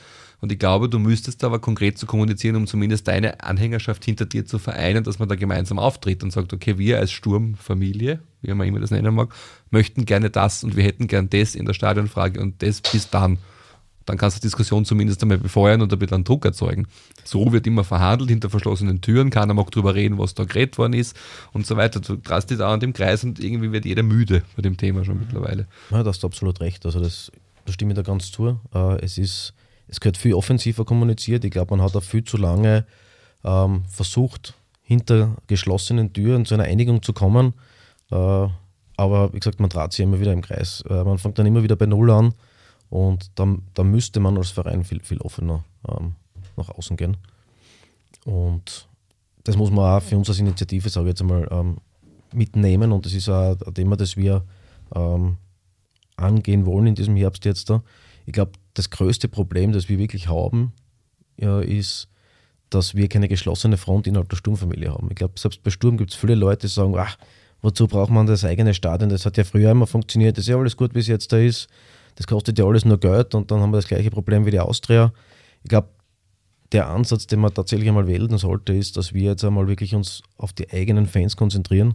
Und 0.45 0.53
ich 0.53 0.59
glaube, 0.59 0.91
du 0.91 0.99
müsstest 0.99 1.43
aber 1.43 1.59
konkret 1.59 1.97
zu 1.97 2.05
kommunizieren, 2.05 2.57
um 2.57 2.66
zumindest 2.66 3.09
deine 3.09 3.43
Anhängerschaft 3.43 4.05
hinter 4.05 4.27
dir 4.27 4.45
zu 4.45 4.59
vereinen, 4.59 5.03
dass 5.03 5.19
man 5.19 5.27
da 5.27 5.37
gemeinsam 5.37 5.79
auftritt 5.79 6.23
und 6.23 6.33
sagt, 6.33 6.53
okay, 6.53 6.77
wir 6.77 6.99
als 6.99 7.12
Sturmfamilie, 7.12 8.19
wie 8.43 8.53
man 8.53 8.69
immer 8.69 8.79
das 8.79 8.91
nennen 8.91 9.15
mag, 9.15 9.35
möchten 9.71 10.05
gerne 10.05 10.29
das 10.29 10.62
und 10.62 10.77
wir 10.77 10.85
hätten 10.85 11.07
gern 11.07 11.31
das 11.31 11.55
in 11.55 11.65
der 11.65 11.73
Stadionfrage 11.73 12.43
und 12.43 12.62
das 12.62 12.83
bis 12.83 13.09
dann. 13.09 13.39
Dann 14.05 14.19
kannst 14.19 14.37
du 14.37 14.41
die 14.43 14.49
Diskussion 14.49 14.85
zumindest 14.85 15.23
einmal 15.23 15.39
befeuern 15.39 15.81
und 15.81 15.91
damit 15.91 16.12
dann 16.12 16.25
Druck 16.25 16.45
erzeugen. 16.45 16.89
So 17.25 17.51
wird 17.55 17.66
immer 17.66 17.83
verhandelt 17.83 18.29
hinter 18.29 18.51
verschlossenen 18.51 19.01
Türen, 19.01 19.31
keiner 19.31 19.55
mag 19.55 19.71
drüber 19.71 19.95
reden, 19.95 20.19
was 20.19 20.35
da 20.35 20.45
geredet 20.45 20.77
worden 20.77 20.93
ist 20.93 21.16
und 21.55 21.66
so 21.66 21.79
weiter. 21.79 22.01
Du 22.01 22.16
drast 22.16 22.51
dich 22.51 22.59
da 22.59 22.71
an 22.71 22.81
dem 22.81 22.93
Kreis 22.93 23.25
und 23.25 23.43
irgendwie 23.43 23.73
wird 23.73 23.87
jeder 23.87 24.03
müde 24.03 24.43
bei 24.57 24.61
dem 24.61 24.77
Thema 24.77 25.07
schon 25.07 25.19
mittlerweile. 25.19 25.69
Ja, 25.91 26.03
da 26.03 26.11
hast 26.11 26.23
du 26.23 26.27
absolut 26.27 26.61
recht. 26.61 26.85
Also 26.85 27.01
das, 27.01 27.33
da 27.65 27.73
stimme 27.73 27.93
ich 27.93 27.97
da 27.97 28.03
ganz 28.03 28.31
zu. 28.31 28.61
Äh, 28.75 29.03
es 29.03 29.16
ist 29.16 29.55
es 29.89 30.01
gehört 30.01 30.16
viel 30.16 30.35
offensiver 30.35 30.85
kommuniziert. 30.85 31.44
Ich 31.44 31.51
glaube, 31.51 31.77
man 31.77 31.85
hat 31.85 31.94
auch 31.97 32.02
viel 32.02 32.24
zu 32.24 32.36
lange 32.36 32.86
ähm, 33.44 33.85
versucht, 33.89 34.55
hinter 34.82 35.36
geschlossenen 35.47 36.12
Türen 36.12 36.44
zu 36.44 36.55
einer 36.55 36.65
Einigung 36.65 37.02
zu 37.02 37.12
kommen. 37.12 37.55
Äh, 38.11 38.48
aber 38.97 39.32
wie 39.32 39.39
gesagt, 39.39 39.61
man 39.61 39.70
dreht 39.70 39.93
sich 39.93 40.05
immer 40.05 40.20
wieder 40.20 40.32
im 40.32 40.43
Kreis. 40.43 40.82
Äh, 40.89 41.05
man 41.05 41.19
fängt 41.19 41.39
dann 41.39 41.47
immer 41.47 41.62
wieder 41.62 41.77
bei 41.77 41.86
Null 41.86 42.11
an 42.11 42.35
und 42.90 43.31
dann, 43.35 43.62
dann 43.74 43.90
müsste 43.90 44.20
man 44.20 44.36
als 44.36 44.51
Verein 44.51 44.85
viel, 44.85 45.01
viel 45.02 45.20
offener 45.20 45.65
ähm, 45.89 46.15
nach 46.56 46.70
außen 46.70 46.97
gehen. 46.97 47.16
Und 48.24 48.89
das 49.44 49.56
muss 49.56 49.70
man 49.70 49.97
auch 49.97 50.02
für 50.02 50.16
uns 50.16 50.28
als 50.28 50.39
Initiative, 50.39 50.89
sage 50.89 51.06
ich 51.06 51.11
jetzt 51.11 51.20
einmal, 51.20 51.48
ähm, 51.51 51.78
mitnehmen 52.32 52.93
und 52.93 53.06
das 53.06 53.12
ist 53.12 53.28
auch 53.28 53.56
ein 53.61 53.74
Thema, 53.74 53.97
das 53.97 54.16
wir 54.16 54.44
ähm, 54.94 55.36
angehen 56.16 56.66
wollen 56.66 56.89
in 56.89 56.94
diesem 56.94 57.16
Herbst 57.16 57.44
jetzt 57.44 57.70
da. 57.70 57.82
Ich 58.27 58.32
glaube, 58.32 58.52
das 58.75 58.91
größte 58.91 59.29
Problem, 59.29 59.73
das 59.73 59.89
wir 59.89 59.99
wirklich 59.99 60.29
haben, 60.29 60.73
ja, 61.37 61.61
ist, 61.61 62.09
dass 62.71 62.95
wir 62.95 63.09
keine 63.09 63.29
geschlossene 63.29 63.77
Front 63.77 64.07
innerhalb 64.07 64.29
der 64.29 64.37
Sturmfamilie 64.37 64.93
haben. 64.93 65.09
Ich 65.11 65.17
glaube, 65.17 65.35
selbst 65.39 65.63
bei 65.63 65.71
Sturm 65.71 65.97
gibt 65.97 66.11
es 66.11 66.17
viele 66.17 66.35
Leute, 66.35 66.67
die 66.67 66.73
sagen, 66.73 66.95
ach, 66.99 67.17
wozu 67.63 67.87
braucht 67.87 68.11
man 68.11 68.27
das 68.27 68.45
eigene 68.45 68.75
Stadion? 68.75 69.11
Das 69.11 69.25
hat 69.25 69.37
ja 69.37 69.45
früher 69.45 69.71
immer 69.71 69.87
funktioniert, 69.87 70.37
das 70.37 70.45
ist 70.45 70.49
ja 70.49 70.59
alles 70.59 70.77
gut, 70.77 70.95
wie 70.95 70.99
es 70.99 71.07
jetzt 71.07 71.33
da 71.33 71.39
ist. 71.39 71.69
Das 72.17 72.27
kostet 72.27 72.59
ja 72.59 72.65
alles 72.65 72.85
nur 72.85 72.99
Geld 72.99 73.35
und 73.35 73.51
dann 73.51 73.61
haben 73.61 73.71
wir 73.71 73.79
das 73.79 73.89
gleiche 73.89 74.11
Problem 74.11 74.47
wie 74.47 74.51
die 74.51 74.61
Austria. 74.61 75.13
Ich 75.63 75.69
glaube, 75.69 75.89
der 76.73 76.89
Ansatz, 76.89 77.27
den 77.27 77.41
man 77.41 77.55
tatsächlich 77.55 77.89
einmal 77.89 78.07
wählen 78.07 78.37
sollte, 78.39 78.75
ist, 78.75 78.97
dass 78.97 79.13
wir 79.15 79.23
jetzt 79.23 79.45
einmal 79.45 79.69
wirklich 79.69 79.95
uns 79.95 80.23
auf 80.37 80.53
die 80.53 80.71
eigenen 80.71 81.07
Fans 81.07 81.37
konzentrieren 81.37 81.95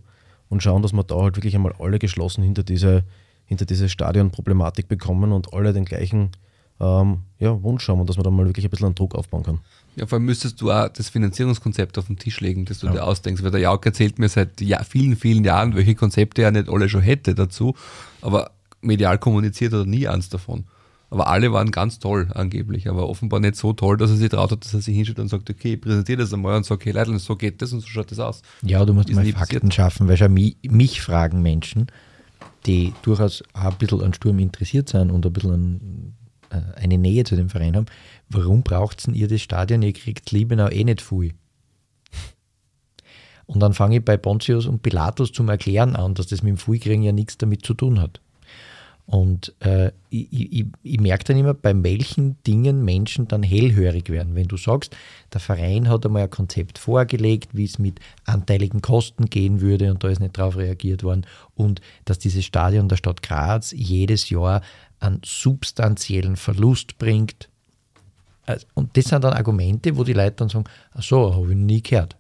und 0.50 0.64
schauen, 0.64 0.82
dass 0.82 0.94
wir 0.94 1.04
da 1.04 1.16
halt 1.16 1.36
wirklich 1.36 1.56
einmal 1.56 1.74
alle 1.80 2.00
geschlossen 2.00 2.44
hinter 2.44 2.64
diese, 2.64 3.04
hinter 3.46 3.66
diese 3.66 3.90
Stadionproblematik 3.90 4.88
bekommen 4.88 5.32
und 5.32 5.54
alle 5.54 5.74
den 5.74 5.86
gleichen 5.86 6.32
ähm, 6.80 7.20
ja, 7.40 7.62
Wunsch 7.62 7.88
haben 7.88 8.00
und 8.00 8.10
dass 8.10 8.18
man 8.18 8.24
da 8.24 8.30
mal 8.30 8.46
wirklich 8.46 8.66
ein 8.66 8.70
bisschen 8.70 8.88
einen 8.88 8.96
Druck 8.96 9.16
aufbauen 9.16 9.44
kann. 9.44 9.60
Ja, 9.96 10.06
vor 10.06 10.18
allem 10.18 10.26
müsstest 10.26 10.62
du 10.62 10.72
auch 10.72 10.88
das 10.90 11.10
Finanzierungskonzept 11.10 11.98
auf 11.98 12.08
den 12.08 12.18
Tisch 12.18 12.40
legen, 12.40 12.66
das 12.66 12.80
du 12.80 12.88
ja. 12.88 12.94
dir 12.94 13.04
ausdenkst, 13.04 13.44
weil 13.44 13.52
der 13.52 13.60
Jauke 13.60 13.90
erzählt 13.90 14.20
mir 14.20 14.30
seit 14.30 14.62
ja, 14.62 14.84
vielen, 14.84 15.16
vielen 15.16 15.44
Jahren, 15.44 15.76
welche 15.76 15.96
Konzepte 15.96 16.42
er 16.42 16.52
nicht 16.52 16.70
alle 16.70 16.88
schon 16.88 17.02
hätte 17.02 17.36
dazu, 17.36 17.76
aber 18.22 18.52
medial 18.82 19.18
kommuniziert 19.18 19.74
hat 19.74 19.82
er 19.82 19.86
nie 19.86 20.08
eins 20.08 20.30
davon. 20.30 20.66
Aber 21.12 21.28
alle 21.28 21.52
waren 21.52 21.72
ganz 21.72 21.98
toll 21.98 22.30
angeblich, 22.36 22.88
aber 22.88 23.10
offenbar 23.10 23.40
nicht 23.40 23.56
so 23.56 23.74
toll, 23.74 23.98
dass 23.98 24.12
er 24.12 24.18
sich 24.18 24.30
traut 24.30 24.52
hat, 24.52 24.64
dass 24.64 24.76
er 24.76 24.82
sich 24.82 24.96
hinstellt 24.96 25.20
und 25.20 25.28
sagt, 25.28 25.50
okay, 25.50 25.76
präsentiere 25.76 26.20
das 26.20 26.34
einmal 26.34 26.56
und 26.56 26.66
sagt, 26.66 26.82
okay, 26.82 26.92
Leute, 26.92 27.18
so 27.18 27.36
geht 27.36 27.62
das 27.62 27.74
und 27.74 27.80
so 27.80 27.88
schaut 27.88 28.12
das 28.12 28.20
aus. 28.20 28.44
Ja, 28.62 28.86
du 28.86 28.94
musst 28.94 29.12
mal 29.12 29.26
Fakten 29.26 29.34
passiert. 29.34 29.74
schaffen, 29.74 30.08
weil 30.08 30.18
schon 30.18 30.34
mich, 30.34 30.58
mich 30.62 31.02
fragen 31.02 31.42
Menschen, 31.42 31.88
die 32.68 32.94
durchaus 33.02 33.44
ein 33.54 33.74
bisschen 33.80 34.02
an 34.02 34.14
Sturm 34.14 34.38
interessiert 34.38 34.90
sind 34.90 35.10
und 35.10 35.26
ein 35.26 35.34
bisschen 35.34 35.52
an, 35.52 36.14
eine 36.50 36.98
Nähe 36.98 37.24
zu 37.24 37.36
dem 37.36 37.50
Verein 37.50 37.76
haben, 37.76 37.86
warum 38.30 38.64
braucht 38.64 39.08
ihr 39.08 39.28
das 39.28 39.42
Stadion? 39.42 39.82
Ihr 39.82 39.94
kriegt 39.94 40.32
Liebenau 40.32 40.70
eh 40.70 40.84
nicht 40.84 41.02
viel. 41.02 41.34
Und 43.46 43.60
dann 43.60 43.74
fange 43.74 43.98
ich 43.98 44.06
bei 44.06 44.18
Pontius 44.18 44.68
und 44.68 44.84
Pilatus 44.84 45.32
zum 45.32 45.50
Erklären 45.50 45.96
an, 45.96 46.14
dass 46.14 46.28
das 46.28 46.44
mit 46.44 46.52
dem 46.52 46.58
Fullkriegen 46.58 47.04
ja 47.04 47.12
nichts 47.12 47.38
damit 47.38 47.66
zu 47.66 47.74
tun 47.74 48.00
hat. 48.00 48.22
Und 49.10 49.56
äh, 49.62 49.88
ich, 50.12 50.28
ich, 50.32 50.66
ich 50.84 51.00
merke 51.00 51.24
dann 51.24 51.38
immer, 51.38 51.56
bei 51.56 51.74
welchen 51.84 52.38
Dingen 52.44 52.86
Menschen 52.86 53.28
dann 53.28 53.42
hellhörig 53.42 54.08
werden. 54.12 54.36
Wenn 54.36 54.48
du 54.48 54.56
sagst, 54.56 54.96
der 55.34 55.40
Verein 55.40 55.90
hat 55.90 56.06
einmal 56.06 56.22
ein 56.22 56.30
Konzept 56.30 56.78
vorgelegt, 56.78 57.50
wie 57.54 57.64
es 57.64 57.80
mit 57.80 58.00
anteiligen 58.26 58.82
Kosten 58.82 59.26
gehen 59.26 59.62
würde 59.62 59.90
und 59.90 60.04
da 60.04 60.10
ist 60.10 60.20
nicht 60.20 60.38
darauf 60.38 60.58
reagiert 60.58 61.02
worden 61.02 61.26
und 61.56 61.82
dass 62.06 62.20
dieses 62.20 62.46
Stadion 62.46 62.88
der 62.88 62.98
Stadt 62.98 63.24
Graz 63.24 63.72
jedes 63.72 64.30
Jahr 64.30 64.62
einen 65.00 65.22
substanziellen 65.24 66.36
Verlust 66.36 66.98
bringt. 66.98 67.50
Also, 68.46 68.66
und 68.74 68.96
das 68.98 69.06
sind 69.06 69.24
dann 69.24 69.34
Argumente, 69.34 69.96
wo 69.96 70.04
die 70.04 70.14
Leute 70.14 70.38
dann 70.38 70.50
sagen, 70.50 70.66
ach 70.92 71.04
so, 71.04 71.36
habe 71.36 71.52
ich 71.52 71.58
nie 71.58 71.82
gehört. 71.82 72.16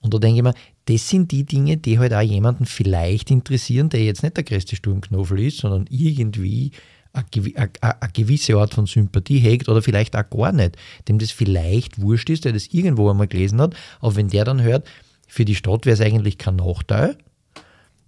Und 0.00 0.14
da 0.14 0.18
denke 0.18 0.38
ich 0.38 0.42
mir, 0.42 0.54
das 0.86 1.08
sind 1.08 1.30
die 1.30 1.44
Dinge, 1.44 1.76
die 1.76 1.98
halt 1.98 2.12
auch 2.12 2.20
jemanden 2.20 2.66
vielleicht 2.66 3.30
interessieren, 3.30 3.88
der 3.88 4.04
jetzt 4.04 4.22
nicht 4.22 4.36
der 4.36 4.44
größte 4.44 4.76
Sturmknoffel 4.76 5.40
ist, 5.40 5.58
sondern 5.58 5.86
irgendwie 5.90 6.72
eine 7.12 7.70
gewisse 8.12 8.56
Art 8.56 8.74
von 8.74 8.86
Sympathie 8.86 9.38
hegt 9.38 9.68
oder 9.68 9.82
vielleicht 9.82 10.16
auch 10.16 10.28
gar 10.28 10.52
nicht, 10.52 10.76
dem 11.08 11.18
das 11.18 11.30
vielleicht 11.30 12.00
wurscht 12.00 12.30
ist, 12.30 12.44
der 12.44 12.52
das 12.52 12.68
irgendwo 12.68 13.10
einmal 13.10 13.28
gelesen 13.28 13.60
hat, 13.60 13.74
aber 14.00 14.16
wenn 14.16 14.28
der 14.28 14.44
dann 14.44 14.62
hört, 14.62 14.88
für 15.28 15.44
die 15.44 15.54
Stadt 15.54 15.86
wäre 15.86 15.94
es 15.94 16.00
eigentlich 16.00 16.38
kein 16.38 16.56
Nachteil, 16.56 17.16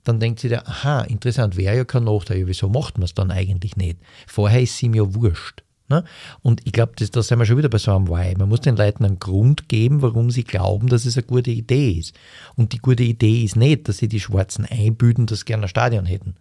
dann 0.05 0.21
denkt 0.21 0.41
sich 0.41 0.51
der, 0.51 0.69
aha, 0.69 1.03
interessant, 1.03 1.57
wäre 1.57 1.77
ja 1.77 1.85
kein 1.85 2.05
Nachteil, 2.05 2.47
wieso 2.47 2.69
macht 2.69 2.99
man 2.99 3.05
es 3.05 3.15
dann 3.15 3.31
eigentlich 3.31 3.77
nicht? 3.77 3.99
Vorher 4.27 4.61
ist 4.61 4.83
ihm 4.83 4.95
ja 4.95 5.15
wurscht. 5.15 5.63
Ne? 5.89 6.05
Und 6.41 6.63
ich 6.65 6.73
glaube, 6.73 6.93
da 6.97 7.23
sind 7.23 7.39
wir 7.39 7.45
schon 7.45 7.59
wieder 7.59 7.69
bei 7.69 7.79
so 7.79 7.95
einem 7.95 8.09
Why. 8.09 8.35
Man 8.39 8.49
muss 8.49 8.63
den 8.63 8.77
Leuten 8.77 9.05
einen 9.05 9.19
Grund 9.19 9.69
geben, 9.69 10.01
warum 10.01 10.31
sie 10.31 10.45
glauben, 10.45 10.89
dass 10.89 11.05
es 11.05 11.17
eine 11.17 11.27
gute 11.27 11.51
Idee 11.51 11.93
ist. 11.93 12.15
Und 12.57 12.73
die 12.73 12.79
gute 12.79 13.03
Idee 13.03 13.43
ist 13.43 13.57
nicht, 13.57 13.89
dass 13.89 13.99
sie 13.99 14.09
die 14.09 14.21
Schwarzen 14.21 14.65
einbüden, 14.65 15.27
dass 15.27 15.41
sie 15.41 15.45
gerne 15.45 15.65
ein 15.65 15.69
Stadion 15.69 16.07
hätten, 16.07 16.37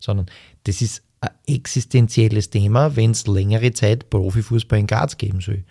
sondern 0.00 0.26
das 0.64 0.80
ist 0.80 1.02
ein 1.20 1.30
existenzielles 1.46 2.48
Thema, 2.48 2.96
wenn 2.96 3.10
es 3.10 3.26
längere 3.26 3.72
Zeit 3.72 4.08
Profifußball 4.08 4.78
in 4.78 4.86
Graz 4.86 5.18
geben 5.18 5.40
soll. 5.40 5.64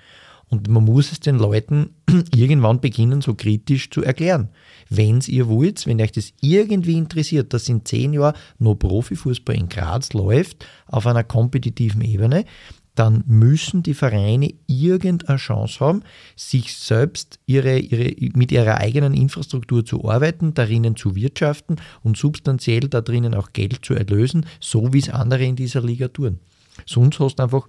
Und 0.50 0.70
man 0.70 0.86
muss 0.86 1.12
es 1.12 1.20
den 1.20 1.38
Leuten 1.38 1.90
irgendwann 2.36 2.80
beginnen, 2.80 3.22
so 3.22 3.34
kritisch 3.36 3.90
zu 3.90 4.04
erklären. 4.04 4.50
Wenn 4.90 5.20
ihr 5.28 5.48
wollt, 5.50 5.86
wenn 5.86 6.02
euch 6.02 6.14
das 6.14 6.32
irgendwie 6.42 6.98
interessiert, 6.98 7.54
dass 7.54 7.68
in 7.68 7.84
zehn 7.84 8.14
Jahren 8.14 8.36
noch 8.58 8.76
Profifußball 8.76 9.56
in 9.56 9.68
Graz 9.68 10.14
läuft, 10.14 10.66
auf 10.88 11.06
einer 11.06 11.26
kompetitiven 11.26 12.02
Ebene, 12.02 12.46
dann 12.98 13.24
müssen 13.28 13.84
die 13.84 13.94
Vereine 13.94 14.54
irgendeine 14.66 15.38
Chance 15.38 15.80
haben, 15.82 16.04
sich 16.36 16.76
selbst 16.76 17.40
ihre, 17.46 17.78
ihre, 17.78 18.16
mit 18.36 18.52
ihrer 18.52 18.78
eigenen 18.78 19.14
Infrastruktur 19.14 19.86
zu 19.86 20.10
arbeiten, 20.10 20.56
darin 20.56 20.96
zu 20.96 21.16
wirtschaften 21.16 21.76
und 22.02 22.18
substanziell 22.18 22.88
da 22.88 23.02
drinnen 23.02 23.36
auch 23.36 23.54
Geld 23.54 23.86
zu 23.86 23.94
erlösen, 23.94 24.48
so 24.60 24.94
wie 24.94 25.00
es 25.00 25.10
andere 25.10 25.44
in 25.44 25.56
dieser 25.56 25.84
Liga 25.84 26.08
tun. 26.08 26.40
Sonst 26.86 27.20
hast 27.20 27.36
du 27.36 27.44
einfach 27.44 27.68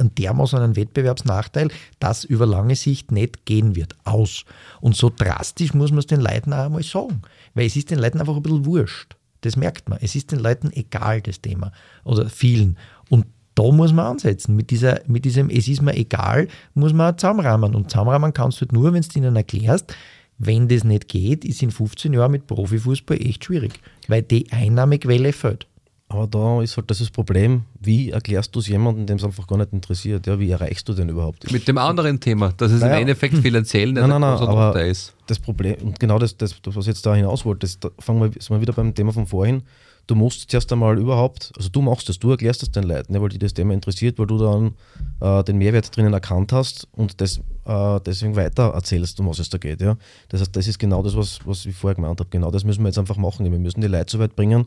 einen 0.00 0.14
dermaßen 0.14 0.58
einen 0.58 0.76
Wettbewerbsnachteil, 0.76 1.68
das 1.98 2.24
über 2.24 2.46
lange 2.46 2.76
Sicht 2.76 3.12
nicht 3.12 3.44
gehen 3.44 3.76
wird. 3.76 3.94
Aus. 4.04 4.44
Und 4.80 4.96
so 4.96 5.10
drastisch 5.14 5.74
muss 5.74 5.90
man 5.90 6.00
es 6.00 6.06
den 6.06 6.20
Leuten 6.20 6.52
auch 6.52 6.66
einmal 6.66 6.82
sagen. 6.82 7.22
Weil 7.54 7.66
es 7.66 7.76
ist 7.76 7.90
den 7.90 7.98
Leuten 7.98 8.20
einfach 8.20 8.36
ein 8.36 8.42
bisschen 8.42 8.66
wurscht. 8.66 9.16
Das 9.42 9.56
merkt 9.56 9.88
man. 9.88 9.98
Es 10.02 10.14
ist 10.14 10.32
den 10.32 10.40
Leuten 10.40 10.72
egal, 10.72 11.20
das 11.20 11.40
Thema. 11.40 11.72
Oder 12.04 12.28
vielen. 12.28 12.76
Und 13.08 13.26
da 13.54 13.70
muss 13.70 13.92
man 13.92 14.06
ansetzen. 14.06 14.56
Mit, 14.56 14.70
dieser, 14.70 15.00
mit 15.06 15.24
diesem 15.24 15.50
Es 15.50 15.68
ist 15.68 15.82
mir 15.82 15.96
egal, 15.96 16.48
muss 16.74 16.92
man 16.92 17.16
zusammenrahmen. 17.16 17.74
Und 17.74 17.90
zusammenrahmen 17.90 18.32
kannst 18.32 18.60
du 18.60 18.62
halt 18.62 18.72
nur, 18.72 18.92
wenn 18.92 19.02
du 19.02 19.18
ihnen 19.18 19.36
erklärst, 19.36 19.94
wenn 20.38 20.68
das 20.68 20.84
nicht 20.84 21.08
geht, 21.08 21.44
ist 21.44 21.62
in 21.62 21.70
15 21.70 22.12
Jahren 22.12 22.30
mit 22.30 22.46
Profifußball 22.46 23.20
echt 23.20 23.44
schwierig, 23.44 23.80
weil 24.06 24.22
die 24.22 24.50
Einnahmequelle 24.52 25.32
fällt. 25.32 25.66
Aber 26.10 26.26
da 26.26 26.62
ist 26.62 26.76
halt 26.76 26.90
das, 26.90 26.98
das 26.98 27.10
Problem, 27.10 27.64
wie 27.80 28.10
erklärst 28.10 28.54
du 28.54 28.60
es 28.60 28.68
jemandem, 28.68 29.04
dem 29.04 29.18
es 29.18 29.24
einfach 29.24 29.46
gar 29.46 29.58
nicht 29.58 29.74
interessiert? 29.74 30.26
Ja, 30.26 30.38
wie 30.38 30.50
erreichst 30.50 30.88
du 30.88 30.94
den 30.94 31.10
überhaupt? 31.10 31.50
Mit 31.52 31.68
dem 31.68 31.76
anderen 31.76 32.18
Thema, 32.18 32.52
dass 32.56 32.72
es 32.72 32.80
naja, 32.80 32.94
im 32.94 33.02
Endeffekt 33.02 33.36
finanziell 33.36 33.92
nicht 33.92 34.00
nein, 34.00 34.08
nein, 34.08 34.20
nein, 34.20 34.48
aber 34.48 34.82
ist. 34.82 35.14
Das 35.26 35.38
Problem, 35.38 35.76
und 35.82 36.00
genau 36.00 36.18
das, 36.18 36.34
das, 36.34 36.54
was 36.64 36.86
jetzt 36.86 37.04
da 37.04 37.14
hinaus 37.14 37.44
wollte, 37.44 37.60
das, 37.60 37.78
da 37.78 37.90
fangen 37.98 38.20
wir, 38.22 38.30
sind 38.40 38.50
wir 38.50 38.60
wieder 38.62 38.72
beim 38.72 38.94
Thema 38.94 39.12
von 39.12 39.26
vorhin, 39.26 39.62
du 40.06 40.14
musst 40.14 40.50
zuerst 40.50 40.72
einmal 40.72 40.98
überhaupt, 40.98 41.52
also 41.56 41.68
du 41.68 41.82
machst 41.82 42.08
das, 42.08 42.18
du 42.18 42.30
erklärst 42.30 42.62
das 42.62 42.70
den 42.70 42.84
Leuten, 42.84 43.12
ne, 43.12 43.20
weil 43.20 43.28
dich 43.28 43.38
das 43.38 43.52
Thema 43.52 43.74
interessiert, 43.74 44.18
weil 44.18 44.26
du 44.26 44.38
dann 44.38 44.74
äh, 45.20 45.44
den 45.44 45.58
Mehrwert 45.58 45.94
drinnen 45.94 46.14
erkannt 46.14 46.54
hast 46.54 46.88
und 46.92 47.20
das, 47.20 47.40
äh, 47.66 48.00
deswegen 48.06 48.34
weiter 48.34 48.72
erzählst, 48.72 49.20
um 49.20 49.28
was 49.28 49.38
es 49.38 49.50
da 49.50 49.58
geht. 49.58 49.82
Ja? 49.82 49.98
Das 50.30 50.40
heißt, 50.40 50.56
das 50.56 50.66
ist 50.66 50.78
genau 50.78 51.02
das, 51.02 51.14
was, 51.14 51.40
was 51.44 51.66
ich 51.66 51.76
vorher 51.76 51.94
gemeint 51.94 52.18
habe. 52.18 52.30
Genau 52.30 52.50
das 52.50 52.64
müssen 52.64 52.82
wir 52.82 52.88
jetzt 52.88 52.98
einfach 52.98 53.18
machen. 53.18 53.50
Wir 53.50 53.58
müssen 53.58 53.82
die 53.82 53.86
Leute 53.86 54.10
so 54.10 54.18
weit 54.18 54.34
bringen, 54.34 54.66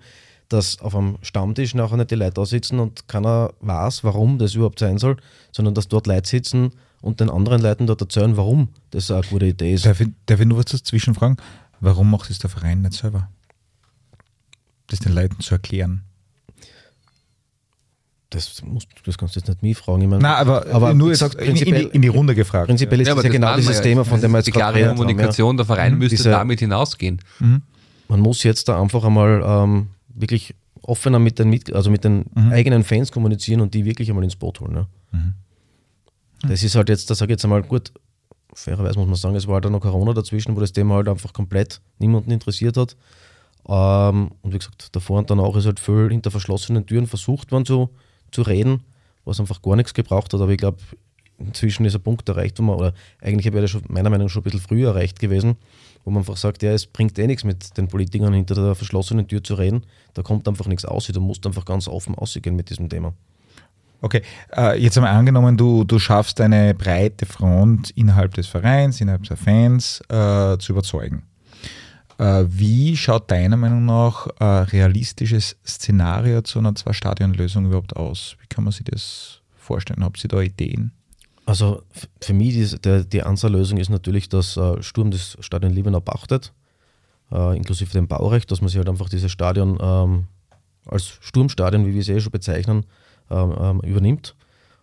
dass 0.53 0.79
auf 0.79 0.95
einem 0.95 1.17
Stammtisch 1.21 1.75
nachher 1.75 1.97
nicht 1.97 2.11
die 2.11 2.15
Leute 2.15 2.33
da 2.33 2.45
sitzen 2.45 2.79
und 2.79 3.07
keiner 3.07 3.53
weiß, 3.61 4.03
warum 4.03 4.37
das 4.37 4.55
überhaupt 4.55 4.79
sein 4.79 4.97
soll, 4.97 5.17
sondern 5.51 5.73
dass 5.73 5.87
dort 5.87 6.07
Leute 6.07 6.29
sitzen 6.29 6.71
und 7.01 7.19
den 7.19 7.29
anderen 7.29 7.61
Leuten 7.61 7.87
dort 7.87 8.01
erzählen, 8.01 8.37
warum 8.37 8.69
das 8.91 9.09
eine 9.11 9.23
gute 9.23 9.47
Idee 9.47 9.73
ist. 9.73 9.85
Darf 9.85 10.01
ich, 10.01 10.09
darf 10.25 10.39
ich 10.39 10.45
nur 10.45 10.59
was 10.59 10.65
dazwischen 10.65 11.15
fragen? 11.15 11.37
Warum 11.79 12.11
macht 12.11 12.29
es 12.29 12.39
der 12.39 12.49
Verein 12.49 12.81
nicht 12.81 12.93
selber? 12.93 13.27
das 14.91 14.99
den 14.99 15.13
Leuten 15.13 15.39
zu 15.39 15.55
erklären? 15.55 16.03
Das, 18.29 18.61
musst, 18.63 18.87
das 19.03 19.17
kannst 19.17 19.35
du 19.35 19.39
jetzt 19.41 19.49
nicht 19.49 19.61
mich 19.61 19.77
fragen. 19.77 20.01
Ich 20.03 20.07
meine, 20.07 20.21
Nein, 20.21 20.35
aber, 20.35 20.65
aber 20.67 20.93
nur 20.93 21.09
jetzt 21.09 21.21
in, 21.35 21.55
in, 21.55 21.75
die, 21.75 21.83
in, 21.83 22.01
die, 22.01 22.07
Runde 22.07 22.33
gefragt. 22.33 22.67
Prinzipiell 22.67 23.01
ist 23.01 23.09
ja, 23.09 23.15
das 23.15 23.25
ja 23.25 23.29
genau 23.29 23.57
dieses 23.57 23.77
ja. 23.77 23.83
Thema, 23.83 24.05
von 24.05 24.21
dem 24.21 24.31
wir 24.31 24.37
jetzt 24.37 24.47
Die 24.47 24.51
klare 24.51 24.87
Kommunikation, 24.87 25.49
haben, 25.49 25.55
ja. 25.55 25.63
der 25.63 25.65
Verein 25.65 25.93
mhm. 25.93 25.99
müsste 25.99 26.15
Diese, 26.15 26.29
damit 26.29 26.61
hinausgehen. 26.61 27.21
Mhm. 27.39 27.61
Man 28.07 28.19
muss 28.21 28.43
jetzt 28.43 28.69
da 28.69 28.81
einfach 28.81 29.03
einmal 29.03 29.43
ähm, 29.45 29.87
wirklich 30.21 30.55
offener 30.83 31.19
mit 31.19 31.39
den, 31.39 31.49
mit, 31.49 31.73
also 31.73 31.91
mit 31.91 32.03
den 32.03 32.25
mhm. 32.33 32.51
eigenen 32.51 32.83
Fans 32.83 33.11
kommunizieren 33.11 33.61
und 33.61 33.73
die 33.73 33.85
wirklich 33.85 34.09
einmal 34.09 34.23
ins 34.23 34.35
Boot 34.35 34.59
holen. 34.59 34.85
Mhm. 35.11 35.33
Das 36.47 36.63
ist 36.63 36.75
halt 36.75 36.89
jetzt, 36.89 37.09
da 37.09 37.15
sage 37.15 37.31
ich 37.31 37.35
jetzt 37.35 37.43
einmal, 37.43 37.61
gut, 37.61 37.91
fairerweise 38.53 38.97
muss 38.97 39.07
man 39.07 39.15
sagen, 39.15 39.35
es 39.35 39.47
war 39.47 39.55
halt 39.55 39.65
auch 39.65 39.69
noch 39.69 39.81
Corona 39.81 40.13
dazwischen, 40.13 40.55
wo 40.55 40.59
das 40.59 40.71
Thema 40.71 40.95
halt 40.95 41.07
einfach 41.07 41.33
komplett 41.33 41.81
niemanden 41.99 42.31
interessiert 42.31 42.77
hat. 42.77 42.95
Ähm, 43.67 44.31
und 44.41 44.53
wie 44.53 44.57
gesagt, 44.57 44.95
davor 44.95 45.19
und 45.19 45.29
danach 45.29 45.55
ist 45.55 45.65
halt 45.65 45.79
viel 45.79 46.09
hinter 46.09 46.31
verschlossenen 46.31 46.85
Türen 46.85 47.07
versucht 47.07 47.51
worden 47.51 47.65
zu, 47.65 47.89
zu 48.31 48.41
reden, 48.41 48.81
was 49.23 49.39
einfach 49.39 49.61
gar 49.61 49.75
nichts 49.75 49.93
gebraucht 49.93 50.33
hat. 50.33 50.41
Aber 50.41 50.51
ich 50.51 50.57
glaube, 50.57 50.79
inzwischen 51.37 51.85
ist 51.85 51.95
ein 51.95 52.01
Punkt 52.01 52.27
erreicht, 52.27 52.57
wo 52.59 52.63
man, 52.63 52.75
oder 52.75 52.93
eigentlich 53.21 53.51
wäre 53.53 53.61
das 53.61 53.71
schon 53.71 53.83
meiner 53.87 54.09
Meinung 54.09 54.27
nach 54.27 54.31
schon 54.31 54.41
ein 54.41 54.45
bisschen 54.45 54.61
früher 54.61 54.89
erreicht 54.89 55.19
gewesen, 55.19 55.57
wo 56.03 56.11
man 56.11 56.21
einfach 56.21 56.37
sagt, 56.37 56.63
ja, 56.63 56.71
es 56.71 56.85
bringt 56.85 57.17
eh 57.19 57.27
nichts 57.27 57.43
mit 57.43 57.77
den 57.77 57.87
Politikern 57.87 58.33
hinter 58.33 58.55
der 58.55 58.75
verschlossenen 58.75 59.27
Tür 59.27 59.43
zu 59.43 59.55
reden. 59.55 59.83
Da 60.13 60.23
kommt 60.23 60.47
einfach 60.47 60.67
nichts 60.67 60.85
aus. 60.85 61.07
Du 61.07 61.21
musst 61.21 61.45
einfach 61.45 61.65
ganz 61.65 61.87
offen 61.87 62.15
ausgehen 62.15 62.55
mit 62.55 62.69
diesem 62.69 62.89
Thema. 62.89 63.13
Okay, 64.03 64.23
äh, 64.57 64.81
jetzt 64.81 64.97
einmal 64.97 65.13
angenommen, 65.13 65.57
du, 65.57 65.83
du 65.83 65.99
schaffst 65.99 66.41
eine 66.41 66.73
breite 66.73 67.27
Front 67.27 67.91
innerhalb 67.91 68.33
des 68.33 68.47
Vereins, 68.47 68.99
innerhalb 68.99 69.23
der 69.23 69.37
Fans 69.37 70.01
äh, 70.09 70.57
zu 70.57 70.71
überzeugen. 70.71 71.23
Äh, 72.17 72.45
wie 72.47 72.97
schaut 72.97 73.29
deiner 73.29 73.57
Meinung 73.57 73.85
nach 73.85 74.27
ein 74.39 74.63
realistisches 74.63 75.55
Szenario 75.67 76.41
zu 76.41 76.57
einer 76.57 76.73
Zwei-Stadion-Lösung 76.73 77.65
überhaupt 77.65 77.95
aus? 77.95 78.37
Wie 78.41 78.47
kann 78.47 78.63
man 78.63 78.73
sich 78.73 78.85
das 78.85 79.41
vorstellen? 79.55 80.03
Habt 80.03 80.23
ihr 80.23 80.29
da 80.29 80.41
Ideen? 80.41 80.93
Also 81.51 81.83
für 82.21 82.33
mich 82.33 82.53
die, 82.53 82.79
der, 82.79 83.03
die 83.03 83.23
Ansatzlösung 83.23 83.77
ist 83.77 83.89
natürlich, 83.89 84.29
dass 84.29 84.55
äh, 84.55 84.81
Sturm 84.81 85.11
das 85.11 85.35
Stadion 85.41 85.73
Liebenau 85.73 85.99
pachtet, 85.99 86.53
äh, 87.29 87.57
inklusive 87.57 87.91
dem 87.91 88.07
Baurecht, 88.07 88.49
dass 88.51 88.61
man 88.61 88.69
sich 88.69 88.77
halt 88.77 88.87
einfach 88.87 89.09
dieses 89.09 89.33
Stadion 89.33 89.77
ähm, 89.81 90.27
als 90.85 91.17
Sturmstadion, 91.19 91.85
wie 91.85 91.93
wir 91.93 91.99
es 91.99 92.07
eh 92.07 92.21
schon 92.21 92.31
bezeichnen, 92.31 92.85
ähm, 93.29 93.53
ähm, 93.59 93.79
übernimmt 93.81 94.33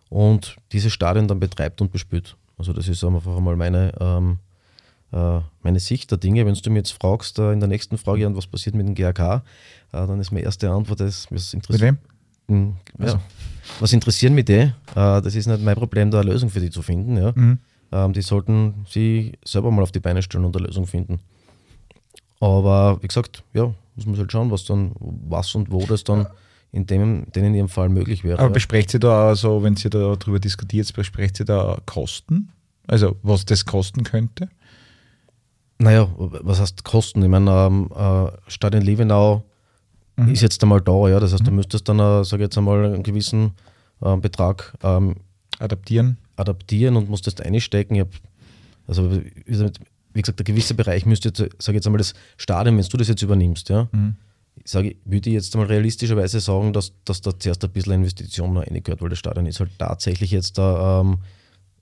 und 0.09 0.57
dieses 0.71 0.93
Stadion 0.93 1.27
dann 1.27 1.39
betreibt 1.39 1.81
und 1.81 1.91
bespült. 1.91 2.37
Also 2.59 2.71
das 2.71 2.87
ist 2.87 3.03
einfach 3.03 3.35
einmal 3.35 3.55
meine 3.55 3.91
ähm, 3.99 4.37
äh, 5.11 5.39
meine 5.63 5.79
Sicht 5.79 6.11
der 6.11 6.19
Dinge. 6.19 6.45
Wenn 6.45 6.53
du 6.53 6.69
mir 6.69 6.77
jetzt 6.77 6.91
fragst, 6.91 7.39
äh, 7.39 7.51
in 7.51 7.61
der 7.61 7.67
nächsten 7.67 7.97
Frage, 7.97 8.31
was 8.35 8.45
passiert 8.45 8.75
mit 8.75 8.87
dem 8.87 8.93
GAK, 8.93 9.19
äh, 9.19 9.41
dann 9.91 10.19
ist 10.19 10.29
meine 10.29 10.45
erste 10.45 10.69
Antwort, 10.69 10.99
das, 10.99 11.25
was 11.31 11.51
interessiert. 11.51 11.81
Mit 11.81 12.03
wem? 12.03 12.18
Hm, 12.49 12.75
ja, 12.97 13.05
also. 13.05 13.19
Was 13.79 13.93
interessieren 13.93 14.33
mich 14.33 14.45
die? 14.45 14.71
Das 14.95 15.35
ist 15.35 15.47
nicht 15.47 15.63
mein 15.63 15.75
Problem, 15.75 16.11
da 16.11 16.19
eine 16.19 16.31
Lösung 16.31 16.49
für 16.49 16.59
die 16.59 16.71
zu 16.71 16.81
finden. 16.81 17.17
Ja. 17.17 17.31
Mhm. 17.35 17.59
Ähm, 17.91 18.13
die 18.13 18.21
sollten 18.21 18.85
sie 18.89 19.33
selber 19.45 19.71
mal 19.71 19.83
auf 19.83 19.91
die 19.91 19.99
Beine 19.99 20.21
stellen 20.21 20.45
und 20.45 20.55
eine 20.57 20.67
Lösung 20.67 20.87
finden. 20.87 21.19
Aber 22.39 23.01
wie 23.01 23.07
gesagt, 23.07 23.43
ja, 23.53 23.73
muss 23.95 24.05
man 24.05 24.17
halt 24.17 24.31
schauen, 24.31 24.51
was 24.51 24.65
dann, 24.65 24.91
was 24.99 25.53
und 25.55 25.71
wo 25.71 25.85
das 25.85 26.03
dann 26.03 26.27
in 26.71 26.85
dem, 26.85 27.31
denen 27.31 27.47
in 27.47 27.55
ihrem 27.55 27.69
Fall 27.69 27.89
möglich 27.89 28.23
wäre. 28.23 28.39
Aber 28.39 28.47
ja. 28.47 28.53
besprecht 28.53 28.91
sie 28.91 28.99
da 28.99 29.29
also, 29.29 29.63
wenn 29.63 29.75
sie 29.75 29.89
darüber 29.89 30.39
diskutiert, 30.39 30.91
besprecht 30.93 31.37
sie 31.37 31.45
da 31.45 31.79
Kosten? 31.85 32.51
Also 32.87 33.17
was 33.21 33.45
das 33.45 33.65
kosten 33.65 34.03
könnte? 34.03 34.49
Naja, 35.77 36.09
was 36.17 36.59
heißt 36.59 36.83
Kosten? 36.83 37.21
Ich 37.23 37.29
meine, 37.29 37.51
ähm, 37.51 37.89
äh, 37.95 38.31
Stadion 38.47 38.83
Levenau 38.83 39.43
mhm. 40.25 40.33
ist 40.33 40.41
jetzt 40.41 40.61
einmal 40.63 40.81
da, 40.81 41.07
ja. 41.09 41.19
Das 41.19 41.33
heißt, 41.33 41.43
mhm. 41.43 41.47
du 41.47 41.51
müsstest 41.53 41.87
dann, 41.89 42.23
sage 42.23 42.43
jetzt 42.43 42.57
einmal, 42.57 42.85
einen 42.85 43.03
gewissen 43.03 43.51
äh, 44.01 44.15
Betrag 44.17 44.73
ähm, 44.83 45.15
adaptieren. 45.59 46.17
adaptieren 46.35 46.95
und 46.95 47.09
musst 47.09 47.27
das 47.27 47.39
einstecken. 47.41 47.95
Ich 47.95 48.01
hab, 48.01 48.09
also, 48.87 49.11
wie 49.11 50.21
gesagt, 50.21 50.39
der 50.39 50.43
gewisse 50.43 50.73
Bereich 50.73 51.05
müsste, 51.05 51.31
sage 51.59 51.77
jetzt 51.77 51.85
einmal, 51.85 51.99
das 51.99 52.13
Stadion, 52.37 52.77
wenn 52.77 52.85
du 52.85 52.97
das 52.97 53.07
jetzt 53.07 53.21
übernimmst, 53.21 53.69
ja, 53.69 53.87
mhm. 53.91 54.15
sage, 54.63 54.95
würde 55.05 55.29
ich 55.29 55.35
jetzt 55.35 55.55
einmal 55.55 55.67
realistischerweise 55.67 56.39
sagen, 56.39 56.73
dass, 56.73 56.93
dass 57.05 57.21
da 57.21 57.37
zuerst 57.37 57.63
ein 57.63 57.71
bisschen 57.71 57.93
Investition 57.93 58.53
noch 58.53 58.65
reingehört, 58.65 59.01
weil 59.01 59.09
das 59.09 59.19
Stadion 59.19 59.45
ist 59.45 59.59
halt 59.59 59.71
tatsächlich 59.77 60.31
jetzt 60.31 60.57
da. 60.57 61.01
Ähm, 61.01 61.19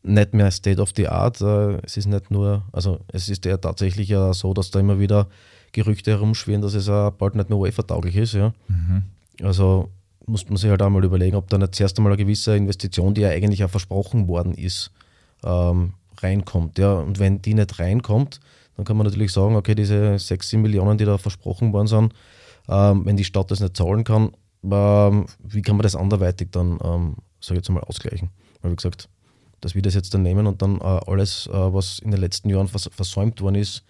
nicht 0.08 0.34
mehr 0.34 0.50
State 0.52 0.82
of 0.82 0.92
the 0.96 1.08
Art. 1.08 1.42
Äh, 1.42 1.80
es 1.84 1.98
ist 1.98 2.08
nicht 2.08 2.32
nur, 2.32 2.64
also 2.72 3.00
es 3.12 3.30
ist 3.30 3.46
ja 3.46 3.58
tatsächlich 3.58 4.10
ja 4.10 4.34
so, 4.34 4.54
dass 4.54 4.72
da 4.72 4.80
immer 4.80 5.00
wieder 5.00 5.28
Gerüchte 5.72 6.12
herumschwirren, 6.12 6.62
dass 6.62 6.74
es 6.74 6.88
ja 6.88 7.10
bald 7.10 7.36
nicht 7.36 7.50
mehr 7.50 7.58
UEFA-tauglich 7.58 8.16
ist. 8.16 8.34
Ja. 8.34 8.54
Mhm. 8.68 9.04
Also 9.42 9.90
muss 10.26 10.48
man 10.48 10.58
sich 10.58 10.70
halt 10.70 10.82
einmal 10.82 11.04
überlegen, 11.04 11.36
ob 11.36 11.50
da 11.50 11.58
nicht 11.58 11.76
zuerst 11.76 11.98
einmal 11.98 12.14
eine 12.14 12.22
gewisse 12.22 12.56
Investition, 12.56 13.14
die 13.14 13.22
ja 13.22 13.30
eigentlich 13.30 13.64
auch 13.64 13.70
versprochen 13.70 14.28
worden 14.28 14.54
ist, 14.54 14.92
ähm, 15.44 15.94
reinkommt. 16.18 16.78
Ja. 16.78 16.94
Und 16.96 17.20
wenn 17.20 17.42
die 17.42 17.54
nicht 17.54 17.80
reinkommt, 17.80 18.40
dann 18.76 18.86
kann 18.86 18.98
man 18.98 19.08
natürlich 19.08 19.32
sagen, 19.32 19.56
okay, 19.56 19.76
diese 19.76 20.20
6, 20.20 20.50
7 20.50 20.62
Millionen, 20.62 20.98
die 20.98 21.06
da 21.06 21.18
versprochen 21.18 21.74
worden 21.74 21.88
sind, 21.88 22.14
ähm, 22.70 23.06
wenn 23.06 23.18
die 23.18 23.24
Stadt 23.24 23.50
das 23.50 23.60
nicht 23.60 23.78
zahlen 23.78 24.04
kann, 24.04 24.32
ähm, 24.64 25.26
wie 25.44 25.62
kann 25.62 25.78
man 25.78 25.84
das 25.84 25.96
anderweitig 25.96 26.50
dann, 26.52 26.80
ähm, 26.84 27.16
sage 27.40 27.60
ich 27.60 27.66
jetzt 27.66 27.70
mal, 27.70 27.84
ausgleichen? 27.84 28.30
Weil 28.62 28.72
wie 28.72 28.76
gesagt, 28.76 29.10
dass 29.62 29.76
wir 29.76 29.82
das 29.82 29.96
jetzt 29.96 30.14
dann 30.14 30.24
nehmen 30.24 30.46
und 30.46 30.62
dann 30.62 30.80
äh, 30.80 30.84
alles, 30.84 31.48
äh, 31.48 31.74
was 31.74 32.00
in 32.00 32.12
den 32.12 32.20
letzten 32.20 32.50
Jahren 32.50 32.68
vers 32.68 32.90
versäumt 32.94 33.42
worden 33.42 33.56
ist, 33.56 33.84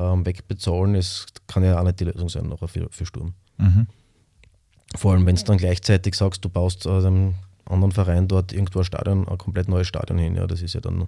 ähm, 0.00 0.24
wegbezahlen, 0.24 0.94
ist, 0.94 1.46
kann 1.46 1.62
ja 1.62 1.78
auch 1.78 1.84
nicht 1.84 2.00
die 2.00 2.04
Lösung 2.04 2.28
sein 2.28 2.48
nachher 2.48 2.68
für, 2.68 2.88
für 2.90 3.06
Sturm. 3.06 3.34
Mhm. 3.58 3.86
Vor 4.96 5.12
allem, 5.12 5.26
wenn 5.26 5.36
du 5.36 5.44
dann 5.44 5.58
gleichzeitig 5.58 6.14
sagst, 6.14 6.44
du 6.44 6.48
baust 6.48 6.86
äh, 6.86 6.90
einem 6.90 7.34
anderen 7.66 7.92
Verein 7.92 8.26
dort 8.26 8.52
irgendwo 8.52 8.80
ein 8.80 8.84
Stadion, 8.84 9.28
ein 9.28 9.38
komplett 9.38 9.68
neues 9.68 9.86
Stadion 9.86 10.18
hin, 10.18 10.34
ja, 10.34 10.46
das 10.46 10.62
ist 10.62 10.74
ja 10.74 10.80
dann 10.80 11.06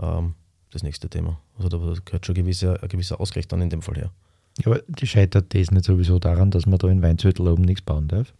ähm, 0.00 0.34
das 0.70 0.82
nächste 0.82 1.08
Thema. 1.08 1.38
Also 1.58 1.68
da 1.68 1.78
gehört 2.04 2.24
schon 2.24 2.34
ein 2.34 2.42
gewisser, 2.42 2.82
ein 2.82 2.88
gewisser 2.88 3.20
Ausgleich 3.20 3.48
dann 3.48 3.60
in 3.60 3.70
dem 3.70 3.82
Fall 3.82 3.96
her. 3.96 4.12
Ja, 4.58 4.66
aber 4.66 4.82
die 4.88 5.06
scheitert 5.06 5.54
das 5.54 5.70
nicht 5.70 5.84
sowieso 5.84 6.18
daran, 6.18 6.50
dass 6.50 6.66
man 6.66 6.78
da 6.78 6.88
in 6.88 7.02
Weinzötel 7.02 7.46
oben 7.48 7.62
nichts 7.62 7.82
bauen 7.82 8.08
darf? 8.08 8.32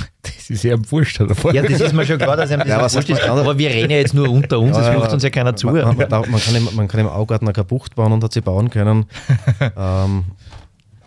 Das 0.22 0.50
ist 0.50 0.62
ja 0.62 0.76
wurscht. 0.90 1.20
Oder? 1.20 1.34
Ja, 1.52 1.62
das 1.62 1.80
ist 1.80 1.92
mir 1.92 2.06
schon 2.06 2.18
klar, 2.18 2.36
dass 2.36 2.50
einem 2.52 2.60
das 2.60 2.68
ja, 2.68 2.80
wurscht 2.80 3.10
ist. 3.10 3.22
Aber 3.22 3.58
wir 3.58 3.68
reden 3.68 3.90
ja 3.90 3.96
jetzt 3.96 4.14
nur 4.14 4.30
unter 4.30 4.60
uns, 4.60 4.76
es 4.76 4.86
ja, 4.86 4.94
ruft 4.94 5.12
uns 5.12 5.22
ja 5.24 5.30
keiner 5.30 5.56
zu. 5.56 5.66
Man, 5.66 5.96
man, 5.96 6.08
man, 6.08 6.40
kann 6.40 6.54
im, 6.54 6.68
man 6.74 6.86
kann 6.86 7.00
im 7.00 7.08
Augarten 7.08 7.48
eine 7.48 7.64
Bucht 7.64 7.96
bauen 7.96 8.12
und 8.12 8.22
hat 8.22 8.32
sie 8.32 8.42
bauen 8.42 8.70
können. 8.70 9.06
ähm, 9.76 10.24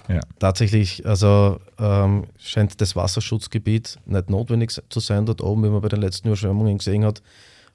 ja. 0.10 0.20
Tatsächlich, 0.40 1.06
also 1.06 1.60
ähm, 1.78 2.26
scheint 2.38 2.82
das 2.82 2.96
Wasserschutzgebiet 2.96 4.00
nicht 4.06 4.30
notwendig 4.30 4.72
zu 4.90 5.00
sein 5.00 5.26
dort 5.26 5.42
oben, 5.42 5.64
wie 5.64 5.70
man 5.70 5.82
bei 5.82 5.90
den 5.90 6.02
letzten 6.02 6.28
Überschwemmungen 6.28 6.80
gesehen 6.80 7.06
hat. 7.06 7.22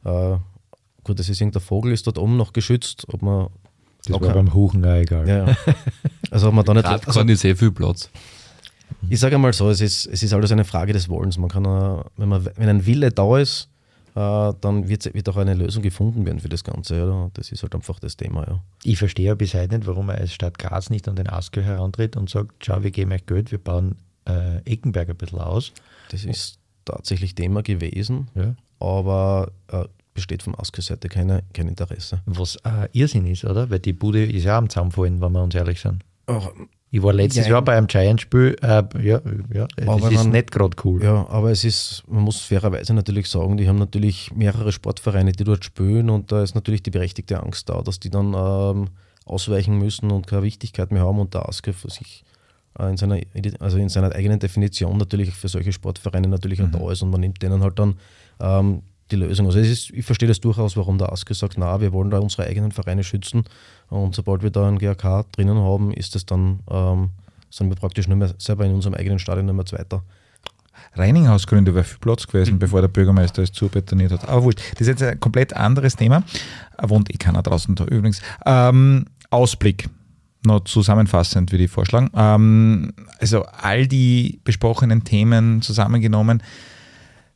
Äh, 0.04 0.36
gut, 1.04 1.18
das 1.18 1.28
ist 1.28 1.40
irgendein 1.40 1.62
Vogel, 1.62 1.92
ist 1.92 2.06
dort 2.06 2.18
oben 2.18 2.36
noch 2.36 2.52
geschützt. 2.52 3.06
Ob 3.12 3.22
man 3.22 3.48
das 4.06 4.20
war 4.20 4.34
beim 4.34 4.52
Huchen 4.52 4.84
auch 4.84 4.94
egal. 4.94 5.26
Ja, 5.28 5.46
ja. 5.46 5.56
Also 6.30 6.48
ob 6.48 6.54
man 6.54 6.64
da 6.64 6.74
nicht. 6.74 6.84
also, 6.84 7.20
ist 7.20 7.40
sehr 7.40 7.56
viel 7.56 7.70
Platz. 7.70 8.10
Ich 9.08 9.20
sage 9.20 9.34
einmal 9.34 9.52
so, 9.52 9.68
es 9.70 9.80
ist, 9.80 10.06
es 10.06 10.22
ist 10.22 10.32
alles 10.32 10.52
eine 10.52 10.64
Frage 10.64 10.92
des 10.92 11.08
Wollens. 11.08 11.38
Man 11.38 11.50
kann, 11.50 11.64
äh, 11.64 12.04
wenn, 12.16 12.28
man, 12.28 12.44
wenn 12.56 12.68
ein 12.68 12.86
Wille 12.86 13.10
da 13.10 13.38
ist, 13.38 13.68
äh, 14.14 14.52
dann 14.60 14.88
wird, 14.88 15.12
wird 15.12 15.28
auch 15.28 15.36
eine 15.36 15.54
Lösung 15.54 15.82
gefunden 15.82 16.24
werden 16.24 16.40
für 16.40 16.48
das 16.48 16.64
Ganze. 16.64 16.96
Ja. 16.96 17.30
Das 17.34 17.50
ist 17.50 17.62
halt 17.62 17.74
einfach 17.74 17.98
das 17.98 18.16
Thema. 18.16 18.46
Ja. 18.46 18.60
Ich 18.82 18.98
verstehe 18.98 19.26
ja 19.26 19.34
bis 19.34 19.54
heute 19.54 19.76
nicht, 19.76 19.86
warum 19.86 20.08
er 20.08 20.18
als 20.18 20.32
Stadt 20.32 20.58
Graz 20.58 20.90
nicht 20.90 21.08
an 21.08 21.16
den 21.16 21.28
Askö 21.28 21.62
herantritt 21.62 22.16
und 22.16 22.30
sagt, 22.30 22.64
schau, 22.64 22.82
wir 22.82 22.90
geben 22.90 23.12
euch 23.12 23.26
Geld, 23.26 23.50
wir 23.50 23.58
bauen 23.58 23.96
äh, 24.26 24.58
Eckenberg 24.64 25.10
ein 25.10 25.16
bisschen 25.16 25.40
aus. 25.40 25.72
Das 26.10 26.24
ist 26.24 26.58
tatsächlich 26.84 27.34
Thema 27.34 27.62
gewesen, 27.62 28.28
ja. 28.34 28.54
aber 28.78 29.50
äh, 29.68 29.84
besteht 30.14 30.42
von 30.42 30.54
Askö-Seite 30.54 31.08
kein 31.08 31.42
Interesse. 31.52 32.22
Was 32.26 32.56
äh, 32.64 32.88
Irrsinn 32.92 33.26
ist, 33.26 33.44
oder? 33.44 33.68
Weil 33.68 33.80
die 33.80 33.92
Bude 33.92 34.24
ist 34.24 34.44
ja 34.44 34.56
am 34.56 34.68
Zaun 34.70 34.92
fallen, 34.92 35.20
wenn 35.20 35.32
wir 35.32 35.42
uns 35.42 35.54
ehrlich 35.54 35.80
sind. 35.80 36.04
Oh, 36.26 36.48
ich 36.94 37.02
war 37.02 37.12
letztes 37.12 37.46
ja, 37.46 37.54
Jahr 37.54 37.62
bei 37.62 37.76
einem 37.76 37.88
Giant-Spiel, 37.88 38.56
äh, 38.62 38.84
ja, 39.02 39.20
ja, 39.52 39.66
das 39.74 40.12
ist 40.12 40.12
man, 40.12 40.30
nicht 40.30 40.52
gerade 40.52 40.76
cool. 40.84 41.02
Ja, 41.02 41.26
aber 41.28 41.50
es 41.50 41.64
ist, 41.64 42.04
man 42.06 42.22
muss 42.22 42.42
fairerweise 42.42 42.94
natürlich 42.94 43.28
sagen, 43.28 43.56
die 43.56 43.66
haben 43.66 43.80
natürlich 43.80 44.30
mehrere 44.32 44.70
Sportvereine, 44.70 45.32
die 45.32 45.42
dort 45.42 45.64
spielen 45.64 46.08
und 46.08 46.30
da 46.30 46.44
ist 46.44 46.54
natürlich 46.54 46.84
die 46.84 46.92
berechtigte 46.92 47.42
Angst 47.42 47.68
da, 47.68 47.82
dass 47.82 47.98
die 47.98 48.10
dann 48.10 48.32
ähm, 48.32 48.90
ausweichen 49.26 49.76
müssen 49.76 50.12
und 50.12 50.28
keine 50.28 50.44
Wichtigkeit 50.44 50.92
mehr 50.92 51.02
haben 51.02 51.18
und 51.18 51.34
der 51.34 51.48
Aske 51.48 51.72
für 51.72 51.90
sich 51.90 52.22
äh, 52.78 52.88
in, 52.88 52.96
seiner, 52.96 53.18
also 53.58 53.76
in 53.78 53.88
seiner 53.88 54.14
eigenen 54.14 54.38
Definition 54.38 54.96
natürlich 54.96 55.34
für 55.34 55.48
solche 55.48 55.72
Sportvereine 55.72 56.28
natürlich 56.28 56.60
mhm. 56.60 56.66
auch 56.76 56.78
da 56.78 56.92
ist 56.92 57.02
und 57.02 57.10
man 57.10 57.22
nimmt 57.22 57.42
denen 57.42 57.60
halt 57.60 57.76
dann 57.76 57.96
ähm, 58.38 58.82
die 59.14 59.20
Lösung. 59.20 59.46
Also 59.46 59.58
ist, 59.58 59.90
ich 59.90 60.04
verstehe 60.04 60.28
das 60.28 60.40
durchaus, 60.40 60.76
warum 60.76 60.98
der 60.98 61.12
ASK 61.12 61.34
sagt, 61.34 61.58
na, 61.58 61.80
wir 61.80 61.92
wollen 61.92 62.10
da 62.10 62.18
unsere 62.18 62.46
eigenen 62.46 62.72
Vereine 62.72 63.04
schützen 63.04 63.44
und 63.88 64.14
sobald 64.14 64.42
wir 64.42 64.50
da 64.50 64.66
einen 64.66 64.78
GAK 64.78 65.32
drinnen 65.32 65.58
haben, 65.58 65.92
ist 65.92 66.16
es 66.16 66.26
dann, 66.26 66.60
ähm, 66.70 67.10
sind 67.50 67.68
wir 67.68 67.76
praktisch 67.76 68.08
nicht 68.08 68.16
mehr 68.16 68.34
selber 68.38 68.64
in 68.64 68.74
unserem 68.74 68.94
eigenen 68.94 69.18
Stadion 69.18 69.46
nicht 69.46 69.54
mehr 69.54 69.66
Zweiter. 69.66 70.02
Reininghausgründe 70.94 71.74
wäre 71.74 71.84
viel 71.84 71.98
Platz 71.98 72.26
gewesen, 72.26 72.58
bevor 72.60 72.80
der 72.80 72.88
Bürgermeister 72.88 73.42
es 73.42 73.52
zubetoniert 73.52 74.12
hat. 74.12 74.28
Aber 74.28 74.44
wurscht, 74.44 74.60
das 74.72 74.82
ist 74.82 74.88
jetzt 74.88 75.02
ein 75.02 75.20
komplett 75.20 75.54
anderes 75.54 75.96
Thema. 75.96 76.22
Wohnt 76.82 77.12
eh 77.12 77.16
keiner 77.16 77.42
draußen 77.42 77.74
da 77.74 77.84
übrigens. 77.84 78.20
Ähm, 78.44 79.06
Ausblick, 79.30 79.88
noch 80.44 80.64
zusammenfassend 80.64 81.52
würde 81.52 81.64
ich 81.64 81.70
vorschlagen. 81.70 82.10
Ähm, 82.14 82.92
also 83.18 83.44
all 83.44 83.86
die 83.86 84.40
besprochenen 84.44 85.04
Themen 85.04 85.62
zusammengenommen, 85.62 86.42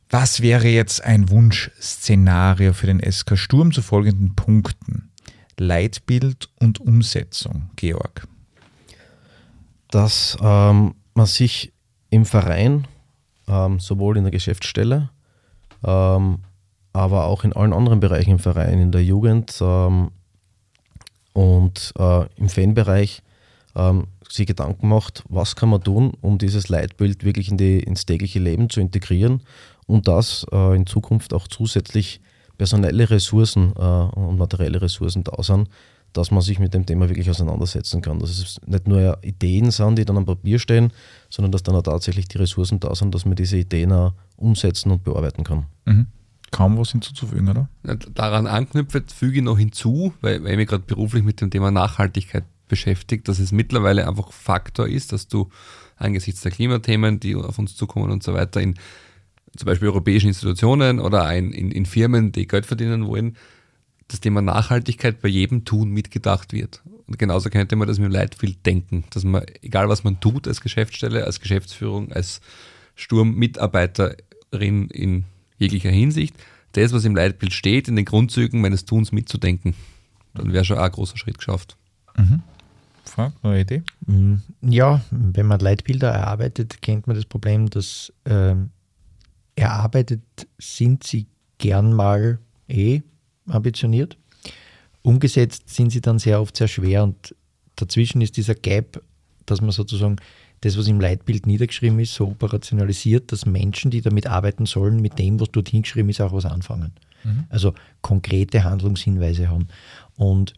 was 0.09 0.41
wäre 0.41 0.67
jetzt 0.67 1.03
ein 1.03 1.29
Wunschszenario 1.29 2.73
für 2.73 2.87
den 2.87 2.99
SK 2.99 3.37
Sturm 3.37 3.71
zu 3.71 3.81
folgenden 3.81 4.35
Punkten? 4.35 5.11
Leitbild 5.57 6.49
und 6.59 6.79
Umsetzung, 6.79 7.69
Georg. 7.75 8.27
Dass 9.91 10.37
ähm, 10.41 10.95
man 11.13 11.25
sich 11.25 11.73
im 12.09 12.25
Verein, 12.25 12.87
ähm, 13.47 13.79
sowohl 13.79 14.17
in 14.17 14.23
der 14.23 14.31
Geschäftsstelle, 14.31 15.09
ähm, 15.83 16.39
aber 16.93 17.25
auch 17.25 17.43
in 17.43 17.53
allen 17.53 17.73
anderen 17.73 17.99
Bereichen 17.99 18.31
im 18.31 18.39
Verein, 18.39 18.79
in 18.79 18.91
der 18.91 19.03
Jugend 19.03 19.59
ähm, 19.61 20.11
und 21.33 21.93
äh, 21.99 22.25
im 22.37 22.49
Fanbereich, 22.49 23.21
ähm, 23.75 24.07
sich 24.27 24.47
Gedanken 24.47 24.87
macht, 24.87 25.23
was 25.27 25.55
kann 25.55 25.69
man 25.69 25.83
tun, 25.83 26.13
um 26.21 26.37
dieses 26.37 26.69
Leitbild 26.69 27.23
wirklich 27.23 27.49
in 27.49 27.57
die, 27.57 27.79
ins 27.79 28.05
tägliche 28.05 28.39
Leben 28.39 28.69
zu 28.69 28.79
integrieren 28.79 29.41
und 29.89 30.07
dass 30.07 30.45
äh, 30.51 30.75
in 30.75 30.85
Zukunft 30.85 31.33
auch 31.33 31.47
zusätzlich 31.47 32.21
personelle 32.57 33.09
Ressourcen 33.09 33.73
äh, 33.75 33.81
und 33.81 34.37
materielle 34.37 34.81
Ressourcen 34.81 35.23
da 35.23 35.41
sind, 35.41 35.67
dass 36.13 36.29
man 36.29 36.41
sich 36.41 36.59
mit 36.59 36.75
dem 36.75 36.85
Thema 36.85 37.09
wirklich 37.09 37.29
auseinandersetzen 37.29 38.01
kann. 38.01 38.19
Dass 38.19 38.29
es 38.29 38.61
nicht 38.67 38.87
nur 38.87 39.17
Ideen 39.23 39.71
sind, 39.71 39.97
die 39.97 40.05
dann 40.05 40.17
am 40.17 40.25
Papier 40.25 40.59
stehen, 40.59 40.93
sondern 41.29 41.51
dass 41.51 41.63
dann 41.63 41.75
auch 41.75 41.81
tatsächlich 41.81 42.27
die 42.27 42.37
Ressourcen 42.37 42.79
da 42.79 42.93
sind, 42.93 43.15
dass 43.15 43.25
man 43.25 43.35
diese 43.35 43.57
Ideen 43.57 43.91
auch 43.91 44.13
umsetzen 44.35 44.91
und 44.91 45.03
bearbeiten 45.03 45.43
kann. 45.43 45.65
Mhm. 45.85 46.05
Kaum 46.51 46.77
was 46.77 46.91
hinzuzufügen, 46.91 47.49
oder? 47.49 47.67
Daran 48.13 48.45
anknüpft 48.45 49.11
füge 49.11 49.37
ich 49.37 49.43
noch 49.43 49.57
hinzu, 49.57 50.13
weil, 50.21 50.43
weil 50.43 50.51
ich 50.51 50.57
mich 50.57 50.67
gerade 50.67 50.83
beruflich 50.83 51.23
mit 51.23 51.41
dem 51.41 51.49
Thema 51.49 51.71
Nachhaltigkeit 51.71 52.43
beschäftigt, 52.67 53.27
dass 53.27 53.39
es 53.39 53.51
mittlerweile 53.51 54.07
einfach 54.07 54.31
Faktor 54.31 54.87
ist, 54.87 55.13
dass 55.13 55.27
du 55.27 55.49
angesichts 55.97 56.41
der 56.41 56.51
Klimathemen, 56.51 57.19
die 57.19 57.35
auf 57.35 57.57
uns 57.57 57.75
zukommen 57.75 58.11
und 58.11 58.21
so 58.21 58.35
weiter, 58.35 58.61
in 58.61 58.75
zum 59.55 59.65
Beispiel 59.65 59.89
europäischen 59.89 60.27
Institutionen 60.27 60.99
oder 60.99 61.33
in, 61.35 61.51
in, 61.51 61.71
in 61.71 61.85
Firmen, 61.85 62.31
die 62.31 62.47
Geld 62.47 62.65
verdienen 62.65 63.07
wollen, 63.07 63.35
das 64.07 64.19
Thema 64.19 64.41
Nachhaltigkeit 64.41 65.21
bei 65.21 65.29
jedem 65.29 65.65
Tun 65.65 65.91
mitgedacht 65.91 66.53
wird. 66.53 66.81
Und 67.07 67.17
genauso 67.17 67.49
könnte 67.49 67.75
man 67.75 67.87
das 67.87 67.97
mit 67.97 68.05
dem 68.05 68.13
Leitbild 68.13 68.65
denken, 68.65 69.03
dass 69.11 69.23
man, 69.23 69.43
egal 69.61 69.89
was 69.89 70.03
man 70.03 70.19
tut 70.19 70.47
als 70.47 70.61
Geschäftsstelle, 70.61 71.25
als 71.25 71.39
Geschäftsführung, 71.39 72.11
als 72.11 72.41
Sturmmitarbeiterin 72.95 74.89
in 74.89 75.25
jeglicher 75.57 75.89
Hinsicht, 75.89 76.35
das, 76.73 76.93
was 76.93 77.05
im 77.05 77.15
Leitbild 77.15 77.53
steht, 77.53 77.87
in 77.87 77.95
den 77.95 78.05
Grundzügen 78.05 78.61
meines 78.61 78.85
Tuns 78.85 79.11
mitzudenken. 79.11 79.73
Dann 80.35 80.53
wäre 80.53 80.65
schon 80.65 80.77
auch 80.77 80.83
ein 80.83 80.91
großer 80.91 81.17
Schritt 81.17 81.37
geschafft. 81.37 81.77
Mhm. 82.15 82.41
Frank, 83.05 83.33
neue 83.43 83.61
Idee? 83.61 83.81
Mm, 84.05 84.35
ja, 84.61 85.01
wenn 85.09 85.47
man 85.47 85.59
Leitbilder 85.59 86.11
erarbeitet, 86.11 86.81
kennt 86.81 87.07
man 87.07 87.15
das 87.15 87.25
Problem, 87.25 87.69
dass 87.69 88.13
ähm, 88.25 88.69
erarbeitet 89.55 90.21
sind 90.57 91.03
sie 91.03 91.27
gern 91.57 91.93
mal 91.93 92.39
eh 92.67 93.01
ambitioniert. 93.47 94.17
Umgesetzt 95.01 95.69
sind 95.69 95.91
sie 95.91 96.01
dann 96.01 96.19
sehr 96.19 96.41
oft 96.41 96.55
sehr 96.57 96.67
schwer 96.67 97.03
und 97.03 97.35
dazwischen 97.75 98.21
ist 98.21 98.37
dieser 98.37 98.55
Gap, 98.55 99.01
dass 99.45 99.61
man 99.61 99.71
sozusagen 99.71 100.17
das, 100.61 100.77
was 100.77 100.87
im 100.87 100.99
Leitbild 100.99 101.45
niedergeschrieben 101.45 101.99
ist, 101.99 102.13
so 102.13 102.27
operationalisiert, 102.27 103.31
dass 103.31 103.45
Menschen, 103.45 103.91
die 103.91 104.01
damit 104.01 104.27
arbeiten 104.27 104.65
sollen, 104.65 105.01
mit 105.01 105.17
dem, 105.17 105.39
was 105.39 105.51
dort 105.51 105.69
hingeschrieben 105.69 106.09
ist, 106.09 106.19
auch 106.19 106.33
was 106.33 106.45
anfangen. 106.45 106.91
Mhm. 107.23 107.45
Also 107.49 107.73
konkrete 108.01 108.63
Handlungshinweise 108.63 109.49
haben. 109.49 109.69
Und 110.17 110.53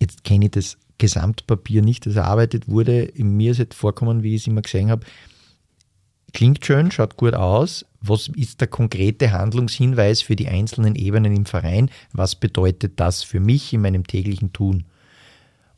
jetzt 0.00 0.24
kenne 0.24 0.46
ich 0.46 0.50
das 0.50 0.78
Gesamtpapier 0.98 1.82
nicht, 1.82 2.06
das 2.06 2.16
erarbeitet 2.16 2.68
wurde. 2.68 3.12
Mir 3.16 3.52
ist 3.52 3.58
jetzt 3.58 3.76
vorkommen, 3.76 4.24
wie 4.24 4.34
ich 4.34 4.42
es 4.42 4.46
immer 4.48 4.62
gesehen 4.62 4.90
habe, 4.90 5.06
klingt 6.32 6.64
schön, 6.64 6.90
schaut 6.90 7.16
gut 7.16 7.34
aus. 7.34 7.84
Was 8.00 8.28
ist 8.28 8.60
der 8.60 8.68
konkrete 8.68 9.32
Handlungshinweis 9.32 10.22
für 10.22 10.36
die 10.36 10.48
einzelnen 10.48 10.94
Ebenen 10.94 11.34
im 11.34 11.46
Verein? 11.46 11.90
Was 12.12 12.36
bedeutet 12.36 13.00
das 13.00 13.22
für 13.22 13.40
mich 13.40 13.72
in 13.72 13.80
meinem 13.80 14.06
täglichen 14.06 14.52
Tun? 14.52 14.84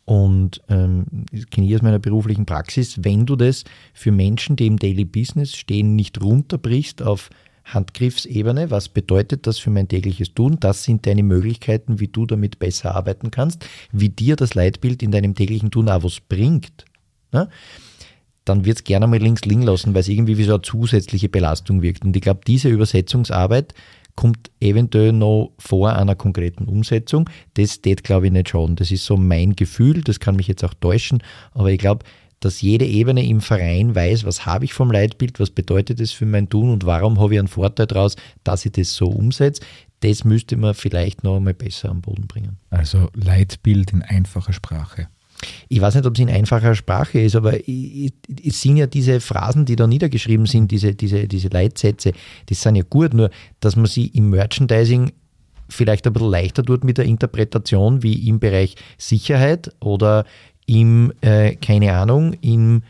Und 0.04 0.60
ähm, 0.68 1.06
kenne 1.50 1.66
ich 1.68 1.74
aus 1.76 1.82
meiner 1.82 2.00
beruflichen 2.00 2.44
Praxis, 2.44 3.04
wenn 3.04 3.26
du 3.26 3.36
das 3.36 3.64
für 3.94 4.10
Menschen, 4.10 4.56
die 4.56 4.66
im 4.66 4.78
Daily 4.78 5.04
Business 5.04 5.54
stehen, 5.54 5.94
nicht 5.94 6.20
runterbrichst 6.20 7.02
auf 7.02 7.30
Handgriffsebene, 7.64 8.70
was 8.70 8.88
bedeutet 8.88 9.46
das 9.46 9.58
für 9.58 9.70
mein 9.70 9.88
tägliches 9.88 10.34
Tun? 10.34 10.58
Das 10.58 10.82
sind 10.82 11.06
deine 11.06 11.22
Möglichkeiten, 11.22 12.00
wie 12.00 12.08
du 12.08 12.26
damit 12.26 12.58
besser 12.58 12.94
arbeiten 12.94 13.30
kannst, 13.30 13.64
wie 13.92 14.08
dir 14.08 14.36
das 14.36 14.54
Leitbild 14.54 15.02
in 15.02 15.12
deinem 15.12 15.34
täglichen 15.34 15.70
Tun 15.70 15.88
auch 15.88 16.02
was 16.02 16.20
bringt. 16.20 16.84
Ne? 17.32 17.48
Dann 18.44 18.64
wird 18.64 18.78
es 18.78 18.84
gerne 18.84 19.06
mal 19.06 19.18
links 19.18 19.44
liegen 19.44 19.62
lassen, 19.62 19.94
weil 19.94 20.00
es 20.00 20.08
irgendwie 20.08 20.38
wie 20.38 20.44
so 20.44 20.54
eine 20.54 20.62
zusätzliche 20.62 21.28
Belastung 21.28 21.82
wirkt. 21.82 22.04
Und 22.04 22.16
ich 22.16 22.22
glaube, 22.22 22.40
diese 22.46 22.68
Übersetzungsarbeit 22.68 23.74
kommt 24.16 24.50
eventuell 24.60 25.12
noch 25.12 25.52
vor 25.58 25.94
einer 25.94 26.14
konkreten 26.14 26.64
Umsetzung. 26.64 27.28
Das 27.54 27.80
geht, 27.82 28.04
glaube 28.04 28.26
ich, 28.26 28.32
nicht 28.32 28.50
schaden. 28.50 28.76
Das 28.76 28.90
ist 28.90 29.04
so 29.04 29.16
mein 29.16 29.56
Gefühl, 29.56 30.02
das 30.02 30.20
kann 30.20 30.36
mich 30.36 30.48
jetzt 30.48 30.64
auch 30.64 30.74
täuschen, 30.74 31.22
aber 31.52 31.70
ich 31.70 31.78
glaube, 31.78 32.04
dass 32.40 32.62
jede 32.62 32.86
Ebene 32.86 33.24
im 33.26 33.40
Verein 33.40 33.94
weiß, 33.94 34.24
was 34.24 34.46
habe 34.46 34.64
ich 34.64 34.72
vom 34.72 34.90
Leitbild, 34.90 35.38
was 35.38 35.50
bedeutet 35.50 36.00
es 36.00 36.12
für 36.12 36.26
mein 36.26 36.48
Tun 36.48 36.70
und 36.70 36.86
warum 36.86 37.20
habe 37.20 37.34
ich 37.34 37.38
einen 37.38 37.48
Vorteil 37.48 37.86
daraus, 37.86 38.16
dass 38.44 38.64
ich 38.64 38.72
das 38.72 38.94
so 38.94 39.08
umsetze. 39.08 39.62
Das 40.00 40.24
müsste 40.24 40.56
man 40.56 40.72
vielleicht 40.72 41.22
noch 41.22 41.36
einmal 41.36 41.52
besser 41.52 41.90
am 41.90 42.00
Boden 42.00 42.26
bringen. 42.26 42.58
Also 42.70 43.10
Leitbild 43.14 43.92
in 43.92 44.02
einfacher 44.02 44.54
Sprache. 44.54 45.08
Ich 45.68 45.80
weiß 45.80 45.94
nicht, 45.94 46.06
ob 46.06 46.14
es 46.14 46.20
in 46.20 46.28
einfacher 46.28 46.74
Sprache 46.74 47.20
ist, 47.20 47.36
aber 47.36 47.54
es 47.56 48.60
sind 48.60 48.76
ja 48.76 48.86
diese 48.86 49.20
Phrasen, 49.20 49.64
die 49.64 49.76
da 49.76 49.86
niedergeschrieben 49.86 50.46
sind, 50.46 50.70
diese, 50.70 50.94
diese, 50.94 51.26
diese 51.28 51.48
Leitsätze, 51.48 52.12
die 52.48 52.54
sind 52.54 52.76
ja 52.76 52.82
gut, 52.88 53.14
nur 53.14 53.30
dass 53.60 53.76
man 53.76 53.86
sie 53.86 54.06
im 54.08 54.30
Merchandising 54.30 55.12
vielleicht 55.68 56.06
ein 56.06 56.12
bisschen 56.12 56.30
leichter 56.30 56.64
tut 56.64 56.84
mit 56.84 56.98
der 56.98 57.04
Interpretation 57.04 58.02
wie 58.02 58.28
im 58.28 58.40
Bereich 58.40 58.74
Sicherheit 58.98 59.72
oder 59.80 60.24
im, 60.66 61.12
äh, 61.20 61.54
keine 61.56 61.94
Ahnung, 61.94 62.34
im 62.40 62.82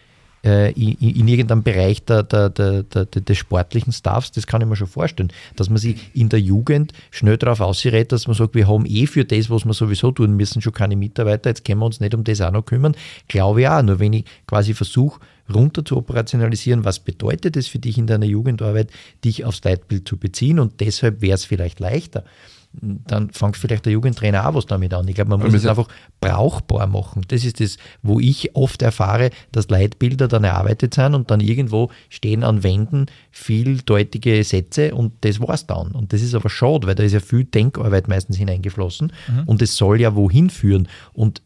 äh, 0.45 0.73
in, 0.73 0.97
in, 0.99 1.29
irgendeinem 1.29 1.63
Bereich 1.63 2.05
der, 2.05 2.23
der, 2.23 2.49
der, 2.49 2.83
des 2.83 3.39
sportlichen 3.39 3.93
Staffs, 3.93 4.33
das 4.33 4.47
kann 4.47 4.63
ich 4.63 4.69
mir 4.69 4.77
schon 4.77 4.87
vorstellen, 4.87 5.33
dass 5.57 5.69
man 5.69 5.79
sich 5.79 5.97
in 6.15 6.29
der 6.29 6.41
Jugend 6.41 6.93
schnell 7.11 7.37
darauf 7.37 7.61
ausgerät, 7.61 8.13
dass 8.13 8.27
man 8.27 8.35
sagt, 8.35 8.55
wir 8.55 8.69
haben 8.69 8.87
eh 8.87 9.07
für 9.07 9.25
das, 9.25 9.51
was 9.51 9.65
wir 9.65 9.75
sowieso 9.75 10.13
tun 10.13 10.37
müssen, 10.37 10.63
schon 10.63 10.73
keine 10.73 10.97
Mitarbeiter, 10.97 11.51
jetzt 11.51 11.65
können 11.65 11.81
wir 11.81 11.87
uns 11.87 12.01
nicht 12.01 12.15
um 12.15 12.25
das 12.25 12.41
auch 12.41 12.53
noch 12.53 12.65
kümmern. 12.65 12.97
Glaube 13.29 13.63
ich 13.63 13.69
auch, 13.69 13.83
nur 13.83 13.99
wenn 13.99 14.13
ich 14.13 14.25
quasi 14.47 14.75
versuche, 14.75 15.21
runter 15.53 15.85
zu 15.85 15.97
operationalisieren, 15.97 16.85
was 16.85 17.01
bedeutet 17.01 17.57
es 17.57 17.67
für 17.67 17.79
dich 17.79 17.99
in 17.99 18.07
deiner 18.07 18.27
Jugendarbeit, 18.27 18.91
dich 19.25 19.45
aufs 19.45 19.63
Leitbild 19.65 20.09
zu 20.09 20.17
beziehen? 20.17 20.59
Und 20.59 20.81
deshalb 20.81 21.23
wäre 21.23 21.35
es 21.35 21.45
vielleicht 21.45 21.81
leichter 21.81 22.25
dann 22.73 23.31
fängt 23.31 23.57
vielleicht 23.57 23.85
der 23.85 23.93
Jugendtrainer 23.93 24.49
auch 24.49 24.55
was 24.55 24.67
damit 24.67 24.95
an. 24.95 25.07
Ich 25.09 25.17
glaube, 25.17 25.31
man 25.31 25.41
muss 25.41 25.55
es 25.55 25.67
einfach 25.67 25.89
brauchbar 26.21 26.87
machen. 26.87 27.23
Das 27.29 27.45
ist 27.45 27.61
das, 27.61 27.79
wo 28.03 28.21
ich 28.21 28.55
oft 28.55 28.81
erfahre, 28.83 29.31
dass 29.51 29.69
Leitbilder 29.69 30.29
dann 30.29 30.45
erarbeitet 30.45 30.95
sind 30.95 31.15
und 31.15 31.31
dann 31.31 31.41
irgendwo 31.41 31.91
stehen 32.09 32.45
an 32.45 32.63
Wänden 32.63 33.07
vieldeutige 33.33 34.45
Sätze 34.45 34.95
und 34.95 35.13
das 35.23 35.41
war's 35.41 35.67
dann. 35.67 35.93
Und 35.93 36.13
das 36.13 36.23
ist 36.23 36.35
aber 36.35 36.49
schade, 36.49 36.87
weil 36.87 36.95
da 36.95 37.03
ist 37.03 37.13
ja 37.13 37.21
viel 37.21 37.45
Denkarbeit 37.45 38.07
meistens 38.07 38.37
hineingeflossen 38.37 39.13
mhm. 39.29 39.43
und 39.47 39.61
es 39.63 39.77
soll 39.77 40.01
ja 40.01 40.15
wohin 40.15 40.49
führen. 40.49 40.89
Und 41.13 41.43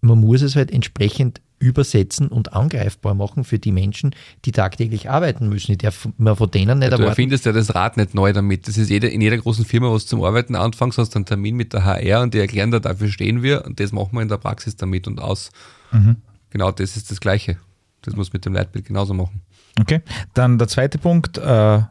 man 0.00 0.20
muss 0.20 0.42
es 0.42 0.54
halt 0.54 0.70
entsprechend 0.70 1.40
übersetzen 1.60 2.28
und 2.28 2.54
angreifbar 2.54 3.14
machen 3.14 3.44
für 3.44 3.58
die 3.58 3.70
Menschen, 3.70 4.14
die 4.44 4.50
tagtäglich 4.50 5.10
arbeiten 5.10 5.48
müssen. 5.48 5.72
Ich 5.72 5.78
darf 5.78 6.08
mir 6.16 6.34
von 6.34 6.50
denen 6.50 6.78
nicht 6.78 6.86
ja, 6.86 6.92
erwarten. 6.92 7.02
Du 7.02 7.08
erfindest 7.08 7.44
ja 7.44 7.52
das 7.52 7.74
Rad 7.74 7.98
nicht 7.98 8.14
neu 8.14 8.32
damit. 8.32 8.66
Das 8.66 8.78
ist 8.78 8.88
jede, 8.88 9.08
in 9.08 9.20
jeder 9.20 9.36
großen 9.36 9.64
Firma, 9.64 9.92
was 9.92 10.06
zum 10.06 10.24
Arbeiten 10.24 10.56
anfängst, 10.56 10.98
hast 10.98 11.14
du 11.14 11.18
einen 11.18 11.26
Termin 11.26 11.56
mit 11.56 11.74
der 11.74 11.84
HR 11.84 12.22
und 12.22 12.34
die 12.34 12.38
erklären 12.38 12.70
da, 12.70 12.80
dafür 12.80 13.08
stehen 13.08 13.42
wir 13.42 13.64
und 13.66 13.78
das 13.78 13.92
machen 13.92 14.10
wir 14.12 14.22
in 14.22 14.28
der 14.28 14.38
Praxis 14.38 14.74
damit 14.74 15.06
und 15.06 15.20
aus. 15.20 15.50
Mhm. 15.92 16.16
Genau, 16.48 16.72
das 16.72 16.96
ist 16.96 17.10
das 17.10 17.20
Gleiche. 17.20 17.58
Das 18.02 18.16
muss 18.16 18.32
mit 18.32 18.46
dem 18.46 18.54
Leitbild 18.54 18.86
genauso 18.86 19.12
machen. 19.12 19.42
Okay, 19.78 20.00
dann 20.32 20.58
der 20.58 20.66
zweite 20.66 20.96
Punkt, 20.96 21.36
äh, 21.36 21.82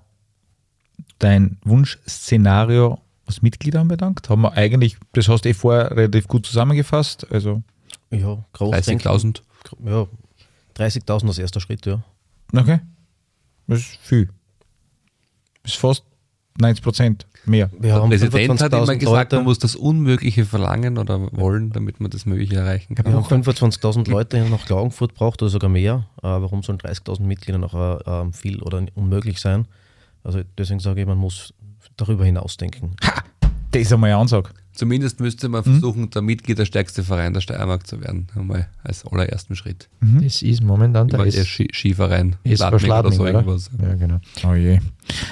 dein 1.19 1.57
Wunschszenario, 1.63 2.99
was 3.25 3.43
Mitglieder 3.43 3.81
anbelangt, 3.81 4.29
haben 4.29 4.41
wir 4.41 4.53
eigentlich, 4.53 4.97
das 5.13 5.27
hast 5.27 5.45
du 5.45 5.49
eh 5.49 5.53
vorher 5.53 5.91
relativ 5.91 6.27
gut 6.27 6.47
zusammengefasst, 6.47 7.31
also 7.31 7.61
ja, 8.09 8.43
groß 8.53 8.75
30.000 8.75 9.41
ja, 9.85 10.07
30.000 10.77 11.27
als 11.27 11.37
erster 11.37 11.59
Schritt, 11.59 11.85
ja. 11.85 12.03
Okay. 12.53 12.79
Das 13.67 13.79
ist 13.79 13.97
viel. 14.01 14.29
Das 15.63 15.73
ist 15.73 15.79
fast 15.79 16.03
90 16.59 16.83
Prozent 16.83 17.27
mehr. 17.45 17.69
Wir 17.79 17.93
der 17.93 18.07
Präsident 18.07 18.61
hat 18.61 18.73
immer 18.73 18.95
gesagt, 18.95 19.31
Leute. 19.31 19.35
man 19.37 19.45
muss 19.45 19.59
das 19.59 19.75
Unmögliche 19.75 20.45
verlangen 20.45 20.97
oder 20.97 21.31
wollen, 21.31 21.71
damit 21.71 21.99
man 21.99 22.11
das 22.11 22.25
Mögliche 22.25 22.55
erreichen 22.55 22.95
kann. 22.95 23.05
Wir 23.05 23.13
haben 23.13 23.25
25.000 23.25 24.09
Leute 24.09 24.43
nach 24.49 24.65
Klagenfurt 24.65 25.13
braucht 25.13 25.41
oder 25.41 25.49
sogar 25.49 25.69
mehr. 25.69 26.07
Äh, 26.17 26.27
warum 26.27 26.63
sollen 26.63 26.79
30.000 26.79 27.21
Mitglieder 27.21 27.57
noch 27.57 27.73
äh, 27.73 28.31
viel 28.33 28.61
oder 28.61 28.83
unmöglich 28.95 29.39
sein? 29.39 29.67
Also 30.23 30.41
deswegen 30.57 30.79
sage 30.79 31.01
ich, 31.01 31.07
man 31.07 31.17
muss 31.17 31.53
darüber 31.95 32.25
hinaus 32.25 32.57
denken. 32.57 32.95
Ha! 33.03 33.23
Das 33.71 33.81
ist 33.81 33.93
einmal 33.93 34.11
eine 34.11 34.19
Ansage. 34.19 34.49
Zumindest 34.79 35.19
müsste 35.19 35.49
man 35.49 35.61
mhm. 35.65 35.71
versuchen, 35.71 36.09
der 36.09 36.21
Mitglied 36.21 36.57
der 36.57 36.63
stärkste 36.63 37.03
Verein 37.03 37.33
der 37.33 37.41
Steiermark 37.41 37.85
zu 37.85 37.99
werden. 38.01 38.27
Einmal 38.33 38.69
als 38.81 39.05
allerersten 39.05 39.57
Schritt. 39.57 39.89
Mhm. 39.99 40.23
Das 40.23 40.41
ist 40.41 40.63
momentan 40.63 41.09
der, 41.09 41.25
der 41.25 41.43
Ski 41.43 41.67
Skiverein. 41.73 42.37
SV 42.45 42.79
Schladming, 42.79 42.99
oder 42.99 43.11
so 43.11 43.25
irgendwas. 43.25 43.69
Ja, 43.81 43.95
genau. 43.95 44.19
Oh 44.47 44.53
je. 44.53 44.79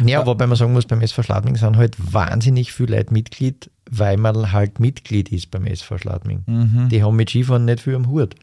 Ja, 0.06 0.26
wobei 0.26 0.48
man 0.48 0.58
sagen 0.58 0.74
muss, 0.74 0.86
beim 0.86 1.00
SV 1.00 1.24
Schladming 1.24 1.56
sind 1.56 1.78
halt 1.78 1.96
wahnsinnig 1.98 2.74
viele 2.74 2.98
Leute 2.98 3.14
Mitglied, 3.14 3.72
weil 3.90 4.18
man 4.18 4.52
halt 4.52 4.82
Mitglied 4.82 5.32
ist 5.32 5.50
beim 5.50 5.66
SV 5.66 5.98
Schladming. 5.98 6.44
Mhm. 6.46 6.90
Die 6.90 7.02
haben 7.02 7.16
mit 7.16 7.30
Skifahren 7.30 7.64
nicht 7.64 7.80
viel 7.80 7.96
am 7.96 8.10
Hut. 8.10 8.36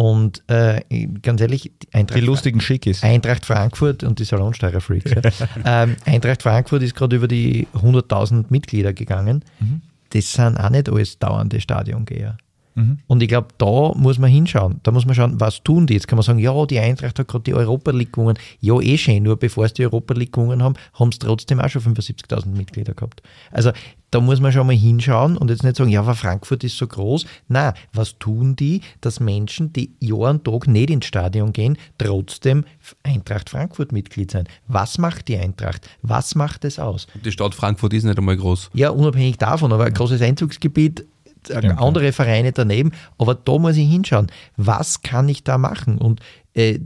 Und 0.00 0.42
äh, 0.48 0.80
ganz 1.20 1.42
ehrlich, 1.42 1.72
Eintracht, 1.92 2.18
die 2.18 2.24
lustigen 2.24 2.60
Schickis. 2.60 3.02
Eintracht 3.02 3.44
Frankfurt 3.44 4.02
und 4.02 4.18
die 4.18 4.24
Salonsteirer 4.24 4.80
Freaks. 4.80 5.10
ja. 5.10 5.20
ähm, 5.84 5.96
Eintracht 6.06 6.42
Frankfurt 6.42 6.82
ist 6.82 6.94
gerade 6.94 7.16
über 7.16 7.28
die 7.28 7.68
100.000 7.74 8.46
Mitglieder 8.48 8.94
gegangen. 8.94 9.44
Mhm 9.58 9.82
das 10.10 10.32
sind 10.32 10.58
auch 10.58 10.70
nicht 10.70 10.88
alles 10.88 11.18
dauernde 11.18 11.60
Stadiongeher. 11.60 12.36
Mhm. 12.80 12.98
Und 13.06 13.22
ich 13.22 13.28
glaube, 13.28 13.48
da 13.58 13.92
muss 13.94 14.18
man 14.18 14.30
hinschauen. 14.30 14.80
Da 14.82 14.90
muss 14.90 15.06
man 15.06 15.14
schauen, 15.14 15.40
was 15.40 15.62
tun 15.62 15.86
die. 15.86 15.94
Jetzt 15.94 16.08
kann 16.08 16.16
man 16.16 16.24
sagen, 16.24 16.38
ja, 16.38 16.66
die 16.66 16.78
Eintracht 16.78 17.18
hat 17.18 17.28
gerade 17.28 17.44
die 17.44 17.54
Europa 17.54 17.90
League 17.90 18.12
gewonnen. 18.12 18.38
Ja, 18.60 18.80
eh 18.80 18.96
schön, 18.96 19.22
nur 19.22 19.36
bevor 19.36 19.68
sie 19.68 19.74
die 19.74 19.84
Europa 19.84 20.14
League 20.14 20.32
gewonnen 20.32 20.62
haben, 20.62 20.74
haben 20.94 21.12
sie 21.12 21.18
trotzdem 21.18 21.60
auch 21.60 21.68
schon 21.68 21.82
75.000 21.82 22.46
Mitglieder 22.46 22.94
gehabt. 22.94 23.22
Also 23.50 23.72
da 24.10 24.20
muss 24.20 24.40
man 24.40 24.52
schon 24.52 24.66
mal 24.66 24.74
hinschauen 24.74 25.36
und 25.36 25.50
jetzt 25.50 25.62
nicht 25.62 25.76
sagen, 25.76 25.90
ja, 25.90 26.00
aber 26.00 26.14
Frankfurt 26.14 26.64
ist 26.64 26.76
so 26.76 26.86
groß. 26.86 27.26
Na, 27.48 27.74
was 27.92 28.18
tun 28.18 28.56
die, 28.56 28.80
dass 29.00 29.20
Menschen, 29.20 29.72
die 29.72 29.92
Jahr 30.00 30.30
und 30.30 30.44
Tag 30.44 30.66
nicht 30.66 30.90
ins 30.90 31.06
Stadion 31.06 31.52
gehen, 31.52 31.78
trotzdem 31.98 32.64
Eintracht 33.04 33.50
Frankfurt 33.50 33.92
Mitglied 33.92 34.30
sein? 34.30 34.48
Was 34.66 34.98
macht 34.98 35.28
die 35.28 35.36
Eintracht? 35.36 35.88
Was 36.02 36.34
macht 36.34 36.64
es 36.64 36.78
aus? 36.78 37.06
Die 37.24 37.30
Stadt 37.30 37.54
Frankfurt 37.54 37.92
ist 37.92 38.04
nicht 38.04 38.18
einmal 38.18 38.36
groß. 38.36 38.70
Ja, 38.74 38.90
unabhängig 38.90 39.38
davon, 39.38 39.72
aber 39.72 39.84
ein 39.84 39.94
großes 39.94 40.20
Einzugsgebiet 40.22 41.06
Stimmt, 41.44 41.78
andere 41.78 42.06
ja. 42.06 42.12
Vereine 42.12 42.52
daneben, 42.52 42.92
aber 43.18 43.34
da 43.34 43.58
muss 43.58 43.76
ich 43.76 43.88
hinschauen, 43.88 44.28
was 44.56 45.02
kann 45.02 45.28
ich 45.28 45.44
da 45.44 45.58
machen? 45.58 45.98
Und 45.98 46.20
äh, 46.54 46.78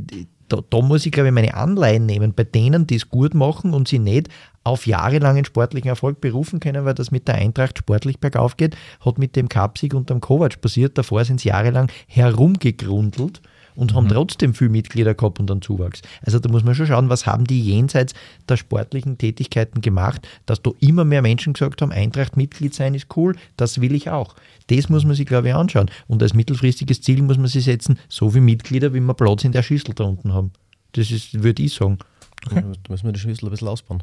da, 0.48 0.58
da, 0.68 0.80
muss 0.80 1.06
ich, 1.06 1.12
glaube 1.12 1.28
ich, 1.28 1.34
meine 1.34 1.54
Anleihen 1.54 2.06
nehmen, 2.06 2.34
bei 2.34 2.44
denen, 2.44 2.86
die 2.86 2.96
es 2.96 3.08
gut 3.08 3.34
machen 3.34 3.72
und 3.72 3.88
sie 3.88 3.98
nicht 3.98 4.28
auf 4.62 4.86
jahrelangen 4.86 5.44
sportlichen 5.44 5.88
Erfolg 5.88 6.20
berufen 6.20 6.60
können, 6.60 6.84
weil 6.84 6.94
das 6.94 7.10
mit 7.10 7.28
der 7.28 7.36
Eintracht 7.36 7.78
sportlich 7.78 8.18
bergauf 8.18 8.56
geht, 8.56 8.76
hat 9.04 9.18
mit 9.18 9.36
dem 9.36 9.48
Kapsig 9.48 9.94
und 9.94 10.10
dem 10.10 10.20
Kovac 10.20 10.60
passiert. 10.60 10.96
Davor 10.96 11.24
sind 11.24 11.40
sie 11.40 11.48
jahrelang 11.48 11.90
herumgegrundelt 12.06 13.42
und 13.74 13.92
mhm. 13.92 13.96
haben 13.96 14.08
trotzdem 14.08 14.54
viel 14.54 14.68
Mitglieder 14.68 15.14
gehabt 15.14 15.40
und 15.40 15.50
einen 15.50 15.62
Zuwachs. 15.62 16.02
Also 16.22 16.38
da 16.38 16.48
muss 16.48 16.64
man 16.64 16.74
schon 16.74 16.86
schauen, 16.86 17.08
was 17.08 17.26
haben 17.26 17.44
die 17.44 17.60
jenseits 17.60 18.14
der 18.48 18.56
sportlichen 18.56 19.18
Tätigkeiten 19.18 19.80
gemacht, 19.80 20.26
dass 20.46 20.62
da 20.62 20.70
immer 20.80 21.04
mehr 21.04 21.22
Menschen 21.22 21.52
gesagt 21.52 21.82
haben, 21.82 21.92
Eintracht-Mitglied 21.92 22.74
sein 22.74 22.94
ist 22.94 23.06
cool, 23.16 23.36
das 23.56 23.80
will 23.80 23.94
ich 23.94 24.10
auch. 24.10 24.34
Das 24.68 24.88
muss 24.88 25.04
man 25.04 25.14
sich, 25.14 25.26
glaube 25.26 25.48
ich, 25.48 25.54
anschauen. 25.54 25.90
Und 26.06 26.22
als 26.22 26.34
mittelfristiges 26.34 27.02
Ziel 27.02 27.22
muss 27.22 27.36
man 27.36 27.48
sich 27.48 27.64
setzen, 27.64 27.98
so 28.08 28.30
viele 28.30 28.44
Mitglieder, 28.44 28.94
wie 28.94 29.00
wir 29.00 29.14
Platz 29.14 29.44
in 29.44 29.52
der 29.52 29.62
Schüssel 29.62 29.94
da 29.94 30.04
unten 30.04 30.32
haben. 30.32 30.52
Das 30.92 31.10
ist, 31.10 31.42
würde 31.42 31.62
ich 31.62 31.74
sagen. 31.74 31.98
Okay. 32.46 32.62
Da 32.62 32.92
müssen 32.92 33.04
wir 33.04 33.12
die 33.12 33.20
Schüssel 33.20 33.46
ein 33.46 33.50
bisschen 33.50 33.68
ausbauen 33.68 34.02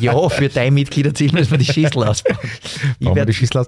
ja, 0.00 0.28
für 0.28 0.48
dein 0.48 0.74
Mitgliederziel 0.74 1.32
müssen 1.32 1.50
wir 1.50 1.58
die 1.58 1.64
Schüssel 1.64 2.04
ausbauen. 2.04 2.38
Ich 2.98 3.06
werde 3.06 3.26
die 3.26 3.34
Schüssel 3.34 3.58
aus. 3.58 3.66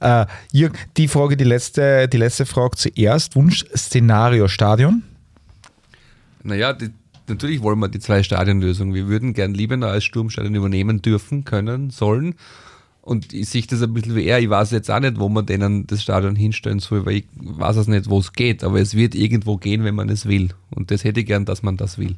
Äh, 0.00 0.26
Jürgen, 0.52 0.76
die 0.96 1.08
Frage, 1.08 1.36
die 1.36 1.44
letzte, 1.44 2.08
die 2.08 2.16
letzte 2.16 2.46
Frage 2.46 2.76
zuerst. 2.76 3.34
Wunsch-Szenario 3.36 4.48
Stadion? 4.48 5.02
Naja, 6.42 6.72
die, 6.72 6.90
natürlich 7.28 7.62
wollen 7.62 7.78
wir 7.78 7.88
die 7.88 8.00
zwei 8.00 8.22
Stadionlösungen. 8.22 8.94
Wir 8.94 9.08
würden 9.08 9.34
gern 9.34 9.54
Liebenau 9.54 9.88
als 9.88 10.04
Sturmstadion 10.04 10.54
übernehmen 10.54 11.02
dürfen, 11.02 11.44
können, 11.44 11.90
sollen. 11.90 12.34
Und 13.08 13.32
ich 13.32 13.48
sehe 13.48 13.62
das 13.62 13.80
ein 13.80 13.94
bisschen 13.94 14.16
wie 14.16 14.24
er. 14.24 14.38
Ich 14.38 14.50
weiß 14.50 14.70
jetzt 14.70 14.90
auch 14.90 15.00
nicht, 15.00 15.18
wo 15.18 15.30
man 15.30 15.46
denen 15.46 15.86
das 15.86 16.02
Stadion 16.02 16.36
hinstellen 16.36 16.78
soll, 16.78 17.06
weil 17.06 17.16
ich 17.16 17.24
weiß 17.36 17.76
es 17.76 17.88
nicht, 17.88 18.10
wo 18.10 18.18
es 18.18 18.34
geht. 18.34 18.62
Aber 18.62 18.80
es 18.80 18.94
wird 18.94 19.14
irgendwo 19.14 19.56
gehen, 19.56 19.82
wenn 19.84 19.94
man 19.94 20.10
es 20.10 20.26
will. 20.26 20.50
Und 20.70 20.90
das 20.90 21.04
hätte 21.04 21.20
ich 21.20 21.26
gern, 21.26 21.46
dass 21.46 21.62
man 21.62 21.78
das 21.78 21.96
will. 21.96 22.16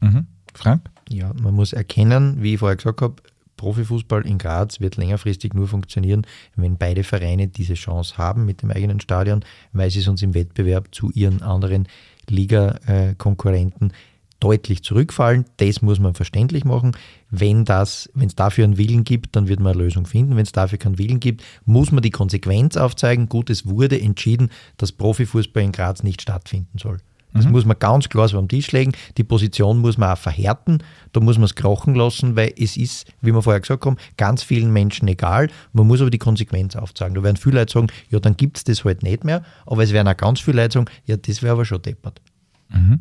Mhm. 0.00 0.26
Frank? 0.52 0.82
Ja, 1.12 1.32
man 1.42 1.54
muss 1.54 1.72
erkennen, 1.72 2.42
wie 2.42 2.54
ich 2.54 2.58
vorher 2.58 2.76
gesagt 2.76 3.02
habe, 3.02 3.16
Profifußball 3.58 4.26
in 4.26 4.38
Graz 4.38 4.80
wird 4.80 4.96
längerfristig 4.96 5.54
nur 5.54 5.68
funktionieren, 5.68 6.26
wenn 6.56 6.78
beide 6.78 7.04
Vereine 7.04 7.48
diese 7.48 7.74
Chance 7.74 8.16
haben 8.16 8.46
mit 8.46 8.62
dem 8.62 8.70
eigenen 8.70 8.98
Stadion, 8.98 9.44
weil 9.72 9.90
sie 9.90 10.00
sonst 10.00 10.22
im 10.22 10.34
Wettbewerb 10.34 10.88
zu 10.92 11.10
ihren 11.12 11.42
anderen 11.42 11.86
Liga-Konkurrenten 12.28 13.92
deutlich 14.40 14.82
zurückfallen. 14.82 15.44
Das 15.58 15.82
muss 15.82 16.00
man 16.00 16.14
verständlich 16.14 16.64
machen. 16.64 16.96
Wenn 17.30 17.64
es 17.68 18.08
dafür 18.34 18.64
einen 18.64 18.78
Willen 18.78 19.04
gibt, 19.04 19.36
dann 19.36 19.46
wird 19.46 19.60
man 19.60 19.74
eine 19.74 19.82
Lösung 19.84 20.06
finden. 20.06 20.34
Wenn 20.34 20.42
es 20.42 20.50
dafür 20.50 20.78
keinen 20.78 20.98
Willen 20.98 21.20
gibt, 21.20 21.44
muss 21.64 21.92
man 21.92 22.02
die 22.02 22.10
Konsequenz 22.10 22.76
aufzeigen. 22.76 23.28
Gut, 23.28 23.50
es 23.50 23.66
wurde 23.66 24.00
entschieden, 24.00 24.50
dass 24.78 24.90
Profifußball 24.90 25.62
in 25.62 25.70
Graz 25.70 26.02
nicht 26.02 26.22
stattfinden 26.22 26.78
soll. 26.78 26.98
Das 27.34 27.46
mhm. 27.46 27.52
muss 27.52 27.64
man 27.64 27.78
ganz 27.78 28.08
klar 28.08 28.28
so 28.28 28.38
am 28.38 28.48
Tisch 28.48 28.72
legen. 28.72 28.92
Die 29.16 29.24
Position 29.24 29.78
muss 29.78 29.98
man 29.98 30.10
auch 30.10 30.18
verhärten. 30.18 30.78
Da 31.12 31.20
muss 31.20 31.36
man 31.36 31.44
es 31.44 31.54
krachen 31.54 31.94
lassen, 31.94 32.36
weil 32.36 32.52
es 32.58 32.76
ist, 32.76 33.06
wie 33.20 33.32
wir 33.32 33.42
vorher 33.42 33.60
gesagt 33.60 33.84
haben, 33.86 33.96
ganz 34.16 34.42
vielen 34.42 34.72
Menschen 34.72 35.08
egal. 35.08 35.48
Man 35.72 35.86
muss 35.86 36.00
aber 36.00 36.10
die 36.10 36.18
Konsequenz 36.18 36.76
aufzeigen. 36.76 37.14
Da 37.14 37.22
werden 37.22 37.36
viele 37.36 37.60
Leute 37.60 37.72
sagen, 37.72 37.86
ja, 38.10 38.20
dann 38.20 38.36
gibt 38.36 38.58
es 38.58 38.64
das 38.64 38.84
halt 38.84 39.02
nicht 39.02 39.24
mehr. 39.24 39.42
Aber 39.66 39.82
es 39.82 39.92
werden 39.92 40.08
auch 40.08 40.16
ganz 40.16 40.40
viele 40.40 40.62
Leute 40.62 40.74
sagen, 40.74 40.86
ja, 41.06 41.16
das 41.16 41.42
wäre 41.42 41.52
aber 41.52 41.64
schon 41.64 41.80
deppert. 41.82 42.20
Mhm. 42.68 43.00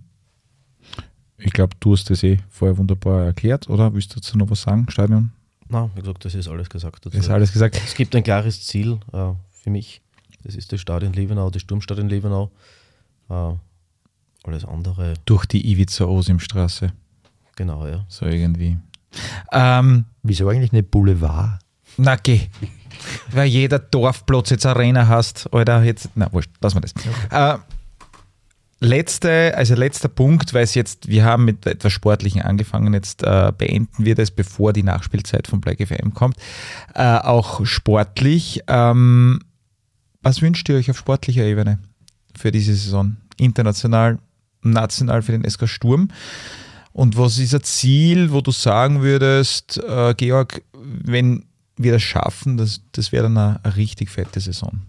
Ich 1.37 1.53
glaube, 1.53 1.75
du 1.79 1.93
hast 1.93 2.09
das 2.09 2.23
eh 2.23 2.37
vorher 2.49 2.77
wunderbar 2.77 3.25
erklärt, 3.25 3.69
oder? 3.69 3.93
Willst 3.93 4.11
du 4.11 4.19
dazu 4.19 4.37
noch 4.37 4.49
was 4.49 4.61
sagen, 4.61 4.85
Stadion? 4.89 5.31
Nein, 5.67 5.89
wie 5.95 6.01
gesagt, 6.01 6.23
das 6.25 6.35
ist 6.35 6.47
alles 6.47 6.69
gesagt. 6.69 7.05
Dazu. 7.05 7.17
Das 7.17 7.25
ist 7.25 7.31
alles 7.31 7.51
gesagt. 7.51 7.81
Es 7.83 7.95
gibt 7.95 8.15
ein 8.15 8.23
klares 8.23 8.65
Ziel 8.65 8.99
äh, 9.11 9.31
für 9.49 9.69
mich. 9.69 10.01
Das 10.43 10.55
ist 10.55 10.71
das 10.71 10.81
Stadion 10.81 11.13
Liebenau, 11.13 11.49
das 11.49 11.61
Sturmstadion 11.63 12.09
Liebenau. 12.09 12.51
Äh, 13.29 13.53
alles 14.43 14.65
andere. 14.65 15.13
Durch 15.25 15.45
die 15.45 15.71
Ivica-Osim-Straße. 15.71 16.91
Genau, 17.55 17.87
ja. 17.87 18.05
So 18.07 18.25
irgendwie. 18.25 18.77
Ähm, 19.51 20.05
Wieso 20.23 20.49
eigentlich 20.49 20.71
eine 20.71 20.83
Boulevard? 20.83 21.59
Na, 21.97 22.15
geh. 22.15 22.47
Weil 23.31 23.47
jeder 23.47 23.79
Dorfplatz 23.79 24.49
jetzt 24.49 24.65
Arena 24.65 25.07
hast, 25.07 25.51
oder 25.53 25.83
jetzt, 25.83 26.09
na 26.15 26.31
wurscht, 26.31 26.51
lassen 26.61 26.77
wir 26.77 26.81
das. 26.81 26.93
Okay. 26.95 27.55
Äh, 27.55 27.57
letzte, 28.79 29.53
also 29.55 29.75
letzter 29.75 30.09
Punkt, 30.09 30.53
weil 30.53 30.63
es 30.63 30.75
jetzt, 30.75 31.07
wir 31.07 31.23
haben 31.25 31.45
mit 31.45 31.65
etwas 31.65 31.93
Sportlichen 31.93 32.41
angefangen, 32.41 32.93
jetzt 32.93 33.23
äh, 33.23 33.51
beenden 33.57 34.05
wir 34.05 34.15
das, 34.15 34.31
bevor 34.31 34.73
die 34.73 34.83
Nachspielzeit 34.83 35.47
von 35.47 35.61
Black 35.61 35.85
FM 35.85 36.13
kommt. 36.13 36.37
Äh, 36.93 37.17
auch 37.17 37.65
sportlich. 37.65 38.63
Ähm, 38.67 39.39
was 40.21 40.41
wünscht 40.41 40.67
ihr 40.69 40.75
euch 40.75 40.89
auf 40.91 40.97
sportlicher 40.97 41.43
Ebene 41.43 41.79
für 42.35 42.51
diese 42.51 42.73
Saison? 42.75 43.17
International, 43.37 44.19
national 44.63 45.21
für 45.21 45.31
den 45.31 45.49
SK 45.49 45.67
Sturm. 45.67 46.09
Und 46.93 47.17
was 47.17 47.37
ist 47.37 47.55
ein 47.55 47.63
Ziel, 47.63 48.31
wo 48.31 48.41
du 48.41 48.51
sagen 48.51 49.01
würdest, 49.01 49.77
äh, 49.77 50.13
Georg, 50.15 50.61
wenn 50.73 51.45
wir 51.77 51.93
das 51.93 52.01
schaffen, 52.01 52.57
das, 52.57 52.81
das 52.91 53.11
wäre 53.11 53.23
dann 53.23 53.37
eine, 53.37 53.59
eine, 53.63 53.75
richtig 53.75 54.09
fette 54.09 54.39
Saison? 54.39 54.81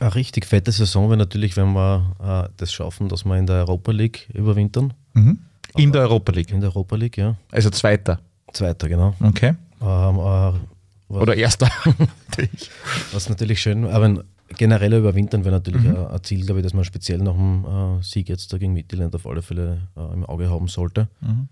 Eine 0.00 0.14
richtig 0.14 0.46
fette 0.46 0.72
Saison 0.72 1.08
wäre 1.08 1.18
natürlich, 1.18 1.56
wenn 1.56 1.72
wir 1.72 2.48
äh, 2.48 2.52
das 2.56 2.72
schaffen, 2.72 3.08
dass 3.08 3.24
wir 3.24 3.36
in 3.36 3.46
der 3.46 3.56
Europa 3.56 3.92
League 3.92 4.28
überwintern. 4.32 4.94
Mhm. 5.12 5.38
In 5.76 5.92
der 5.92 6.02
Europa 6.02 6.32
League? 6.32 6.50
In 6.50 6.60
der 6.60 6.70
Europa 6.70 6.96
League, 6.96 7.18
ja. 7.18 7.36
Also 7.50 7.70
Zweiter? 7.70 8.20
Zweiter, 8.52 8.88
genau. 8.88 9.14
Okay. 9.20 9.54
Ähm, 9.82 10.16
äh, 10.18 11.12
Oder 11.12 11.36
Erster. 11.36 11.70
was 13.12 13.28
natürlich 13.28 13.60
schön, 13.60 13.84
aber 13.86 14.24
generell 14.48 14.94
überwintern 14.94 15.44
wäre 15.44 15.56
natürlich 15.56 15.82
mhm. 15.82 15.96
ein, 15.96 16.22
Ziel, 16.22 16.44
glaube 16.44 16.60
ich, 16.60 16.64
dass 16.64 16.74
man 16.74 16.84
speziell 16.84 17.18
nach 17.18 17.34
dem 17.34 17.64
äh, 17.64 18.02
Sieg 18.02 18.28
jetzt 18.28 18.50
gegen 18.50 18.72
Mittelland 18.72 19.14
auf 19.14 19.26
alle 19.26 19.42
Fälle 19.42 19.88
äh, 19.96 20.12
im 20.12 20.24
Auge 20.24 20.50
haben 20.50 20.68
sollte. 20.68 21.08
Mhm. 21.20 21.48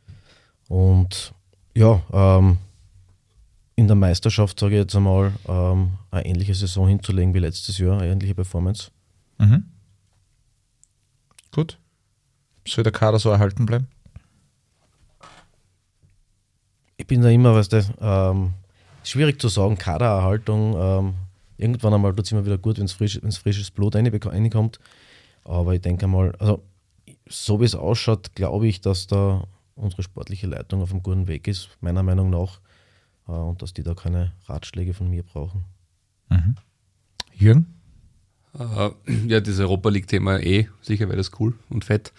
Und 0.69 1.35
ja, 1.75 2.03
ähm, 2.13 2.59
in 3.77 3.89
der 3.89 3.97
Meisterschaft, 3.97 4.59
sage 4.61 4.75
ich 4.75 4.81
jetzt 4.81 4.95
einmal, 4.95 5.33
ähm, 5.49 5.93
eine 6.11 6.27
ähnliche 6.27 6.55
Saison 6.55 6.89
hinzulegen 6.89 7.35
wie 7.35 7.41
letztes 7.41 7.79
Jahr, 7.79 8.01
eine 8.01 8.13
ähnliche 8.13 8.35
Performance. 8.35 8.91
Mhm. 9.39 9.65
Gut. 11.51 11.79
Soll 12.67 12.85
der 12.85 12.93
Kader 12.93 13.19
so 13.19 13.31
erhalten 13.31 13.67
bleiben? 13.67 13.89
Ich 16.97 17.07
bin 17.07 17.23
da 17.23 17.29
immer, 17.29 17.55
weißt 17.55 17.73
du, 17.73 17.85
ähm, 18.01 18.55
schwierig 19.03 19.41
zu 19.41 19.49
sagen, 19.49 19.77
Kadererhaltung. 19.77 21.15
Irgendwann 21.57 21.95
einmal 21.95 22.15
tut 22.15 22.27
es 22.27 22.33
immer 22.33 22.45
wieder 22.45 22.59
gut, 22.59 22.79
wenn 22.79 22.87
es 22.87 22.93
frisch, 22.93 23.21
frisches 23.21 23.71
Blut 23.71 23.95
reinkommt. 23.97 24.79
Aber 25.45 25.75
ich 25.75 25.81
denke 25.81 26.07
mal, 26.07 26.35
also 26.39 26.63
so 27.29 27.61
wie 27.61 27.65
es 27.65 27.75
ausschaut, 27.75 28.35
glaube 28.35 28.67
ich, 28.67 28.81
dass 28.81 29.07
da 29.07 29.47
unsere 29.77 30.03
sportliche 30.03 30.47
Leitung 30.47 30.83
auf 30.83 30.91
einem 30.91 31.03
guten 31.03 31.27
Weg 31.27 31.49
ist, 31.49 31.71
meiner 31.81 32.03
Meinung 32.03 32.31
nach. 32.31 32.61
Äh, 33.29 33.33
und 33.33 33.63
dass 33.63 33.73
die 33.73 33.83
da 33.83 33.95
keine 33.95 34.33
Ratschläge 34.47 34.95
von 34.95 35.11
mir 35.11 35.23
brauchen. 35.23 35.65
Mhm. 36.31 36.57
Jürgen? 37.35 37.75
Uh, 38.57 38.91
ja, 39.27 39.41
das 39.41 39.59
Europa 39.59 39.89
League-Thema 39.89 40.41
eh, 40.41 40.69
sicher 40.81 41.09
wäre 41.09 41.17
das 41.17 41.33
cool 41.41 41.55
und 41.71 41.85
fett. 41.85 42.13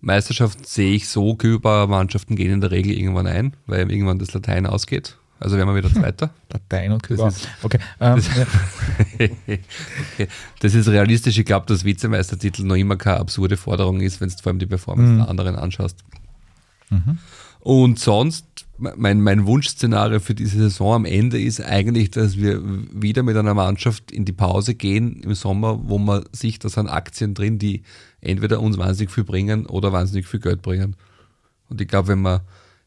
Meisterschaft 0.00 0.66
sehe 0.66 0.94
ich 0.94 1.08
so, 1.08 1.34
Kühlbauer-Mannschaften 1.34 2.36
gehen 2.36 2.52
in 2.52 2.60
der 2.60 2.70
Regel 2.70 2.92
irgendwann 2.92 3.26
ein, 3.26 3.56
weil 3.66 3.90
irgendwann 3.90 4.18
das 4.18 4.34
Latein 4.34 4.66
ausgeht. 4.66 5.16
Also 5.40 5.56
wären 5.56 5.68
wir 5.68 5.74
wieder 5.74 5.92
Zweiter. 5.92 6.30
Latein 6.52 6.92
und 6.92 7.02
Kübauer. 7.02 7.26
Das 7.26 7.36
ist, 7.38 7.48
okay. 7.62 7.78
Ähm, 8.00 8.16
das, 8.16 8.28
okay. 9.18 10.28
das 10.60 10.74
ist 10.74 10.88
realistisch. 10.88 11.36
Ich 11.38 11.44
glaube, 11.44 11.66
dass 11.66 11.84
Vizemeistertitel 11.84 12.62
noch 12.64 12.76
immer 12.76 12.96
keine 12.96 13.20
absurde 13.20 13.56
Forderung 13.56 14.00
ist, 14.00 14.20
wenn 14.20 14.28
du 14.28 14.36
vor 14.36 14.50
allem 14.50 14.58
die 14.58 14.66
Performance 14.66 15.12
mhm. 15.12 15.18
der 15.18 15.28
anderen 15.28 15.56
anschaust. 15.56 16.04
Mhm. 16.90 17.18
Und 17.60 17.98
sonst, 17.98 18.66
mein, 18.78 19.22
mein 19.22 19.46
Wunschszenario 19.46 20.20
für 20.20 20.34
diese 20.34 20.58
Saison 20.58 20.94
am 20.94 21.04
Ende 21.06 21.40
ist 21.40 21.62
eigentlich, 21.62 22.10
dass 22.10 22.36
wir 22.36 22.60
wieder 22.62 23.22
mit 23.22 23.36
einer 23.36 23.54
Mannschaft 23.54 24.12
in 24.12 24.26
die 24.26 24.32
Pause 24.32 24.74
gehen 24.74 25.22
im 25.22 25.34
Sommer, 25.34 25.80
wo 25.88 25.96
man 25.98 26.24
sieht, 26.32 26.62
da 26.62 26.68
sind 26.68 26.88
Aktien 26.88 27.32
drin, 27.32 27.58
die 27.58 27.82
entweder 28.20 28.60
uns 28.60 28.76
wahnsinnig 28.76 29.10
viel 29.10 29.24
bringen 29.24 29.64
oder 29.64 29.92
wahnsinnig 29.92 30.26
viel 30.26 30.40
Geld 30.40 30.60
bringen. 30.60 30.94
Und 31.70 31.80
ich 31.80 31.88
glaube, 31.88 32.08
wenn 32.08 32.20
man 32.20 32.42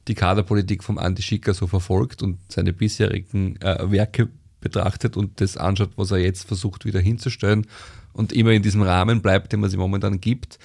die 0.07 0.15
Kaderpolitik 0.15 0.83
vom 0.83 0.97
Andi 0.97 1.21
Schicker 1.21 1.53
so 1.53 1.67
verfolgt 1.67 2.23
und 2.23 2.37
seine 2.49 2.73
bisherigen 2.73 3.59
äh, 3.61 3.91
Werke 3.91 4.29
betrachtet 4.59 5.17
und 5.17 5.39
das 5.41 5.57
anschaut, 5.57 5.91
was 5.95 6.11
er 6.11 6.17
jetzt 6.17 6.47
versucht 6.47 6.85
wieder 6.85 6.99
hinzustellen 6.99 7.67
und 8.13 8.33
immer 8.33 8.51
in 8.51 8.63
diesem 8.63 8.81
Rahmen 8.81 9.21
bleibt, 9.21 9.53
den 9.53 9.59
man 9.59 9.69
sich 9.69 9.77
momentan 9.77 10.19
gibt, 10.19 10.59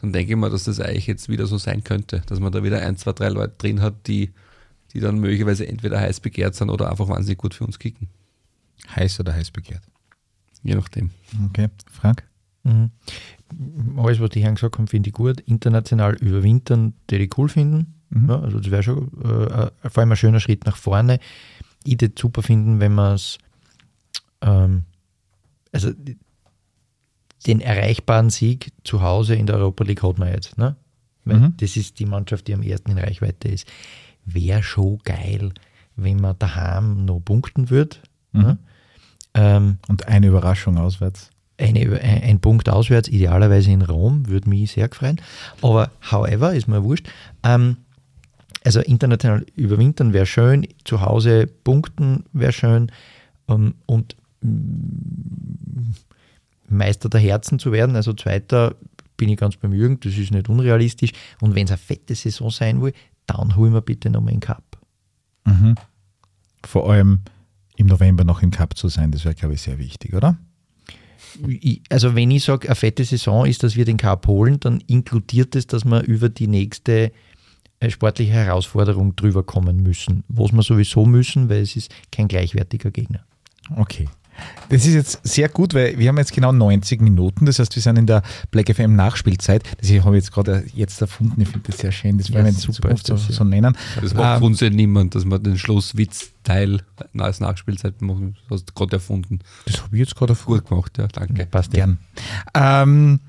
dann 0.00 0.12
denke 0.12 0.32
ich 0.32 0.38
mal, 0.38 0.50
dass 0.50 0.64
das 0.64 0.80
eigentlich 0.80 1.06
jetzt 1.06 1.28
wieder 1.28 1.46
so 1.46 1.58
sein 1.58 1.82
könnte, 1.82 2.22
dass 2.26 2.40
man 2.40 2.52
da 2.52 2.62
wieder 2.62 2.80
ein, 2.80 2.96
zwei, 2.96 3.12
drei 3.12 3.28
Leute 3.28 3.54
drin 3.58 3.80
hat, 3.80 4.06
die, 4.06 4.32
die 4.92 5.00
dann 5.00 5.18
möglicherweise 5.18 5.66
entweder 5.66 5.98
heiß 5.98 6.20
begehrt 6.20 6.54
sind 6.54 6.70
oder 6.70 6.90
einfach 6.90 7.08
wahnsinnig 7.08 7.38
gut 7.38 7.54
für 7.54 7.64
uns 7.64 7.78
kicken. 7.78 8.08
Heiß 8.94 9.18
oder 9.20 9.34
heiß 9.34 9.50
begehrt? 9.50 9.82
Je 10.62 10.74
nachdem. 10.74 11.10
Okay, 11.48 11.68
Frank? 11.90 12.24
Mhm. 12.62 12.90
Alles, 13.96 14.20
was 14.20 14.30
die 14.30 14.42
Herren 14.42 14.56
gesagt 14.56 14.78
haben, 14.78 14.86
finde 14.86 15.08
ich 15.08 15.14
gut. 15.14 15.40
International 15.40 16.14
überwintern, 16.16 16.94
die 17.10 17.16
ich 17.16 17.38
cool 17.38 17.48
finden. 17.48 17.97
Mhm. 18.10 18.28
Ja, 18.28 18.40
also 18.40 18.58
das 18.58 18.70
wäre 18.70 18.82
schon 18.82 19.08
äh, 19.22 19.70
vor 19.88 20.00
allem 20.00 20.12
ein 20.12 20.16
schöner 20.16 20.40
Schritt 20.40 20.64
nach 20.66 20.76
vorne. 20.76 21.18
Ich 21.84 22.00
würde 22.00 22.14
super 22.18 22.42
finden, 22.42 22.80
wenn 22.80 22.94
wir 22.94 23.14
es 23.14 23.38
ähm, 24.40 24.82
also 25.72 25.90
den 27.46 27.60
erreichbaren 27.60 28.30
Sieg 28.30 28.72
zu 28.84 29.02
Hause 29.02 29.34
in 29.34 29.46
der 29.46 29.56
Europa 29.56 29.84
League 29.84 30.02
hat 30.02 30.18
man 30.18 30.32
jetzt. 30.32 30.58
Ne? 30.58 30.76
Weil 31.24 31.40
mhm. 31.40 31.54
das 31.58 31.76
ist 31.76 31.98
die 31.98 32.06
Mannschaft, 32.06 32.48
die 32.48 32.54
am 32.54 32.62
ersten 32.62 32.90
in 32.90 32.98
Reichweite 32.98 33.48
ist. 33.48 33.66
Wäre 34.24 34.62
schon 34.62 34.98
geil, 35.04 35.52
wenn 35.96 36.20
man 36.20 36.38
daheim 36.38 37.04
noch 37.04 37.20
punkten 37.20 37.70
würde. 37.70 37.96
Mhm. 38.32 38.40
Ne? 38.42 38.58
Ähm, 39.34 39.78
Und 39.88 40.08
eine 40.08 40.26
Überraschung 40.26 40.78
auswärts. 40.78 41.30
Eine, 41.58 42.00
ein, 42.00 42.22
ein, 42.22 42.40
Punkt 42.40 42.68
auswärts, 42.68 43.08
idealerweise 43.08 43.72
in 43.72 43.82
Rom, 43.82 44.28
würde 44.28 44.48
mich 44.48 44.72
sehr 44.72 44.88
freuen. 44.92 45.20
Aber 45.60 45.90
however, 46.10 46.54
ist 46.54 46.68
mir 46.68 46.84
wurscht. 46.84 47.08
Ähm, 47.42 47.78
also 48.64 48.80
international 48.80 49.46
überwintern 49.54 50.12
wäre 50.12 50.26
schön, 50.26 50.66
zu 50.84 51.00
Hause 51.00 51.46
punkten 51.46 52.24
wäre 52.32 52.52
schön 52.52 52.90
um, 53.46 53.74
und 53.86 54.16
mm, 54.42 55.94
Meister 56.68 57.08
der 57.08 57.20
Herzen 57.20 57.58
zu 57.58 57.72
werden, 57.72 57.96
also 57.96 58.12
Zweiter 58.12 58.74
bin 59.18 59.28
ich 59.28 59.36
ganz 59.36 59.56
beim 59.56 59.72
Jürgen, 59.72 60.00
das 60.00 60.16
ist 60.16 60.30
nicht 60.30 60.48
unrealistisch. 60.48 61.12
Und 61.40 61.54
wenn 61.54 61.64
es 61.64 61.72
eine 61.72 61.78
fette 61.78 62.14
Saison 62.14 62.50
sein 62.50 62.80
will, 62.80 62.94
dann 63.26 63.56
holen 63.56 63.74
wir 63.74 63.82
bitte 63.82 64.08
nochmal 64.08 64.32
einen 64.32 64.40
Cup. 64.40 64.78
Mhm. 65.44 65.74
Vor 66.64 66.90
allem 66.90 67.20
im 67.76 67.86
November 67.86 68.24
noch 68.24 68.42
im 68.42 68.50
Cup 68.50 68.76
zu 68.76 68.88
sein, 68.88 69.10
das 69.10 69.24
wäre, 69.24 69.34
glaube 69.34 69.54
ich, 69.54 69.62
sehr 69.62 69.78
wichtig, 69.78 70.14
oder? 70.14 70.38
Also 71.90 72.14
wenn 72.14 72.30
ich 72.30 72.44
sage, 72.44 72.68
eine 72.68 72.74
fette 72.74 73.04
Saison 73.04 73.44
ist, 73.44 73.62
dass 73.62 73.76
wir 73.76 73.84
den 73.84 73.98
Cup 73.98 74.26
holen, 74.26 74.58
dann 74.60 74.80
inkludiert 74.86 75.54
es, 75.56 75.66
dass 75.66 75.84
wir 75.84 76.02
über 76.02 76.28
die 76.28 76.48
nächste 76.48 77.12
sportliche 77.88 78.32
Herausforderung 78.32 79.14
drüber 79.16 79.42
kommen 79.42 79.82
müssen, 79.82 80.24
was 80.28 80.52
wir 80.52 80.62
sowieso 80.62 81.06
müssen, 81.06 81.48
weil 81.48 81.62
es 81.62 81.76
ist 81.76 81.94
kein 82.10 82.28
gleichwertiger 82.28 82.90
Gegner. 82.90 83.20
Okay. 83.76 84.08
Das 84.68 84.86
ist 84.86 84.94
jetzt 84.94 85.20
sehr 85.26 85.48
gut, 85.48 85.74
weil 85.74 85.98
wir 85.98 86.08
haben 86.08 86.18
jetzt 86.18 86.32
genau 86.32 86.52
90 86.52 87.00
Minuten. 87.00 87.46
Das 87.46 87.58
heißt, 87.58 87.74
wir 87.74 87.82
sind 87.82 87.98
in 87.98 88.06
der 88.06 88.22
Black 88.50 88.72
FM 88.72 88.94
Nachspielzeit. 88.94 89.64
Das 89.80 89.90
habe 90.04 90.16
ich 90.16 90.24
jetzt 90.24 90.32
gerade 90.32 90.64
jetzt 90.74 91.00
erfunden. 91.00 91.40
Ich 91.40 91.48
finde 91.48 91.66
das 91.66 91.78
sehr 91.78 91.90
schön. 91.90 92.18
Das 92.18 92.32
werden 92.32 92.44
wir 92.44 92.52
jetzt 92.52 92.62
super 92.62 92.94
so, 92.96 93.16
so, 93.16 93.44
nennen. 93.44 93.76
Das 94.00 94.14
macht 94.14 94.38
ähm, 94.38 94.44
uns 94.44 94.60
ja 94.60 94.70
niemand, 94.70 95.14
dass 95.14 95.24
wir 95.24 95.38
den 95.38 95.58
Schlusswitzteil 95.58 96.82
als 97.16 97.40
Nachspielzeit 97.40 98.00
machen. 98.02 98.36
Das 98.48 98.60
hast 98.60 98.70
du 98.70 98.74
gerade 98.74 98.96
erfunden. 98.96 99.40
Das 99.64 99.82
habe 99.82 99.96
ich 99.96 100.00
jetzt 100.00 100.14
gerade 100.14 100.32
erfunden. 100.32 100.60
Gut 100.60 100.68
gemacht, 100.68 100.98
ja, 100.98 101.08
danke. 101.08 101.46
Passt 101.46 101.72
gern. 101.72 101.98
Ähm, 102.54 103.20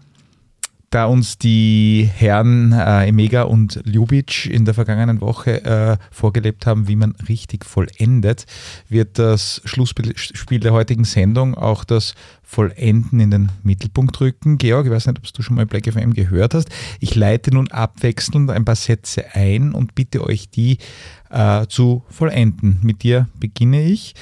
da 0.89 1.05
uns 1.05 1.37
die 1.37 2.09
Herren 2.13 2.71
äh, 2.71 3.07
Emega 3.07 3.43
und 3.43 3.81
Ljubic 3.85 4.45
in 4.47 4.65
der 4.65 4.73
vergangenen 4.73 5.21
Woche 5.21 5.63
äh, 5.63 5.97
vorgelebt 6.11 6.65
haben, 6.65 6.87
wie 6.87 6.95
man 6.95 7.15
richtig 7.27 7.65
vollendet, 7.65 8.45
wird 8.87 9.19
das 9.19 9.61
Schlussspiel 9.65 10.59
der 10.59 10.73
heutigen 10.73 11.03
Sendung 11.03 11.55
auch 11.55 11.83
das 11.83 12.15
Vollenden 12.43 13.19
in 13.19 13.29
den 13.29 13.51
Mittelpunkt 13.61 14.19
rücken. 14.21 14.57
Georg, 14.57 14.87
ich 14.87 14.91
weiß 14.91 15.05
nicht, 15.05 15.19
ob 15.19 15.33
du 15.33 15.41
schon 15.43 15.55
mal 15.55 15.67
Black 15.67 15.91
FM 15.91 16.13
gehört 16.13 16.55
hast. 16.55 16.69
Ich 16.99 17.13
leite 17.13 17.53
nun 17.53 17.69
abwechselnd 17.69 18.49
ein 18.49 18.65
paar 18.65 18.75
Sätze 18.75 19.35
ein 19.35 19.73
und 19.73 19.93
bitte 19.93 20.23
euch, 20.23 20.49
die 20.49 20.79
äh, 21.29 21.67
zu 21.67 22.03
vollenden. 22.09 22.79
Mit 22.81 23.03
dir 23.03 23.27
beginne 23.39 23.83
ich. 23.83 24.15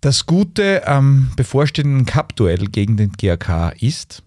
Das 0.00 0.26
Gute 0.26 0.86
am 0.86 1.30
bevorstehenden 1.36 2.06
Cup-Duell 2.06 2.66
gegen 2.66 2.96
den 2.96 3.12
GAK 3.12 3.74
ist, 3.80 4.22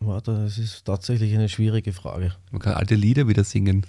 Warte, 0.00 0.32
das 0.44 0.58
ist 0.58 0.84
tatsächlich 0.84 1.34
eine 1.34 1.48
schwierige 1.48 1.92
Frage. 1.92 2.32
Man 2.50 2.60
kann 2.60 2.74
alte 2.74 2.94
Lieder 2.94 3.26
wieder 3.28 3.44
singen. 3.44 3.84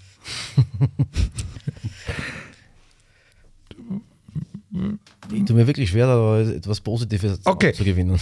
ich 5.33 5.45
tue 5.45 5.55
mir 5.55 5.67
wirklich 5.67 5.89
schwer, 5.89 6.07
da 6.07 6.39
etwas 6.39 6.81
Positives 6.81 7.39
okay. 7.45 7.73
zu 7.73 7.83
gewinnen. 7.83 8.19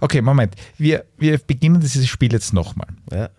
Okay, 0.00 0.22
Moment. 0.22 0.54
Wir, 0.78 1.04
wir 1.18 1.38
beginnen 1.38 1.80
dieses 1.80 2.08
Spiel 2.08 2.32
jetzt 2.32 2.52
nochmal. 2.52 2.88
Ja. 3.10 3.30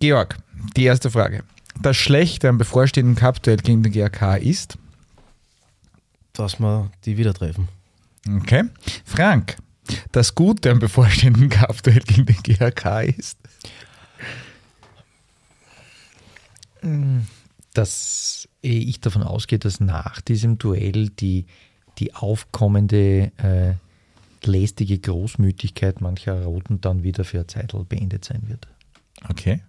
Georg, 0.00 0.36
die 0.76 0.84
erste 0.84 1.10
Frage. 1.10 1.42
Das 1.80 1.96
Schlechte 1.96 2.48
am 2.48 2.58
bevorstehenden 2.58 3.14
Cup-Duell 3.14 3.58
gegen 3.58 3.82
den 3.82 3.92
GRK 3.92 4.36
ist? 4.36 4.78
Dass 6.32 6.58
wir 6.58 6.90
die 7.04 7.16
wieder 7.16 7.34
treffen. 7.34 7.68
Okay. 8.42 8.64
Frank, 9.04 9.56
das 10.12 10.34
Gute 10.34 10.70
am 10.70 10.78
bevorstehenden 10.78 11.48
Cup-Duell 11.48 12.00
gegen 12.00 12.26
den 12.26 12.42
GHK 12.42 13.14
ist? 13.16 13.38
Dass 17.74 18.48
ich 18.60 19.00
davon 19.00 19.22
ausgehe, 19.22 19.58
dass 19.58 19.80
nach 19.80 20.20
diesem 20.20 20.58
Duell 20.58 21.08
die, 21.10 21.46
die 21.98 22.14
aufkommende 22.14 23.32
äh, 23.36 23.74
lästige 24.46 24.98
Großmütigkeit 24.98 26.00
mancher 26.00 26.44
Roten 26.44 26.80
dann 26.80 27.02
wieder 27.02 27.24
für 27.24 27.38
eine 27.38 27.46
Zeit 27.46 27.74
beendet 27.88 28.24
sein 28.24 28.42
wird. 28.46 28.68
Okay. 29.28 29.62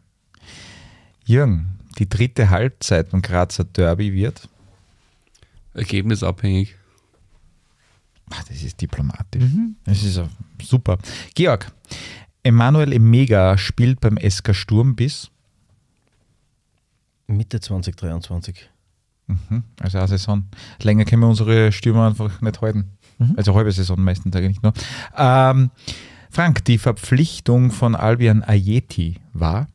Jürgen, 1.25 1.79
die 1.97 2.09
dritte 2.09 2.49
Halbzeit 2.49 3.09
beim 3.09 3.21
Grazer 3.21 3.63
Derby 3.63 4.13
wird? 4.13 4.47
Ergebnisabhängig. 5.73 6.75
Ach, 8.29 8.43
das 8.43 8.61
ist 8.63 8.79
diplomatisch. 8.81 9.43
Mhm. 9.43 9.75
Das 9.83 10.03
ist 10.03 10.21
super. 10.61 10.97
Georg, 11.35 11.71
Emanuel 12.43 12.93
Emega 12.93 13.57
spielt 13.57 13.99
beim 13.99 14.17
SK 14.17 14.55
Sturm 14.55 14.95
bis 14.95 15.29
Mitte 17.27 17.59
2023. 17.59 18.69
Mhm. 19.27 19.63
Also 19.79 19.97
eine 19.99 20.07
Saison. 20.07 20.43
Länger 20.81 21.05
können 21.05 21.21
wir 21.21 21.29
unsere 21.29 21.71
Stürmer 21.71 22.07
einfach 22.07 22.41
nicht 22.41 22.61
halten. 22.61 22.97
Mhm. 23.19 23.35
Also 23.37 23.53
halbe 23.53 23.71
Saison 23.71 23.99
meistens 24.01 24.35
eigentlich 24.35 24.61
nur. 24.61 24.73
Ähm, 25.15 25.71
Frank, 26.31 26.65
die 26.65 26.77
Verpflichtung 26.77 27.71
von 27.71 27.95
Albion 27.95 28.43
Ayeti 28.43 29.17
war? 29.33 29.67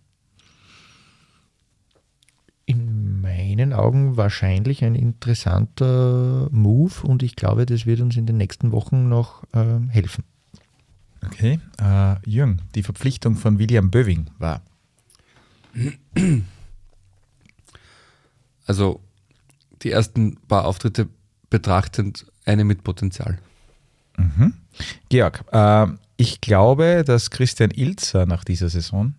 In 2.67 3.21
meinen 3.21 3.73
Augen 3.73 4.17
wahrscheinlich 4.17 4.85
ein 4.85 4.95
interessanter 4.95 6.49
Move 6.51 6.95
und 7.03 7.23
ich 7.23 7.37
glaube, 7.37 7.67
das 7.67 7.87
wird 7.87 8.01
uns 8.01 8.17
in 8.17 8.27
den 8.27 8.37
nächsten 8.37 8.73
Wochen 8.73 9.09
noch 9.09 9.45
äh, 9.53 9.81
helfen. 9.89 10.25
Okay, 11.25 11.59
äh, 11.81 12.17
Jürgen, 12.29 12.63
die 12.75 12.83
Verpflichtung 12.83 13.37
von 13.37 13.59
William 13.59 13.91
Böving 13.91 14.31
war. 14.39 14.63
Also 18.67 19.01
die 19.83 19.91
ersten 19.91 20.37
paar 20.49 20.65
Auftritte 20.65 21.09
betrachtend 21.51 22.27
eine 22.45 22.65
mit 22.65 22.85
Potenzial. 22.85 23.39
Mhm. 24.17 24.55
Georg, 25.09 25.45
äh, 25.53 25.87
ich 26.17 26.41
glaube, 26.41 27.03
dass 27.05 27.31
Christian 27.31 27.71
Ilzer 27.71 28.27
nach 28.27 28.45
dieser 28.45 28.69
Saison 28.69 29.15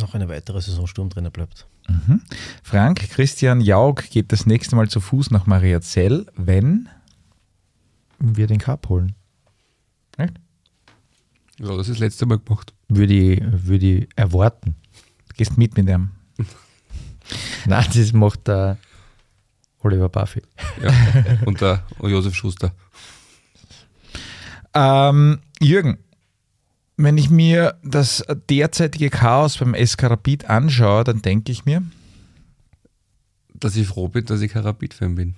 noch 0.00 0.14
eine 0.14 0.28
weitere 0.28 0.60
Saison 0.60 0.86
Sturmtrainer 0.86 1.30
bleibt. 1.30 1.66
Mhm. 1.88 2.22
Frank, 2.62 3.08
Christian 3.10 3.60
Jaug 3.60 4.10
geht 4.10 4.32
das 4.32 4.46
nächste 4.46 4.76
Mal 4.76 4.88
zu 4.88 5.00
Fuß 5.00 5.30
nach 5.30 5.46
Mariazell, 5.46 6.26
wenn 6.36 6.88
wir 8.18 8.46
den 8.46 8.58
Cup 8.58 8.88
holen. 8.88 9.14
Echt? 10.16 10.34
Ja, 11.58 11.68
das 11.76 11.88
ist 11.88 11.96
das 11.96 11.98
letzte 12.00 12.26
Mal 12.26 12.38
gemacht. 12.38 12.74
Würde 12.88 13.14
ich, 13.14 13.42
würde 13.42 13.86
ich 13.86 14.08
erwarten. 14.16 14.76
Du 15.28 15.34
gehst 15.34 15.56
mit 15.56 15.76
mit 15.76 15.88
dem. 15.88 16.10
Nein, 17.66 17.86
das 17.94 18.12
macht 18.12 18.46
der 18.46 18.78
Oliver 19.80 20.08
Buffy. 20.08 20.42
Ja, 20.82 20.92
und 21.44 21.60
der 21.60 21.84
Josef 22.02 22.34
Schuster. 22.34 22.72
Ähm, 24.74 25.40
Jürgen, 25.60 25.98
wenn 26.96 27.18
ich 27.18 27.30
mir 27.30 27.74
das 27.82 28.24
derzeitige 28.48 29.10
Chaos 29.10 29.58
beim 29.58 29.74
SK 29.74 30.04
Rapid 30.04 30.48
anschaue, 30.48 31.04
dann 31.04 31.22
denke 31.22 31.52
ich 31.52 31.64
mir, 31.64 31.82
dass 33.54 33.76
ich 33.76 33.86
froh 33.86 34.08
bin, 34.08 34.24
dass 34.24 34.40
ich 34.40 34.52
kein 34.52 34.62
Rapid-Fan 34.62 35.14
bin. 35.14 35.34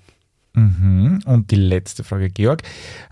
Mhm. 0.54 1.22
Und 1.24 1.50
die 1.50 1.56
letzte 1.56 2.04
Frage, 2.04 2.30
Georg. 2.30 2.62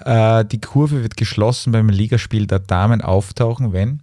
Äh, 0.04 0.44
die 0.44 0.60
Kurve 0.60 1.02
wird 1.02 1.16
geschlossen 1.16 1.72
beim 1.72 1.88
Ligaspiel 1.88 2.46
der 2.46 2.58
Damen 2.58 3.02
auftauchen, 3.02 3.72
wenn? 3.72 4.00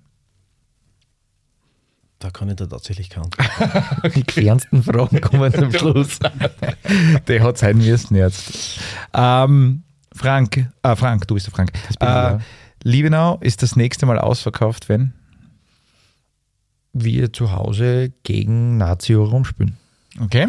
Da 2.20 2.30
kann 2.30 2.50
ich 2.50 2.56
da 2.56 2.68
tatsächlich 2.68 3.10
kaum. 3.10 3.30
die 4.16 4.24
fernsten 4.30 4.82
Fragen 4.84 5.20
kommen 5.20 5.54
zum 5.54 5.72
Schluss. 5.78 6.20
der 7.28 7.44
hat 7.44 7.58
sein 7.58 7.78
müssen 7.78 8.16
jetzt. 8.16 8.80
Ähm, 9.14 9.84
Frank, 10.16 10.70
äh, 10.84 10.96
Frank, 10.96 11.28
du 11.28 11.34
bist 11.34 11.48
der 11.48 11.54
Frank. 11.54 11.72
Äh, 12.00 12.38
Liebenau 12.84 13.38
ist 13.40 13.64
das 13.64 13.76
nächste 13.76 14.06
Mal 14.06 14.20
ausverkauft, 14.20 14.90
wenn? 14.90 15.14
Wir 16.92 17.32
zu 17.32 17.54
Hause 17.54 18.12
gegen 18.24 18.78
Nazio 18.78 19.24
Rom 19.24 19.46
spielen. 19.46 19.78
Okay. 20.20 20.48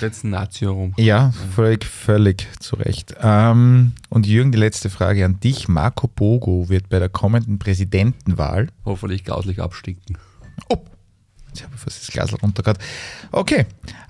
Jetzt 0.00 0.22
Nazio 0.24 0.72
Rom. 0.72 0.94
Ja, 0.98 1.32
völlig, 1.54 1.84
völlig 1.84 2.46
zu 2.60 2.76
Recht. 2.76 3.14
Ähm, 3.20 3.92
und 4.10 4.26
Jürgen, 4.26 4.52
die 4.52 4.58
letzte 4.58 4.90
Frage 4.90 5.24
an 5.24 5.40
dich. 5.40 5.66
Marco 5.66 6.08
Bogo 6.08 6.68
wird 6.68 6.88
bei 6.88 6.98
der 6.98 7.08
kommenden 7.08 7.58
Präsidentenwahl 7.58 8.68
hoffentlich 8.84 9.24
grauslich 9.24 9.60
abstinken. 9.60 10.18
Oh. 10.68 10.76
Jetzt 11.52 11.64
habe 11.64 11.74
ich 11.74 11.80
fast 11.80 12.00
das 12.00 12.08
Glas 12.08 12.42
runter 12.42 12.74
Okay, 13.32 13.66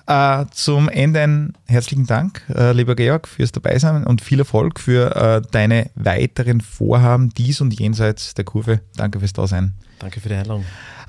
äh, 0.06 0.44
zum 0.52 0.88
Ende 0.88 1.20
einen 1.20 1.52
herzlichen 1.66 2.06
Dank, 2.06 2.42
äh, 2.54 2.72
lieber 2.72 2.94
Georg, 2.94 3.26
fürs 3.26 3.52
Dabeisein 3.52 4.04
und 4.04 4.20
viel 4.20 4.40
Erfolg 4.40 4.78
für 4.78 5.16
äh, 5.16 5.42
deine 5.50 5.90
weiteren 5.94 6.60
Vorhaben 6.60 7.30
dies 7.30 7.60
und 7.60 7.78
jenseits 7.78 8.34
der 8.34 8.44
Kurve. 8.44 8.80
Danke 8.96 9.20
fürs 9.20 9.32
Dasein. 9.32 9.74
Danke 9.98 10.20
für 10.20 10.28
die 10.28 10.34
Einladung. 10.34 10.64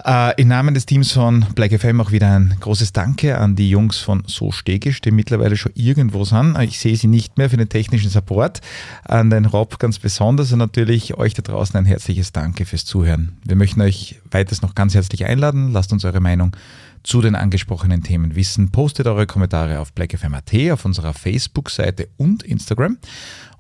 Äh, 0.06 0.42
Im 0.42 0.48
Namen 0.48 0.74
des 0.74 0.86
Teams 0.86 1.12
von 1.12 1.46
Black 1.54 1.80
FM 1.80 2.02
auch 2.02 2.12
wieder 2.12 2.36
ein 2.36 2.56
großes 2.60 2.92
Danke 2.92 3.38
an 3.38 3.56
die 3.56 3.70
Jungs 3.70 4.00
von 4.00 4.24
So 4.26 4.52
Stegisch, 4.52 5.02
die 5.02 5.12
mittlerweile 5.12 5.58
schon 5.58 5.74
irgendwo 5.76 6.24
sind. 6.24 6.58
Ich 6.62 6.80
sehe 6.80 6.96
sie 6.96 7.08
nicht 7.08 7.38
mehr 7.38 7.50
für 7.50 7.58
den 7.58 7.70
technischen 7.70 8.10
Support. 8.10 8.62
An 9.04 9.30
den 9.30 9.46
Rob 9.46 9.78
ganz 9.80 10.00
besonders 10.00 10.52
und 10.52 10.60
natürlich 10.60 11.18
euch 11.18 11.34
da 11.34 11.42
draußen 11.42 11.78
ein 11.78 11.86
herzliches 11.86 12.32
Danke 12.32 12.66
fürs 12.66 12.86
Zuhören. 12.86 13.38
Wir 13.46 13.56
möchten 13.56 13.82
euch 13.82 14.20
weiters 14.32 14.62
noch 14.62 14.76
ganz 14.76 14.96
herzlich 14.96 15.26
einladen. 15.26 15.72
Lasst 15.72 15.94
uns 15.94 16.04
eure 16.04 16.20
Meinung 16.20 16.56
zu 17.04 17.22
den 17.22 17.36
angesprochenen 17.36 18.04
Themen 18.04 18.36
wissen. 18.36 18.72
Postet 18.72 19.08
eure 19.08 19.28
Kommentare 19.28 19.80
auf 19.80 19.94
blackfm.at, 19.94 20.72
auf 20.72 20.86
unserer 20.86 21.14
Facebook-Seite 21.14 22.08
und 22.18 22.44
Instagram. 22.44 22.98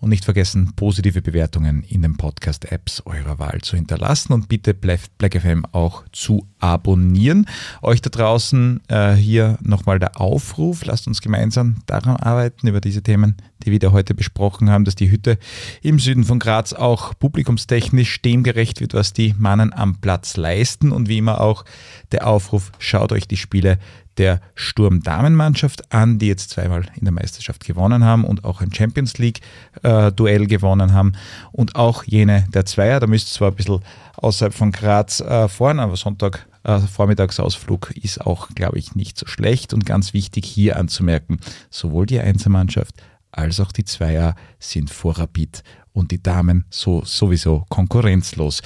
Und 0.01 0.09
nicht 0.09 0.25
vergessen, 0.25 0.73
positive 0.75 1.21
Bewertungen 1.21 1.83
in 1.83 2.01
den 2.01 2.17
Podcast-Apps 2.17 3.03
eurer 3.05 3.37
Wahl 3.37 3.61
zu 3.61 3.75
hinterlassen 3.75 4.33
und 4.33 4.49
bitte 4.49 4.73
Black 4.73 5.39
FM 5.39 5.63
auch 5.71 6.03
zu 6.11 6.47
abonnieren. 6.57 7.45
Euch 7.83 8.01
da 8.01 8.09
draußen 8.09 8.81
äh, 8.87 9.13
hier 9.13 9.59
nochmal 9.61 9.99
der 9.99 10.19
Aufruf, 10.19 10.85
lasst 10.85 11.07
uns 11.07 11.21
gemeinsam 11.21 11.75
daran 11.85 12.15
arbeiten, 12.15 12.67
über 12.67 12.81
diese 12.81 13.03
Themen, 13.03 13.35
die 13.63 13.71
wir 13.71 13.77
da 13.77 13.91
heute 13.91 14.15
besprochen 14.15 14.71
haben, 14.71 14.85
dass 14.85 14.95
die 14.95 15.11
Hütte 15.11 15.37
im 15.83 15.99
Süden 15.99 16.23
von 16.23 16.39
Graz 16.39 16.73
auch 16.73 17.13
publikumstechnisch 17.19 18.23
dem 18.23 18.41
gerecht 18.41 18.81
wird, 18.81 18.95
was 18.95 19.13
die 19.13 19.35
Mannen 19.37 19.71
am 19.71 19.97
Platz 19.97 20.35
leisten. 20.35 20.91
Und 20.91 21.09
wie 21.09 21.19
immer 21.19 21.41
auch 21.41 21.63
der 22.11 22.25
Aufruf, 22.25 22.71
schaut 22.79 23.11
euch 23.11 23.27
die 23.27 23.37
Spiele 23.37 23.77
der 24.17 24.41
Sturm-Damenmannschaft 24.55 25.91
an, 25.93 26.19
die 26.19 26.27
jetzt 26.27 26.49
zweimal 26.51 26.85
in 26.95 27.05
der 27.05 27.13
Meisterschaft 27.13 27.65
gewonnen 27.65 28.03
haben 28.03 28.23
und 28.25 28.43
auch 28.43 28.61
ein 28.61 28.73
Champions 28.73 29.17
League-Duell 29.17 30.43
äh, 30.43 30.47
gewonnen 30.47 30.93
haben. 30.93 31.13
Und 31.51 31.75
auch 31.75 32.03
jene 32.03 32.45
der 32.53 32.65
Zweier, 32.65 32.99
da 32.99 33.07
müsst 33.07 33.29
ihr 33.29 33.37
zwar 33.37 33.51
ein 33.51 33.55
bisschen 33.55 33.79
außerhalb 34.17 34.53
von 34.53 34.71
Graz 34.71 35.21
äh, 35.21 35.47
fahren, 35.47 35.79
aber 35.79 35.95
Sonntag 35.95 36.47
äh, 36.63 36.79
Vormittagsausflug 36.79 37.91
ist 37.91 38.21
auch, 38.21 38.49
glaube 38.49 38.77
ich, 38.77 38.95
nicht 38.95 39.17
so 39.17 39.27
schlecht. 39.27 39.73
Und 39.73 39.85
ganz 39.85 40.13
wichtig 40.13 40.45
hier 40.45 40.77
anzumerken, 40.77 41.39
sowohl 41.69 42.05
die 42.05 42.19
Einzelmannschaft 42.19 42.95
als 43.31 43.59
auch 43.59 43.71
die 43.71 43.85
Zweier 43.85 44.35
sind 44.59 44.89
vor 44.89 45.17
Rapid 45.17 45.63
und 45.93 46.11
die 46.11 46.21
Damen 46.21 46.65
so 46.69 47.03
sowieso 47.03 47.65
konkurrenzlos. 47.69 48.61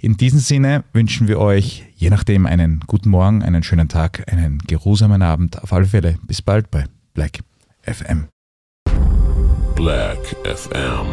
In 0.00 0.16
diesem 0.16 0.38
Sinne 0.38 0.84
wünschen 0.92 1.28
wir 1.28 1.38
euch 1.38 1.84
je 1.96 2.10
nachdem 2.10 2.46
einen 2.46 2.80
guten 2.86 3.10
Morgen, 3.10 3.42
einen 3.42 3.62
schönen 3.62 3.88
Tag, 3.88 4.24
einen 4.32 4.58
geruhsamen 4.58 5.22
Abend. 5.22 5.62
Auf 5.62 5.72
alle 5.72 5.86
Fälle 5.86 6.16
bis 6.26 6.42
bald 6.42 6.70
bei 6.70 6.84
Black 7.12 7.40
FM. 7.82 8.28
Black 9.74 10.36
FM. 10.44 11.06